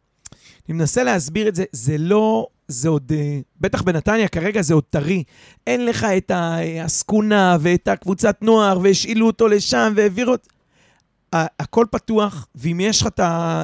אני 0.70 0.78
מנסה 0.78 1.04
להסביר 1.04 1.48
את 1.48 1.56
זה, 1.56 1.64
זה 1.72 1.98
לא, 1.98 2.48
זה 2.68 2.90
עוד, 2.90 3.12
אה, 3.16 3.40
בטח 3.62 3.82
בנתניה 3.82 4.28
כרגע 4.28 4.62
זה 4.62 4.74
עוד 4.74 4.84
טרי. 4.90 5.24
אין 5.68 5.86
לך 5.86 6.04
את 6.04 6.32
העסקונה 6.32 7.58
ואת 7.60 7.88
הקבוצת 7.88 8.38
נוער, 8.42 8.80
והשאילו 8.84 9.28
אותו 9.28 9.48
לשם 9.48 9.94
והעבירו... 9.96 10.34
הכל 11.34 11.86
פתוח, 11.92 12.48
ואם 12.56 12.78
יש 12.80 13.02
לך 13.02 13.08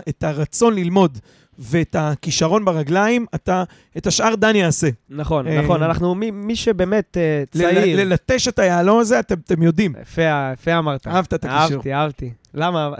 את 0.10 0.24
הרצון 0.24 0.76
ללמוד 0.76 1.18
ואת 1.60 1.96
הכישרון 2.00 2.66
ברגליים, 2.66 3.26
אתה, 3.36 3.64
את 3.98 4.08
השאר 4.08 4.36
דני 4.36 4.58
יעשה. 4.58 4.90
נכון, 5.10 5.48
אה, 5.48 5.62
נכון, 5.62 5.84
אנחנו, 5.84 6.16
מי- 6.16 6.32
מי 6.32 6.56
שבאמת 6.56 7.18
אה, 7.18 7.44
צעיר... 7.52 7.98
ללטש 8.06 8.48
את 8.48 8.60
היהלום 8.60 9.00
הזה, 9.00 9.20
אתם, 9.20 9.36
אתם 9.46 9.64
יודעים. 9.64 9.94
יפה, 10.02 10.52
יפה 10.54 10.78
אמרת. 10.78 11.08
אהבת 11.08 11.34
את 11.34 11.46
הקישור. 11.46 11.74
אהבתי, 11.76 11.94
אהבתי. 11.94 12.32
למה? 12.54 12.90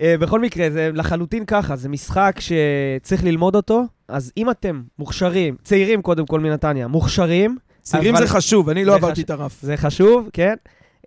אה, 0.00 0.14
בכל 0.20 0.40
מקרה, 0.40 0.70
זה 0.70 0.90
לחלוטין 0.94 1.44
ככה, 1.44 1.76
זה 1.76 1.88
משחק 1.88 2.36
שצריך 2.40 3.24
ללמוד 3.24 3.56
אותו, 3.56 3.82
אז 4.08 4.32
אם 4.36 4.50
אתם 4.50 4.82
מוכשרים, 4.98 5.56
צעירים 5.62 6.02
קודם 6.02 6.26
כל 6.26 6.40
מנתניה, 6.40 6.88
מוכשרים, 6.88 7.56
צעירים 7.82 8.14
אבל- 8.16 8.26
זה 8.26 8.32
חשוב, 8.32 8.68
אני 8.68 8.84
לא 8.84 8.94
עברתי 8.94 9.12
חשוב. 9.12 9.24
את 9.24 9.30
הרף. 9.30 9.62
זה 9.62 9.76
חשוב, 9.76 10.28
כן? 10.32 10.54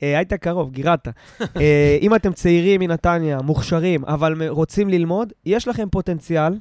אה, 0.03 0.17
היית 0.17 0.33
קרוב, 0.33 0.71
גירדת. 0.71 1.07
אה, 1.41 1.97
אם 2.01 2.15
אתם 2.15 2.33
צעירים 2.33 2.79
מנתניה, 2.81 3.38
מוכשרים, 3.43 4.05
אבל 4.05 4.47
רוצים 4.49 4.89
ללמוד, 4.89 5.33
יש 5.45 5.67
לכם 5.67 5.88
פוטנציאל 5.91 6.53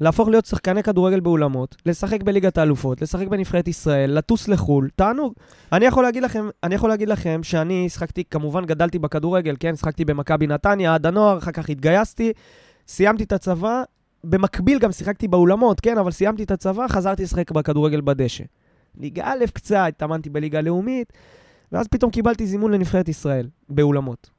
להפוך 0.00 0.28
להיות 0.28 0.46
שחקני 0.46 0.82
כדורגל 0.82 1.20
באולמות, 1.20 1.76
לשחק 1.86 2.22
בליגת 2.22 2.58
האלופות, 2.58 3.02
לשחק 3.02 3.28
בנבחרת 3.28 3.68
ישראל, 3.68 4.10
לטוס 4.10 4.48
לחו"ל, 4.48 4.88
תענוג. 4.96 5.34
אני 5.72 5.84
יכול 5.84 6.02
להגיד 6.02 6.22
לכם, 6.22 6.48
אני 6.64 6.74
יכול 6.74 6.88
להגיד 6.88 7.08
לכם 7.08 7.42
שאני 7.42 7.88
שחקתי, 7.88 8.24
כמובן 8.30 8.64
גדלתי 8.64 8.98
בכדורגל, 8.98 9.56
כן? 9.60 9.76
שחקתי 9.76 10.04
במכבי 10.04 10.46
נתניה 10.46 10.94
עד 10.94 11.06
הנוער, 11.06 11.38
אחר 11.38 11.52
כך 11.52 11.68
התגייסתי, 11.68 12.32
סיימתי 12.88 13.24
את 13.24 13.32
הצבא, 13.32 13.82
במקביל 14.24 14.78
גם 14.78 14.92
שיחקתי 14.92 15.28
באולמות, 15.28 15.80
כן? 15.80 15.98
אבל 15.98 16.10
סיימתי 16.10 16.42
את 16.42 16.50
הצבא, 16.50 16.88
חזרתי 16.88 17.22
לשחק 17.22 17.50
בכדורגל 17.50 18.00
בדשא. 18.00 18.44
ליגה 19.00 19.24
א' 19.26 19.44
קצת, 19.52 19.84
התאמנתי 19.88 20.30
בליגה 20.30 20.60
לאומית, 20.60 21.12
ואז 21.72 21.88
פתאום 21.88 22.10
קיבלתי 22.10 22.46
זימון 22.46 22.72
לנבחרת 22.72 23.08
ישראל, 23.08 23.48
באולמות. 23.68 24.30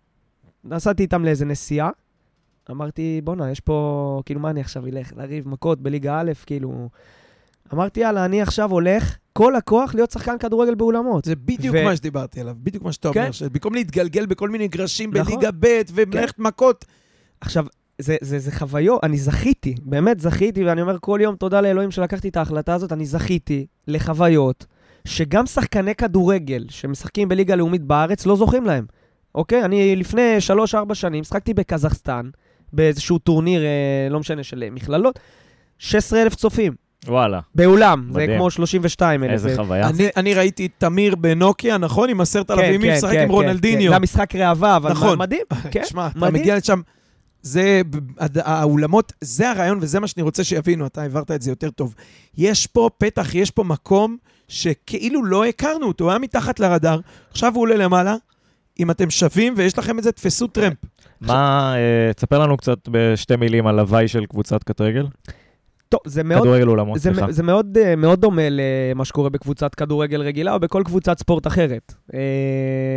נסעתי 0.63 1.03
איתם 1.03 1.25
לאיזה 1.25 1.45
נסיעה, 1.45 1.89
אמרתי, 2.71 3.21
בואנה, 3.23 3.51
יש 3.51 3.59
פה, 3.59 4.21
כאילו, 4.25 4.39
מה 4.39 4.49
אני 4.49 4.61
עכשיו 4.61 4.87
אלך? 4.87 5.13
לריב 5.17 5.47
מכות 5.47 5.81
בליגה 5.81 6.19
א', 6.19 6.31
כאילו... 6.45 6.89
אמרתי, 7.73 7.99
יאללה, 7.99 8.25
אני 8.25 8.41
עכשיו 8.41 8.71
הולך, 8.71 9.17
כל 9.33 9.55
הכוח 9.55 9.95
להיות 9.95 10.11
שחקן 10.11 10.37
כדורגל 10.37 10.75
באולמות. 10.75 11.25
זה 11.25 11.35
בדיוק 11.35 11.75
ו- 11.79 11.85
מה 11.85 11.95
שדיברתי 11.95 12.41
עליו, 12.41 12.55
בדיוק 12.63 12.83
מה 12.83 12.91
שאתה 12.91 13.13
כן. 13.13 13.19
אומר, 13.19 13.31
שבמקום 13.31 13.73
להתגלגל 13.73 14.25
בכל 14.25 14.49
מיני 14.49 14.63
מגרשים 14.63 15.11
נכון. 15.13 15.35
בליגה 15.35 15.51
ב' 15.59 15.81
ומלכת 15.93 16.39
מכות, 16.39 16.85
עכשיו, 17.41 17.65
זה, 17.99 18.15
זה, 18.21 18.39
זה 18.39 18.51
חוויות, 18.51 19.03
אני 19.03 19.17
זכיתי, 19.17 19.75
באמת 19.81 20.19
זכיתי, 20.19 20.65
ואני 20.65 20.81
אומר 20.81 20.97
כל 21.01 21.19
יום 21.21 21.35
תודה 21.35 21.61
לאלוהים 21.61 21.91
שלקחתי 21.91 22.29
את 22.29 22.37
ההחלטה 22.37 22.73
הזאת, 22.73 22.91
אני 22.91 23.05
זכיתי 23.05 23.65
לחוויות 23.87 24.65
שגם 25.05 25.45
שחקני 25.45 25.95
כדורגל 25.95 26.65
שמשחקים 26.69 27.29
בליגה 27.29 27.55
לאומית 27.55 27.83
בארץ 27.83 28.25
לא 28.25 28.35
זוכים 28.35 28.65
להם. 28.65 28.85
אוקיי? 29.35 29.65
אני 29.65 29.95
לפני 29.95 30.37
3-4 30.91 30.93
שנים 30.93 31.23
שחקתי 31.23 31.53
בקזחסטן, 31.53 32.29
באיזשהו 32.73 33.17
טורניר, 33.19 33.61
אה, 33.63 33.67
לא 34.09 34.19
משנה, 34.19 34.43
של 34.43 34.63
אה, 34.63 34.69
מכללות, 34.69 35.19
16,000 35.79 36.35
צופים, 36.35 36.73
וואלה, 37.07 37.39
באולם, 37.55 38.09
זה 38.11 38.19
מדהים. 38.19 38.37
כמו 38.39 38.51
32,000. 38.51 39.23
איזה 39.31 39.55
חוויה. 39.55 39.87
אני- 39.89 40.07
אני 40.17 40.33
ראיתי 40.33 40.65
את 40.65 40.71
תמיר 40.77 41.15
בנוקיה, 41.15 41.77
נכון? 41.77 42.09
עם 42.09 42.21
עשרת 42.21 42.51
אלפים 42.51 42.83
איש, 42.83 42.97
משחק 43.03 43.17
עם 43.17 43.29
רונלדיניו. 43.29 43.83
כן, 43.83 43.89
זה 43.89 43.95
המשחק 43.95 44.35
ראווה, 44.35 44.75
אבל 44.75 44.91
נכון. 44.91 45.19
מדהים, 45.19 45.41
כן, 45.71 45.81
תשמע, 45.83 46.07
אתה 46.07 46.19
מדהים. 46.19 46.33
מגיע 46.33 46.55
לשם, 46.57 46.81
זה, 47.41 47.81
הד- 48.17 48.37
האולמות, 48.43 49.13
זה 49.21 49.49
הרעיון 49.51 49.77
וזה 49.81 49.99
מה 49.99 50.07
שאני 50.07 50.23
רוצה 50.23 50.43
שיבינו, 50.43 50.85
אתה 50.87 51.01
העברת 51.01 51.31
את 51.31 51.41
זה 51.41 51.51
יותר 51.51 51.69
טוב. 51.69 51.95
יש 52.37 52.67
פה 52.67 52.89
פתח, 52.97 53.35
יש 53.35 53.51
פה 53.51 53.63
מקום 53.63 54.17
שכאילו 54.47 55.25
לא 55.25 55.45
הכרנו 55.45 55.87
אותו, 55.87 56.03
הוא 56.03 56.11
היה 56.11 56.19
מתחת 56.19 56.59
לרדאר, 56.59 56.99
עכשיו 57.31 57.53
הוא 57.55 57.61
עולה 57.61 57.75
למעלה. 57.75 58.15
אם 58.79 58.91
אתם 58.91 59.09
שווים 59.09 59.53
ויש 59.57 59.77
לכם 59.77 59.99
את 59.99 60.03
זה, 60.03 60.11
תפסו 60.11 60.47
טרמפ. 60.47 60.77
מה, 61.21 61.73
אה, 61.75 62.13
תספר 62.13 62.39
לנו 62.39 62.57
קצת 62.57 62.77
בשתי 62.91 63.35
מילים 63.35 63.67
על 63.67 63.79
הוואי 63.79 64.07
של 64.07 64.25
קבוצת 64.25 64.63
כדורגל. 64.63 65.05
טוב, 65.89 65.99
זה 66.05 66.23
מאוד 66.23 66.41
כדורגל 66.41 66.67
אולמות, 66.67 66.99
זה, 66.99 67.13
סליחה. 67.13 67.31
זה 67.31 67.43
מאוד, 67.43 67.77
אה, 67.77 67.95
מאוד 67.95 68.21
דומה 68.21 68.41
למה 68.49 69.05
שקורה 69.05 69.29
בקבוצת 69.29 69.75
כדורגל 69.75 70.21
רגילה 70.21 70.53
או 70.53 70.59
בכל 70.59 70.81
קבוצת 70.85 71.19
ספורט 71.19 71.47
אחרת. 71.47 71.93
אה, 72.13 72.19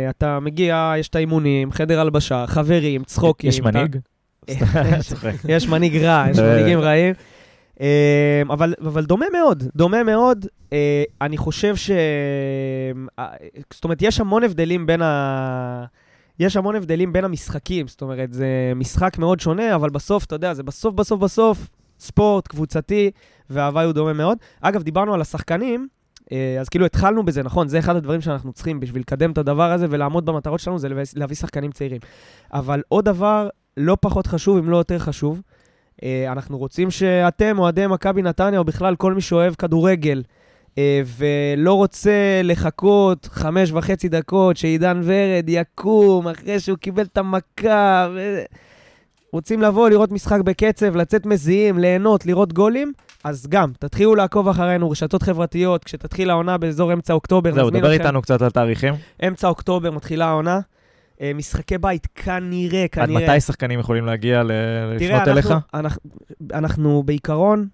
אתה 0.09 0.39
מגיע, 0.39 0.93
יש 0.97 1.09
את 1.09 1.15
האימונים, 1.15 1.71
חדר 1.71 1.99
הלבשה, 1.99 2.45
חברים, 2.47 3.03
צחוקים. 3.03 3.49
יש 3.49 3.61
מנהיג? 3.61 3.97
יש 5.49 5.67
מנהיג 5.67 5.97
רע, 5.97 6.25
יש. 6.29 6.39
מנהיגים 6.39 6.79
רעים. 6.79 7.13
אה, 7.81 8.41
אבל, 8.49 8.73
אבל 8.81 9.05
דומה 9.05 9.25
מאוד, 9.33 9.63
דומה 9.75 10.03
מאוד. 10.03 10.45
אה, 10.73 11.03
אני 11.21 11.37
חושב 11.37 11.75
ש... 11.75 11.91
זאת 13.73 13.83
אומרת, 13.83 14.01
יש 14.01 14.19
המון 14.19 14.43
הבדלים 14.43 14.85
בין 14.85 15.01
ה... 15.01 15.85
יש 16.41 16.57
המון 16.57 16.75
הבדלים 16.75 17.13
בין 17.13 17.25
המשחקים, 17.25 17.87
זאת 17.87 18.01
אומרת, 18.01 18.33
זה 18.33 18.47
משחק 18.75 19.17
מאוד 19.17 19.39
שונה, 19.39 19.75
אבל 19.75 19.89
בסוף, 19.89 20.25
אתה 20.25 20.35
יודע, 20.35 20.53
זה 20.53 20.63
בסוף, 20.63 20.93
בסוף, 20.93 21.19
בסוף, 21.19 21.67
ספורט, 21.99 22.47
קבוצתי, 22.47 23.11
וההוואי 23.49 23.85
הוא 23.85 23.93
דומה 23.93 24.13
מאוד. 24.13 24.37
אגב, 24.61 24.83
דיברנו 24.83 25.13
על 25.13 25.21
השחקנים, 25.21 25.87
אה, 26.31 26.57
אז 26.59 26.69
כאילו 26.69 26.85
התחלנו 26.85 27.25
בזה, 27.25 27.43
נכון? 27.43 27.67
זה 27.67 27.79
אחד 27.79 27.95
הדברים 27.95 28.21
שאנחנו 28.21 28.53
צריכים 28.53 28.79
בשביל 28.79 29.01
לקדם 29.01 29.31
את 29.31 29.37
הדבר 29.37 29.71
הזה 29.71 29.85
ולעמוד 29.89 30.25
במטרות 30.25 30.59
שלנו, 30.59 30.79
זה 30.79 30.87
להביא- 31.15 31.35
שחקנים 31.35 31.71
צעירים. 31.71 31.99
אבל 32.53 32.81
עוד 32.87 33.05
דבר 33.05 33.49
לא 33.77 33.97
פחות 34.01 34.27
חשוב, 34.27 34.57
אם 34.57 34.69
לא 34.69 34.77
יותר 34.77 34.99
חשוב, 34.99 35.41
אה, 36.03 36.31
אנחנו 36.31 36.57
רוצים 36.57 36.91
שאתם, 36.91 37.59
אוהדי 37.59 37.87
מכבי 37.87 38.21
נתניה, 38.21 38.59
או 38.59 38.63
בכלל 38.63 38.95
כל 38.95 39.13
מי 39.13 39.21
שאוהב 39.21 39.53
כדורגל, 39.55 40.23
ולא 41.17 41.73
רוצה 41.73 42.41
לחכות 42.43 43.25
חמש 43.31 43.71
וחצי 43.71 44.09
דקות 44.09 44.57
שעידן 44.57 45.01
ורד 45.03 45.45
יקום 45.47 46.27
אחרי 46.27 46.59
שהוא 46.59 46.77
קיבל 46.77 47.03
את 47.03 47.17
המכה, 47.17 48.07
ו... 48.15 48.41
רוצים 49.33 49.61
לבוא, 49.61 49.89
לראות 49.89 50.11
משחק 50.11 50.39
בקצב, 50.41 50.95
לצאת 50.95 51.25
מזיעים, 51.25 51.79
ליהנות, 51.79 52.25
לראות 52.25 52.53
גולים, 52.53 52.93
אז 53.23 53.47
גם, 53.49 53.71
תתחילו 53.79 54.15
לעקוב 54.15 54.47
אחרינו, 54.47 54.89
רשתות 54.89 55.23
חברתיות, 55.23 55.83
כשתתחיל 55.83 56.29
העונה 56.29 56.57
באזור 56.57 56.93
אמצע 56.93 57.13
אוקטובר, 57.13 57.53
זהו, 57.53 57.69
דבר. 57.69 57.91
איתנו 57.91 58.21
קצת 58.21 58.41
על 58.41 58.49
תאריכים. 58.49 58.93
אמצע 59.27 59.47
אוקטובר 59.47 59.91
מתחילה 59.91 60.25
העונה. 60.25 60.59
אה, 61.21 61.31
משחקי 61.35 61.77
בית, 61.77 62.07
כנראה, 62.15 62.83
עד 62.83 62.89
כנראה. 62.91 63.21
מתי 63.23 63.41
שחקנים 63.41 63.79
יכולים 63.79 64.05
להגיע 64.05 64.43
ל- 64.43 64.51
תראה, 64.99 65.15
לפנות 65.15 65.27
אליך? 65.27 65.45
אנחנו, 65.45 65.69
אנחנו, 65.73 66.01
אנחנו 66.53 67.03
בעיקרון, 67.05 67.67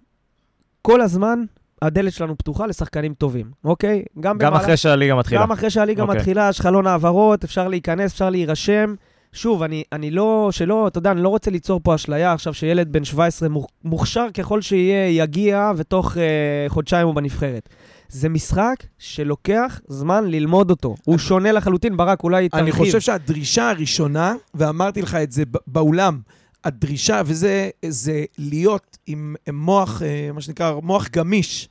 כל 0.81 1.01
הזמן, 1.01 1.43
הדלת 1.81 2.13
שלנו 2.13 2.37
פתוחה 2.37 2.65
לשחקנים 2.65 3.13
טובים, 3.13 3.45
אוקיי? 3.63 4.03
גם 4.19 4.37
במהלך- 4.37 4.61
אחרי 4.61 4.77
שהליגה 4.77 5.15
מתחילה. 5.15 5.41
גם 5.41 5.51
אחרי 5.51 5.69
שהליגה 5.69 6.03
אוקיי. 6.03 6.17
מתחילה, 6.17 6.49
יש 6.49 6.61
חלון 6.61 6.87
העברות, 6.87 7.43
אפשר 7.43 7.67
להיכנס, 7.67 8.11
אפשר 8.11 8.29
להירשם. 8.29 8.95
שוב, 9.33 9.63
אני, 9.63 9.83
אני 9.91 10.11
לא, 10.11 10.49
שלא, 10.51 10.87
אתה 10.87 10.99
יודע, 10.99 11.11
אני 11.11 11.21
לא 11.23 11.29
רוצה 11.29 11.51
ליצור 11.51 11.79
פה 11.83 11.95
אשליה 11.95 12.33
עכשיו 12.33 12.53
שילד 12.53 12.91
בן 12.91 13.03
17 13.03 13.49
מוכ- 13.49 13.67
מוכשר 13.83 14.27
ככל 14.33 14.61
שיהיה, 14.61 15.23
יגיע, 15.23 15.71
ותוך 15.77 16.17
אה, 16.17 16.23
חודשיים 16.67 17.07
הוא 17.07 17.15
בנבחרת. 17.15 17.69
זה 18.09 18.29
משחק 18.29 18.75
שלוקח 18.97 19.79
זמן 19.87 20.25
ללמוד 20.27 20.69
אותו. 20.69 20.95
הוא 21.05 21.17
שונה 21.17 21.51
לחלוטין, 21.51 21.97
ברק, 21.97 22.23
אולי 22.23 22.49
תרחיב. 22.49 22.63
אני 22.63 22.71
חושב 22.71 22.99
שהדרישה 22.99 23.69
הראשונה, 23.69 24.33
ואמרתי 24.55 25.01
לך 25.01 25.15
את 25.15 25.31
זה 25.31 25.43
באולם, 25.67 26.19
הדרישה, 26.67 27.21
וזה 27.25 27.69
זה 27.85 28.25
להיות 28.37 28.97
עם 29.07 29.35
מוח, 29.53 30.01
אה, 30.01 30.29
מה 30.33 30.41
שנקרא, 30.41 30.73
מוח 30.83 31.07
גמיש. 31.07 31.69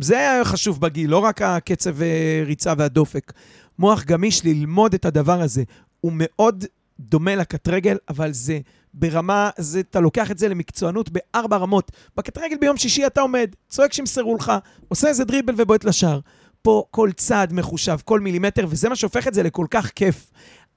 זה 0.00 0.18
היה 0.18 0.44
חשוב 0.44 0.80
בגיל, 0.80 1.10
לא 1.10 1.18
רק 1.18 1.42
הקצב 1.42 2.02
אה, 2.02 2.42
ריצה 2.46 2.72
והדופק. 2.78 3.32
מוח 3.78 4.04
גמיש, 4.04 4.44
ללמוד 4.44 4.94
את 4.94 5.04
הדבר 5.04 5.40
הזה. 5.40 5.62
הוא 6.00 6.12
מאוד 6.14 6.64
דומה 7.00 7.34
לקט 7.36 7.68
רגל, 7.68 7.96
אבל 8.08 8.32
זה 8.32 8.58
ברמה, 8.94 9.50
זה, 9.58 9.80
אתה 9.80 10.00
לוקח 10.00 10.30
את 10.30 10.38
זה 10.38 10.48
למקצוענות 10.48 11.10
בארבע 11.10 11.56
רמות. 11.56 11.90
בקט 12.16 12.38
רגל 12.38 12.56
ביום 12.60 12.76
שישי 12.76 13.06
אתה 13.06 13.20
עומד, 13.20 13.50
צועק 13.68 13.92
שימסרו 13.92 14.36
לך, 14.36 14.52
עושה 14.88 15.08
איזה 15.08 15.24
דריבל 15.24 15.54
ובועט 15.56 15.84
לשער. 15.84 16.20
פה 16.62 16.84
כל 16.90 17.10
צעד 17.16 17.52
מחושב, 17.52 17.96
כל 18.04 18.20
מילימטר, 18.20 18.66
וזה 18.68 18.88
מה 18.88 18.96
שהופך 18.96 19.28
את 19.28 19.34
זה 19.34 19.42
לכל 19.42 19.66
כך 19.70 19.90
כיף. 19.90 20.30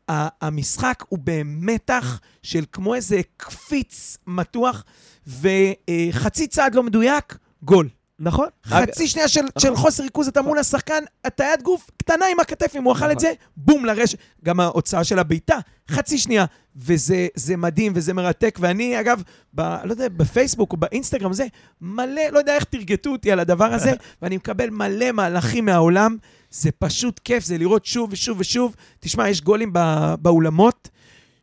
המשחק 0.07 1.03
הוא 1.09 1.19
במתח 1.23 2.19
של 2.43 2.63
כמו 2.71 2.95
איזה 2.95 3.21
קפיץ 3.37 4.17
מתוח, 4.27 4.83
וחצי 5.27 6.47
צעד 6.47 6.75
לא 6.75 6.83
מדויק, 6.83 7.37
גול. 7.63 7.89
נכון. 8.19 8.47
חצי 8.65 9.07
שנייה 9.07 9.27
של, 9.27 9.41
של 9.59 9.75
חוסר 9.75 10.03
ריכוז, 10.03 10.27
אתה 10.27 10.41
מול 10.41 10.59
השחקן, 10.59 11.03
הטיית 11.25 11.61
גוף 11.61 11.89
קטנה 11.97 12.25
עם 12.31 12.39
הכתף, 12.39 12.75
אם 12.75 12.83
הוא 12.83 12.93
אכל 12.93 13.05
את 13.05 13.17
נכון. 13.17 13.21
זה, 13.21 13.33
בום, 13.57 13.85
לרשת. 13.85 14.17
גם 14.45 14.59
ההוצאה 14.59 15.03
של 15.03 15.19
הבעיטה, 15.19 15.57
חצי 15.91 16.17
שנייה. 16.17 16.45
וזה 16.75 17.27
זה 17.35 17.57
מדהים 17.57 17.91
וזה 17.95 18.13
מרתק, 18.13 18.57
ואני, 18.61 18.99
אגב, 18.99 19.21
ב, 19.53 19.61
לא 19.61 19.91
יודע, 19.91 20.09
בפייסבוק 20.09 20.71
או 20.71 20.77
באינסטגרם, 20.77 21.33
זה 21.33 21.45
מלא, 21.81 22.21
לא 22.31 22.39
יודע 22.39 22.55
איך 22.55 22.63
תרגטו 22.63 23.09
אותי 23.09 23.31
על 23.31 23.39
הדבר 23.39 23.65
הזה, 23.65 23.91
ואני 24.21 24.37
מקבל 24.37 24.69
מלא 24.69 25.11
מהלכים 25.11 25.65
מהעולם. 25.65 26.17
זה 26.57 26.71
פשוט 26.71 27.19
כיף, 27.19 27.45
זה 27.45 27.57
לראות 27.57 27.85
שוב 27.85 28.09
ושוב 28.13 28.39
ושוב. 28.39 28.75
תשמע, 28.99 29.29
יש 29.29 29.41
גולים 29.41 29.73
בא, 29.73 30.15
באולמות, 30.21 30.89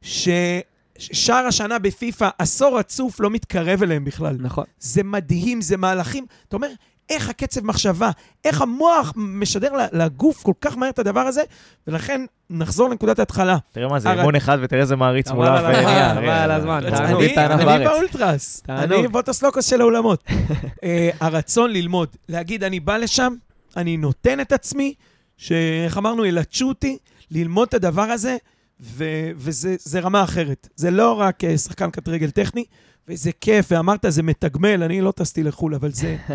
ששער 0.03 1.47
השנה 1.47 1.79
בפיפ"א, 1.79 2.29
עשור 2.39 2.79
רצוף, 2.79 3.21
לא 3.21 3.31
מתקרב 3.31 3.83
אליהם 3.83 4.05
בכלל. 4.05 4.37
נכון. 4.41 4.65
זה 4.79 5.03
מדהים, 5.03 5.61
זה 5.61 5.77
מהלכים. 5.77 6.27
אתה 6.49 6.57
אומר, 6.57 6.69
איך 7.11 7.29
הקצב 7.29 7.65
מחשבה, 7.65 8.11
איך 8.45 8.63
המוח 8.63 9.13
משדר 9.17 9.73
לגוף 9.93 10.43
כל 10.43 10.53
כך 10.61 10.77
מהר 10.77 10.91
את 10.91 10.99
הדבר 10.99 11.21
הזה, 11.21 11.43
ולכן 11.87 12.21
נחזור 12.51 12.89
לנקודת 12.89 13.19
ההתחלה. 13.19 13.57
תראה 13.73 13.89
מה 13.89 14.01
זה, 14.01 14.13
אימון 14.13 14.35
אחד 14.35 14.59
ותראה 14.63 14.83
איזה 14.83 14.97
מעריץ 14.97 15.31
מולה. 15.31 15.59
על 15.59 15.67
הזמן, 15.67 16.15
חבל 16.15 16.29
על 16.29 16.51
הזמן, 16.51 16.81
תענוג. 16.91 17.23
אני. 17.69 17.85
באולטרס. 17.85 18.63
אני 18.69 19.09
בוטוס 19.09 19.43
של 19.61 19.81
האולמות. 19.81 20.25
אה, 20.85 21.11
הרצון 21.21 21.71
ללמוד, 21.71 22.09
להגיד, 22.29 22.65
אני 22.65 22.81
בא 22.81 22.97
לשם, 22.97 23.35
אני 23.77 23.97
נותן 23.97 24.41
את 24.41 24.53
עצמי, 24.53 24.95
שאיך 25.37 25.99
אמרנו, 25.99 26.25
ילטשו 26.25 26.69
אותי, 26.69 26.99
ללמוד 27.31 27.69
את 27.69 27.75
הדבר 27.75 28.03
הזה, 28.03 28.37
ו- 28.81 29.31
וזה 29.37 29.77
זה 29.79 30.01
רמה 30.01 30.25
אחרת. 30.25 30.69
זה 30.77 30.91
לא 30.91 31.13
רק 31.13 31.45
אה, 31.45 31.59
שחקן 31.59 31.91
קט 31.91 32.09
רגל 32.09 32.31
טכני, 32.31 32.65
וזה 33.09 33.31
כיף, 33.41 33.67
ואמרת, 33.71 34.05
זה 34.09 34.23
מתגמל, 34.23 34.83
אני 34.83 35.01
לא 35.01 35.13
טסתי 35.13 35.43
לחו"ל, 35.43 35.75
אבל 35.75 35.93
זה... 35.93 36.17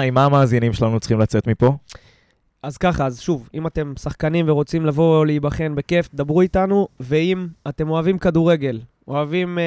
עם 0.00 0.14
מה 0.14 0.24
המאזינים 0.24 0.72
שלנו 0.72 1.00
צריכים 1.00 1.20
לצאת 1.20 1.46
מפה? 1.46 1.76
אז 2.62 2.76
ככה, 2.76 3.06
אז 3.06 3.20
שוב, 3.20 3.48
אם 3.54 3.66
אתם 3.66 3.92
שחקנים 3.98 4.48
ורוצים 4.48 4.86
לבוא 4.86 5.26
להיבחן 5.26 5.74
בכיף, 5.74 6.08
דברו 6.14 6.40
איתנו, 6.40 6.88
ואם 7.00 7.46
אתם 7.68 7.90
אוהבים 7.90 8.18
כדורגל, 8.18 8.80
אוהבים 9.08 9.58
אה, 9.58 9.64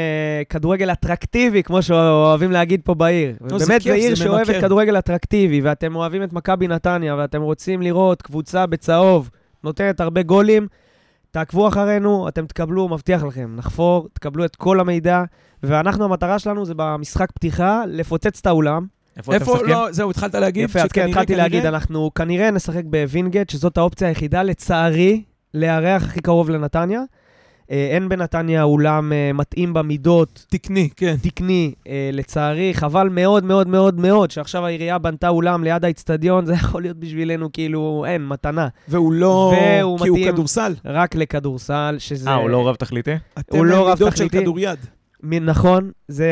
כדורגל 0.49 0.91
אטרקטיבי, 0.91 1.63
כמו 1.63 1.81
שאוהבים 1.81 2.51
להגיד 2.51 2.81
פה 2.83 2.93
בעיר. 2.93 3.35
לא, 3.41 3.57
באמת, 3.57 3.81
זו 3.81 3.91
עיר 3.93 4.15
שאוהבת. 4.15 4.61
כדורגל 4.61 4.97
אטרקטיבי, 4.99 5.61
ואתם 5.61 5.95
אוהבים 5.95 6.23
את 6.23 6.33
מכבי 6.33 6.67
נתניה, 6.67 7.15
ואתם 7.17 7.41
רוצים 7.41 7.81
לראות 7.81 8.21
קבוצה 8.21 8.65
בצהוב, 8.65 9.29
נותנת 9.63 9.99
הרבה 9.99 10.23
גולים, 10.23 10.67
תעקבו 11.31 11.67
אחרינו, 11.67 12.27
אתם 12.27 12.45
תקבלו, 12.45 12.89
מבטיח 12.89 13.23
לכם, 13.23 13.53
נחפור, 13.55 14.07
תקבלו 14.13 14.45
את 14.45 14.55
כל 14.55 14.79
המידע, 14.79 15.23
ואנחנו, 15.63 16.05
המטרה 16.05 16.39
שלנו 16.39 16.65
זה 16.65 16.73
במשחק 16.77 17.31
פתיחה, 17.31 17.83
לפוצץ 17.87 18.39
את 18.39 18.45
האולם. 18.45 18.85
איפה 19.17 19.31
אתם 19.35 19.41
איפה, 19.41 19.53
משחקים? 19.53 19.69
לא, 19.73 19.91
זהו, 19.91 20.09
התחלת 20.11 20.35
להגיד? 20.35 20.63
יפה, 20.63 20.79
אז 20.79 20.83
כן, 20.83 20.89
שכנראה, 20.89 21.09
התחלתי 21.09 21.27
כנראה- 21.33 21.43
להגיד, 21.43 21.65
אנחנו 21.65 22.11
כנראה 22.13 22.51
נשחק 22.51 22.83
בווינגייט, 22.85 23.49
שזאת 23.49 23.77
האופציה 23.77 24.07
היחידה, 24.07 24.43
לצערי, 24.43 25.23
לארח 25.53 26.03
הכי 26.03 26.21
קרוב 26.21 26.49
לנתניה. 26.49 27.01
אה, 27.71 27.87
אין 27.91 28.09
בנתניה 28.09 28.63
אולם 28.63 29.13
אה, 29.13 29.33
מתאים 29.33 29.73
במידות, 29.73 30.45
תקני, 30.49 30.89
כן. 30.95 31.15
תקני, 31.21 31.73
אה, 31.87 32.09
לצערי. 32.13 32.73
חבל 32.73 33.09
מאוד 33.09 33.43
מאוד 33.43 33.67
מאוד 33.67 33.99
מאוד 33.99 34.31
שעכשיו 34.31 34.65
העירייה 34.65 34.97
בנתה 34.97 35.29
אולם 35.29 35.63
ליד 35.63 35.85
האיצטדיון, 35.85 36.45
זה 36.45 36.53
יכול 36.61 36.81
להיות 36.81 36.97
בשבילנו 36.97 37.51
כאילו, 37.53 38.05
אין, 38.07 38.27
מתנה. 38.27 38.67
והוא 38.87 39.13
לא... 39.13 39.53
והוא 39.81 39.99
כי 39.99 40.07
הוא 40.07 40.17
מתאים. 40.17 40.33
כדורסל. 40.33 40.73
רק 40.85 41.15
לכדורסל, 41.15 41.95
שזה... 41.99 42.29
אה, 42.29 42.35
הוא 42.35 42.49
לא 42.49 42.67
רב 42.67 42.75
תכליתי? 42.75 43.15
אתם 43.39 43.57
הוא 43.57 43.65
לא 43.65 43.87
רב 43.87 43.99
מידות 43.99 44.17
של. 44.17 44.29
כדוריד. 44.29 44.79
נכון, 45.23 45.91
זה... 46.07 46.29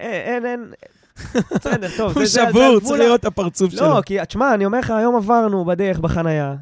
אין, 0.00 0.44
אין, 0.44 0.46
אין... 0.46 0.72
בסדר, 1.54 1.88
טוב. 1.96 2.18
הוא 2.18 2.26
שבור, 2.26 2.80
צריך 2.82 3.00
לראות 3.00 3.20
את 3.20 3.24
הפרצוף 3.24 3.72
שלו. 3.72 3.88
לא, 3.88 4.00
כי 4.06 4.18
תשמע, 4.28 4.54
אני 4.54 4.66
אומר 4.66 4.78
לך, 4.78 4.90
היום 4.90 5.16
עברנו 5.16 5.64
בדרך 5.64 5.98
בחנייה, 5.98 6.54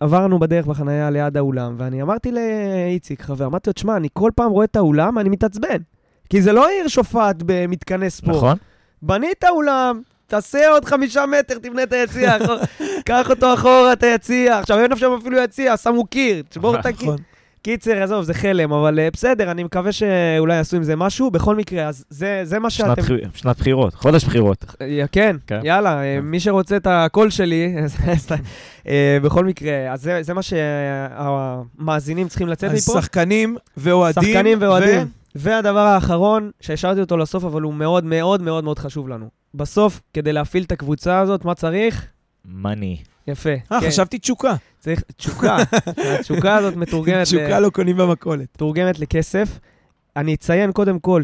עברנו 0.00 0.38
בדרך 0.38 0.66
בחנייה 0.66 1.10
ליד 1.10 1.36
האולם, 1.36 1.74
ואני 1.78 2.02
אמרתי 2.02 2.32
לאיציק, 2.32 3.22
חבר, 3.22 3.46
אמרתי 3.46 3.70
לו, 3.70 3.72
תשמע, 3.72 3.96
אני 3.96 4.08
כל 4.12 4.30
פעם 4.34 4.50
רואה 4.50 4.64
את 4.64 4.76
האולם, 4.76 5.18
אני 5.18 5.28
מתעצבן. 5.28 5.76
כי 6.28 6.42
זה 6.42 6.52
לא 6.52 6.68
עיר 6.68 6.88
שופעת 6.88 7.42
במתקני 7.46 8.10
ספורט. 8.10 8.36
נכון? 8.36 8.56
בנית 9.02 9.44
אולם, 9.44 10.02
תעשה 10.26 10.68
עוד 10.70 10.84
חמישה 10.84 11.26
מטר, 11.26 11.58
תבנה 11.58 11.82
את 11.82 11.92
היציע, 11.92 12.36
קח 13.04 13.30
אותו 13.30 13.54
אחורה, 13.54 13.92
את 13.92 14.02
היציע. 14.02 14.58
עכשיו, 14.58 14.78
אין 14.78 14.96
שם 14.96 15.12
אפילו 15.20 15.38
יציע, 15.38 15.76
שמו 15.76 16.06
קיר, 16.06 16.42
תשבור 16.48 16.80
את 16.80 16.86
הקיר. 16.86 17.08
נכון. 17.08 17.22
קיצר, 17.62 18.02
עזוב, 18.02 18.24
זה 18.24 18.34
חלם, 18.34 18.72
אבל 18.72 18.98
אה, 18.98 19.08
בסדר, 19.12 19.50
אני 19.50 19.64
מקווה 19.64 19.92
שאולי 19.92 20.54
יעשו 20.56 20.76
עם 20.76 20.82
זה 20.82 20.96
משהו. 20.96 21.30
בכל 21.30 21.56
מקרה, 21.56 21.86
אז 21.88 22.04
זה, 22.10 22.40
זה 22.44 22.58
מה 22.58 22.70
שנת 22.70 22.86
שאתם... 22.88 23.02
בחיר- 23.02 23.28
שנת 23.34 23.58
בחירות, 23.58 23.94
חודש 23.94 24.24
בחירות. 24.24 24.64
אה, 24.82 25.04
כן, 25.12 25.36
כן. 25.46 25.60
יאללה, 25.64 26.02
אה, 26.02 26.16
כן. 26.20 26.24
מי 26.24 26.40
שרוצה 26.40 26.76
את 26.76 26.86
הקול 26.90 27.30
שלי, 27.30 27.74
בכל 29.22 29.44
מקרה, 29.44 29.92
אז 29.92 30.02
זה- 30.02 30.22
זה 30.22 30.34
מה 30.34 30.42
שהמאזינים 30.42 32.28
צריכים 32.28 32.48
לצאת 32.48 32.70
אז 32.70 32.88
מפה. 32.88 33.00
שחקנים 33.00 33.56
ואוהדים. 33.76 34.22
שחקנים 34.32 34.58
ו- 34.58 34.60
ואוהדים. 34.60 35.06
והדבר 35.34 35.78
האחרון, 35.80 36.50
שהשארתי 36.60 37.00
אותו 37.00 37.16
לסוף, 37.16 37.44
אבל 37.44 37.62
הוא 37.62 37.74
מאוד 37.74 38.04
מאוד 38.04 38.42
מאוד 38.42 38.64
מאוד 38.64 38.78
חשוב 38.78 39.08
לנו. 39.08 39.28
בסוף, 39.54 40.00
כדי 40.14 40.32
להפעיל 40.32 40.62
את 40.62 40.72
הקבוצה 40.72 41.18
הזאת, 41.20 41.44
מה 41.44 41.54
צריך? 41.54 42.06
מאני. 42.44 42.96
יפה. 43.30 43.50
אה, 43.72 43.80
כן, 43.80 43.88
חשבתי 43.88 44.18
תשוקה. 44.18 44.54
צריך 44.78 45.02
תשוקה. 45.16 45.56
התשוקה 46.18 46.56
הזאת 46.56 46.76
מתורגמת 46.76 47.16
ל- 47.16 47.22
תשוקה 47.22 47.60
לא 47.60 47.70
קונים 47.70 47.96
במכולת. 47.96 48.48
מתורגמת 48.54 48.98
לכסף. 48.98 49.58
אני 50.16 50.34
אציין 50.34 50.72
קודם 50.72 50.98
כל 50.98 51.22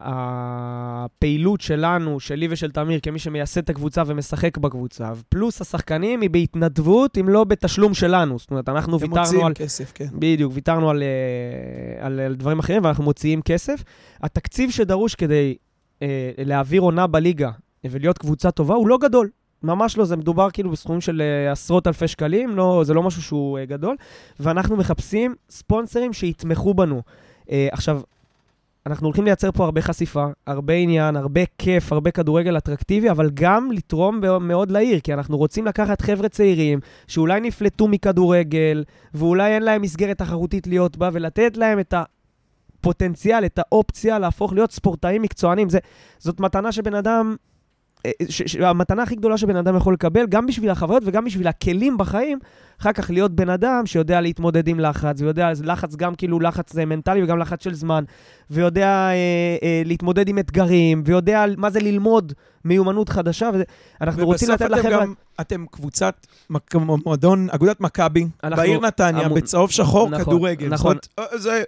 שהפעילות 0.00 1.60
שלנו, 1.60 2.20
שלי 2.20 2.48
ושל 2.50 2.70
תמיר, 2.70 3.00
כמי 3.02 3.18
שמייסד 3.18 3.60
את 3.62 3.70
הקבוצה 3.70 4.02
ומשחק 4.06 4.58
בקבוצה, 4.58 5.10
פלוס 5.28 5.60
השחקנים, 5.60 6.20
היא 6.20 6.30
בהתנדבות, 6.30 7.18
אם 7.18 7.28
לא 7.28 7.44
בתשלום 7.44 7.94
שלנו. 7.94 8.38
זאת 8.38 8.50
אומרת, 8.50 8.68
אנחנו 8.68 8.96
הם 8.96 9.02
ויתרנו 9.02 9.20
מוציאים 9.20 9.46
על... 9.46 9.52
כסף, 9.54 9.92
כן. 9.94 10.06
בדיוק, 10.12 10.52
ויתרנו 10.54 10.90
על, 10.90 11.02
אה, 11.02 12.06
על, 12.06 12.20
על 12.20 12.34
דברים 12.34 12.58
אחרים, 12.58 12.84
ואנחנו 12.84 13.04
מוציאים 13.04 13.42
כסף. 13.42 13.84
התקציב 14.22 14.70
שדרוש 14.70 15.14
כדי 15.14 15.56
אה, 16.02 16.30
להעביר 16.44 16.80
עונה 16.82 17.06
בליגה 17.06 17.50
ולהיות 17.84 18.18
קבוצה 18.18 18.50
טובה 18.50 18.74
הוא 18.74 18.88
לא 18.88 18.98
גדול. 18.98 19.28
ממש 19.62 19.98
לא, 19.98 20.04
זה 20.04 20.16
מדובר 20.16 20.50
כאילו 20.50 20.70
בסכומים 20.70 21.00
של 21.00 21.22
אה, 21.22 21.52
עשרות 21.52 21.86
אלפי 21.86 22.08
שקלים, 22.08 22.56
לא, 22.56 22.82
זה 22.84 22.94
לא 22.94 23.02
משהו 23.02 23.22
שהוא 23.22 23.58
אה, 23.58 23.64
גדול, 23.64 23.96
ואנחנו 24.40 24.76
מחפשים 24.76 25.34
ספונסרים 25.50 26.12
שיתמכו 26.12 26.74
בנו. 26.74 27.02
אה, 27.50 27.68
עכשיו, 27.72 28.00
אנחנו 28.86 29.06
הולכים 29.06 29.24
לייצר 29.24 29.52
פה 29.52 29.64
הרבה 29.64 29.82
חשיפה, 29.82 30.26
הרבה 30.46 30.74
עניין, 30.74 31.16
הרבה 31.16 31.40
כיף, 31.58 31.92
הרבה 31.92 32.10
כדורגל 32.10 32.56
אטרקטיבי, 32.56 33.10
אבל 33.10 33.30
גם 33.34 33.72
לתרום 33.72 34.20
מאוד 34.40 34.70
לעיר, 34.70 35.00
כי 35.00 35.14
אנחנו 35.14 35.36
רוצים 35.36 35.66
לקחת 35.66 36.00
חבר'ה 36.00 36.28
צעירים 36.28 36.80
שאולי 37.06 37.40
נפלטו 37.40 37.88
מכדורגל, 37.88 38.84
ואולי 39.14 39.54
אין 39.54 39.62
להם 39.62 39.82
מסגרת 39.82 40.18
תחרותית 40.18 40.66
להיות 40.66 40.96
בה, 40.96 41.10
ולתת 41.12 41.56
להם 41.56 41.80
את 41.80 41.94
הפוטנציאל, 41.94 43.44
את 43.44 43.58
האופציה 43.58 44.18
להפוך 44.18 44.52
להיות 44.52 44.72
ספורטאים 44.72 45.22
מקצוענים. 45.22 45.68
זה, 45.68 45.78
זאת 46.18 46.40
מתנה 46.40 46.72
שבן 46.72 46.94
אדם 46.94 47.36
המתנה 48.60 49.02
הכי 49.02 49.16
גדולה 49.16 49.38
שבן 49.38 49.56
אדם 49.56 49.76
יכול 49.76 49.94
לקבל, 49.94 50.26
גם 50.26 50.46
בשביל 50.46 50.70
החוויות 50.70 51.02
וגם 51.06 51.24
בשביל 51.24 51.46
הכלים 51.46 51.98
בחיים, 51.98 52.38
אחר 52.80 52.92
כך 52.92 53.10
להיות 53.10 53.32
בן 53.32 53.48
אדם 53.50 53.86
שיודע 53.86 54.20
להתמודד 54.20 54.68
עם 54.68 54.80
לחץ, 54.80 55.20
ויודע, 55.20 55.50
לחץ 55.64 55.96
גם 55.96 56.14
כאילו 56.14 56.40
לחץ 56.40 56.78
אה, 56.78 56.84
מנטלי 56.84 57.22
וגם 57.22 57.38
לחץ 57.38 57.64
של 57.64 57.74
זמן, 57.74 58.04
ויודע 58.50 58.86
אה, 58.88 59.12
אה, 59.62 59.82
להתמודד 59.84 60.28
עם 60.28 60.38
אתגרים, 60.38 61.02
ויודע 61.06 61.44
מה 61.56 61.70
זה 61.70 61.80
ללמוד 61.80 62.32
מיומנות 62.64 63.08
חדשה, 63.08 63.50
ואנחנו 64.00 64.24
רוצים 64.26 64.50
לתת 64.50 64.60
ובסוף 64.62 64.78
אתם 64.80 64.88
לחבר'ה... 64.88 65.04
גם, 65.04 65.12
אתם 65.40 65.64
קבוצת, 65.70 66.26
מק- 66.50 66.74
מועדון, 67.06 67.46
אגודת 67.50 67.80
מכבי, 67.80 68.26
בעיר 68.56 68.80
נתניה, 68.80 69.24
המון- 69.26 69.38
בצהוב 69.38 69.70
שחור, 69.70 70.10
נכון, 70.10 70.24
כדורגל. 70.24 70.68
נכון. 70.68 70.96
זאת 70.96 71.08
אה, 71.32 71.38
זה... 71.38 71.62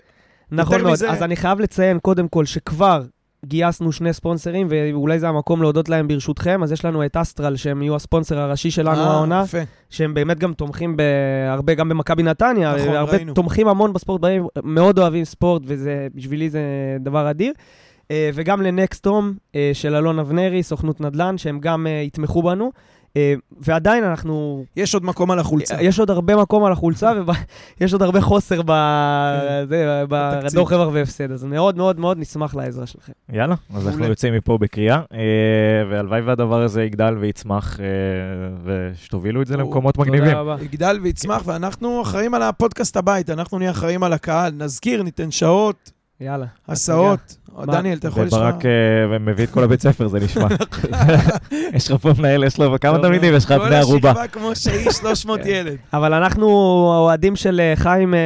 נכון 0.52 0.80
מאוד. 0.80 0.92
מזה- 0.92 1.10
אז 1.10 1.22
אני 1.22 1.36
חייב 1.36 1.60
לציין 1.60 1.98
קודם 1.98 2.28
כל 2.28 2.44
שכבר 2.44 3.02
גייסנו 3.46 3.92
שני 3.92 4.12
ספונסרים, 4.12 4.66
ואולי 4.70 5.18
זה 5.18 5.28
המקום 5.28 5.62
להודות 5.62 5.88
להם 5.88 6.08
ברשותכם. 6.08 6.62
אז 6.62 6.72
יש 6.72 6.84
לנו 6.84 7.06
את 7.06 7.16
אסטרל, 7.16 7.56
שהם 7.56 7.82
יהיו 7.82 7.96
הספונסר 7.96 8.38
הראשי 8.38 8.70
שלנו 8.70 9.00
אה, 9.00 9.10
העונה, 9.10 9.42
יפה. 9.44 9.58
שהם 9.90 10.14
באמת 10.14 10.38
גם 10.38 10.52
תומכים 10.52 10.96
בהרבה, 10.96 11.74
גם 11.74 11.88
במכבי 11.88 12.22
נתניה, 12.22 12.74
נכון, 12.76 12.88
הרבה 12.94 13.12
ראינו. 13.12 13.34
תומכים 13.34 13.68
המון 13.68 13.92
בספורט, 13.92 14.20
מאוד 14.64 14.98
אוהבים 14.98 15.24
ספורט, 15.24 15.62
ובשבילי 15.66 16.50
זה 16.50 16.60
דבר 17.00 17.30
אדיר. 17.30 17.52
אה, 18.10 18.30
וגם 18.34 18.62
לנקסטום 18.62 19.34
אה, 19.54 19.70
של 19.72 19.94
אלון 19.94 20.18
אבנרי, 20.18 20.62
סוכנות 20.62 21.00
נדל"ן, 21.00 21.38
שהם 21.38 21.58
גם 21.60 21.86
יתמכו 22.06 22.42
בנו. 22.42 22.72
אה, 23.16 23.34
ועדיין 23.60 24.04
אנחנו 24.04 24.64
יש 24.76 24.94
עוד 24.94 25.04
מקום 25.04 25.30
על 25.30 25.38
החולצה. 25.38 25.82
יש 25.82 25.98
עוד 26.00 26.10
הרבה 26.10 26.36
מקום 26.36 26.64
על 26.64 26.72
החולצה, 26.72 27.12
ויש 27.80 27.92
עוד 27.92 28.02
הרבה 28.02 28.20
חוסר 28.20 28.60
ב- 28.66 29.64
זה, 29.68 30.04
בתקציב. 30.08 30.50
בדוח 30.50 30.72
רווח 30.72 30.88
והפסד, 30.92 31.32
אז 31.32 31.44
מאוד 31.44 31.76
מאוד 31.76 32.00
מאוד 32.00 32.18
נשמח 32.18 32.54
לעזרה 32.54 32.86
שלכם. 32.86 33.12
יאללה, 33.32 33.54
אז 33.74 33.88
אנחנו. 33.88 34.04
יוצאים 34.04 34.34
מפה 34.34 34.58
בקריאה, 34.58 34.96
אה, 34.96 35.18
והלוואי 35.90 36.20
והדבר 36.20 36.62
הזה 36.62 36.82
יגדל 36.82 37.16
ויצמח, 37.20 37.80
אה, 37.80 37.86
ושתובילו 38.64 39.42
את 39.42 39.46
זה. 39.46 39.56
למקומות 39.56 39.98
מגניבים. 39.98 40.24
תודה 40.24 40.40
רבה. 40.40 40.56
יגדל 40.62 40.98
ויצמח, 41.02 41.42
ואנחנו 41.46 42.02
אחראים 42.02 42.34
על 42.34 42.42
הפודקאסט 42.42 42.96
הבית, 42.96 43.30
אנחנו 43.30 43.58
נהיה 43.58 43.70
אחראים 43.70 44.02
על 44.02 44.12
הקהל, 44.12 44.52
נזכיר, 44.56 45.02
ניתן 45.02 45.30
שעות, 45.30 45.90
יאללה. 46.20 46.46
הסעות. 46.68 47.36
דניאל, 47.66 47.98
אתה 47.98 48.08
יכול 48.08 48.24
לשמוע? 48.24 48.42
וברק 48.42 48.64
אה, 48.66 49.18
מביא 49.18 49.44
את 49.44 49.50
כל 49.50 49.64
הבית 49.64 49.80
ספר, 49.82 50.08
זה 50.08 50.20
נשמע. 50.20 50.46
יש 51.74 51.90
לך 51.90 52.00
פה 52.00 52.12
מנהל, 52.18 52.44
יש 52.44 52.58
לו 52.58 52.76
כמה 52.80 52.98
תלמידים, 52.98 53.34
יש 53.34 53.44
לך 53.44 53.52
בני 53.52 53.76
ערובה. 53.76 54.14
כל 54.14 54.20
השכבה 54.20 54.28
כמו 54.28 54.56
שהיא 54.56 54.90
300 55.00 55.40
ילד. 55.44 55.76
אבל 55.92 56.14
אנחנו 56.14 56.46
אוהדים 57.04 57.36
של 57.36 57.60
אה, 57.60 57.72
חיים 57.76 58.14
אה, 58.14 58.18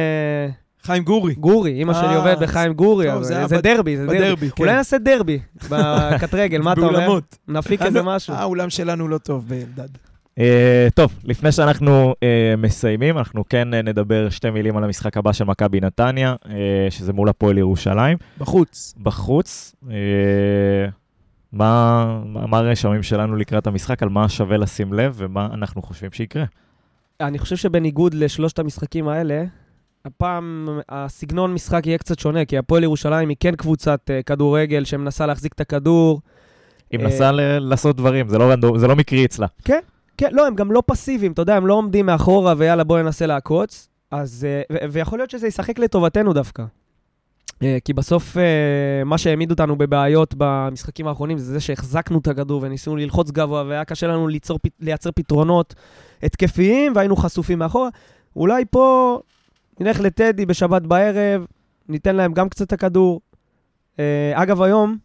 חיים 0.83 1.03
גורי. 1.03 1.33
גורי, 1.33 1.71
אימא 1.71 1.93
שלי 1.93 2.07
אה, 2.07 2.17
עובדת 2.17 2.39
בחיים 2.39 2.73
גורי, 2.73 3.07
זה 3.21 3.57
דרבי, 3.63 3.97
זה 3.97 4.05
דרבי. 4.07 4.49
כן. 4.49 4.63
אולי 4.63 4.73
נעשה 4.73 4.97
דרבי 4.97 5.39
בקט 5.69 6.33
רגל, 6.33 6.61
מה 6.61 6.73
אתה 6.73 6.81
אומר? 6.85 6.91
באולמות. 6.91 7.37
נפיק 7.47 7.81
איזה 7.81 8.01
משהו. 8.01 8.33
אה, 8.33 8.39
האולם 8.39 8.69
שלנו 8.69 9.07
לא 9.07 9.17
טוב 9.17 9.45
באלדד. 9.47 9.89
אה, 10.39 10.87
טוב, 10.95 11.19
לפני 11.23 11.51
שאנחנו 11.51 12.13
אה, 12.23 12.55
מסיימים, 12.57 13.17
אנחנו 13.17 13.43
כן 13.49 13.73
אה, 13.73 13.81
נדבר 13.81 14.29
שתי 14.29 14.49
מילים 14.49 14.77
על 14.77 14.83
המשחק 14.83 15.17
הבא 15.17 15.33
של 15.33 15.43
מכבי 15.43 15.79
נתניה, 15.79 16.35
אה, 16.49 16.55
שזה 16.89 17.13
מול 17.13 17.29
הפועל 17.29 17.57
ירושלים. 17.57 18.17
בחוץ. 18.37 18.93
בחוץ, 19.03 19.75
אה, 19.91 19.95
מה 21.53 22.21
מה- 22.25 22.57
הרשמים 22.57 23.03
שלנו 23.03 23.35
לקראת 23.35 23.67
המשחק, 23.67 24.03
על 24.03 24.09
מה 24.09 24.29
שווה 24.29 24.57
לשים 24.57 24.93
לב 24.93 25.13
ומה 25.17 25.47
אנחנו 25.53 25.81
חושבים 25.81 26.11
שיקרה. 26.11 26.43
אני 27.21 27.39
חושב 27.39 27.55
שבניגוד 27.55 28.13
לשלושת 28.13 28.59
המשחקים 28.59 29.07
האלה, 29.07 29.43
הפעם 30.05 30.67
הסגנון 30.89 31.53
משחק 31.53 31.87
יהיה 31.87 31.97
קצת 31.97 32.19
שונה, 32.19 32.45
כי 32.45 32.57
הפועל 32.57 32.83
ירושלים 32.83 33.29
היא 33.29 33.37
כן 33.39 33.55
קבוצת 33.55 33.99
אה, 34.09 34.21
כדורגל 34.23 34.83
שמנסה 34.85 35.25
להחזיק 35.25 35.53
את 35.53 35.61
הכדור. 35.61 36.21
היא 36.91 36.99
מנסה 36.99 37.31
ל- 37.31 37.59
לעשות 37.59 37.95
דברים, 37.95 38.27
זה 38.29 38.37
לא 38.37 38.55
זה 38.77 38.87
לא 38.87 38.95
מקרי 38.95 39.25
אצלה. 39.25 39.47
כן, 39.65 39.79
לא, 40.31 40.47
הם 40.47 40.55
גם 40.55 40.71
לא 40.71 40.83
פסיביים, 40.85 41.31
אתה 41.31 41.41
יודע, 41.41 41.55
הם 41.55 41.67
לא 41.67 41.73
עומדים 41.73 42.05
מאחורה 42.05 42.53
ויאללה, 42.57 42.83
בוא 42.83 42.99
ננסה 42.99 43.25
לעקוץ. 43.25 43.89
אז, 44.11 44.47
אה, 44.49 44.61
ו- 44.71 44.91
ויכול 44.91 45.19
להיות 45.19 45.29
שזה 45.29 45.47
ישחק 45.47 45.79
לטובתנו 45.79 46.33
דווקא. 46.33 46.63
אה, 47.63 47.77
כי 47.85 47.93
בסוף 47.93 48.37
אה, 48.37 49.03
מה 49.05 49.17
שהעמיד 49.17 49.51
אותנו 49.51 49.75
בבעיות 49.75 50.33
במשחקים 50.37 51.07
האחרונים 51.07 51.37
זה 51.37 51.53
זה 51.53 51.59
שהחזקנו 51.59 52.19
את 52.19 52.27
הכדור 52.27 52.61
וניסינו 52.63 52.95
ללחוץ 52.95 53.31
גבוה 53.31 53.63
והיה 53.67 53.85
קשה 53.85 54.07
לנו 54.07 54.27
ליצור, 54.27 54.59
לייצר 54.79 55.11
פתרונות 55.11 55.75
התקפיים 56.23 56.93
והיינו 56.95 57.15
חשופים 57.15 57.59
מאחורה. 57.59 57.89
אולי 58.35 58.65
פה 58.71 59.19
נלך 59.79 59.99
לטדי 59.99 60.45
בשבת 60.45 60.81
בערב, 60.81 61.45
ניתן 61.89 62.15
להם 62.15 62.33
גם 62.33 62.49
קצת 62.49 62.67
את 62.67 62.73
הכדור. 62.73 63.21
אגב, 64.33 64.61
היום, 64.61 64.97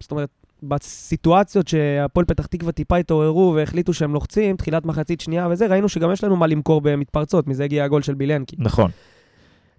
זאת 0.00 0.10
אומרת, 0.10 0.30
בסיטואציות 0.68 1.68
שהפועל 1.68 2.26
פתח 2.26 2.46
תקווה 2.46 2.72
טיפה 2.72 2.96
התעוררו 2.96 3.52
והחליטו 3.56 3.92
שהם 3.92 4.12
לוחצים, 4.12 4.56
תחילת 4.56 4.86
מחצית 4.86 5.20
שנייה 5.20 5.48
וזה, 5.50 5.66
ראינו 5.66 5.88
שגם 5.88 6.12
יש 6.12 6.24
לנו 6.24 6.36
מה 6.36 6.46
למכור 6.46 6.80
במתפרצות, 6.80 7.46
מזה 7.46 7.64
הגיע 7.64 7.84
הגול 7.84 8.02
של 8.02 8.14
בילנקי. 8.14 8.56
נכון. 8.58 8.90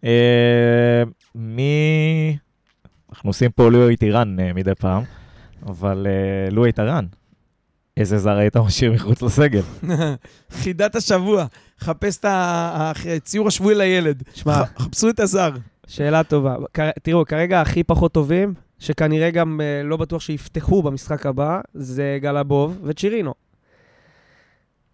אה, 0.03 1.03
מי... 1.35 2.38
אנחנו 3.09 3.30
עושים 3.30 3.51
פה 3.51 3.69
לואי 3.69 3.95
טירן 3.95 4.39
אה, 4.39 4.53
מדי 4.53 4.76
פעם, 4.76 5.03
אבל 5.65 6.07
אה, 6.09 6.49
לואי 6.51 6.72
טירן, 6.72 7.05
איזה 7.97 8.18
זר 8.18 8.38
היית 8.38 8.57
משאיר 8.57 8.93
מחוץ 8.93 9.22
לסגל? 9.22 9.61
חידת 10.61 10.95
השבוע. 10.95 11.45
חפש 11.80 12.18
את 12.18 12.26
הציור 12.30 13.47
השבועי 13.47 13.76
לילד. 13.76 14.23
שמע, 14.34 14.64
חפשו 14.77 15.09
את 15.09 15.19
הזר. 15.19 15.51
שאלה 15.88 16.23
טובה. 16.23 16.55
תראו, 17.03 17.26
כרגע 17.26 17.61
הכי 17.61 17.84
פחות 17.84 18.11
טובים, 18.11 18.53
שכנראה 18.79 19.31
גם 19.31 19.61
אה, 19.61 19.81
לא 19.83 19.97
בטוח 19.97 20.21
שיפתחו 20.21 20.83
במשחק 20.83 21.25
הבא, 21.25 21.59
זה 21.73 22.17
גלבוב 22.21 22.79
וצ'ירינו. 22.83 23.33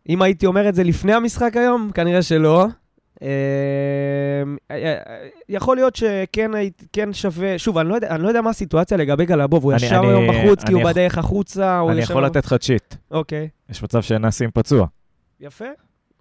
אם 0.09 0.21
הייתי 0.21 0.45
אומר 0.45 0.69
את 0.69 0.75
זה 0.75 0.83
לפני 0.83 1.13
המשחק 1.13 1.57
היום, 1.57 1.91
כנראה 1.93 2.21
שלא. 2.21 2.65
אה, 3.21 3.27
אה, 4.71 4.95
יכול 5.49 5.75
להיות 5.77 5.95
שכן 5.95 6.53
הייתי- 6.55 6.85
כן 6.93 7.13
שווה, 7.13 7.57
שוב, 7.59 7.77
אני 7.77 7.89
לא 7.89 7.95
יודע, 7.95 8.15
אני 8.15 8.23
לא 8.23 8.27
יודע 8.27 8.41
מה 8.41 8.49
הסיטואציה 8.49 8.97
לגבי 8.97 9.25
גלבוב, 9.25 9.63
הוא 9.63 9.73
אני- 9.73 9.85
ישר 9.85 9.99
אני- 9.99 10.07
היום 10.07 10.23
בחוץ, 10.29 10.63
כי 10.63 10.73
הוא 10.73 10.83
בדרך 10.83 11.17
החוצה, 11.17 11.81
אני. 11.89 12.01
יכול 12.01 12.25
לתת 12.25 12.45
לך 12.45 12.53
צ'יט. 12.53 12.95
אוקיי, 13.11 13.49
יש 13.69 13.83
מצב 13.83 14.01
שנאסים 14.01 14.49
פצוע. 14.53 14.87
יפה. 15.39 15.65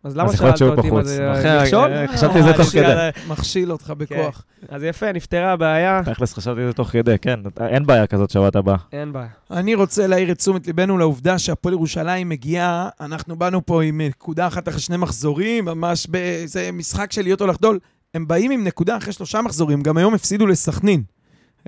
אז 0.05 0.17
למה 0.17 0.37
שאלת 0.37 0.63
אותי 0.63 0.91
מה 0.91 0.97
בחוץ. 0.97 1.07
זה 1.07 1.33
אחרי- 1.33 1.63
מכשול? 1.63 1.93
אה, 1.93 2.09
חשבתי 2.09 2.39
את 2.39 2.45
זה 2.45 2.51
אה, 2.51 2.57
תוך 2.57 2.67
כדי. 2.67 2.81
יאללה. 2.81 3.11
מכשיל 3.29 3.73
אותך 3.73 3.93
בכוח. 3.97 4.45
אז 4.69 4.83
יפה, 4.83 5.13
נפתרה 5.13 5.53
הבעיה, 5.53 6.01
תכלס 6.05 6.35
חשבתי 6.35 6.61
את 6.61 6.67
זה 6.67 6.73
תוך 6.73 6.89
כדי, 6.89 7.19
כן, 7.19 7.41
אין 7.61 7.87
בעיה 7.87 8.07
כזאת 8.07 8.31
שבת 8.31 8.57
הבאה. 8.57 8.77
אין 8.93 9.13
בעיה. 9.13 9.27
אני 9.51 9.75
רוצה 9.75 10.07
להעיר 10.07 10.33
את 10.33 10.39
תשומת 10.39 10.67
ליבנו 10.67 10.99
לעובדה 10.99 11.39
שהפועל 11.39 11.73
ירושלים 11.75 12.29
מגיעה, 12.29 12.89
אנחנו 13.01 13.37
באנו 13.37 13.67
פה 13.67 13.83
עם 13.83 14.01
נקודה 14.01 14.47
אחת 14.47 14.69
אחרי 14.69 14.81
שני 14.81 14.97
מחזורים, 14.97 15.65
ממש 15.65 16.07
באיזה 16.07 16.71
משחק 16.73 17.13
של 17.13 17.23
להיות 17.23 17.41
או 17.43 17.47
לחדול. 17.47 17.79
הם 18.15 18.29
באים 18.29 18.51
עם 18.51 18.65
נקודה 18.65 18.97
אחרי 18.97 19.13
שלושה 19.13 19.43
מחזורים, 19.43 19.83
גם 19.83 19.97
היום 19.97 20.15
הפסידו 20.15 20.47
לסכנין. 20.47 21.03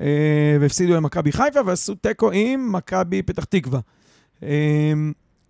אה, 0.00 0.06
והפסידו 0.60 0.94
למכבי 0.94 1.32
חיפה 1.32 1.60
ועשו 1.66 1.94
תיקו 1.94 2.30
עם 2.32 2.72
מכבי 2.72 3.22
פתח 3.22 3.44
תקווה. 3.44 3.80
אה, 4.42 4.48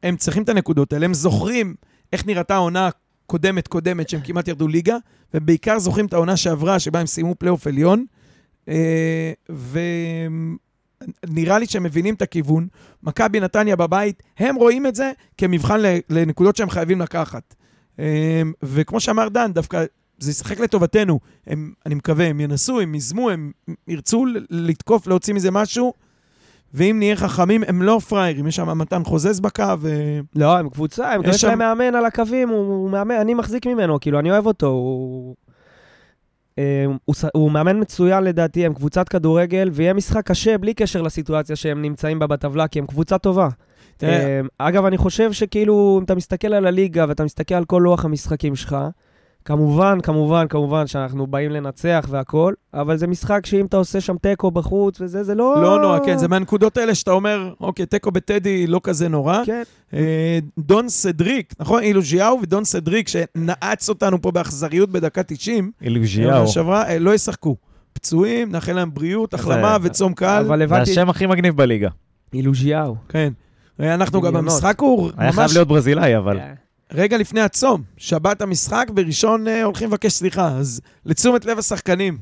הם 0.02 0.16
צריכים 0.16 0.42
את 0.42 0.48
הנקודות 0.48 0.92
האלה, 0.92 1.04
הם 1.04 1.14
זוכרים 1.14 1.74
איך 2.14 2.26
נראתה 2.26 2.54
העונה 2.54 2.88
קודמת 3.26 3.68
קודמת 3.68 4.08
שהם 4.08 4.20
כמעט 4.24 4.48
ירדו 4.48 4.68
ליגה, 4.68 4.96
ובעיקר 5.34 5.78
זוכרים 5.78 6.06
את 6.06 6.12
העונה 6.12 6.36
שעברה, 6.36 6.78
שבה 6.78 7.00
הם 7.00 7.06
סיימו 7.06 7.34
פלייאוף 7.34 7.66
עליון. 7.66 8.04
אה, 8.68 9.32
ונראה 11.28 11.58
לי 11.58 11.66
שהם 11.66 11.82
מבינים 11.82 12.14
את 12.14 12.22
הכיוון. 12.22 12.66
מכבי 13.02 13.40
נתניה 13.40 13.76
בבית, 13.76 14.22
הם 14.38 14.56
רואים 14.56 14.86
את 14.86 14.94
זה 14.94 15.12
כמבחן 15.38 15.80
לנקודות 16.10 16.56
שהם 16.56 16.70
חייבים 16.70 17.00
לקחת. 17.00 17.54
אה, 17.98 18.42
וכמו 18.62 19.00
שאמר 19.00 19.28
דן, 19.28 19.52
דווקא 19.52 19.84
זה 20.18 20.30
ישחק 20.30 20.60
לטובתנו. 20.60 21.20
הם, 21.46 21.72
אני 21.86 21.94
מקווה, 21.94 22.26
הם 22.26 22.40
ינסו, 22.40 22.80
הם 22.80 22.94
ייזמו, 22.94 23.30
הם 23.30 23.52
ירצו 23.88 24.24
לתקוף, 24.50 25.06
להוציא 25.06 25.34
מזה 25.34 25.50
משהו, 25.50 25.92
ואם 26.74 26.96
נהיה 26.98 27.16
חכמים, 27.16 27.62
הם 27.66 27.82
לא 27.82 27.98
פראיירים. 28.08 28.46
יש 28.46 28.56
שם 28.56 28.78
מתן 28.78 29.04
חוזז 29.04 29.40
בקו, 29.40 29.64
ו... 29.78 30.18
לא, 30.36 30.58
הם 30.58 30.68
קבוצה, 30.68 31.12
הם 31.12 31.20
יש 31.24 31.44
להם 31.44 31.58
מאמן 31.58 31.94
על 31.94 32.04
הקווים, 32.06 32.48
הוא, 32.48 32.58
הוא 32.58 32.90
מאמן, 32.90 33.14
אני 33.14 33.34
מחזיק 33.34 33.66
ממנו, 33.66 34.00
כאילו, 34.00 34.18
אני 34.18 34.30
אוהב 34.30 34.46
אותו, 34.46 34.66
הוא... 34.66 35.34
אה, 36.58 36.84
הוא, 37.04 37.14
ס- 37.14 37.24
הוא 37.34 37.50
מאמן 37.50 37.80
מצוין 37.80 38.24
לדעתי, 38.24 38.66
הם 38.66 38.74
קבוצת 38.74 39.08
כדורגל, 39.08 39.70
ויהיה 39.72 39.92
משחק 39.94 40.26
קשה 40.26 40.58
בלי 40.58 40.74
קשר 40.74 41.02
לסיטואציה 41.02 41.56
שהם 41.56 41.82
נמצאים 41.82 42.18
בה 42.18 42.26
בטבלה, 42.26 42.68
כי 42.68 42.78
הם 42.78 42.86
קבוצה 42.86 43.18
טובה. 43.18 43.48
תראה, 43.96 44.12
אה, 44.12 44.40
אגב, 44.58 44.84
אני 44.84 44.96
חושב 44.96 45.32
שכאילו, 45.32 45.96
אם 45.98 46.04
אתה 46.04 46.14
מסתכל 46.14 46.54
על 46.54 46.66
הליגה 46.66 47.04
ואתה 47.08 47.24
מסתכל 47.24 47.54
על 47.54 47.64
כל 47.64 47.80
לוח 47.84 48.04
המשחקים 48.04 48.56
שלך, 48.56 48.76
כמובן, 49.44 49.98
כמובן, 50.02 50.46
כמובן 50.48 50.86
שאנחנו 50.86 51.26
באים 51.26 51.50
לנצח 51.50 52.06
והכל, 52.10 52.54
אבל 52.74 52.96
זה 52.96 53.06
משחק 53.06 53.46
שאם 53.46 53.66
אתה 53.66 53.76
עושה 53.76 54.00
שם 54.00 54.16
תיקו 54.18 54.50
בחוץ 54.50 55.00
וזה, 55.00 55.24
זה 55.24 55.34
לא... 55.34 55.62
לא 55.62 55.80
נורא, 55.82 55.98
כן, 56.06 56.18
זה 56.18 56.28
מהנקודות 56.28 56.76
האלה 56.76 56.94
שאתה 56.94 57.10
אומר, 57.10 57.52
אוקיי, 57.60 57.86
תיקו 57.86 58.10
בטדי 58.10 58.66
לא 58.66 58.80
כזה 58.82 59.08
נורא. 59.08 59.42
כן, 59.46 59.62
אה, 59.94 60.38
דון 60.58 60.88
סדריק, 60.88 61.54
נכון? 61.60 61.82
אילוז'יהו 61.82 62.38
ודון 62.42 62.64
סדריק, 62.64 63.08
שנעץ 63.08 63.88
אותנו 63.88 64.22
פה 64.22 64.30
באכזריות 64.30 64.90
בדקה 64.90 65.22
90, 65.22 65.70
אילוז'יהו. 65.82 66.30
העונה 66.30 66.46
שעברה, 66.48 66.88
אה, 66.88 66.98
לא 66.98 67.14
ישחקו. 67.14 67.56
פצועים, 67.92 68.52
נאחל 68.52 68.72
להם 68.72 68.94
בריאות, 68.94 69.30
זה- 69.30 69.36
החלמה 69.36 69.76
וצום 69.82 70.14
קל. 70.14 70.44
אבל 70.48 70.58
זה 70.58 70.64
הבנתי... 70.64 70.90
השם 70.90 71.08
הכי 71.10 71.26
מגניב 71.26 71.56
בליגה. 71.56 71.88
אילוז'יהו. 72.32 72.96
כן. 73.08 73.32
אנחנו 73.80 74.20
גם. 74.20 74.34
במשחק 74.34 74.80
הוא 74.80 75.10
היה 75.16 75.32
חייב 75.32 75.42
ממש 75.44 75.54
להיות 75.54 75.68
ברזילאי, 75.68 76.16
אבל... 76.16 76.38
כן. 76.94 77.00
רגע 77.00 77.18
לפני 77.18 77.40
הצום. 77.40 77.82
שבת 77.96 78.42
המשחק, 78.42 78.86
בראשון 78.94 79.48
אה, 79.48 79.62
הולכים 79.64 79.88
לבקש 79.88 80.12
סליחה. 80.12 80.48
אז 80.48 80.80
לתשומת 81.06 81.44
לב 81.44 81.58
השחקנים. 81.58 82.18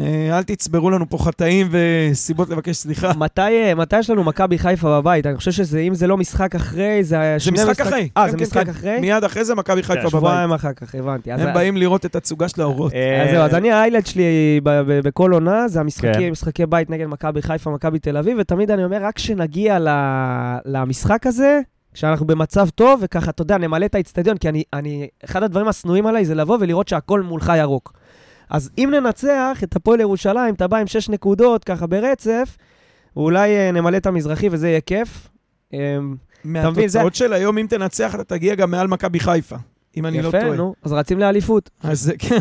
אה, 0.00 0.38
אל 0.38 0.42
תצברו 0.42 0.90
לנו 0.90 1.08
פה 1.10 1.18
חטאים 1.18 1.68
וסיבות 1.70 2.50
לבקש 2.50 2.76
סליחה. 2.76 3.12
מתי, 3.16 3.40
אה, 3.40 3.74
מתי 3.74 3.98
יש 3.98 4.10
לנו 4.10 4.24
מכבי 4.24 4.58
חיפה 4.58 5.00
בבית? 5.00 5.26
אני 5.26 5.36
חושב 5.36 5.52
שאם 5.64 5.94
זה 5.94 6.06
לא 6.06 6.16
משחק 6.16 6.54
אחרי, 6.54 7.04
זה... 7.04 7.16
זה 7.38 7.44
שני 7.44 7.52
משחק 7.54 7.80
אחרי. 7.80 8.08
אה, 8.16 8.24
כן, 8.24 8.30
זה 8.30 8.36
כן, 8.36 8.42
משחק 8.42 8.64
כן. 8.64 8.70
אחרי? 8.70 9.00
מיד 9.00 9.24
אחרי 9.24 9.44
זה 9.44 9.54
מכבי 9.54 9.82
חיפה 9.82 10.00
בבית. 10.00 10.10
שבועיים 10.10 10.52
אחר 10.52 10.72
כך, 10.72 10.94
הבנתי. 10.94 11.32
אז- 11.32 11.40
הם 11.40 11.54
באים 11.54 11.76
לראות 11.76 12.06
את 12.06 12.16
התצוגה 12.16 12.48
של 12.48 12.60
האורות. 12.60 12.92
אה, 12.94 13.22
אז 13.24 13.30
זהו, 13.30 13.42
אז 13.42 13.54
אני, 13.54 13.72
האיילד 13.72 14.06
שלי 14.06 14.24
ב- 14.62 14.80
ב- 14.80 15.00
בכל 15.08 15.32
עונה, 15.32 15.68
זה 15.68 15.74
כן. 15.74 15.80
המשחקי 15.80 16.30
משחקי 16.30 16.66
בית 16.66 16.90
נגד 16.90 17.06
מכבי 17.06 17.42
חיפה, 17.42 17.70
מכבי 17.70 17.98
תל 17.98 18.16
אביב, 18.16 18.36
ותמיד 18.40 18.70
אני 18.70 18.84
אומר, 18.84 19.02
רק 19.04 19.14
כשנגיע 19.16 19.78
ל- 19.78 19.88
למשחק 20.64 21.26
הזה, 21.26 21.60
כשאנחנו 21.94 22.26
במצב 22.26 22.68
טוב, 22.74 23.00
וככה, 23.02 23.30
אתה 23.30 23.42
יודע, 23.42 23.58
נמלא 23.58 23.86
את 23.86 23.94
האיצטדיון, 23.94 24.36
כי 24.38 24.48
אני, 24.48 24.62
אני, 24.72 25.08
אחד 25.24 25.42
הדברים 25.42 25.68
השנואים 25.68 26.06
עליי 26.06 26.24
זה 26.24 26.34
לבוא 26.34 26.58
ולראות 26.60 26.88
שהכל 26.88 27.20
מולך 27.22 27.52
ירוק. 27.58 27.92
אז 28.50 28.70
אם 28.78 28.90
ננצח 28.94 29.58
את 29.64 29.76
הפועל 29.76 30.00
ירושלים, 30.00 30.54
אתה 30.54 30.66
בא 30.68 30.76
עם 30.76 30.86
שש 30.86 31.08
נקודות, 31.08 31.64
ככה 31.64 31.86
ברצף, 31.86 32.56
אולי 33.16 33.56
אה, 33.56 33.70
נמלא 33.72 33.96
את 33.96 34.06
המזרחי 34.06 34.48
וזה 34.52 34.68
יהיה 34.68 34.80
כיף. 34.80 35.28
אה, 35.74 35.78
מבין, 36.44 36.58
זה- 36.62 36.98
מהתוצאות 36.98 37.14
של 37.14 37.32
היום, 37.32 37.58
אם 37.58 37.66
תנצח, 37.70 38.14
אתה 38.14 38.24
תגיע 38.24 38.54
גם 38.54 38.70
מעל 38.70 38.86
מכבי 38.86 39.20
חיפה. 39.20 39.56
אם 39.96 40.06
אני 40.06 40.22
לא 40.22 40.28
יפה, 40.28 40.40
טועה. 40.40 40.56
נו, 40.56 40.74
אז 40.82 40.92
רצים 40.92 41.18
לאליפות. 41.18 41.70
אז 41.82 42.00
זה 42.00 42.12
כן. 42.18 42.36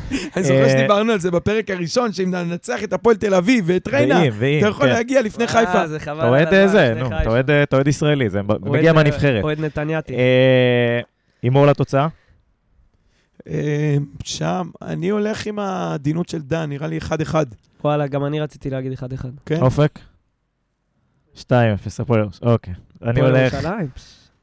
אני 0.36 0.44
זוכר 0.44 0.62
אה, 0.64 0.68
שדיברנו 0.68 1.12
על 1.12 1.20
זה 1.20 1.30
בפרק 1.30 1.70
הראשון, 1.70 2.12
שאם 2.12 2.30
ננצח 2.30 2.84
את 2.84 2.92
הפועל 2.92 3.16
תל 3.16 3.34
אביב 3.34 3.64
ואת 3.68 3.88
ריינה, 3.88 4.26
אתה 4.26 4.36
יכול 4.68 4.86
כן. 4.86 4.92
להגיע 4.92 5.22
לפני 5.22 5.46
חיפה. 5.46 5.72
אה, 5.80 5.88
זה 5.88 6.00
חבל 6.00 6.18
אתה 6.18 6.28
אוהד 6.28 6.66
זה, 6.66 6.94
נו, 6.94 7.04
חיפה. 7.08 7.40
אתה 7.40 7.76
אוהד- 7.76 7.88
ישראלי, 7.88 8.30
זה 8.30 8.40
מגיע 8.42 8.90
אה, 8.90 8.92
מהנבחרת. 8.96 9.44
אוהד 9.44 9.60
נתניאתי. 9.60 10.14
אה, 10.14 11.00
הימור 11.42 11.66
לתוצאה? 11.66 12.08
אה, 13.48 13.96
שם, 14.24 14.70
אני 14.82 15.08
הולך 15.08 15.46
עם 15.46 15.58
העדינות 15.58 16.28
של 16.28 16.42
דן, 16.42 16.68
נראה 16.68 16.86
לי 16.86 16.98
1-1. 16.98 17.34
וואלה, 17.84 18.06
גם 18.06 18.24
אני 18.24 18.40
רציתי 18.40 18.70
להגיד 18.70 18.92
1-1. 18.92 19.02
כן? 19.46 19.60
אופק? 19.60 19.98
2-0, 21.36 21.40
הפועל. 21.98 22.26
אוקיי. 22.42 22.74
אני 23.02 23.20
הולך? 23.20 23.66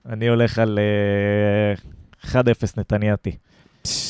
אני 0.10 0.28
הולך 0.30 0.60
על 0.60 0.80
אה, 0.80 1.95
1-0 2.32 2.36
נתניאתי. 2.78 3.32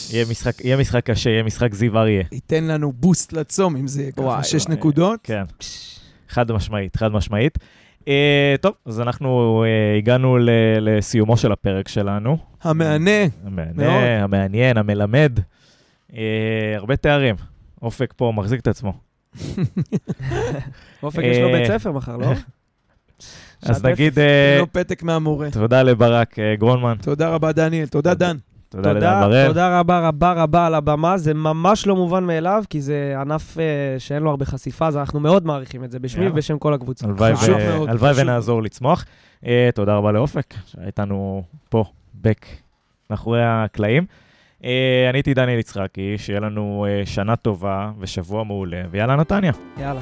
יהיה 0.09 0.25
משחק- 0.29 0.61
יהיה 0.65 0.77
משחק 0.77 1.05
קשה, 1.05 1.29
יהיה 1.29 1.43
משחק 1.43 1.73
זיו 1.73 1.97
אריה. 1.97 2.23
ייתן 2.31 2.63
לנו 2.63 2.91
בוסט 2.91 3.33
לצום, 3.33 3.75
אם 3.75 3.87
זה 3.87 4.01
יהיה 4.01 4.11
ככה 4.11 4.21
וואי, 4.21 4.43
6 4.43 4.65
וואי. 4.65 4.77
נקודות. 4.77 5.19
כן, 5.23 5.43
חד 6.29 6.51
משמעית, 6.51 6.95
חד 6.97 7.11
משמעית. 7.11 7.57
אה, 8.07 8.55
טוב, 8.61 8.73
אז 8.85 9.01
אנחנו 9.01 9.63
אה, 9.67 9.97
הגענו 9.97 10.37
ל- 10.37 10.49
לסיומו 10.81 11.37
של 11.37 11.51
הפרק 11.51 11.87
שלנו. 11.87 12.37
המהנה. 12.63 13.11
המהנה, 13.45 13.71
מאוד. 13.83 14.03
המעניין, 14.03 14.77
המלמד. 14.77 15.39
אה, 16.15 16.21
הרבה 16.75 16.95
תארים. 16.95 17.35
אופק 17.81 18.13
פה 18.17 18.31
מחזיק 18.35 18.59
את 18.59 18.67
עצמו. 18.67 18.93
אופק 21.03 21.23
יש 21.23 21.37
לו 21.37 21.51
בית 21.51 21.67
ספר 21.67 21.91
מחר, 21.91 22.17
לא? 22.17 22.27
אז 23.61 23.85
נגיד 23.85 24.19
לא 24.59 24.67
פתק 24.71 25.03
מהמורה. 25.03 25.51
תודה 25.51 25.83
לברק 25.83 26.39
אה, 26.39 26.55
גרונמן, 26.55 26.95
תודה 27.01 27.29
רבה, 27.29 27.51
דניאל. 27.51 27.87
תודה, 27.87 28.13
דן. 28.13 28.37
תודה 28.69 28.93
לדן 28.93 29.21
בראל. 29.21 29.47
תודה 29.47 29.79
רבה 29.79 30.07
רבה 30.07 30.33
רבה 30.33 30.65
על 30.65 30.75
הבמה, 30.75 31.17
זה 31.17 31.33
ממש 31.33 31.87
לא 31.87 31.95
מובן 31.95 32.23
מאליו, 32.23 32.63
כי 32.69 32.81
זה 32.81 33.13
ענף 33.21 33.57
אה, 33.59 33.63
שאין 33.99 34.23
לו 34.23 34.29
הרבה 34.29 34.45
חשיפה, 34.45 34.87
אז 34.87 34.97
אנחנו 34.97 35.19
מאוד 35.19 35.45
מעריכים 35.45 35.83
את 35.83 35.91
זה, 35.91 35.99
בשמי. 35.99 36.27
ובשם 36.27 36.57
כל 36.57 36.73
הקבוצה. 36.73 37.07
הלוואי. 37.07 38.13
ונעזור 38.15 38.63
לצמוח. 38.63 39.05
אה, 39.45 39.69
תודה 39.75 39.95
רבה 39.95 40.11
לאופק, 40.11 40.53
שהיה 40.65 40.87
איתנו 40.87 41.43
פה, 41.69 41.83
בק, 42.21 42.45
מאחורי 43.09 43.43
הקלעים. 43.43 44.05
אה, 44.63 45.07
אני 45.09 45.17
הייתי 45.17 45.33
דניאל 45.33 45.59
יצחקי, 45.59 46.17
שיהיה 46.17 46.39
לנו 46.39 46.85
אה, 46.89 47.05
שנה 47.05 47.35
טובה 47.35 47.91
ושבוע 47.99 48.43
מעולה, 48.43 48.81
ויאללה 48.91 49.15
נתניה. 49.15 49.51
יאללה. 49.77 50.01